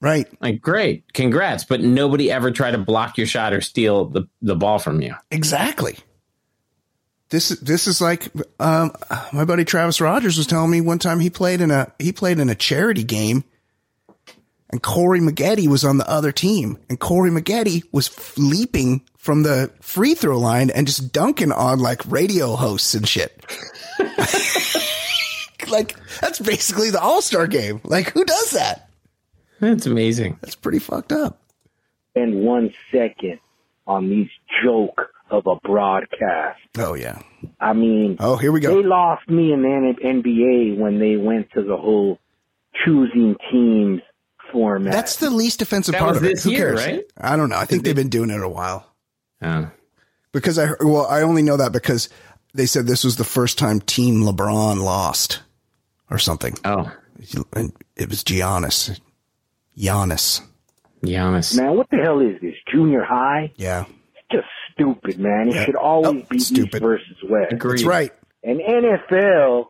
Right. 0.00 0.26
Like, 0.40 0.62
great, 0.62 1.12
congrats. 1.12 1.64
But 1.64 1.82
nobody 1.82 2.30
ever 2.30 2.50
tried 2.50 2.70
to 2.70 2.78
block 2.78 3.18
your 3.18 3.26
shot 3.26 3.52
or 3.52 3.60
steal 3.60 4.06
the, 4.06 4.28
the 4.40 4.56
ball 4.56 4.78
from 4.78 5.02
you. 5.02 5.14
Exactly. 5.30 5.98
This 7.28 7.50
this 7.50 7.86
is 7.86 8.00
like 8.00 8.28
um, 8.58 8.92
my 9.32 9.44
buddy 9.44 9.64
Travis 9.64 10.00
Rogers 10.00 10.36
was 10.36 10.48
telling 10.48 10.70
me 10.70 10.80
one 10.80 10.98
time 10.98 11.20
he 11.20 11.30
played 11.30 11.60
in 11.60 11.70
a 11.70 11.92
he 12.00 12.12
played 12.12 12.40
in 12.40 12.48
a 12.48 12.56
charity 12.56 13.04
game, 13.04 13.44
and 14.70 14.82
Corey 14.82 15.20
Maggette 15.20 15.66
was 15.68 15.84
on 15.84 15.98
the 15.98 16.08
other 16.08 16.32
team, 16.32 16.78
and 16.88 16.98
Corey 17.00 17.30
Maggette 17.30 17.82
was 17.92 18.08
f- 18.08 18.34
leaping 18.38 19.02
from 19.18 19.42
the 19.42 19.70
free 19.80 20.14
throw 20.14 20.38
line 20.38 20.70
and 20.70 20.86
just 20.86 21.12
dunking 21.12 21.52
on 21.52 21.78
like 21.80 22.00
radio 22.10 22.56
hosts 22.56 22.94
and 22.94 23.06
shit. 23.08 23.44
like 25.68 25.94
that's 26.20 26.38
basically 26.38 26.90
the 26.90 27.00
All 27.00 27.22
Star 27.22 27.46
game. 27.46 27.80
Like 27.84 28.12
who 28.12 28.24
does 28.24 28.50
that? 28.52 28.88
That's 29.60 29.86
amazing. 29.86 30.38
That's 30.40 30.54
pretty 30.54 30.78
fucked 30.78 31.12
up. 31.12 31.38
spend 32.10 32.42
one 32.44 32.72
second 32.90 33.38
on 33.86 34.08
these 34.08 34.28
joke 34.64 35.10
of 35.30 35.46
a 35.46 35.56
broadcast. 35.56 36.60
Oh 36.78 36.94
yeah. 36.94 37.20
I 37.60 37.72
mean, 37.72 38.16
Oh 38.20 38.36
here 38.36 38.52
we 38.52 38.60
go. 38.60 38.74
they 38.80 38.86
lost 38.88 39.28
me 39.28 39.52
in 39.52 39.62
the 39.62 39.94
NBA 40.02 40.76
when 40.78 40.98
they 40.98 41.16
went 41.16 41.50
to 41.52 41.62
the 41.62 41.76
whole 41.76 42.18
choosing 42.84 43.36
teams 43.52 44.00
format. 44.52 44.92
That's 44.92 45.16
the 45.16 45.30
least 45.30 45.62
offensive 45.62 45.92
That 45.92 45.98
part 46.00 46.10
was 46.10 46.18
of 46.18 46.24
it. 46.24 46.28
this 46.34 46.44
Who 46.44 46.50
year, 46.50 46.74
cares? 46.76 46.86
right? 46.86 47.04
I 47.18 47.36
don't 47.36 47.48
know. 47.48 47.56
I 47.56 47.64
think 47.64 47.84
they've 47.84 47.94
been 47.96 48.08
doing 48.08 48.30
it 48.30 48.40
a 48.42 48.48
while. 48.48 48.86
Oh. 49.42 49.70
Because 50.32 50.58
I 50.58 50.70
well, 50.80 51.06
I 51.06 51.22
only 51.22 51.42
know 51.42 51.56
that 51.56 51.72
because 51.72 52.08
they 52.54 52.66
said 52.66 52.86
this 52.86 53.04
was 53.04 53.16
the 53.16 53.24
first 53.24 53.58
time 53.58 53.80
Team 53.80 54.22
LeBron 54.22 54.82
lost 54.82 55.42
or 56.10 56.18
something. 56.18 56.56
Oh, 56.64 56.90
And 57.54 57.72
it 57.96 58.08
was 58.08 58.22
Giannis. 58.24 59.00
Giannis. 59.76 60.42
Giannis. 61.02 61.56
man. 61.56 61.76
What 61.76 61.88
the 61.90 61.96
hell 61.96 62.20
is 62.20 62.40
this? 62.42 62.54
Junior 62.72 63.02
high? 63.02 63.52
Yeah, 63.56 63.84
It's 64.14 64.28
just 64.32 64.46
stupid, 64.72 65.18
man. 65.18 65.48
It 65.48 65.54
Yeah. 65.54 65.64
should 65.64 65.76
always 65.76 66.22
Oh, 66.22 66.26
be 66.28 66.38
stupid. 66.38 66.74
East 66.74 66.82
versus 66.82 67.16
West. 67.28 67.52
Agreed. 67.52 67.72
that's 67.78 67.84
right. 67.84 68.12
And 68.44 68.60
NFL, 68.60 69.69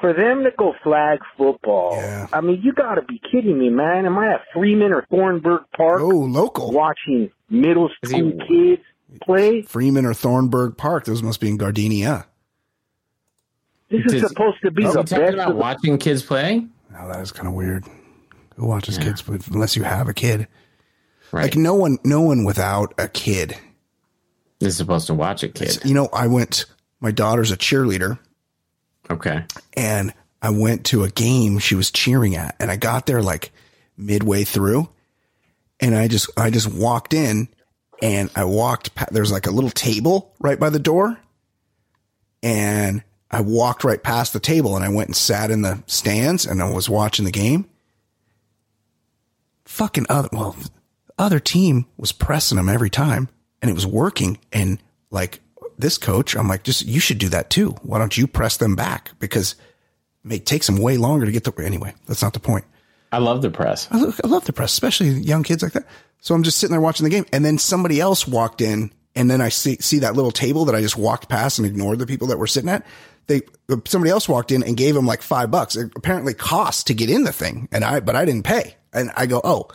for 0.00 0.12
them 0.12 0.44
to 0.44 0.50
go 0.56 0.74
flag 0.82 1.18
football, 1.36 1.92
Yeah. 1.96 2.26
I 2.32 2.40
mean, 2.40 2.60
you 2.62 2.72
got 2.72 2.94
to 2.96 3.02
be 3.02 3.20
kidding 3.30 3.58
me, 3.58 3.68
man. 3.70 4.06
Am 4.06 4.18
I 4.18 4.34
at 4.34 4.40
Freeman 4.52 4.92
or 4.92 5.06
Thornburg 5.10 5.62
Park 5.76 6.00
Oh, 6.00 6.08
local 6.08 6.72
watching 6.72 7.30
middle 7.48 7.88
Is 8.02 8.10
he- 8.10 8.18
school 8.18 8.32
kids 8.48 8.82
play? 9.22 9.62
Freeman 9.62 10.06
or 10.06 10.14
Thornburg 10.14 10.76
Park. 10.76 11.04
Those 11.04 11.22
must 11.22 11.40
be 11.40 11.48
in 11.48 11.58
Gardena. 11.58 12.24
This 13.90 14.04
is 14.06 14.12
Does- 14.22 14.30
supposed 14.30 14.58
to 14.62 14.70
be 14.70 14.84
Are 14.84 14.92
the 14.92 14.98
we 15.00 15.04
talking 15.04 15.18
best 15.24 15.34
about 15.34 15.48
of 15.48 15.54
the 15.54 15.60
watching 15.60 15.98
kids 15.98 16.22
play? 16.22 16.66
Oh, 16.98 17.08
that 17.08 17.20
is 17.20 17.32
kind 17.32 17.48
of 17.48 17.54
weird. 17.54 17.84
Who 18.56 18.66
watches 18.66 18.98
kids 18.98 19.26
with, 19.26 19.48
unless 19.48 19.74
you 19.76 19.82
have 19.84 20.08
a 20.08 20.14
kid? 20.14 20.46
Right. 21.32 21.44
Like 21.44 21.56
no 21.56 21.74
one, 21.74 21.98
no 22.04 22.20
one 22.20 22.44
without 22.44 22.92
a 22.98 23.08
kid. 23.08 23.56
is 24.60 24.76
supposed 24.76 25.06
to 25.06 25.14
watch 25.14 25.42
a 25.42 25.48
kid. 25.48 25.78
You 25.84 25.94
know, 25.94 26.08
I 26.12 26.26
went. 26.26 26.66
My 27.00 27.10
daughter's 27.12 27.50
a 27.50 27.56
cheerleader. 27.56 28.18
Okay. 29.10 29.44
and 29.76 30.12
I 30.42 30.50
went 30.50 30.86
to 30.86 31.04
a 31.04 31.10
game 31.10 31.58
she 31.58 31.74
was 31.74 31.90
cheering 31.90 32.36
at 32.36 32.56
and 32.60 32.70
I 32.70 32.76
got 32.76 33.06
there 33.06 33.22
like 33.22 33.52
midway 33.96 34.44
through 34.44 34.88
and 35.80 35.94
I 35.94 36.08
just 36.08 36.30
I 36.36 36.50
just 36.50 36.72
walked 36.72 37.12
in 37.12 37.48
and 38.02 38.30
I 38.34 38.44
walked 38.44 38.90
there's 39.12 39.32
like 39.32 39.46
a 39.46 39.50
little 39.50 39.70
table 39.70 40.34
right 40.38 40.58
by 40.58 40.70
the 40.70 40.78
door 40.78 41.18
and 42.42 43.02
I 43.30 43.42
walked 43.42 43.84
right 43.84 44.02
past 44.02 44.32
the 44.32 44.40
table 44.40 44.76
and 44.76 44.84
I 44.84 44.88
went 44.88 45.08
and 45.08 45.16
sat 45.16 45.50
in 45.50 45.62
the 45.62 45.82
stands 45.86 46.46
and 46.46 46.62
I 46.62 46.70
was 46.70 46.88
watching 46.88 47.24
the 47.24 47.30
game 47.30 47.66
fucking 49.64 50.06
other 50.08 50.28
well 50.32 50.56
other 51.20 51.38
team 51.38 51.86
was 51.98 52.12
pressing 52.12 52.56
them 52.56 52.68
every 52.68 52.90
time 52.90 53.28
and 53.60 53.70
it 53.70 53.74
was 53.74 53.86
working. 53.86 54.38
And 54.52 54.82
like 55.10 55.40
this 55.80 55.98
coach, 55.98 56.36
I'm 56.36 56.48
like, 56.48 56.62
just, 56.62 56.86
you 56.86 57.00
should 57.00 57.18
do 57.18 57.28
that 57.30 57.50
too. 57.50 57.70
Why 57.82 57.98
don't 57.98 58.16
you 58.16 58.26
press 58.26 58.56
them 58.56 58.76
back? 58.76 59.10
Because 59.18 59.52
it 59.52 59.58
may 60.28 60.38
take 60.38 60.64
them 60.64 60.78
way 60.78 60.96
longer 60.96 61.26
to 61.26 61.32
get 61.32 61.44
the, 61.44 61.52
anyway, 61.64 61.94
that's 62.06 62.22
not 62.22 62.32
the 62.32 62.40
point. 62.40 62.64
I 63.12 63.18
love 63.18 63.42
the 63.42 63.50
press. 63.50 63.88
I, 63.90 63.98
lo- 63.98 64.12
I 64.22 64.28
love 64.28 64.44
the 64.44 64.52
press, 64.52 64.72
especially 64.72 65.08
young 65.08 65.42
kids 65.42 65.62
like 65.62 65.72
that. 65.72 65.86
So 66.20 66.34
I'm 66.34 66.42
just 66.42 66.58
sitting 66.58 66.72
there 66.72 66.80
watching 66.80 67.04
the 67.04 67.10
game, 67.10 67.26
and 67.32 67.44
then 67.44 67.58
somebody 67.58 68.00
else 68.00 68.26
walked 68.26 68.60
in, 68.60 68.92
and 69.14 69.30
then 69.30 69.40
I 69.40 69.48
see 69.48 69.76
see 69.80 70.00
that 70.00 70.14
little 70.14 70.30
table 70.30 70.66
that 70.66 70.74
I 70.74 70.80
just 70.80 70.96
walked 70.96 71.28
past 71.28 71.58
and 71.58 71.66
ignored 71.66 71.98
the 71.98 72.06
people 72.06 72.28
that 72.28 72.38
were 72.38 72.46
sitting 72.46 72.70
at. 72.70 72.86
They 73.26 73.40
somebody 73.86 74.10
else 74.10 74.28
walked 74.28 74.52
in 74.52 74.62
and 74.62 74.76
gave 74.76 74.94
them 74.94 75.06
like 75.06 75.22
five 75.22 75.50
bucks. 75.50 75.76
It 75.76 75.90
apparently 75.96 76.34
cost 76.34 76.86
to 76.88 76.94
get 76.94 77.10
in 77.10 77.24
the 77.24 77.32
thing, 77.32 77.68
and 77.72 77.84
I 77.84 78.00
but 78.00 78.16
I 78.16 78.24
didn't 78.24 78.44
pay. 78.44 78.76
And 78.92 79.10
I 79.16 79.26
go, 79.26 79.40
oh, 79.42 79.68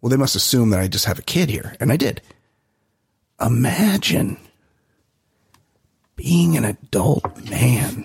well, 0.00 0.10
they 0.10 0.16
must 0.16 0.36
assume 0.36 0.70
that 0.70 0.80
I 0.80 0.86
just 0.86 1.06
have 1.06 1.18
a 1.18 1.22
kid 1.22 1.50
here, 1.50 1.74
and 1.80 1.90
I 1.90 1.96
did. 1.96 2.22
Imagine 3.40 4.36
being 6.22 6.54
an 6.56 6.64
adult 6.66 7.24
man 7.48 8.04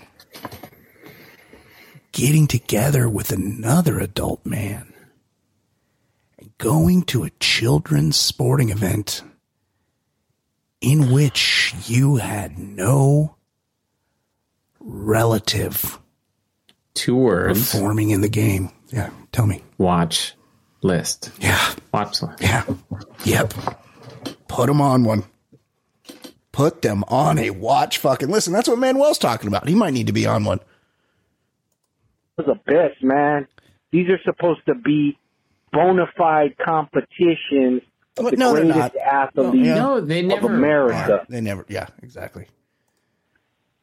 getting 2.13 2.47
together 2.47 3.09
with 3.09 3.29
another 3.31 3.99
adult 3.99 4.45
man 4.45 4.93
and 6.39 6.57
going 6.57 7.03
to 7.03 7.25
a 7.25 7.29
children's 7.41 8.15
sporting 8.15 8.69
event 8.69 9.21
in 10.79 11.11
which 11.11 11.73
you 11.87 12.15
had 12.15 12.57
no 12.57 13.35
relative 14.79 15.99
Two 16.93 17.17
words. 17.17 17.69
performing 17.73 18.11
in 18.11 18.21
the 18.21 18.29
game. 18.29 18.69
Yeah, 18.93 19.09
tell 19.33 19.45
me. 19.45 19.61
Watch 19.77 20.35
list. 20.81 21.31
Yeah. 21.39 21.59
Watch 21.93 22.21
list. 22.21 22.41
Yeah. 22.41 22.63
Yep. 23.25 23.53
Put 24.47 24.67
them 24.67 24.79
on 24.79 25.03
one. 25.03 25.25
Put 26.55 26.81
them 26.81 27.03
on 27.09 27.37
a 27.37 27.49
watch 27.49 27.97
fucking 27.97 28.29
listen. 28.29 28.53
That's 28.53 28.69
what 28.69 28.79
Manuel's 28.79 29.17
talking 29.17 29.49
about. 29.49 29.67
He 29.67 29.75
might 29.75 29.91
need 29.93 30.07
to 30.07 30.13
be 30.13 30.25
on 30.25 30.45
one. 30.45 30.61
are 32.37 32.45
the 32.45 32.55
best, 32.65 33.03
man. 33.03 33.45
These 33.91 34.07
are 34.07 34.19
supposed 34.23 34.61
to 34.67 34.73
be 34.73 35.17
bona 35.73 36.05
fide 36.17 36.55
competitions 36.57 37.81
of 38.17 38.31
the 38.31 38.37
no, 38.37 38.53
they're 38.53 38.63
greatest 38.63 38.77
not. 38.77 38.95
athletes 38.95 39.67
No, 39.67 39.99
they 39.99 40.21
of 40.21 40.27
never 40.27 40.47
America. 40.47 41.25
They 41.27 41.41
never. 41.41 41.65
Yeah, 41.67 41.87
exactly. 42.01 42.47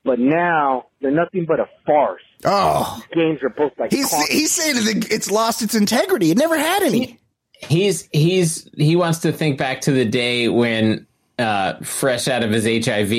But 0.03 0.19
now 0.19 0.87
they're 1.03 1.11
nothing 1.11 1.45
but 1.45 1.61
a 1.61 1.69
farce. 1.85 2.23
Oh, 2.43 3.03
These 3.15 3.23
games 3.23 3.43
are 3.43 3.51
both 3.51 3.73
like 3.79 3.93
he's 3.93 4.09
con- 4.09 4.25
he's 4.31 4.51
saying 4.51 5.03
it's 5.11 5.31
lost 5.31 5.61
its 5.61 5.75
integrity. 5.75 6.31
It 6.31 6.39
never 6.39 6.57
had 6.57 6.83
any. 6.83 7.21
He's 7.69 8.09
he's 8.13 8.67
he 8.79 8.97
wants 8.97 9.19
to 9.19 9.31
think 9.33 9.59
back 9.59 9.83
to 9.83 9.93
the 9.93 10.07
day 10.07 10.49
when 10.49 11.07
uh 11.43 11.79
fresh 11.83 12.29
out 12.29 12.43
of 12.43 12.51
his 12.51 12.65
HIV 12.65 13.11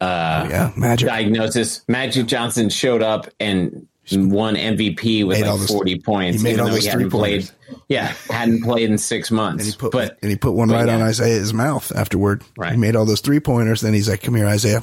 uh 0.00 0.46
yeah, 0.50 0.72
Magic. 0.76 1.08
diagnosis, 1.08 1.82
Magic 1.88 2.26
Johnson 2.26 2.68
showed 2.68 3.02
up 3.02 3.28
and 3.40 3.86
won 4.12 4.56
MVP 4.56 5.24
with 5.24 5.38
Made 5.40 5.46
like 5.46 5.58
those- 5.60 5.70
40 5.70 6.00
points. 6.00 6.38
he 6.38 6.42
made 6.44 6.50
even 6.54 6.60
all 6.60 6.66
though 6.66 6.74
those 6.74 6.86
hadn't 6.86 7.10
played. 7.10 7.44
three-pointers. 7.44 7.84
Yeah, 7.88 8.12
hadn't 8.28 8.62
played 8.64 8.90
in 8.90 8.98
six 8.98 9.30
months. 9.30 9.64
And 9.64 9.72
he 9.72 9.78
put 9.78 9.92
but 9.92 10.18
and 10.22 10.30
he 10.30 10.36
put 10.36 10.52
one 10.52 10.68
but 10.68 10.74
right 10.74 10.88
on. 10.88 11.00
Isiah's 11.08 11.54
mouth 11.54 11.92
afterward. 11.94 12.42
Right. 12.56 12.72
He 12.72 12.76
made 12.78 12.96
all 12.96 13.04
those 13.04 13.20
three 13.20 13.38
pointers. 13.40 13.80
Then 13.80 13.94
he's 13.94 14.08
like, 14.08 14.22
"Come 14.22 14.34
here, 14.34 14.48
Isiah. 14.48 14.80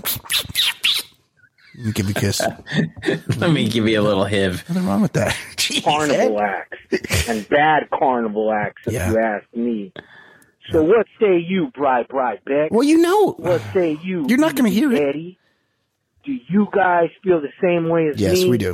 Let 1.77 1.85
me 1.85 1.91
give 1.91 2.05
you 2.07 2.13
a 2.15 2.19
kiss." 2.19 2.41
let 3.37 3.51
me 3.51 3.67
give 3.69 3.87
you 3.87 3.99
a 3.99 4.03
little 4.03 4.25
hiv. 4.25 4.63
Nothing 4.69 4.85
wrong 4.87 5.01
with 5.01 5.13
that. 5.13 5.33
Jeez, 5.57 5.83
carnival 5.83 6.39
Ed. 6.41 6.65
acts 6.93 7.27
and 7.29 7.47
bad 7.49 7.89
carnival 7.91 8.51
acts, 8.51 8.81
if 8.87 8.93
Yeah. 8.93 9.11
you 9.11 9.19
ask 9.19 9.45
me. 9.53 9.91
So 10.71 10.83
what 10.83 11.05
say 11.19 11.37
you, 11.39 11.71
Bri 11.73 12.03
Bri 12.09 12.37
Beck? 12.45 12.71
Well, 12.71 12.83
you 12.83 12.97
know, 12.97 13.33
What 13.37 13.61
say 13.73 13.97
you? 14.03 14.25
You're 14.29 14.37
not 14.37 14.55
gonna 14.55 14.69
hear 14.69 14.91
it. 14.91 15.01
Eddie? 15.01 15.37
Do 16.25 16.33
you 16.49 16.67
guys 16.73 17.09
feel 17.23 17.39
the 17.41 17.51
same 17.61 17.87
way 17.89 18.07
as 18.09 18.19
yes, 18.19 18.33
me? 18.41 18.49
we 18.49 18.57
do. 18.57 18.73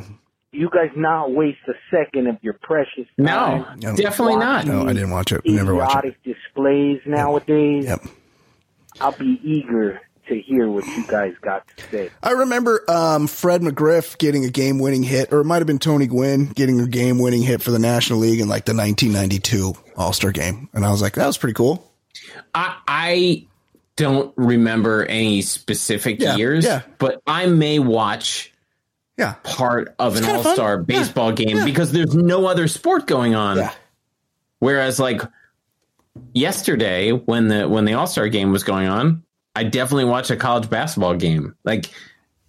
Do 0.52 0.60
you 0.60 0.70
guys 0.70 0.90
not 0.96 1.32
waste 1.32 1.60
a 1.68 1.74
second 1.92 2.28
of 2.28 2.38
your 2.42 2.54
precious 2.62 3.06
No, 3.18 3.32
time? 3.34 3.80
No. 3.80 3.96
definitely 3.96 4.38
not. 4.38 4.66
No, 4.66 4.84
I 4.88 4.94
didn't 4.94 5.12
watch 5.12 5.32
it. 5.32 5.42
Never 5.46 5.74
watch 5.76 5.90
it. 5.96 5.98
Idiotic 6.16 6.24
displays 6.24 7.00
nowadays. 7.06 7.86
Yep. 7.86 8.02
I'll 9.02 9.12
be 9.18 9.40
eager 9.44 10.00
to 10.28 10.40
hear 10.40 10.68
what 10.70 10.86
you 10.88 11.06
guys 11.08 11.34
got 11.42 11.68
to 11.78 11.84
say. 11.90 12.10
I 12.22 12.32
remember 12.32 12.84
um, 12.90 13.28
Fred 13.28 13.62
McGriff 13.62 14.18
getting 14.18 14.46
a 14.46 14.50
game 14.50 14.80
winning 14.80 15.04
hit, 15.04 15.32
or 15.34 15.42
it 15.42 15.46
might 15.46 15.58
have 15.58 15.68
been 15.68 15.80
Tony 15.80 16.08
Gwynn 16.08 16.46
getting 16.48 16.80
a 16.80 16.88
game 16.88 17.20
winning 17.20 17.42
hit 17.42 17.62
for 17.62 17.72
the 17.72 17.80
National 17.80 18.20
League 18.20 18.40
in 18.40 18.48
like 18.48 18.66
the 18.66 18.74
1992 18.76 19.74
All 19.98 20.14
Star 20.14 20.32
game. 20.32 20.70
And 20.74 20.86
I 20.86 20.92
was 20.92 21.02
like, 21.02 21.14
that 21.14 21.28
was 21.28 21.38
pretty 21.38 21.54
cool. 21.54 21.92
I, 22.56 22.78
I 22.88 23.48
don't 23.96 24.34
remember 24.38 25.06
any 25.06 25.42
specific 25.42 26.20
Yeah, 26.20 26.36
years, 26.36 26.66
yeah. 26.66 26.82
but 26.98 27.22
I 27.28 27.46
may 27.48 27.80
watch 27.80 28.52
Yeah. 29.18 29.36
part 29.44 29.94
of 30.00 30.16
an 30.16 30.26
all 30.26 30.42
fun. 30.44 30.56
star 30.56 30.76
Yeah, 30.78 30.84
baseball 31.00 31.32
game 31.32 31.58
yeah. 31.58 31.66
because 31.66 31.92
there's 31.92 32.16
no 32.16 32.46
other 32.48 32.68
sport 32.68 33.06
going 33.08 33.36
on. 33.36 33.58
Yeah. 33.58 33.72
Whereas 34.60 35.00
like 35.00 35.22
yesterday 36.34 37.12
when 37.12 37.48
the 37.48 37.68
when 37.68 37.86
the 37.86 37.94
all 37.94 38.08
star 38.08 38.30
game 38.30 38.52
was 38.52 38.64
going 38.64 38.88
on, 38.88 39.24
I 39.56 39.64
definitely 39.64 40.06
watch 40.06 40.32
a 40.32 40.36
college 40.36 40.70
basketball 40.70 41.16
game. 41.16 41.56
Like 41.64 41.90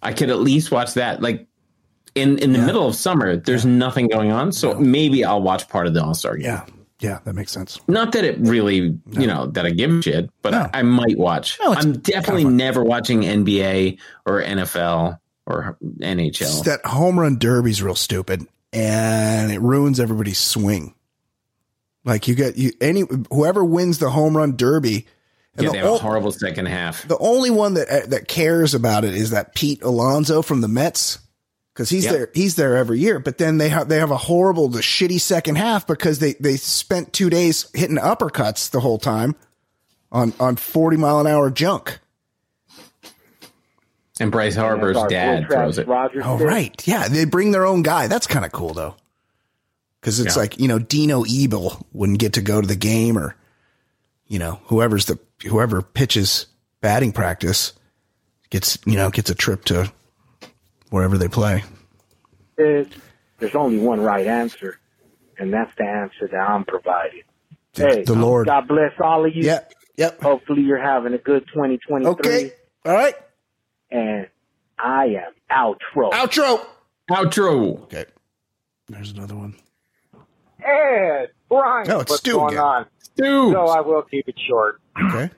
I 0.02 0.12
could 0.12 0.30
at 0.30 0.38
least 0.40 0.70
watch 0.70 0.94
that. 0.94 1.20
Like 1.22 1.46
in 2.14 2.38
in 2.38 2.52
the 2.52 2.58
middle 2.58 2.86
of 2.86 2.94
summer, 2.94 3.36
there's 3.36 3.66
nothing 3.66 4.08
going 4.08 4.32
on, 4.32 4.52
so 4.52 4.74
maybe 4.78 5.24
I'll 5.24 5.42
watch 5.42 5.68
part 5.68 5.86
of 5.86 5.94
the 5.94 6.02
all 6.02 6.14
star 6.14 6.36
game. 6.36 6.46
Yeah. 6.46 6.66
Yeah. 7.00 7.18
That 7.24 7.34
makes 7.34 7.50
sense. 7.52 7.80
Not 7.88 8.12
that 8.12 8.24
it 8.24 8.38
really, 8.38 8.98
you 9.10 9.26
know, 9.26 9.48
that 9.48 9.66
I 9.66 9.70
give 9.70 9.90
a 9.90 10.00
shit, 10.00 10.30
but 10.42 10.52
No. 10.52 10.70
I, 10.72 10.78
I 10.78 10.82
might 10.82 11.18
watch. 11.18 11.58
No, 11.60 11.74
I'm 11.74 11.94
definitely 11.98 12.44
never 12.44 12.82
watching 12.84 13.22
NBA 13.22 13.98
or 14.24 14.40
NFL 14.42 15.18
or 15.44 15.76
It's 15.82 16.40
NHL. 16.40 16.64
that 16.64 16.86
home 16.86 17.18
run 17.20 17.36
derby's 17.38 17.82
real 17.82 17.96
stupid 17.96 18.46
and 18.72 19.50
it 19.52 19.60
ruins 19.60 20.00
everybody's 20.00 20.38
swing. 20.38 20.94
Like 22.04 22.28
you 22.28 22.34
get 22.34 22.56
you 22.56 22.72
any 22.80 23.02
whoever 23.30 23.64
wins 23.64 23.98
the 23.98 24.08
home 24.10 24.36
run 24.36 24.56
derby. 24.56 25.06
And 25.56 25.64
Yeah, 25.64 25.68
the 25.68 25.72
they 25.72 25.78
have 25.78 25.94
a 25.94 25.98
horrible 25.98 26.32
second 26.32 26.66
half. 26.66 27.06
The 27.06 27.18
only 27.18 27.50
one 27.50 27.74
that 27.74 27.88
uh, 27.88 28.06
that 28.08 28.26
cares 28.28 28.74
about 28.74 29.04
it 29.04 29.14
is 29.14 29.30
that 29.30 29.54
Pete 29.54 29.82
Alonso 29.82 30.42
from 30.42 30.60
the 30.60 30.68
Mets 30.68 31.18
because 31.72 31.88
he's 31.90 32.04
Yep. 32.04 32.12
there. 32.12 32.30
He's 32.34 32.56
there 32.56 32.76
every 32.76 32.98
year. 33.00 33.18
But 33.20 33.38
then 33.38 33.58
they 33.58 33.68
have 33.68 33.88
they 33.88 33.98
have 33.98 34.10
a 34.10 34.16
horrible, 34.16 34.68
the 34.68 34.80
shitty 34.80 35.20
second 35.20 35.56
half 35.56 35.86
because 35.86 36.18
they 36.18 36.32
they 36.34 36.56
spent 36.56 37.12
two 37.12 37.30
days 37.30 37.66
hitting 37.74 37.96
uppercuts 37.98 38.70
the 38.70 38.80
whole 38.80 38.98
time 38.98 39.36
on 40.10 40.32
on 40.40 40.56
forty 40.56 40.96
mile 40.96 41.20
an 41.20 41.26
hour 41.28 41.50
junk. 41.50 42.00
And 44.20 44.30
Bryce 44.30 44.54
Harper's 44.54 44.96
Our 44.96 45.08
dad 45.08 45.46
throws 45.48 45.78
it. 45.78 45.88
Rogers 45.88 46.22
Oh 46.24 46.38
pick. 46.38 46.46
right, 46.46 46.86
yeah. 46.86 47.08
They 47.08 47.24
bring 47.24 47.50
their 47.50 47.66
own 47.66 47.82
guy. 47.82 48.06
That's 48.06 48.26
kind 48.28 48.44
of 48.44 48.52
cool 48.52 48.72
though, 48.72 48.94
because 50.00 50.20
it's 50.20 50.36
Yeah. 50.36 50.42
like 50.42 50.60
you 50.60 50.68
know 50.68 50.78
Dino 50.78 51.24
Ebel 51.24 51.84
wouldn't 51.92 52.18
get 52.20 52.34
to 52.34 52.40
go 52.40 52.60
to 52.60 52.66
the 52.66 52.76
game 52.76 53.18
or 53.18 53.34
you 54.28 54.38
know 54.38 54.60
whoever's 54.66 55.06
the 55.06 55.18
whoever 55.44 55.82
pitches 55.82 56.46
batting 56.80 57.12
practice 57.12 57.72
gets 58.50 58.78
you 58.86 58.96
know 58.96 59.10
gets 59.10 59.30
a 59.30 59.34
trip 59.34 59.64
to 59.66 59.92
wherever 60.90 61.16
they 61.18 61.28
play. 61.28 61.62
is 62.58 62.86
there's 63.38 63.54
only 63.54 63.78
one 63.78 64.00
right 64.00 64.26
answer, 64.26 64.78
and 65.38 65.52
that's 65.52 65.72
the 65.76 65.84
answer 65.84 66.28
that 66.30 66.36
I'm 66.38 66.64
providing. 66.64 67.22
Hey, 67.72 68.04
the 68.04 68.14
Lord. 68.14 68.46
God 68.46 68.68
bless 68.68 68.92
all 69.00 69.26
of 69.26 69.34
you. 69.34 69.42
Yep. 69.42 69.72
Yep. 69.96 70.22
Hopefully 70.22 70.62
you're 70.62 70.82
having 70.82 71.12
a 71.12 71.18
good 71.18 71.46
2023. 71.48 72.10
Okay. 72.10 72.52
All 72.84 72.92
right. 72.92 73.14
And 73.90 74.28
I 74.78 75.06
am 75.06 75.32
outro. 75.50 76.10
Outro. 76.12 76.64
Outro. 77.10 77.82
Okay. 77.84 78.04
There's 78.88 79.10
another 79.12 79.34
one. 79.34 79.56
Ed, 80.64 81.30
Brian, 81.48 81.86
No, 81.88 82.00
it's 82.00 82.10
what's 82.10 82.20
Stu 82.20 82.32
going 82.34 82.54
again. 82.54 82.64
on? 82.64 82.86
Dude. 83.16 83.52
So 83.52 83.66
I 83.66 83.80
will 83.80 84.02
keep 84.02 84.28
it 84.28 84.36
short. 84.48 84.80
Okay. 85.08 85.30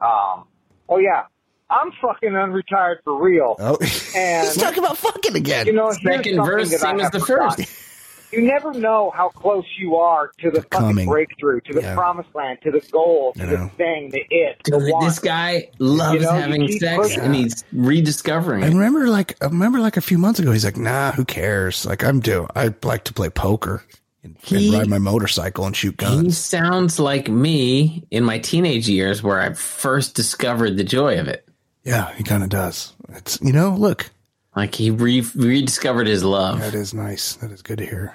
Um, 0.00 0.44
oh 0.88 0.98
yeah, 0.98 1.24
I'm 1.70 1.90
fucking 2.00 2.30
unretired 2.30 2.96
for 3.04 3.20
real. 3.20 3.56
Oh, 3.58 3.76
And- 4.16 4.46
he's 4.46 4.56
talking 4.56 4.78
about 4.78 4.96
fucking 4.98 5.34
again. 5.36 5.66
You 5.66 5.72
know, 5.72 5.90
Second 5.92 6.36
verse, 6.44 6.70
same 6.80 7.00
as 7.00 7.10
the 7.10 7.20
forgotten. 7.20 7.64
first. 7.64 7.84
You 8.30 8.42
never 8.42 8.74
know 8.74 9.10
how 9.16 9.30
close 9.30 9.64
you 9.78 9.96
are 9.96 10.30
to 10.40 10.50
the, 10.50 10.60
fucking 10.60 10.68
coming. 10.88 11.08
breakthrough, 11.08 11.60
to 11.62 11.72
the 11.72 11.80
Yeah. 11.80 11.94
promised 11.94 12.28
land, 12.34 12.58
to 12.62 12.70
the 12.70 12.80
goal, 12.92 13.32
to 13.38 13.46
the 13.46 13.68
thing, 13.78 14.10
the 14.10 14.22
it, 14.28 14.58
the 14.64 14.78
Dude, 14.78 14.92
one. 14.92 15.04
this 15.06 15.18
guy 15.18 15.70
loves 15.78 16.16
You 16.16 16.20
know, 16.20 16.32
having 16.32 16.68
sex 16.78 16.96
pushing. 17.08 17.20
and 17.22 17.34
he's 17.34 17.64
rediscovering 17.72 18.64
I 18.64 18.66
it. 18.66 18.74
remember 18.74 19.08
like 19.08 19.42
I 19.42 19.46
remember 19.46 19.80
like 19.80 19.96
a 19.96 20.02
few 20.02 20.18
months 20.18 20.40
ago. 20.40 20.52
He's 20.52 20.64
like, 20.66 20.76
"Nah, 20.76 21.12
who 21.12 21.24
cares? 21.24 21.86
Like 21.86 22.04
I'm 22.04 22.20
do. 22.20 22.46
I 22.54 22.74
like 22.82 23.04
to 23.04 23.14
play 23.14 23.30
poker 23.30 23.82
and, 24.22 24.36
and 24.50 24.72
ride 24.74 24.88
my 24.88 24.98
motorcycle 24.98 25.64
and 25.66 25.74
shoot 25.76 25.96
guns. 25.96 26.22
He 26.24 26.30
sounds 26.32 26.98
like 26.98 27.28
me 27.28 28.04
in 28.10 28.24
my 28.24 28.38
teenage 28.38 28.88
years 28.88 29.22
where 29.22 29.40
I 29.40 29.52
first 29.54 30.14
discovered 30.14 30.76
the 30.76 30.84
joy 30.84 31.18
of 31.20 31.28
it. 31.28 31.48
Yeah, 31.84 32.12
he 32.14 32.24
kind 32.24 32.42
of 32.42 32.48
does. 32.48 32.94
It's 33.10 33.40
you 33.40 33.52
know, 33.52 33.70
look, 33.70 34.10
Like 34.56 34.74
he 34.74 34.90
re- 34.90 35.24
rediscovered 35.34 36.06
his 36.06 36.24
love. 36.24 36.60
that 36.60 36.74
is 36.74 36.92
nice. 36.92 37.34
That 37.36 37.50
is 37.52 37.62
good 37.62 37.78
to 37.78 37.86
hear. 37.86 38.14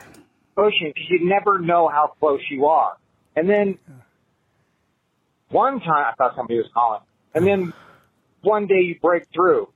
Ocean, 0.57 0.91
because 0.93 1.09
you 1.09 1.27
never 1.27 1.57
know 1.57 1.87
how 1.87 2.13
close 2.19 2.41
you 2.51 2.65
are. 2.67 2.95
And 3.35 3.49
then 3.49 3.79
one 5.49 5.79
time 5.79 6.05
I 6.11 6.13
thought 6.17 6.35
somebody 6.35 6.57
was 6.59 6.67
calling, 6.73 7.01
and 7.33 7.45
then 7.47 7.73
one 8.41 8.67
day 8.67 8.81
you 8.81 8.99
break 9.01 9.23
through, 9.33 9.69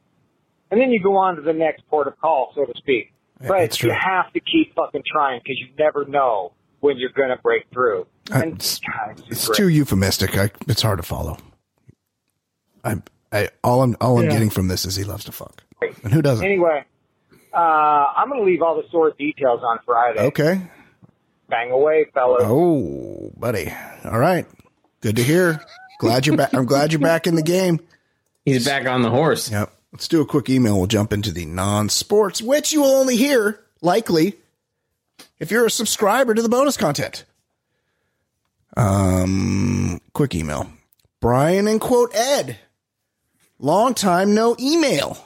and 0.70 0.80
then 0.80 0.92
you 0.92 1.02
go 1.02 1.16
on 1.18 1.36
to 1.38 1.42
the 1.42 1.54
next 1.54 1.88
port 1.90 2.08
of 2.08 2.20
call, 2.20 2.52
so 2.56 2.66
to 2.66 2.74
speak. 2.78 3.14
Yeah, 3.42 3.48
but 3.50 3.82
you 3.84 3.92
have 3.92 4.32
to 4.34 4.40
keep 4.40 4.74
fucking 4.76 5.04
trying 5.06 5.42
because 5.44 5.60
you 5.60 5.68
never 5.78 6.06
know 6.06 6.54
when 6.80 6.98
you're 6.98 7.12
going 7.12 7.30
to 7.30 7.38
break 7.38 7.66
through. 7.72 8.08
Uh, 8.32 8.36
And 8.42 8.54
it's- 8.54 8.80
God, 8.80 9.20
it's, 9.30 9.48
It's 9.48 9.58
too 9.58 9.68
euphemistic. 9.70 10.38
I, 10.38 10.50
it's 10.68 10.82
hard 10.82 10.98
to 10.98 11.04
follow. 11.04 11.38
I, 12.84 12.98
I, 13.32 13.50
all 13.64 13.82
I'm, 13.84 13.96
all 14.02 14.18
I'm 14.20 14.26
Yeah. 14.26 14.32
getting 14.32 14.50
from 14.50 14.68
this 14.68 14.86
is 14.86 14.96
he 14.96 15.04
loves 15.04 15.26
to 15.26 15.32
fuck, 15.32 15.64
and 16.04 16.14
who 16.14 16.22
doesn't? 16.22 16.46
Anyway, 16.46 16.86
uh, 17.54 17.58
I'm 17.58 18.30
going 18.30 18.40
to 18.42 18.46
leave 18.46 18.62
all 18.62 18.76
the 18.82 18.88
sore 18.90 19.12
details 19.18 19.62
on 19.64 19.80
Friday. 19.86 20.20
Okay. 20.22 20.62
Bang 21.50 21.72
away, 21.72 22.06
fellas. 22.14 22.44
Oh, 22.46 23.32
buddy. 23.38 23.72
All 24.06 24.20
right. 24.20 24.46
Good 25.02 25.16
to 25.18 25.24
hear. 25.24 25.62
Glad 26.00 26.26
you're 26.28 26.36
back. 26.38 26.54
I'm 26.54 26.66
glad 26.66 26.92
you're 26.92 27.00
back 27.02 27.26
in 27.28 27.36
the 27.36 27.42
game. 27.44 27.80
He's 28.46 28.66
back 28.66 28.86
on 28.86 29.02
the 29.02 29.10
horse. 29.10 29.50
Yep. 29.52 29.72
Let's 29.98 30.08
do 30.08 30.22
a 30.22 30.28
quick 30.28 30.48
email. 30.48 30.78
We'll 30.78 30.86
jump 30.86 31.12
into 31.12 31.32
the 31.32 31.48
non-sports, 31.48 32.40
which 32.40 32.72
you 32.72 32.82
will 32.82 32.92
only 32.92 33.18
hear 33.18 33.66
likely 33.82 34.36
if 35.40 35.50
you're 35.50 35.66
a 35.66 35.72
subscriber 35.72 36.36
to 36.36 36.42
the 36.44 36.50
bonus 36.50 36.78
content. 36.78 37.26
Um, 38.78 40.00
quick 40.14 40.36
email. 40.36 40.70
Brian 41.20 41.68
and 41.68 41.82
quote 41.82 42.14
Ed. 42.14 42.60
Long 43.58 43.96
time 43.96 44.36
no 44.36 44.56
email. 44.60 45.18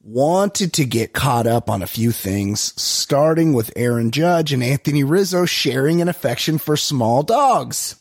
Wanted 0.00 0.72
to 0.74 0.84
get 0.84 1.12
caught 1.12 1.48
up 1.48 1.68
on 1.68 1.82
a 1.82 1.88
few 1.88 2.12
things, 2.12 2.80
starting 2.80 3.52
with 3.52 3.72
Aaron 3.74 4.12
Judge 4.12 4.52
and 4.52 4.62
Anthony 4.62 5.02
Rizzo 5.02 5.44
sharing 5.44 6.00
an 6.00 6.08
affection 6.08 6.58
for 6.58 6.76
small 6.76 7.24
dogs. 7.24 7.96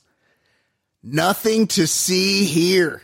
Nothing 1.02 1.66
to 1.70 1.88
see 1.88 2.46
here. 2.46 3.02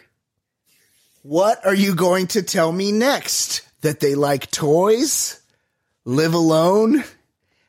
What 1.27 1.65
are 1.65 1.73
you 1.73 1.95
going 1.95 2.27
to 2.27 2.43
tell 2.43 2.71
me 2.71 2.91
next? 2.91 3.63
That 3.81 3.99
they 3.99 4.13
like 4.13 4.51
toys, 4.51 5.41
live 6.05 6.35
alone, 6.35 7.03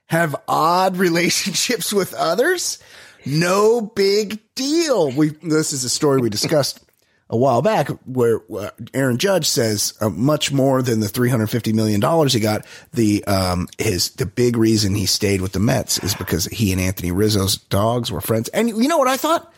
have 0.08 0.36
odd 0.46 0.96
relationships 0.98 1.90
with 1.90 2.12
others? 2.12 2.78
No 3.24 3.80
big 3.80 4.42
deal. 4.56 5.10
We 5.10 5.30
this 5.42 5.72
is 5.72 5.84
a 5.84 5.88
story 5.88 6.20
we 6.20 6.28
discussed 6.28 6.84
a 7.30 7.36
while 7.38 7.62
back 7.62 7.88
where 8.04 8.42
uh, 8.54 8.72
Aaron 8.92 9.16
Judge 9.16 9.46
says 9.46 9.94
uh, 10.02 10.10
much 10.10 10.52
more 10.52 10.82
than 10.82 11.00
the 11.00 11.08
350 11.08 11.72
million 11.72 11.98
dollars 11.98 12.34
he 12.34 12.40
got. 12.40 12.66
The 12.92 13.24
um 13.24 13.68
his 13.78 14.10
the 14.10 14.26
big 14.26 14.58
reason 14.58 14.94
he 14.94 15.06
stayed 15.06 15.40
with 15.40 15.52
the 15.52 15.60
Mets 15.60 15.98
is 16.04 16.14
because 16.14 16.44
he 16.44 16.72
and 16.72 16.80
Anthony 16.80 17.10
Rizzo's 17.10 17.56
dogs 17.56 18.12
were 18.12 18.20
friends. 18.20 18.50
And 18.50 18.68
you 18.68 18.86
know 18.86 18.98
what 18.98 19.08
I 19.08 19.16
thought? 19.16 19.50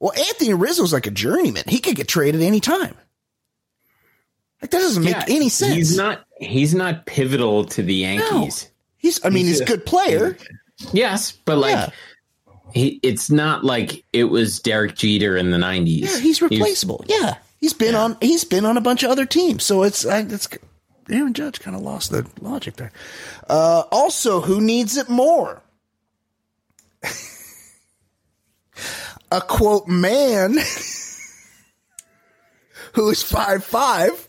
Well, 0.00 0.12
Anthony 0.12 0.54
Rizzo's 0.54 0.92
like 0.92 1.06
a 1.06 1.10
journeyman. 1.10 1.64
He 1.66 1.80
could 1.80 1.96
get 1.96 2.08
traded 2.08 2.40
anytime. 2.42 2.94
Like 4.62 4.70
that 4.70 4.78
doesn't 4.78 5.04
make 5.04 5.14
Yeah, 5.14 5.24
any 5.28 5.48
sense. 5.48 5.74
He's 5.74 5.96
not. 5.96 6.24
He's 6.40 6.74
not 6.74 7.06
pivotal 7.06 7.64
to 7.66 7.82
the 7.82 7.94
Yankees. 7.94 8.68
He's. 8.96 9.24
I 9.24 9.30
mean, 9.30 9.46
he's 9.46 9.60
a 9.60 9.64
good 9.64 9.84
player. 9.86 10.36
Yes, 10.92 11.32
but 11.32 11.58
like, 11.58 11.72
Yeah. 11.72 11.90
he. 12.72 13.00
It's 13.02 13.30
not 13.30 13.64
like 13.64 14.04
it 14.12 14.24
was 14.24 14.60
Derek 14.60 14.94
Jeter 14.96 15.36
in 15.36 15.50
the 15.50 15.58
nineties. 15.58 16.12
Yeah, 16.12 16.18
he's 16.20 16.42
replaceable. 16.42 17.04
yeah, 17.08 17.36
he's 17.60 17.72
been 17.72 17.94
on. 17.94 18.16
He's 18.20 18.44
been 18.44 18.64
on 18.64 18.76
a 18.76 18.80
bunch 18.80 19.02
of 19.02 19.10
other 19.10 19.26
teams. 19.26 19.64
So 19.64 19.82
it's. 19.84 20.04
I, 20.06 20.20
it's 20.20 20.48
Aaron 21.10 21.34
Judge 21.34 21.60
kind 21.60 21.74
of 21.76 21.82
lost 21.82 22.10
the 22.10 22.26
logic 22.40 22.76
there. 22.76 22.92
Uh, 23.48 23.82
also, 23.92 24.40
who 24.40 24.60
needs 24.60 24.96
it 24.96 25.08
more? 25.08 25.62
a 29.30 29.40
quote 29.40 29.88
man 29.88 30.52
who 32.94 33.10
is 33.10 33.22
five 33.22 33.64
five, 33.64 34.28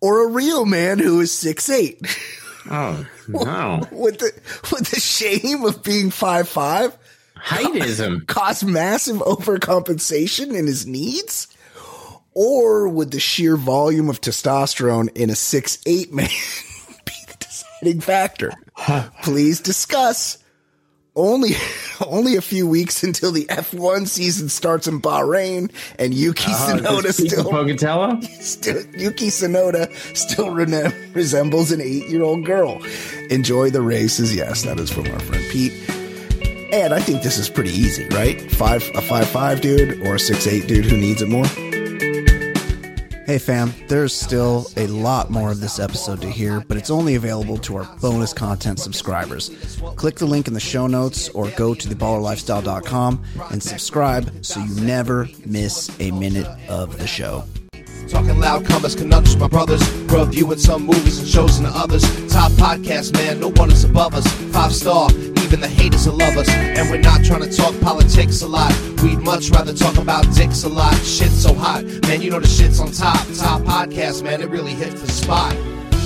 or 0.00 0.26
a 0.26 0.30
real 0.30 0.64
man 0.64 0.98
who 0.98 1.20
is 1.20 1.32
six 1.32 1.68
eight. 1.70 2.00
Oh 2.70 3.06
no! 3.28 3.82
with 3.90 4.18
the 4.18 4.32
with 4.72 4.88
the 4.90 5.00
shame 5.00 5.64
of 5.64 5.82
being 5.82 6.10
five 6.10 6.48
five, 6.48 6.96
heightism 7.36 8.26
cause 8.26 8.64
massive 8.64 9.18
overcompensation 9.18 10.54
in 10.54 10.66
his 10.66 10.86
needs, 10.86 11.48
or 12.32 12.88
would 12.88 13.10
the 13.10 13.20
sheer 13.20 13.56
volume 13.56 14.08
of 14.08 14.20
testosterone 14.20 15.14
in 15.16 15.30
a 15.30 15.36
six 15.36 15.78
eight 15.86 16.12
man 16.12 16.28
be 17.04 17.12
the 17.28 17.36
deciding 17.38 18.00
factor? 18.00 18.52
Please 19.22 19.60
discuss. 19.60 20.38
Only 21.16 21.50
only 22.06 22.34
a 22.36 22.40
few 22.42 22.66
weeks 22.66 23.02
until 23.04 23.30
the 23.30 23.44
F1 23.46 24.08
season 24.08 24.48
starts 24.48 24.88
in 24.88 25.00
Bahrain, 25.00 25.70
and 25.98 26.12
Yuki 26.12 26.44
Oh, 26.48 26.76
Tsunoda 26.78 27.12
still 27.12 27.44
Pocatello? 27.50 28.20
still, 28.40 28.82
Yuki 28.96 29.28
Tsunoda 29.28 29.92
still 30.16 30.50
rene- 30.50 30.92
resembles 31.12 31.70
an 31.70 31.80
eight 31.80 32.08
year 32.08 32.22
old 32.24 32.44
girl. 32.44 32.82
Enjoy 33.30 33.70
the 33.70 33.80
races. 33.82 34.34
Yes, 34.34 34.62
that 34.64 34.80
is 34.80 34.90
from 34.90 35.06
our 35.06 35.20
friend 35.20 35.44
Pete. 35.50 35.72
And 36.72 36.92
I 36.92 36.98
think 36.98 37.22
this 37.22 37.38
is 37.38 37.48
pretty 37.48 37.70
easy, 37.70 38.08
right? 38.08 38.40
Five 38.50 38.82
a 38.96 39.00
five 39.00 39.28
five 39.28 39.60
dude 39.60 40.00
or 40.04 40.16
a 40.16 40.18
six 40.18 40.48
eight 40.48 40.66
dude 40.66 40.84
who 40.86 40.96
needs 40.96 41.22
it 41.22 41.28
more. 41.28 41.46
Hey 43.26 43.38
fam, 43.38 43.72
there's 43.88 44.12
still 44.12 44.66
a 44.76 44.86
lot 44.86 45.30
more 45.30 45.50
of 45.50 45.58
this 45.58 45.78
episode 45.78 46.20
to 46.20 46.30
hear, 46.30 46.60
but 46.60 46.76
it's 46.76 46.90
only 46.90 47.14
available 47.14 47.56
to 47.58 47.76
our 47.76 47.96
bonus 48.02 48.34
content 48.34 48.80
subscribers. 48.80 49.50
Click 49.96 50.16
the 50.16 50.26
link 50.26 50.46
in 50.46 50.52
the 50.52 50.60
show 50.60 50.86
notes 50.86 51.30
or 51.30 51.50
go 51.52 51.74
to 51.74 51.88
theballerlifestyle.com 51.88 53.24
and 53.50 53.62
subscribe 53.62 54.44
so 54.44 54.60
you 54.60 54.74
never 54.82 55.26
miss 55.46 55.90
a 56.00 56.10
minute 56.10 56.46
of 56.68 56.98
the 56.98 57.06
show. 57.06 57.44
Talking 58.08 58.38
loud, 58.38 58.66
comers, 58.66 58.94
conundrums, 58.94 59.36
my 59.36 59.48
brothers. 59.48 59.82
Reviewing 60.04 60.58
some 60.58 60.86
movies 60.86 61.18
and 61.18 61.28
shows 61.28 61.58
and 61.58 61.66
others. 61.68 62.02
Top 62.32 62.52
podcast, 62.52 63.14
man, 63.14 63.40
no 63.40 63.50
one 63.50 63.70
is 63.70 63.84
above 63.84 64.14
us. 64.14 64.26
Five 64.52 64.72
star, 64.74 65.10
even 65.42 65.60
the 65.60 65.68
haters 65.68 66.06
will 66.06 66.16
love 66.16 66.36
us. 66.36 66.48
And 66.48 66.90
we're 66.90 67.00
not 67.00 67.24
trying 67.24 67.42
to 67.42 67.50
talk 67.50 67.78
politics 67.80 68.42
a 68.42 68.46
lot. 68.46 68.72
We'd 69.02 69.18
much 69.18 69.50
rather 69.50 69.72
talk 69.72 69.96
about 69.98 70.24
dicks 70.34 70.64
a 70.64 70.68
lot. 70.68 70.94
Shit's 70.96 71.42
so 71.42 71.54
hot, 71.54 71.84
man, 72.06 72.22
you 72.22 72.30
know 72.30 72.40
the 72.40 72.48
shit's 72.48 72.80
on 72.80 72.92
top. 72.92 73.18
Top 73.36 73.62
podcast, 73.62 74.22
man, 74.22 74.40
it 74.40 74.48
really 74.50 74.72
hits 74.72 75.00
the 75.00 75.08
spot. 75.10 75.54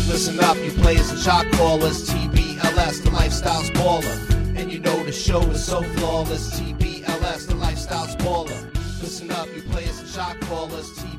Listen 0.09 0.41
up, 0.41 0.57
you 0.59 0.71
players 0.71 1.11
and 1.11 1.19
shot 1.19 1.51
callers. 1.53 2.09
TBLS, 2.09 3.03
the 3.05 3.11
lifestyle's 3.11 3.71
baller. 3.73 4.57
And 4.57 4.73
you 4.73 4.81
know 4.81 5.05
the 5.05 5.13
show 5.13 5.41
is 5.51 5.65
so 5.65 5.83
flawless. 5.83 6.59
TBLS, 6.59 7.47
the 7.47 7.55
lifestyle's 7.55 8.17
baller. 8.17 8.75
Listen 9.03 9.31
up, 9.31 9.47
you 9.55 9.63
players 9.63 10.01
and 10.01 10.09
shot 10.09 10.41
callers. 10.41 10.91
TBLS, 10.93 11.18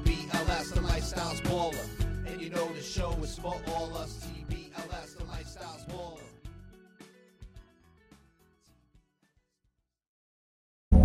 baller. 1.20 1.76
And 2.26 2.42
you 2.42 2.50
know 2.50 2.72
the 2.74 2.82
show 2.82 3.12
is 3.24 3.38
for 3.38 3.56
all 3.68 3.90